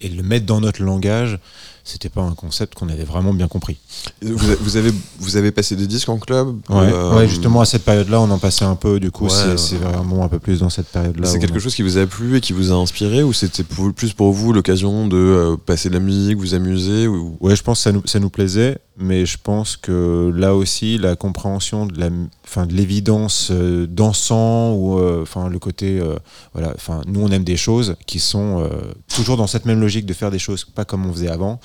et 0.00 0.08
le 0.08 0.22
mettre 0.22 0.46
dans 0.46 0.60
notre 0.60 0.82
langage, 0.82 1.38
c'était 1.84 2.08
pas 2.08 2.22
un 2.22 2.32
concept 2.34 2.74
qu'on 2.74 2.88
avait 2.88 3.04
vraiment 3.04 3.34
bien 3.34 3.46
compris. 3.46 3.76
Vous, 4.22 4.76
avez, 4.78 4.90
vous 5.18 5.36
avez 5.36 5.52
passé 5.52 5.76
des 5.76 5.86
disques 5.86 6.08
en 6.08 6.18
club 6.18 6.48
Ouais, 6.70 6.76
euh, 6.92 7.14
ouais, 7.16 7.28
justement 7.28 7.60
à 7.60 7.66
cette 7.66 7.84
période-là, 7.84 8.20
on 8.22 8.30
en 8.30 8.38
passait 8.38 8.64
un 8.64 8.74
peu. 8.74 8.98
Du 8.98 9.10
coup, 9.10 9.26
Ouais, 9.26 9.56
c'est 9.58 9.76
vraiment 9.76 10.24
un 10.24 10.28
peu 10.28 10.38
plus 10.38 10.60
dans 10.60 10.70
cette 10.70 10.86
période-là. 10.88 11.26
C'est 11.26 11.38
quelque 11.38 11.56
on- 11.56 11.60
chose 11.60 11.74
qui 11.74 11.82
vous 11.82 11.98
a 11.98 12.06
plu 12.06 12.36
et 12.38 12.40
qui 12.40 12.54
vous 12.54 12.72
a 12.72 12.74
inspiré 12.74 13.22
ou 13.22 13.32
c'était 13.34 13.64
plus 13.64 14.14
pour 14.14 14.32
vous 14.32 14.52
l'occasion 14.54 15.06
de 15.06 15.16
euh, 15.16 15.56
passer 15.56 15.90
de 15.90 15.94
la 15.94 16.00
musique, 16.00 16.38
vous 16.38 16.54
amuser 16.54 17.06
ou... 17.06 17.36
Ouais, 17.40 17.54
je 17.54 17.62
pense 17.62 17.78
que 17.80 17.82
ça 17.84 17.92
nous, 17.92 18.02
ça 18.06 18.18
nous 18.18 18.30
plaisait, 18.30 18.78
mais 18.96 19.26
je 19.26 19.36
pense 19.42 19.76
que 19.76 20.32
là 20.34 20.54
aussi, 20.54 20.96
la 20.96 21.16
compréhension 21.16 21.84
de 21.86 22.00
la, 22.00 22.08
de 22.08 22.72
l'évidence 22.72 23.48
euh, 23.50 23.86
dansant 23.86 24.72
ou, 24.72 24.98
enfin, 25.20 25.48
le 25.50 25.58
côté, 25.58 26.00
voilà, 26.54 26.72
enfin, 26.74 27.02
nous 27.06 27.20
on 27.20 27.30
aime 27.30 27.44
des 27.44 27.56
choses 27.58 27.96
qui 28.06 28.20
sont 28.20 28.68
toujours 29.14 29.36
dans 29.36 29.46
cette 29.46 29.66
même 29.66 29.80
logique 29.80 30.06
de 30.06 30.14
faire 30.14 30.30
des 30.30 30.38
choses 30.38 30.64
pas 30.64 30.84
comme 30.84 31.04
on 31.06 31.12
faisait 31.12 31.28
avant, 31.28 31.60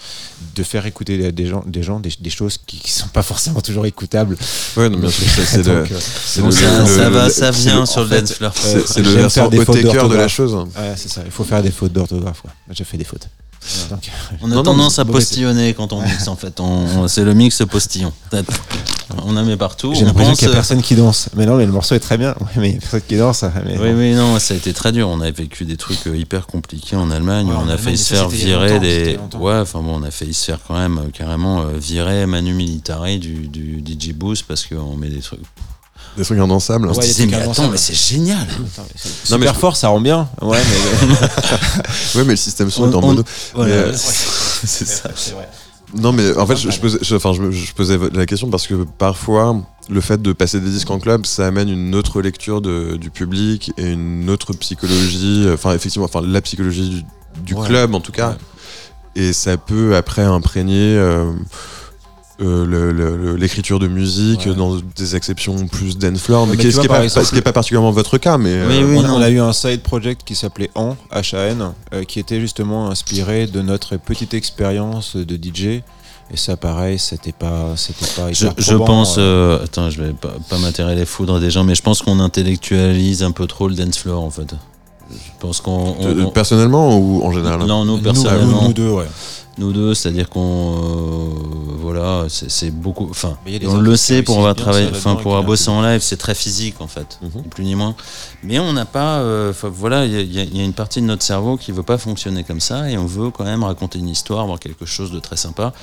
de 0.56 0.64
faire 0.64 0.86
écouter 0.86 1.31
des, 1.31 1.45
gens, 1.45 1.64
des 1.65 1.84
gens, 1.84 1.99
des, 1.99 2.11
des 2.19 2.30
choses 2.30 2.57
qui, 2.65 2.77
qui 2.80 2.91
sont 2.91 3.07
pas 3.10 3.23
forcément 3.23 3.61
toujours 3.61 3.86
écoutables. 3.86 4.38
Ouais, 4.77 4.90
non, 4.90 4.98
bien 4.98 5.10
sûr, 5.10 5.26
ça, 5.27 5.41
c'est 5.45 5.64
le, 5.64 5.72
euh, 5.72 5.86
le- 6.41 6.52
ça, 6.52 6.61
le- 6.80 6.86
ça 6.88 7.10
va, 7.10 7.30
ça 7.30 7.52
vient 7.52 7.86
sur 7.86 8.03
le 8.03 8.10
dance 8.22 8.34
floor. 8.34 8.53
C'est 8.56 9.02
le 9.02 9.11
fautes 9.65 9.76
haut 10.06 10.07
de 10.10 10.15
la 10.15 10.27
chose. 10.27 10.53
ouais, 10.53 10.94
c'est 10.95 11.10
ça. 11.10 11.22
Il 11.26 11.31
faut 11.31 11.44
faire 11.44 11.61
des 11.61 11.72
fautes 11.72 11.94
d'orthographe. 11.94 12.44
J'ai 12.72 12.84
fait 12.84 12.98
des 12.98 13.03
fautes. 13.03 13.27
Donc, 13.90 14.10
On 14.41 14.45
a 14.45 14.49
Non, 14.49 14.56
non, 14.57 14.64
tendance 14.64 14.99
à 14.99 15.06
postillonner 15.06 15.73
quand 15.73 15.91
on 15.94 16.02
mixe 16.02 16.27
en 16.27 16.36
fait. 16.36 16.60
On- 16.60 16.86
on- 17.03 17.07
c'est 17.07 17.23
le 17.23 17.34
mix 17.34 17.61
postillon. 17.69 18.11
On 19.26 19.36
en 19.36 19.44
met 19.44 19.57
partout. 19.57 19.94
J'ai 19.95 20.03
on 20.03 20.06
l'impression 20.06 20.31
pense, 20.31 20.40
qu'il 20.40 20.48
y 20.48 20.49
a 20.49 20.53
euh, 20.53 20.56
personne 20.56 20.81
qui 20.81 20.95
danse. 20.95 21.30
Mais 21.36 21.45
non, 21.45 21.56
mais 21.56 21.65
le 21.65 21.72
morceau 21.72 21.95
est 21.95 21.99
très 21.99 22.18
bien. 22.18 22.36
Ouais, 22.40 22.48
mais 22.57 22.69
il 22.69 22.73
y 22.76 22.77
a 22.77 22.81
personne 22.81 23.02
qui 23.07 23.18
danse. 23.18 23.44
Mais 23.65 23.77
Oui, 23.77 23.90
oui, 23.91 24.14
non, 24.14 24.38
ça 24.40 24.53
a 24.53 24.57
été 24.57 24.72
très 24.72 24.91
dur. 24.91 25.10
On 25.10 25.19
a 25.22 25.31
vécu 25.31 25.65
des 25.65 25.77
trucs 25.77 26.06
euh, 26.07 26.15
hyper 26.15 26.45
compliqués 26.48 26.95
en 26.95 27.10
Allemagne. 27.11 27.48
Ouais, 27.48 27.56
en 27.56 27.65
on 27.65 27.69
a 27.69 27.77
failli 27.77 27.98
se 27.98 28.14
faire 28.14 28.30
virer 28.30 28.80
des. 28.80 29.18
Ouais, 29.38 29.56
enfin 29.60 29.81
bon, 29.81 29.99
on 29.99 30.03
a 30.03 30.11
failli 30.11 30.34
se 30.34 30.45
faire 30.45 30.60
quand 30.65 30.77
même 30.77 30.98
euh, 30.99 31.10
carrément 31.11 31.61
euh, 31.61 31.72
virer 31.77 32.26
Manu 32.27 32.53
Militari 32.53 33.18
du, 33.19 33.48
du 33.48 33.80
DJ 33.86 34.14
Boost 34.14 34.44
parce 34.48 34.65
qu'on 34.65 34.95
met 34.95 35.10
des 35.10 35.19
trucs. 35.22 35.40
Des 36.18 36.23
trucs. 36.23 36.40
On 36.40 36.60
se 36.60 36.72
Ouais, 36.73 36.91
des 36.99 37.07
disait, 37.07 37.26
mais 37.27 37.36
attends, 37.36 37.69
mais 37.69 37.77
c'est 37.77 37.94
génial. 37.95 38.41
Attends, 38.41 38.86
c'est- 38.95 39.31
Non, 39.31 39.38
mais 39.38 39.45
Super 39.48 39.56
fort, 39.60 39.76
ça 39.77 39.88
rend 39.90 40.02
bien. 40.02 40.27
Ouais, 40.41 40.57
mais. 40.57 41.07
Ouais, 42.15 42.23
mais 42.23 42.34
le 42.34 42.36
système 42.36 42.69
son 42.69 42.84
On- 42.84 42.91
est 42.91 42.95
en 42.95 42.99
on- 43.03 43.07
mono. 43.07 43.23
Voilà, 43.53 43.73
euh, 43.73 43.94
c'est 43.95 44.86
ça. 44.88 45.10
C'est 45.15 45.34
vrai. 45.34 45.48
Non, 45.95 46.11
mais 46.11 46.36
en 46.38 46.45
fait, 46.45 46.56
je, 46.56 46.69
je 46.69 46.80
posais, 46.80 46.99
je- 47.02 47.15
enfin, 47.15 47.34
je, 47.34 47.73
posais 47.73 47.98
la 48.14 48.26
question 48.26 48.49
parce 48.49 48.68
que 48.68 48.86
parfois, 48.98 49.60
le 49.90 50.02
fait 50.02 50.22
de 50.22 50.34
passer 50.34 50.60
des 50.60 50.69
disques 50.69 50.91
en 50.91 50.99
club, 50.99 51.26
ça 51.26 51.48
amène 51.48 51.69
une 51.69 51.95
autre 51.95 52.22
lecture 52.22 52.61
de- 52.61 52.95
du 52.98 53.10
public 53.10 53.72
et 53.77 53.91
une 53.94 54.30
autre 54.30 54.53
psychologie, 54.53 55.45
euh, 55.48 55.53
enfin, 55.56 55.73
effectivement, 55.73 56.06
enfin, 56.06 56.22
la 56.26 56.41
psychologie 56.41 56.90
du, 56.90 57.03
du 57.44 57.53
Ouais. 57.56 57.68
club 57.68 57.95
en 57.95 58.02
tout 58.02 58.11
cas. 58.11 58.30
Ouais. 58.31 58.36
Et 59.15 59.34
ça 59.34 59.57
peut 59.57 59.95
après 59.95 60.22
imprégner 60.23 60.95
euh, 60.95 61.31
euh, 62.41 63.36
l'écriture 63.38 63.80
de 63.80 63.88
musique 63.88 64.45
Ouais. 64.45 64.53
dans 64.56 64.78
des 64.95 65.16
exceptions 65.16 65.68
plus 65.68 65.98
dance 65.98 66.20
floor, 66.22 66.48
mais, 66.48 66.56
ce 66.61 66.70
vois, 66.70 66.82
qui 66.84 66.88
pas, 66.88 67.03
exemple- 67.03 67.26
ce 67.26 67.32
qui 67.32 67.38
est 67.38 67.41
pas 67.41 67.52
particulièrement 67.53 67.91
votre 67.91 68.18
cas, 68.18 68.38
mais 68.38 68.53
Oui, 68.68 68.78
euh, 68.78 68.86
oui. 68.90 68.95
on, 68.98 69.03
a- 69.03 69.07
non. 69.10 69.16
on 69.18 69.22
a 69.22 69.30
eu 69.30 69.40
un 69.40 69.53
side 69.53 69.82
project 69.82 70.22
qui 70.26 70.36
s'appelait 70.36 70.70
HAN, 70.76 70.95
H-A-N, 71.11 71.72
euh, 71.94 72.03
qui 72.03 72.20
était 72.20 72.40
justement 72.40 72.90
inspiré 72.90 73.48
de 73.48 73.61
notre 73.61 73.98
petite 73.98 74.34
expérience 74.34 75.16
de 75.16 75.36
DJ. 75.36 75.82
Et 76.32 76.38
ça, 76.38 76.56
pareil, 76.57 76.99
c'était 76.99 77.32
pas, 77.32 77.74
c'était 77.76 78.06
pas 78.16 78.32
Je, 78.32 78.45
hyper 78.45 78.53
je 78.64 78.76
probant, 78.76 78.86
pense, 78.86 79.16
euh. 79.18 79.22
euh, 79.60 79.64
attends, 79.64 79.90
je 79.90 80.02
vais 80.02 80.14
pas, 80.14 80.34
pas 80.48 80.57
m'atterrer 80.60 80.95
les 80.95 81.06
foudres 81.06 81.40
des 81.40 81.49
gens, 81.49 81.64
mais 81.64 81.74
je 81.74 81.82
pense 81.82 82.02
qu'on 82.03 82.20
intellectualise 82.20 83.24
un 83.24 83.32
peu 83.32 83.48
trop 83.48 83.68
le 83.68 83.74
dance 83.76 83.98
floor 83.98 84.24
en 84.24 84.30
fait. 84.30 84.53
Je 85.11 85.16
pense 85.40 85.60
qu'on. 85.60 85.95
personnellement 86.34 86.95
ou 86.99 87.24
en 87.24 87.32
général? 87.32 87.64
Non, 87.66 87.84
nous 87.84 87.98
Nous, 87.98 88.03
personnellement, 88.03 88.61
nous, 88.61 88.68
nous 88.68 88.74
deux, 88.74 88.90
ouais. 88.91 89.07
Nous 89.57 89.73
deux, 89.73 89.93
c'est-à-dire 89.93 90.30
qu'on, 90.30 90.77
euh, 90.77 91.76
voilà, 91.81 92.26
c'est 92.30 92.71
beaucoup. 92.71 93.07
Enfin, 93.09 93.38
on 93.67 93.77
le 93.77 93.95
sait 93.97 94.21
pour 94.23 94.38
enfin 94.91 95.15
pour 95.15 95.31
avoir 95.31 95.43
bossé 95.43 95.69
ont- 95.69 95.73
en 95.80 95.81
live, 95.81 96.01
c'est 96.01 96.17
très 96.17 96.35
physique 96.35 96.76
en 96.80 96.88
fait, 96.88 97.19
Mhm. 97.21 97.30
ni 97.35 97.49
plus 97.49 97.63
ni 97.65 97.76
moins. 97.76 97.95
Mais 98.43 98.59
on 98.59 98.71
n'a 98.73 98.85
pas, 98.85 99.19
euh, 99.19 99.51
voilà, 99.63 100.05
y, 100.05 100.11
y 100.11 100.41
il 100.43 100.57
y 100.57 100.61
a 100.61 100.63
une 100.63 100.73
partie 100.73 101.01
de 101.01 101.05
notre 101.07 101.23
cerveau 101.23 101.57
qui 101.57 101.71
veut 101.73 101.84
pas 101.84 101.97
fonctionner 101.97 102.43
comme 102.43 102.61
ça 102.61 102.89
et 102.89 102.97
on 102.97 103.05
veut 103.05 103.31
quand 103.31 103.43
même 103.43 103.63
raconter 103.63 103.99
une 103.99 104.09
histoire, 104.09 104.41
avoir 104.43 104.59
quelque 104.59 104.85
chose 104.85 105.11
de 105.11 105.19
très 105.19 105.35
sympa. 105.38 105.73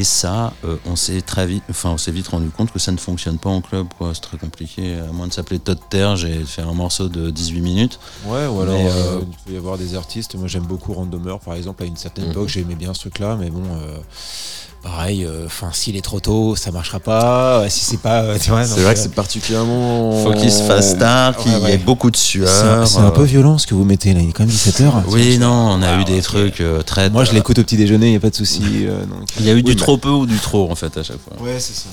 Et 0.00 0.04
ça, 0.04 0.52
euh, 0.64 0.76
on 0.86 0.94
s'est 0.94 1.20
très 1.22 1.44
vite, 1.44 1.64
enfin 1.68 1.90
on 1.90 1.98
s'est 1.98 2.12
vite 2.12 2.28
rendu 2.28 2.50
compte 2.50 2.70
que 2.70 2.78
ça 2.78 2.92
ne 2.92 2.98
fonctionne 2.98 3.36
pas 3.36 3.50
en 3.50 3.60
club, 3.60 3.88
quoi. 3.98 4.12
C'est 4.14 4.20
très 4.20 4.38
compliqué. 4.38 4.94
À 4.94 5.10
moins 5.10 5.26
de 5.26 5.32
s'appeler 5.32 5.58
Todd 5.58 5.80
Terre, 5.90 6.14
j'ai 6.14 6.44
fait 6.44 6.62
un 6.62 6.72
morceau 6.72 7.08
de 7.08 7.30
18 7.30 7.60
minutes. 7.60 7.98
Ouais, 8.24 8.46
ou 8.46 8.60
alors 8.60 8.74
Mais, 8.78 8.86
euh, 8.88 8.92
euh, 8.92 9.20
il 9.28 9.36
peut 9.44 9.52
y 9.54 9.56
avoir 9.56 9.76
des 9.76 9.96
artistes. 9.96 10.36
Moi, 10.36 10.46
j'aime 10.46 10.62
beaucoup 10.62 10.92
Randomer, 10.92 11.34
par 11.44 11.54
exemple. 11.54 11.82
À 11.82 11.86
une 11.86 11.96
certaine 11.96 12.26
Mhm. 12.26 12.30
époque, 12.30 12.48
j'aimais 12.48 12.76
bien 12.76 12.94
ce 12.94 13.00
truc-là, 13.00 13.34
mais 13.40 13.50
bon, 13.50 13.64
euh, 13.64 13.98
pareil. 14.82 15.26
Enfin, 15.46 15.70
s'il 15.72 15.96
est 15.96 16.00
trop 16.02 16.20
tôt, 16.20 16.56
ça 16.56 16.70
marchera 16.70 17.00
pas. 17.00 17.60
Euh, 17.62 17.68
Si 17.68 17.84
c'est 17.84 17.96
pas, 18.00 18.22
euh, 18.22 18.36
c'est 18.40 18.50
vrai 18.50 18.64
que 18.64 18.78
euh, 18.80 18.92
c'est 18.94 19.12
particulièrement. 19.14 20.22
Faut 20.24 20.32
qu'il 20.32 20.52
se 20.52 20.62
fasse 20.62 20.96
tard, 20.98 21.36
qu'il 21.36 21.52
Ouais, 21.56 21.70
y 21.70 21.74
ait 21.74 21.78
beaucoup 21.78 22.10
de 22.10 22.16
sueur. 22.16 22.86
c'est 22.86 22.98
un 22.98 23.06
euh, 23.06 23.10
peu 23.10 23.24
violent 23.24 23.58
ce 23.58 23.66
que 23.66 23.74
vous 23.74 23.84
mettez 23.84 24.14
là. 24.14 24.20
Il 24.20 24.30
est 24.30 24.32
quand 24.32 24.42
même 24.44 24.48
17 24.50 24.80
h 24.82 24.92
Oui, 25.08 25.38
non, 25.38 25.50
on 25.78 25.82
a 25.82 26.00
eu 26.00 26.04
des 26.04 26.22
trucs 26.22 26.60
euh, 26.60 26.82
très. 26.82 27.10
Moi, 27.10 27.24
je 27.24 27.32
l'écoute 27.32 27.58
au 27.58 27.62
petit 27.62 27.76
déjeuner, 27.76 28.06
il 28.08 28.10
n'y 28.10 28.16
a 28.16 28.20
pas 28.20 28.30
de 28.30 28.34
souci. 28.36 28.62
euh, 28.86 29.04
donc. 29.06 29.28
Il 29.38 29.46
y 29.46 29.50
a 29.50 29.52
eu 29.52 29.56
Oui, 29.56 29.62
du 29.62 29.70
mais- 29.72 29.76
trop 29.76 29.96
peu 29.98 30.10
ou 30.10 30.26
du 30.26 30.38
trop 30.38 30.70
en 30.70 30.74
fait 30.74 30.96
à 30.96 31.02
chaque 31.02 31.18
fois. 31.20 31.34
Ouais, 31.44 31.56
c'est 31.58 31.74
ça. 31.74 31.88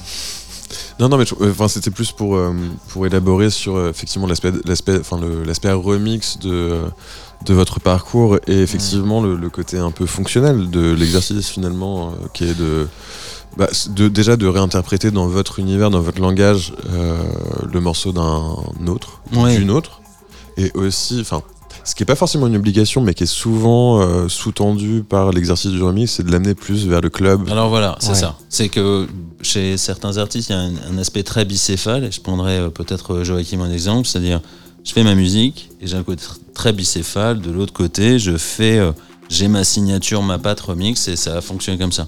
Non, 0.99 1.09
non, 1.09 1.17
mais 1.17 1.25
euh, 1.41 1.51
enfin, 1.51 1.67
c'était 1.67 1.91
plus 1.91 2.11
pour, 2.11 2.35
euh, 2.37 2.53
pour 2.89 3.05
élaborer 3.05 3.49
sur 3.49 3.75
euh, 3.75 3.89
effectivement 3.89 4.27
l'aspect, 4.27 4.51
l'aspect, 4.65 4.97
enfin, 4.99 5.19
l'aspect 5.45 5.71
remix 5.71 6.39
de, 6.39 6.81
de 7.45 7.53
votre 7.53 7.79
parcours 7.79 8.37
et 8.47 8.61
effectivement 8.61 9.21
le, 9.21 9.35
le 9.35 9.49
côté 9.49 9.77
un 9.77 9.91
peu 9.91 10.05
fonctionnel 10.05 10.69
de 10.69 10.91
l'exercice 10.93 11.47
finalement, 11.49 12.09
euh, 12.09 12.27
qui 12.33 12.43
est 12.45 12.57
de, 12.57 12.87
bah, 13.57 13.67
de 13.89 14.07
déjà 14.07 14.35
de 14.37 14.47
réinterpréter 14.47 15.11
dans 15.11 15.27
votre 15.27 15.59
univers, 15.59 15.89
dans 15.91 15.99
votre 16.01 16.21
langage, 16.21 16.73
euh, 16.91 17.17
le 17.71 17.79
morceau 17.81 18.11
d'un 18.11 18.55
autre, 18.87 19.21
d'une 19.31 19.71
autre, 19.71 20.01
et 20.57 20.71
aussi, 20.75 21.19
enfin. 21.21 21.41
Ce 21.83 21.93
qui 21.93 22.01
n'est 22.01 22.07
pas 22.07 22.15
forcément 22.15 22.47
une 22.47 22.55
obligation, 22.55 23.01
mais 23.01 23.13
qui 23.13 23.23
est 23.23 23.27
souvent 23.27 24.01
euh, 24.01 24.27
sous-tendu 24.27 25.03
par 25.07 25.29
l'exercice 25.31 25.69
du 25.69 25.83
remix, 25.83 26.11
c'est 26.13 26.23
de 26.25 26.31
l'amener 26.31 26.55
plus 26.55 26.87
vers 26.87 26.99
le 26.99 27.09
club. 27.09 27.47
Alors 27.47 27.69
voilà, 27.69 27.95
c'est 27.99 28.09
Ouais. 28.09 28.15
ça. 28.15 28.35
C'est 28.49 28.69
que 28.69 29.07
chez 29.43 29.77
certains 29.77 30.17
artistes, 30.17 30.49
il 30.49 30.53
y 30.53 30.55
a 30.55 30.61
un, 30.61 30.71
un 30.91 30.97
aspect 30.97 31.21
très 31.21 31.45
bicéphale, 31.45 32.05
et 32.05 32.11
je 32.11 32.21
prendrais 32.21 32.57
euh, 32.57 32.69
peut-être 32.69 33.21
Joachim 33.23 33.59
en 33.61 33.69
exemple, 33.69 34.07
c'est-à-dire 34.07 34.41
je 34.83 34.93
fais 34.93 35.03
ma 35.03 35.13
musique 35.13 35.69
et 35.79 35.85
j'ai 35.85 35.95
un 35.95 36.01
côté 36.01 36.23
très 36.55 36.73
bicéphale. 36.73 37.39
De 37.39 37.51
l'autre 37.51 37.73
côté, 37.73 38.17
je 38.17 38.35
fais, 38.37 38.79
euh, 38.79 38.91
j'ai 39.29 39.47
ma 39.47 39.63
signature, 39.63 40.23
ma 40.23 40.39
patte 40.39 40.61
remix 40.61 41.07
et 41.07 41.15
ça 41.15 41.41
fonctionne 41.41 41.77
comme 41.77 41.91
ça. 41.91 42.07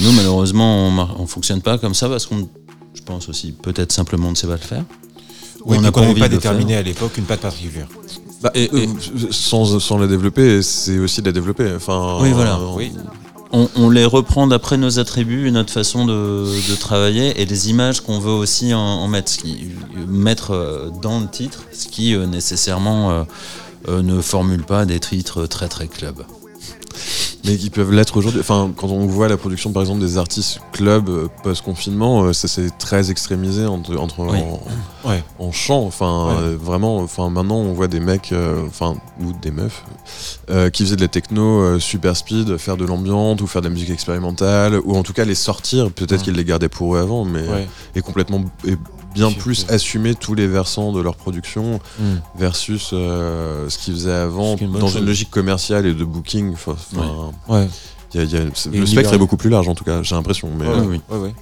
Nous, 0.00 0.12
malheureusement, 0.12 0.86
on, 0.86 1.22
on 1.22 1.26
fonctionne 1.26 1.60
pas 1.62 1.78
comme 1.78 1.94
ça 1.94 2.08
parce 2.08 2.26
qu'on, 2.26 2.48
je 2.94 3.02
pense 3.02 3.28
aussi, 3.28 3.50
peut-être 3.52 3.90
simplement 3.90 4.28
on 4.28 4.32
ne 4.32 4.36
sait 4.36 4.46
pas 4.46 4.52
le 4.54 4.58
faire. 4.60 4.84
Oui, 5.64 5.76
on 5.76 5.80
on 5.80 5.82
n'a 5.82 5.90
pas 5.92 6.14
pas 6.14 6.28
déterminé 6.28 6.76
à 6.76 6.82
l'époque 6.82 7.16
une 7.18 7.24
patte 7.24 7.40
particulière. 7.40 7.88
Bah, 8.40 8.52
Et- 8.54 8.70
euh, 8.72 8.86
sans, 9.32 9.80
sans 9.80 9.98
la 9.98 10.06
développer, 10.06 10.62
c'est 10.62 10.98
aussi 11.00 11.20
de 11.20 11.26
la 11.26 11.32
développer. 11.32 11.72
Enfin, 11.74 12.18
Oui, 12.20 12.30
voilà. 12.30 12.54
euh, 12.56 12.74
Oui. 12.76 12.92
On, 13.50 13.66
on 13.76 13.88
les 13.88 14.04
reprend 14.04 14.46
d'après 14.46 14.76
nos 14.76 14.98
attributs 14.98 15.48
et 15.48 15.50
notre 15.50 15.72
façon 15.72 16.04
de, 16.04 16.44
de 16.70 16.74
travailler 16.76 17.40
et 17.40 17.46
les 17.46 17.70
images 17.70 18.02
qu'on 18.02 18.18
veut 18.18 18.30
aussi 18.30 18.74
en, 18.74 18.78
en 18.78 19.08
mettre, 19.08 19.30
ce 19.32 19.38
qui, 19.38 19.68
mettre 20.06 20.50
euh, 20.50 20.90
dans 21.02 21.18
le 21.18 21.26
titre, 21.28 21.62
ce 21.72 21.88
qui 21.88 22.14
euh, 22.14 22.26
nécessairement 22.26 23.10
euh, 23.10 23.22
euh, 23.22 23.24
ne 23.86 24.20
formule 24.20 24.64
pas 24.64 24.84
des 24.86 25.00
titres 25.00 25.46
très 25.46 25.68
très 25.68 25.86
club. 25.88 26.24
Mais 27.44 27.56
qui 27.56 27.70
peuvent 27.70 27.92
l'être 27.92 28.16
aujourd'hui. 28.16 28.40
Enfin, 28.40 28.72
quand 28.76 28.88
on 28.88 29.06
voit 29.06 29.28
la 29.28 29.36
production, 29.36 29.70
par 29.72 29.82
exemple, 29.82 30.00
des 30.00 30.18
artistes 30.18 30.60
club 30.72 31.08
euh, 31.08 31.28
post-confinement, 31.44 32.24
euh, 32.24 32.32
ça 32.32 32.48
s'est 32.48 32.70
très 32.78 33.10
extrémisé 33.12 33.64
entre, 33.64 33.96
entre 33.96 34.20
Oui. 34.26 34.38
en, 35.04 35.08
Ouais. 35.08 35.22
en 35.38 35.52
chant. 35.52 35.82
Enfin, 35.84 36.26
Ouais. 36.26 36.34
euh, 36.42 36.56
vraiment. 36.60 36.98
Enfin, 36.98 37.30
maintenant, 37.30 37.56
on 37.58 37.72
voit 37.72 37.86
des 37.86 38.00
mecs, 38.00 38.32
euh, 38.32 38.66
enfin, 38.66 38.96
ou 39.20 39.32
des 39.32 39.52
meufs, 39.52 39.84
euh, 40.50 40.68
qui 40.70 40.82
faisaient 40.84 40.96
de 40.96 41.00
la 41.00 41.08
techno 41.08 41.60
euh, 41.60 41.78
super 41.78 42.16
speed, 42.16 42.56
faire 42.58 42.76
de 42.76 42.84
l'ambiance 42.84 43.40
ou 43.40 43.46
faire 43.46 43.62
de 43.62 43.68
la 43.68 43.72
musique 43.72 43.90
expérimentale, 43.90 44.80
ou 44.84 44.96
en 44.96 45.02
tout 45.04 45.12
cas 45.12 45.24
les 45.24 45.36
sortir. 45.36 45.90
Peut-être 45.92 46.12
Ouais. 46.12 46.18
qu'ils 46.24 46.34
les 46.34 46.44
gardaient 46.44 46.68
pour 46.68 46.96
eux 46.96 46.98
avant, 46.98 47.24
mais 47.24 47.46
Ouais. 47.48 47.68
et 47.94 48.02
complètement 48.02 48.42
et 48.66 48.74
bien 49.18 49.32
plus 49.32 49.66
assumer 49.68 50.14
tous 50.14 50.34
les 50.34 50.46
versants 50.46 50.92
de 50.92 51.00
leur 51.00 51.16
production 51.16 51.80
Mm. 51.98 52.02
versus 52.36 52.90
euh, 52.92 53.68
ce 53.68 53.78
qu'ils 53.78 53.94
faisaient 53.94 54.12
avant 54.12 54.56
une 54.56 54.72
dans 54.72 54.88
chose. 54.88 54.96
une 55.00 55.06
logique 55.06 55.30
commerciale 55.30 55.86
et 55.86 55.94
de 55.94 56.04
booking. 56.04 56.52
Enfin, 56.54 56.76
Ouais. 57.48 57.68
il 58.14 58.20
y 58.20 58.20
a- 58.22 58.24
il 58.24 58.30
y 58.32 58.36
a- 58.36 58.50
c'est- 58.54 58.72
Et 58.74 58.78
le 58.78 58.86
spectre 58.86 59.12
est 59.14 59.18
beaucoup 59.18 59.36
plus 59.36 59.50
large 59.50 59.68
en 59.68 59.74
tout 59.74 59.84
cas, 59.84 60.02
j'ai 60.02 60.14
l'impression. 60.14 60.48
Mais 60.58 60.66
Ouais, 60.66 60.98
euh, 61.12 61.20
oui. 61.22 61.32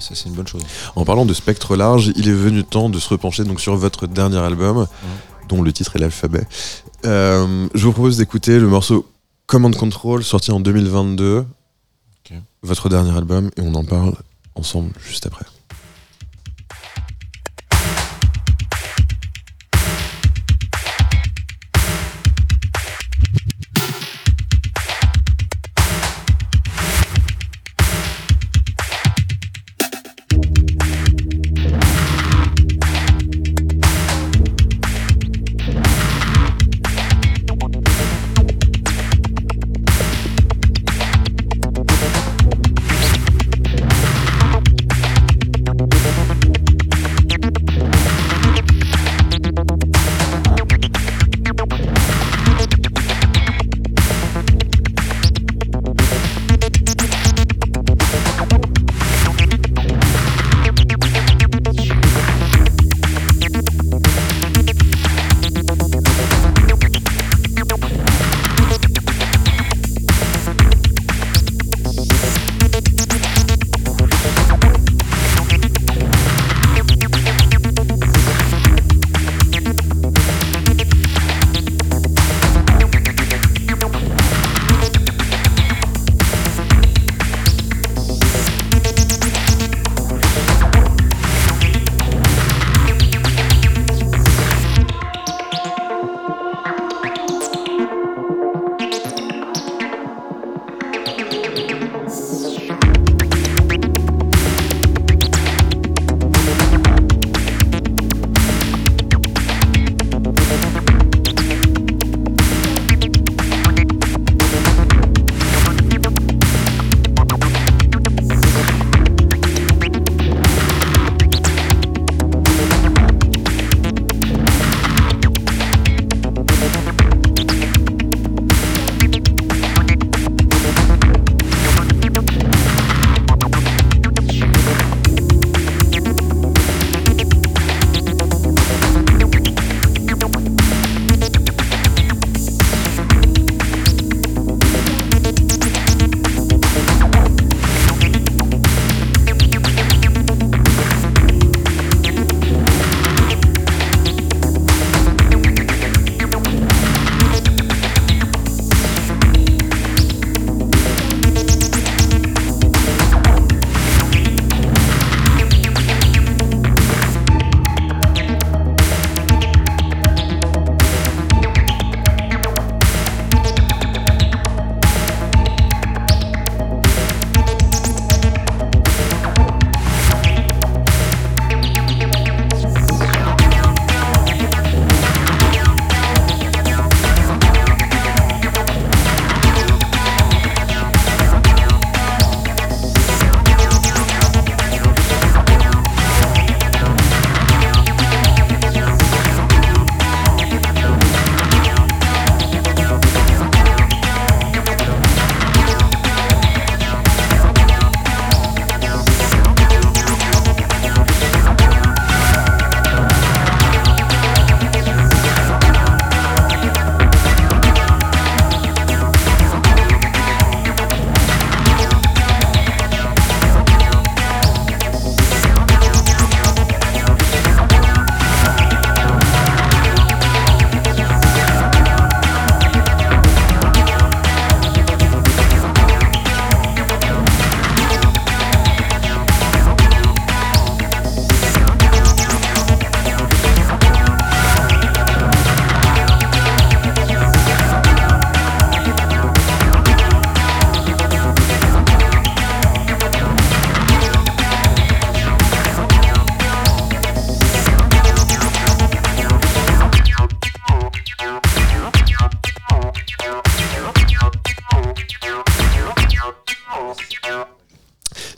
ça 0.00 0.14
c'est 0.14 0.28
une 0.28 0.34
bonne 0.34 0.46
chose. 0.48 0.62
en 0.96 1.04
parlant 1.04 1.24
de 1.26 1.34
spectre 1.34 1.76
large, 1.76 2.12
il 2.16 2.28
est 2.28 2.32
venu 2.32 2.64
temps 2.64 2.88
de 2.88 2.98
se 2.98 3.08
repencher 3.08 3.44
donc 3.44 3.60
sur 3.60 3.76
votre 3.76 4.06
dernier 4.06 4.38
album, 4.38 4.86
dont 5.48 5.62
le 5.62 5.72
titre 5.72 5.96
est 5.96 5.98
l'alphabet. 6.00 6.44
Euh, 7.04 7.68
je 7.74 7.84
vous 7.86 7.92
propose 7.92 8.16
d'écouter 8.16 8.58
le 8.58 8.66
morceau 8.68 9.06
Command 9.46 9.76
Control, 9.76 10.24
sorti 10.24 10.50
en 10.50 10.58
2022, 10.58 11.44
Ok. 12.24 12.36
votre 12.62 12.88
dernier 12.88 13.16
album, 13.16 13.50
et 13.56 13.60
on 13.60 13.74
en 13.74 13.84
parle 13.84 14.14
ensemble 14.56 14.90
juste 15.06 15.26
après. 15.26 15.44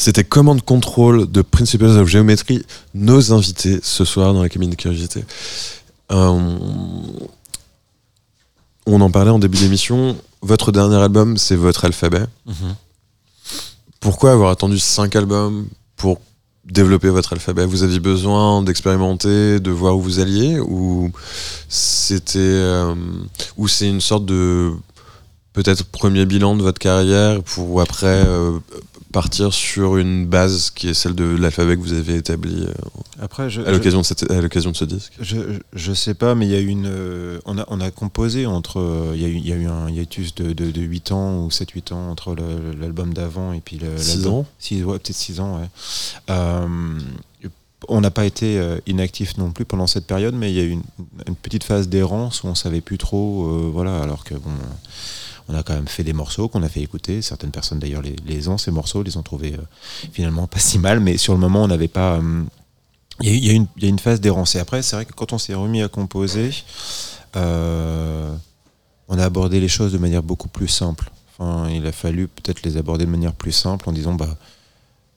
C'était 0.09 0.25
Command 0.25 0.63
Control 0.63 1.31
de 1.31 1.43
Principles 1.43 1.85
of 1.85 2.09
Geometry, 2.09 2.65
nos 2.95 3.31
invités 3.35 3.79
ce 3.83 4.07
soir 4.07 4.33
dans 4.33 4.41
la 4.41 4.49
cabine 4.49 4.71
de 4.71 4.75
curiosité. 4.75 5.23
Euh, 6.11 6.59
on 8.87 9.01
en 9.03 9.11
parlait 9.11 9.31
en 9.31 9.39
début 9.39 9.59
d'émission. 9.59 10.17
Votre 10.41 10.73
dernier 10.73 10.97
album, 10.97 11.37
c'est 11.37 11.57
votre 11.57 11.85
alphabet. 11.85 12.25
Pourquoi 14.01 14.33
avoir 14.33 14.49
attendu 14.51 14.79
cinq 14.79 15.15
albums 15.15 15.69
pour 15.97 16.23
développer 16.65 17.11
votre 17.11 17.35
alphabet? 17.35 17.67
Vous 17.67 17.83
aviez 17.83 18.01
besoin 18.01 18.63
d'expérimenter, 18.63 19.61
de 19.61 19.71
voir 19.71 19.95
où 19.95 20.01
vous 20.01 20.21
alliez, 20.21 20.59
ou 20.59 21.13
c'était, 21.69 22.39
euh, 22.39 22.95
ou 23.59 23.69
c'est 23.69 23.91
une 23.91 24.01
sorte 24.01 24.25
de 24.25 24.73
peut-être 25.53 25.85
premier 25.85 26.25
bilan 26.25 26.57
de 26.57 26.63
votre 26.63 26.79
carrière 26.79 27.43
pour 27.43 27.83
après 27.83 28.25
euh, 28.27 28.59
partir 29.13 29.53
sur 29.55 29.97
une 29.97 30.27
base 30.27 30.71
qui 30.71 30.89
est 30.89 30.95
celle 30.95 31.15
de 31.15 31.25
l'alphabet 31.25 31.77
que 31.77 31.81
vous 31.81 31.93
avez 31.95 32.17
établi 32.17 32.65
euh, 32.65 32.73
Après, 33.21 33.49
je, 33.49 33.63
à 33.63 33.71
l'occasion 33.71 34.01
de, 34.01 34.77
ce 34.77 34.85
disque? 34.85 35.13
je, 35.21 35.37
je 35.73 35.93
sais 35.95 36.15
pas, 36.15 36.35
mais 36.35 36.47
il 36.47 36.53
y 36.53 36.55
a 36.57 36.61
eu 36.61 36.67
une. 36.67 36.87
euh, 36.87 37.39
on, 37.47 37.59
a, 37.59 37.65
on 37.69 37.81
a 37.81 37.91
composé 37.91 38.47
entre. 38.47 38.81
euh, 38.81 39.13
Il 39.15 39.23
y, 39.23 39.25
a 39.25 39.29
eu- 39.29 39.37
il 39.37 39.47
y 39.49 39.53
a 39.53 39.57
eu 39.57 39.67
un 39.67 39.89
hiatus 39.91 40.35
de, 40.35 40.53
de, 40.53 40.71
de 40.71 40.81
8 40.83 41.13
ans 41.13 41.45
ou 41.45 41.49
7-8 41.49 41.93
ans 41.95 42.11
entre 42.11 42.35
l'album 42.79 43.15
d'avant 43.15 43.53
et 43.53 43.61
puis 43.61 43.79
l'album- 43.79 44.33
ans? 44.41 44.47
Six, 44.59 44.85
ouais, 44.85 44.99
peut-être 44.99 45.17
6 45.17 45.41
ans, 45.41 45.59
ouais. 45.61 45.69
Euh, 46.31 46.99
on 47.89 48.01
n'a 48.01 48.11
pas 48.11 48.25
été 48.27 48.61
inactif 48.87 49.37
non 49.39 49.53
plus 49.53 49.65
pendant 49.65 49.87
cette 49.87 50.05
période, 50.07 50.35
mais 50.35 50.51
il 50.53 50.57
y 50.57 50.61
a 50.61 50.65
eu 50.65 50.71
une, 50.71 50.83
une 51.29 51.37
petite 51.37 51.63
phase 51.65 51.89
d'errance 51.89 52.43
où 52.43 52.49
on 52.49 52.57
savait 52.57 52.81
plus 52.81 52.99
trop, 52.99 53.47
euh, 53.47 53.71
voilà, 53.73 54.01
alors 54.03 54.25
que 54.25 54.35
bon, 54.35 54.51
on 55.49 55.55
a 55.55 55.62
quand 55.62 55.75
même 55.75 55.89
fait 55.89 56.05
des 56.05 56.12
morceaux 56.12 56.49
qu'on 56.49 56.62
a 56.62 56.69
fait 56.69 56.83
écouter. 56.83 57.23
Certaines 57.23 57.51
personnes 57.51 57.79
d'ailleurs 57.79 58.03
les, 58.03 58.49
ont 58.49 58.59
ces 58.59 58.70
morceaux, 58.70 59.03
les 59.03 59.16
ont 59.16 59.23
trouvés 59.23 59.55
euh, 59.55 59.62
finalement 60.12 60.47
pas 60.47 60.59
si 60.59 60.79
mal, 60.79 61.01
mais 61.01 61.16
sur 61.16 61.33
le 61.33 61.41
moment 61.41 61.65
on 61.65 61.69
n'avait 61.69 61.89
pas. 61.89 62.16
euh, 62.16 62.45
il 63.20 63.45
y, 63.45 63.51
a 63.51 63.89
une, 63.89 63.99
phase 63.99 64.20
d'errance. 64.20 64.55
Après, 64.55 64.81
c'est 64.81 64.95
vrai 64.95 65.05
que 65.05 65.12
quand 65.12 65.33
on 65.33 65.39
s'est 65.39 65.55
remis 65.55 65.83
à 65.83 65.89
composer, 65.89 66.55
euh, 67.35 68.33
on 69.09 69.19
a 69.19 69.25
abordé 69.25 69.59
les 69.59 69.66
choses 69.66 69.93
de 69.93 69.99
manière 69.99 70.23
beaucoup 70.23 70.47
plus 70.47 70.69
simple. 70.69 71.11
Il 71.41 71.85
a 71.85 71.91
fallu 71.91 72.29
peut-être 72.29 72.62
les 72.62 72.77
aborder 72.77 73.07
de 73.07 73.11
manière 73.11 73.33
plus 73.33 73.51
simple 73.51 73.89
en 73.89 73.93
disant 73.93 74.15
bah 74.15 74.37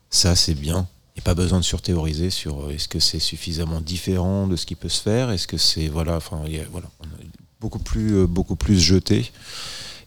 ça 0.10 0.36
c'est 0.36 0.56
bien. 0.56 0.88
Il 1.16 1.20
n'y 1.20 1.22
a 1.22 1.26
pas 1.26 1.36
besoin 1.36 1.60
de 1.60 1.64
surthéoriser 1.64 2.32
sur 2.32 2.72
est-ce 2.72 2.88
que 2.88 3.00
c'est 3.00 3.20
suffisamment 3.20 3.82
différent 3.82 4.48
de 4.48 4.56
ce 4.56 4.66
qui 4.66 4.76
peut 4.76 4.90
se 4.90 5.02
faire, 5.02 5.30
est-ce 5.30 5.46
que 5.46 5.58
c'est 5.58 5.88
voilà, 5.88 6.16
enfin 6.16 6.42
voilà, 6.72 6.88
on 7.02 7.06
a 7.06 7.20
beaucoup 7.60 7.80
plus 7.80 8.26
beaucoup 8.26 8.56
plus 8.56 8.80
jeté. 8.80 9.32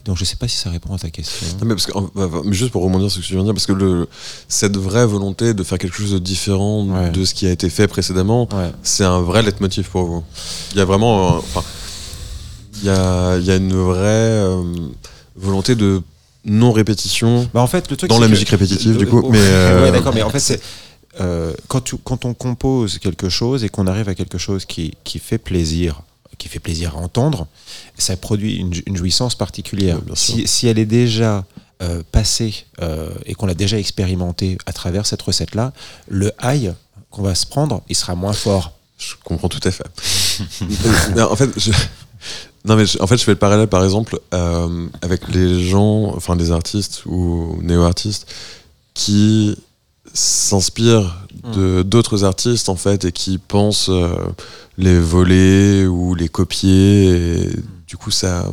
Donc 0.05 0.19
je 0.19 0.25
sais 0.25 0.37
pas 0.37 0.47
si 0.49 0.57
ça 0.59 0.69
répond 0.71 0.95
à 0.95 0.99
ta 0.99 1.09
question. 1.09 1.47
Non, 1.61 1.67
mais 1.67 1.75
parce 1.75 1.87
que, 1.87 1.93
bah, 1.93 2.29
bah, 2.29 2.41
mais 2.45 2.53
juste 2.53 2.71
pour 2.73 2.83
rebondir 2.83 3.11
sur 3.11 3.21
ce 3.23 3.25
que 3.25 3.29
tu 3.29 3.33
viens 3.35 3.43
de 3.43 3.47
dire, 3.47 3.55
parce 3.55 3.67
que 3.67 3.73
le, 3.73 4.07
cette 4.49 4.77
vraie 4.77 5.07
volonté 5.07 5.55
de 5.55 5.63
faire 5.63 5.79
quelque 5.79 5.97
chose 5.97 6.13
de 6.13 6.19
différent 6.19 6.85
Ouais. 6.87 7.11
de 7.11 7.25
ce 7.25 7.33
qui 7.33 7.47
a 7.47 7.51
été 7.51 7.71
fait 7.71 7.89
précédemment, 7.89 8.47
Ouais. 8.53 8.71
c'est 8.83 9.05
un 9.05 9.21
vrai 9.21 9.43
leitmotiv 9.43 9.89
pour 9.89 10.05
vous. 10.05 10.23
Il 10.73 10.79
y 10.79 10.81
a 10.81 10.85
vraiment, 10.85 11.37
euh, 11.37 11.39
enfin, 11.39 11.63
il 12.83 12.85
y 12.85 12.91
a, 12.91 13.37
il 13.39 13.45
y 13.47 13.51
a 13.51 13.57
une 13.57 13.73
vraie 13.73 14.03
euh, 14.45 14.63
volonté 15.37 15.75
de 15.75 16.03
non 16.45 16.73
répétition 16.73 17.49
Bah 17.55 17.63
en 17.63 17.67
fait 17.67 17.91
le 17.91 17.97
truc 17.97 18.11
dans 18.11 18.19
la 18.19 18.27
que- 18.27 18.33
musique 18.33 18.51
répétitive 18.51 18.99
du 18.99 19.07
coup. 19.07 19.23
oh, 19.25 19.29
Mais 19.31 19.39
euh, 19.41 19.85
ouais, 19.85 19.93
d'accord, 19.93 20.13
mais 20.15 20.23
en 20.23 20.29
fait, 20.29 20.41
c'est 20.41 20.61
euh, 21.21 21.55
quand, 21.69 21.81
tu- 21.81 21.97
quand 21.97 22.27
on 22.27 22.35
compose 22.35 22.99
quelque 22.99 23.31
chose 23.31 23.65
et 23.65 23.71
qu'on 23.71 23.87
arrive 23.87 24.09
à 24.11 24.15
quelque 24.15 24.37
chose 24.37 24.67
qui, 24.67 24.93
qui 25.05 25.19
fait 25.19 25.39
plaisir, 25.39 26.03
qui 26.39 26.49
fait 26.49 26.59
plaisir 26.61 26.95
à 26.97 26.99
entendre, 26.99 27.47
ça 27.99 28.17
produit 28.17 28.57
une, 28.57 28.73
une 28.87 28.97
jouissance 28.97 29.35
particulière. 29.35 29.99
Si, 30.15 30.47
si 30.47 30.67
elle 30.69 30.79
est 30.79 30.87
déjà 30.87 31.45
euh, 31.83 32.03
passée 32.13 32.67
euh, 32.83 33.11
et 33.27 33.35
qu'on 33.35 33.47
l'a 33.47 33.55
déjà 33.55 33.79
expérimentée 33.79 34.59
à 34.67 34.73
travers 34.73 35.07
cette 35.07 35.23
recette-là, 35.23 35.73
le 36.09 36.33
high 36.43 36.73
qu'on 37.11 37.23
va 37.23 37.35
se 37.35 37.47
prendre, 37.47 37.83
il 37.89 37.97
sera 37.97 38.15
moins 38.15 38.33
fort. 38.33 38.73
Je 38.99 39.15
comprends 39.25 39.49
tout 39.49 39.61
à 39.65 39.71
fait. 39.71 39.85
Non, 41.17 41.31
en 41.31 41.37
fait, 41.37 41.51
je... 41.57 41.71
non 42.65 42.77
mais 42.77 42.87
je- 42.87 43.01
en 43.01 43.07
fait, 43.07 43.17
je 43.19 43.25
fais 43.25 43.33
le 43.33 43.39
parallèle 43.39 43.69
par 43.69 43.85
exemple 43.85 44.19
euh, 44.33 44.89
avec 45.03 45.29
les 45.29 45.65
gens, 45.69 46.15
enfin 46.17 46.35
des 46.37 46.51
artistes 46.53 47.03
ou 47.07 47.59
néo-artistes 47.63 48.27
qui 48.95 49.57
s'inspirent 50.15 51.27
de 51.53 51.83
d'autres 51.83 52.25
artistes 52.25 52.69
en 52.71 52.77
fait 52.77 53.05
et 53.05 53.13
qui 53.13 53.37
pensent 53.37 53.91
euh, 53.91 54.15
les 54.79 54.99
voler 54.99 55.87
ou 55.87 56.15
les 56.15 56.29
copier 56.29 57.11
et 57.11 57.51
du 57.95 57.99
coup 57.99 58.11
ça 58.11 58.45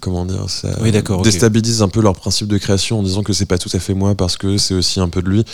comment 0.00 0.24
dire 0.24 0.50
ça 0.50 0.76
Oui, 0.80 0.90
déstabilise 1.22 1.80
un 1.80 1.88
peu 1.88 2.00
leur 2.02 2.16
principe 2.16 2.48
de 2.48 2.58
création 2.58 2.98
en 2.98 3.02
disant 3.04 3.22
que 3.22 3.32
c'est 3.32 3.46
pas 3.46 3.56
tout 3.56 3.70
à 3.72 3.78
fait 3.78 3.94
moi 3.94 4.16
parce 4.16 4.36
que 4.36 4.58
c'est 4.58 4.74
aussi 4.74 4.98
un 4.98 5.08
peu 5.08 5.22
de 5.22 5.28
lui 5.28 5.44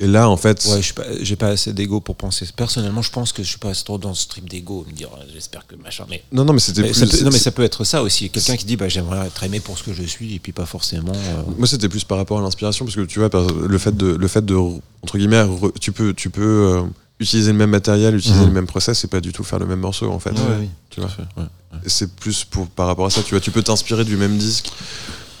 et 0.00 0.08
là 0.08 0.28
en 0.28 0.36
fait 0.36 0.66
Ouais, 0.68 0.82
suis 0.82 0.92
pas- 0.92 1.04
j'ai 1.22 1.36
pas 1.36 1.48
assez 1.50 1.72
d'ego 1.72 2.00
pour 2.00 2.16
penser. 2.16 2.48
Personnellement, 2.56 3.00
je 3.02 3.12
pense 3.12 3.32
que 3.32 3.44
je 3.44 3.48
suis 3.48 3.58
pas 3.60 3.72
trop 3.74 3.96
dans 3.96 4.12
ce 4.14 4.26
trip 4.26 4.48
d'ego, 4.48 4.84
me 4.90 4.92
dire 4.92 5.10
euh, 5.16 5.22
j'espère 5.32 5.68
que 5.68 5.76
machin. 5.76 6.04
Mais 6.10 6.24
non 6.32 6.44
non 6.44 6.52
mais 6.52 6.58
c'était 6.58 6.82
plus 6.82 6.94
ça 6.94 7.06
peut- 7.06 7.22
non 7.24 7.30
mais 7.30 7.38
ça 7.38 7.52
peut 7.52 7.62
être 7.62 7.84
ça 7.84 8.02
aussi. 8.02 8.28
Quelqu'un 8.28 8.56
qui 8.56 8.64
dit 8.64 8.76
bah 8.76 8.88
j'aimerais 8.88 9.28
être 9.28 9.44
aimé 9.44 9.60
pour 9.60 9.78
ce 9.78 9.84
que 9.84 9.92
je 9.92 10.02
suis 10.02 10.34
et 10.34 10.40
puis 10.40 10.50
pas 10.50 10.66
forcément. 10.66 11.12
euh, 11.14 11.42
Moi, 11.58 11.68
c'était 11.68 11.88
plus 11.88 12.02
par 12.02 12.18
rapport 12.18 12.38
à 12.38 12.42
l'inspiration, 12.42 12.84
parce 12.86 12.96
que 12.96 13.02
tu 13.02 13.20
vois, 13.20 13.30
le 13.68 13.78
fait 13.78 13.96
de, 13.96 14.06
le 14.06 14.26
fait 14.28 14.44
de 14.44 14.56
entre 14.56 15.16
guillemets, 15.16 15.44
re- 15.44 15.72
tu 15.78 15.92
peux, 15.92 16.12
tu 16.12 16.28
peux 16.30 16.42
euh, 16.42 16.82
utiliser 17.20 17.52
le 17.52 17.58
même 17.58 17.70
matériel, 17.70 18.16
utiliser 18.16 18.40
Mhm. 18.40 18.46
le 18.48 18.52
même 18.54 18.66
process, 18.66 18.98
c'est 18.98 19.10
pas 19.10 19.20
du 19.20 19.32
tout 19.32 19.44
faire 19.44 19.58
le 19.60 19.66
même 19.66 19.80
morceau 19.80 20.10
en 20.10 20.18
fait. 20.18 20.32
Tu 20.88 21.00
vois? 21.00 21.10
Ouais. 21.36 21.44
C'est 21.86 22.14
plus 22.14 22.44
pour, 22.44 22.66
par 22.68 22.86
rapport 22.86 23.06
à 23.06 23.10
ça, 23.10 23.22
tu 23.22 23.30
vois, 23.30 23.40
tu 23.40 23.50
peux 23.50 23.62
t'inspirer 23.62 24.04
du 24.04 24.16
même 24.16 24.36
disque 24.36 24.72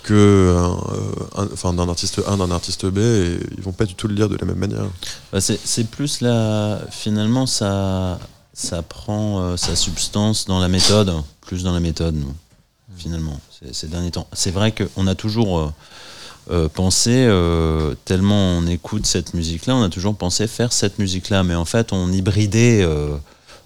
que 0.02 0.14
euh, 0.14 1.48
enfin 1.52 1.72
d'un 1.72 1.88
artiste 1.88 2.20
A, 2.26 2.36
d'un 2.36 2.50
artiste 2.50 2.86
B, 2.86 2.98
et 2.98 3.38
ils 3.56 3.62
vont 3.62 3.72
pas 3.72 3.84
du 3.84 3.94
tout 3.94 4.08
le 4.08 4.14
lire 4.14 4.28
de 4.28 4.36
la 4.36 4.46
même 4.46 4.56
manière. 4.56 4.84
Bah, 5.32 5.40
c'est 5.40 5.84
plus 5.84 6.20
la. 6.20 6.80
Finalement, 6.90 7.46
ça, 7.46 8.18
ça 8.52 8.82
prend 8.82 9.40
euh, 9.40 9.56
sa 9.56 9.76
substance 9.76 10.46
dans 10.46 10.58
la 10.58 10.68
méthode, 10.68 11.12
plus 11.40 11.62
dans 11.62 11.72
la 11.72 11.80
méthode, 11.80 12.16
finalement, 12.96 13.38
ces, 13.72 13.86
derniers 13.86 14.10
temps. 14.10 14.26
C'est 14.32 14.50
vrai 14.50 14.72
qu'on 14.72 15.06
a 15.06 15.14
toujours 15.14 15.72
euh, 16.50 16.68
pensé, 16.68 17.28
tellement 18.04 18.58
on 18.58 18.66
écoute 18.66 19.06
cette 19.06 19.34
musique-là, 19.34 19.74
on 19.76 19.82
a 19.82 19.90
toujours 19.90 20.16
pensé 20.16 20.46
faire 20.46 20.72
cette 20.72 20.98
musique-là, 20.98 21.42
mais 21.44 21.54
en 21.54 21.64
fait, 21.64 21.92
on 21.92 22.10
hybridait. 22.10 22.86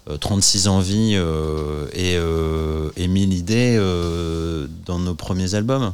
Euh, 0.07 0.13
euh, 0.13 0.17
36 0.17 0.67
envies 0.67 1.15
euh, 1.15 1.87
et, 1.93 2.15
euh, 2.17 2.89
et 2.97 3.07
1000 3.07 3.33
idées 3.33 3.77
dans 4.85 4.99
nos 4.99 5.15
premiers 5.15 5.55
albums. 5.55 5.93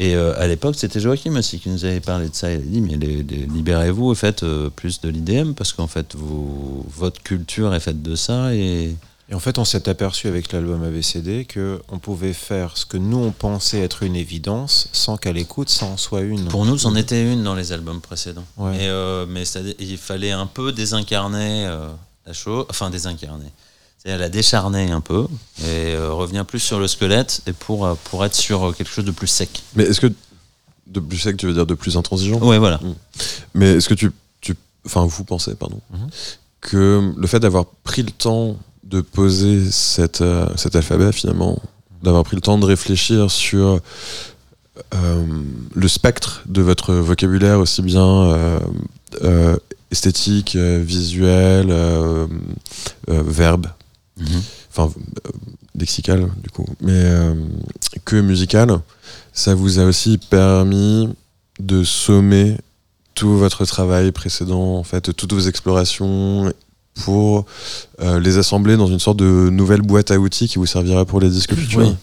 Et 0.00 0.14
euh, 0.14 0.40
à 0.40 0.46
l'époque, 0.46 0.76
c'était 0.78 1.00
Joachim 1.00 1.34
aussi 1.36 1.58
qui 1.58 1.68
nous 1.68 1.84
avait 1.84 2.00
parlé 2.00 2.28
de 2.28 2.34
ça. 2.34 2.52
Il 2.52 2.60
a 2.60 2.62
dit 2.62 2.80
Mais 2.80 2.96
libérez-vous 2.96 4.14
faites 4.14 4.44
euh, 4.44 4.70
plus 4.70 5.00
de 5.00 5.08
l'IDM 5.08 5.54
parce 5.54 5.72
qu'en 5.72 5.88
fait, 5.88 6.14
vous, 6.14 6.86
votre 6.88 7.20
culture 7.20 7.74
est 7.74 7.80
faite 7.80 8.00
de 8.00 8.14
ça. 8.14 8.54
Et 8.54 8.94
Et 9.28 9.34
en 9.34 9.40
fait, 9.40 9.58
on 9.58 9.64
s'est 9.64 9.88
aperçu 9.88 10.28
avec 10.28 10.52
l'album 10.52 10.84
ABCD 10.84 11.46
que 11.46 11.82
on 11.88 11.98
pouvait 11.98 12.32
faire 12.32 12.76
ce 12.76 12.86
que 12.86 12.96
nous 12.96 13.18
on 13.18 13.32
pensait 13.32 13.80
être 13.80 14.04
une 14.04 14.14
évidence 14.14 14.88
sans 14.92 15.16
qu'à 15.16 15.32
l'écoute 15.32 15.68
ça 15.68 15.86
en 15.86 15.96
soit 15.96 16.20
une. 16.20 16.44
pour 16.46 16.64
nous, 16.64 16.78
c'en 16.78 16.94
était 16.94 17.30
une 17.30 17.42
dans 17.42 17.56
les 17.56 17.72
albums 17.72 18.00
précédents. 18.00 18.46
Ouais. 18.56 18.70
Mais, 18.78 18.86
euh, 18.86 19.26
il 19.80 19.98
fallait 19.98 20.30
un 20.30 20.46
peu 20.46 20.70
désincarner 20.70 21.66
la 22.28 22.34
chose, 22.34 22.66
enfin 22.70 22.90
désincarner. 22.90 23.50
C'est-à-dire 23.98 24.20
la 24.20 24.28
décharner 24.28 24.90
un 24.92 25.00
peu 25.00 25.26
et 25.62 25.94
euh, 25.94 26.12
revenir 26.12 26.44
plus 26.46 26.60
sur 26.60 26.78
le 26.78 26.86
squelette 26.86 27.40
et 27.48 27.52
pour, 27.52 27.84
euh, 27.86 27.94
pour 28.04 28.24
être 28.24 28.34
sur 28.34 28.74
quelque 28.76 28.90
chose 28.90 29.04
de 29.04 29.10
plus 29.10 29.26
sec. 29.26 29.62
Mais 29.74 29.84
est-ce 29.84 30.00
que 30.00 30.12
de 30.86 31.00
plus 31.00 31.18
sec, 31.18 31.36
tu 31.36 31.46
veux 31.46 31.54
dire 31.54 31.66
de 31.66 31.74
plus 31.74 31.96
intransigeant? 31.96 32.38
Ouais, 32.38 32.58
voilà. 32.58 32.78
Mais 33.54 33.72
est-ce 33.76 33.88
que 33.88 33.94
tu, 33.94 34.12
tu, 34.40 34.54
enfin 34.86 35.04
vous 35.06 35.24
pensez, 35.24 35.54
pardon, 35.54 35.80
Mhm. 35.92 36.08
que 36.60 37.12
le 37.16 37.26
fait 37.26 37.40
d'avoir 37.40 37.64
pris 37.82 38.02
le 38.02 38.10
temps 38.10 38.56
de 38.84 39.00
poser 39.00 39.68
cette, 39.70 40.20
euh, 40.20 40.46
cet 40.56 40.76
alphabet 40.76 41.10
finalement, 41.12 41.60
d'avoir 42.02 42.22
pris 42.24 42.36
le 42.36 42.42
temps 42.42 42.58
de 42.58 42.64
réfléchir 42.66 43.30
sur 43.30 43.80
euh, 44.94 45.24
le 45.74 45.88
spectre 45.88 46.42
de 46.46 46.62
votre 46.62 46.94
vocabulaire 46.94 47.58
aussi 47.58 47.82
bien 47.82 48.06
euh, 48.06 48.58
euh, 49.24 49.56
esthétique, 49.90 50.56
euh, 50.56 50.82
visuel, 50.84 51.68
euh, 51.70 52.26
euh, 53.10 53.22
verbe, 53.26 53.66
Mhm. 54.20 54.26
enfin 54.70 54.92
lexical 55.78 56.28
du 56.42 56.50
coup, 56.50 56.66
mais 56.80 57.04
que 58.04 58.16
musical, 58.16 58.80
ça 59.32 59.54
vous 59.54 59.78
a 59.78 59.84
aussi 59.84 60.18
permis 60.18 61.08
de 61.60 61.84
sommer 61.84 62.56
tout 63.14 63.36
votre 63.36 63.64
travail 63.64 64.10
précédent, 64.12 64.76
en 64.76 64.82
fait, 64.82 65.14
toutes 65.14 65.32
vos 65.32 65.40
explorations 65.40 66.52
pour 67.04 67.44
euh, 68.00 68.18
les 68.18 68.38
assembler 68.38 68.76
dans 68.76 68.86
une 68.88 68.98
sorte 68.98 69.18
de 69.18 69.50
nouvelle 69.50 69.82
boîte 69.82 70.10
à 70.10 70.18
outils 70.18 70.48
qui 70.48 70.58
vous 70.58 70.66
servira 70.66 71.04
pour 71.04 71.20
les 71.20 71.28
disques 71.30 71.54
futurs. 71.54 71.80
Oui. 71.80 71.94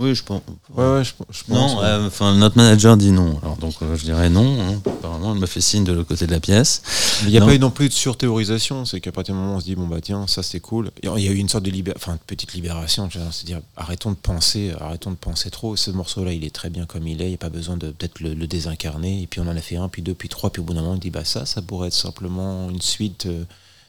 Oui, 0.00 0.14
je 0.14 0.22
pense. 0.22 0.42
Ouais, 0.76 0.84
ouais, 0.92 1.02
je, 1.04 1.10
je 1.30 1.42
pense. 1.42 1.48
Non, 1.48 1.78
ouais. 1.80 1.84
euh, 1.84 2.06
enfin 2.06 2.36
notre 2.36 2.56
manager 2.56 2.96
dit 2.96 3.10
non. 3.10 3.36
Alors 3.42 3.56
donc 3.56 3.74
euh, 3.82 3.96
je 3.96 4.04
dirais 4.04 4.30
non. 4.30 4.56
hein. 4.60 4.80
Apparemment, 4.86 5.32
elle 5.34 5.40
me 5.40 5.46
fait 5.46 5.60
signe 5.60 5.82
de 5.82 5.92
l'autre 5.92 6.06
côté 6.08 6.26
de 6.28 6.30
la 6.30 6.38
pièce. 6.38 6.82
Il 7.24 7.30
n'y 7.30 7.36
a 7.36 7.40
Non. 7.40 7.46
pas 7.46 7.54
eu 7.54 7.58
non 7.58 7.70
plus 7.70 7.88
de 7.88 7.92
surthéorisation, 7.92 8.84
c'est 8.84 9.00
qu'à 9.00 9.10
partir 9.10 9.34
du 9.34 9.40
moment 9.40 9.54
où 9.54 9.56
on 9.56 9.60
se 9.60 9.64
dit, 9.64 9.74
bon 9.74 9.88
bah 9.88 10.00
tiens, 10.00 10.28
ça 10.28 10.44
c'est 10.44 10.60
cool, 10.60 10.92
il 11.02 11.08
y 11.24 11.28
a 11.28 11.32
eu 11.32 11.36
une 11.36 11.48
sorte 11.48 11.64
de 11.64 11.92
enfin, 11.96 12.16
petite 12.28 12.52
libération, 12.52 13.08
c'est-à-dire 13.10 13.60
arrêtons 13.76 14.10
de 14.12 14.16
penser, 14.16 14.72
arrêtons 14.80 15.10
de 15.10 15.16
penser 15.16 15.50
trop, 15.50 15.74
ce 15.74 15.90
morceau-là 15.90 16.32
il 16.32 16.44
est 16.44 16.54
très 16.54 16.70
bien 16.70 16.86
comme 16.86 17.08
il 17.08 17.20
est, 17.20 17.24
il 17.24 17.28
n'y 17.30 17.34
a 17.34 17.38
pas 17.38 17.48
besoin 17.50 17.76
de 17.76 17.90
peut-être 17.90 18.20
le, 18.20 18.34
le 18.34 18.46
désincarner, 18.46 19.22
et 19.22 19.26
puis 19.26 19.40
on 19.40 19.48
en 19.48 19.56
a 19.56 19.60
fait 19.60 19.76
un, 19.76 19.88
puis 19.88 20.02
deux, 20.02 20.14
puis 20.14 20.28
trois, 20.28 20.50
puis 20.50 20.60
au 20.60 20.64
bout 20.64 20.74
d'un 20.74 20.80
moment 20.82 20.92
on 20.94 20.98
dit, 20.98 21.10
bah 21.10 21.24
ça, 21.24 21.44
ça 21.44 21.60
pourrait 21.60 21.88
être 21.88 21.94
simplement 21.94 22.70
une 22.70 22.80
suite 22.82 23.26
euh, 23.26 23.42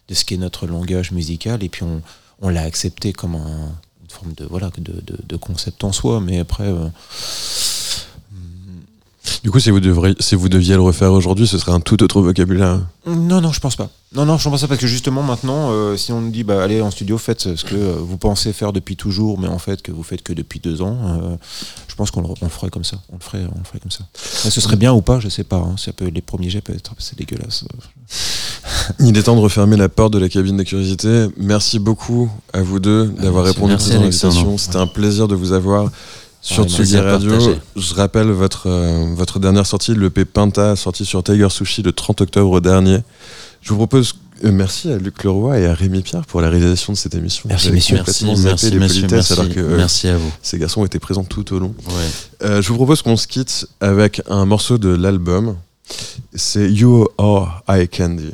de 0.07 0.15
ce 0.15 0.25
qui 0.25 0.33
est 0.33 0.37
notre 0.37 0.65
langage 0.65 1.11
musical, 1.11 1.63
et 1.63 1.69
puis 1.69 1.83
on, 1.83 2.01
on 2.41 2.49
l'a 2.49 2.63
accepté 2.63 3.13
comme 3.13 3.35
un- 3.35 3.71
une 4.09 4.15
forme 4.15 4.33
de, 4.33 4.45
voilà, 4.45 4.69
de, 4.77 4.91
de, 4.91 5.17
de 5.27 5.35
concept 5.37 5.83
en 5.83 5.91
soi, 5.91 6.19
mais 6.21 6.39
après... 6.39 6.65
euh, 6.67 6.87
Du 9.43 9.51
coup, 9.51 9.59
si 9.59 9.69
vous, 9.69 9.79
devriez, 9.79 10.15
si 10.19 10.35
vous 10.35 10.49
deviez 10.49 10.73
le 10.75 10.81
refaire 10.81 11.13
aujourd'hui, 11.13 11.47
ce 11.47 11.57
serait 11.57 11.71
un 11.71 11.79
tout 11.79 12.01
autre 12.03 12.19
vocabulaire. 12.21 12.81
Non, 13.05 13.39
non, 13.41 13.51
je 13.53 13.59
pense 13.59 13.75
pas. 13.75 13.89
Non, 14.13 14.25
non, 14.25 14.37
je 14.37 14.49
pense 14.49 14.61
pas 14.61 14.67
parce 14.67 14.81
que 14.81 14.87
justement 14.87 15.21
maintenant, 15.21 15.69
euh, 15.71 15.95
si 15.95 16.11
on 16.11 16.19
nous 16.19 16.31
dit 16.31 16.43
bah 16.43 16.61
allez 16.63 16.81
en 16.81 16.89
studio, 16.91 17.17
faites 17.17 17.55
ce 17.55 17.63
que 17.63 17.75
euh, 17.75 17.93
vous 17.99 18.17
pensez 18.17 18.51
faire 18.53 18.73
depuis 18.73 18.95
toujours, 18.97 19.39
mais 19.39 19.47
en 19.47 19.59
fait 19.59 19.81
que 19.81 19.91
vous 19.91 20.03
faites 20.03 20.23
que 20.23 20.33
depuis 20.33 20.59
deux 20.59 20.81
ans, 20.81 20.97
euh, 21.21 21.37
je 21.87 21.95
pense 21.95 22.09
qu'on 22.11 22.21
le, 22.21 22.27
on 22.27 22.45
le 22.45 22.49
ferait 22.49 22.69
comme 22.71 22.83
ça. 22.83 22.97
On 23.11 23.15
le 23.15 23.21
ferait, 23.21 23.45
on 23.55 23.59
le 23.59 23.63
ferait 23.63 23.79
comme 23.79 23.91
ça. 23.91 24.03
Mais 24.43 24.51
ce 24.51 24.59
serait 24.61 24.77
bien 24.77 24.93
ou 24.93 25.01
pas, 25.01 25.19
je 25.19 25.29
sais 25.29 25.43
pas. 25.45 25.57
hein. 25.57 25.75
Ça 25.77 25.93
peut, 25.93 26.07
les 26.07 26.21
premiers 26.21 26.49
jets 26.49 26.61
peuvent 26.61 26.75
être 26.75 26.93
c'est 26.97 27.17
dégueulasse. 27.17 27.63
Il 28.99 29.17
est 29.17 29.23
temps 29.23 29.35
de 29.35 29.41
refermer 29.41 29.77
la 29.77 29.89
porte 29.89 30.13
de 30.13 30.19
la 30.19 30.29
cabine 30.29 30.57
de 30.57 30.63
curiosité. 30.63 31.27
Merci 31.37 31.79
beaucoup 31.79 32.29
à 32.53 32.61
vous 32.61 32.79
deux 32.79 33.05
d'avoir 33.07 33.45
répondu 33.45 33.71
Merci, 33.73 33.93
à 33.93 33.99
Alexandre. 33.99 34.33
l'invitation. 34.35 34.57
C'était 34.57 34.77
un 34.77 34.87
plaisir 34.87 35.27
de 35.27 35.35
vous 35.35 35.51
avoir 35.53 35.89
sur 36.41 36.63
Ouais, 36.63 36.69
Tsugi 36.69 36.97
Radio. 36.97 37.29
partagé. 37.31 37.57
Je 37.75 37.93
rappelle 37.95 38.27
votre, 38.31 38.67
euh, 38.67 39.13
votre 39.15 39.39
dernière 39.39 39.65
sortie, 39.65 39.93
l'EP 39.93 40.25
Pinta, 40.25 40.75
sorti 40.75 41.05
sur 41.05 41.21
Tiger 41.23 41.49
Sushi 41.49 41.81
le 41.83 41.91
30 41.91 42.21
octobre 42.21 42.59
dernier. 42.61 42.99
Je 43.61 43.69
vous 43.69 43.75
propose. 43.77 44.13
euh, 44.45 44.51
merci 44.53 44.89
à 44.89 44.97
Luc 44.97 45.23
Leroy 45.25 45.59
et 45.59 45.65
à 45.67 45.73
Rémi 45.73 46.01
Pierre 46.01 46.25
pour 46.25 46.39
la 46.39 46.49
réalisation 46.49 46.93
de 46.93 46.97
cette 46.97 47.13
émission. 47.13 47.43
Merci, 47.49 47.71
messieurs. 47.71 47.97
Merci, 47.97 48.25
merci, 48.41 48.71
les 48.71 48.79
messieurs, 48.79 49.07
merci, 49.11 49.33
alors 49.33 49.49
que 49.49 49.59
euh, 49.59 49.75
merci 49.75 50.07
à 50.07 50.15
vous. 50.17 50.31
ces 50.41 50.57
garçons 50.57 50.85
étaient 50.85 50.97
présents 50.99 51.25
tout 51.25 51.53
au 51.53 51.59
long. 51.59 51.75
Ouais. 51.87 51.93
Euh, 52.47 52.61
je 52.61 52.69
vous 52.69 52.75
propose 52.75 53.01
qu'on 53.01 53.17
se 53.17 53.27
quitte 53.27 53.67
avec 53.81 54.21
un 54.29 54.45
morceau 54.45 54.77
de 54.77 54.87
l'album. 54.89 55.57
C'est 56.33 56.71
You 56.71 57.07
Are 57.17 57.63
Eye 57.67 57.89
Candy. 57.89 58.31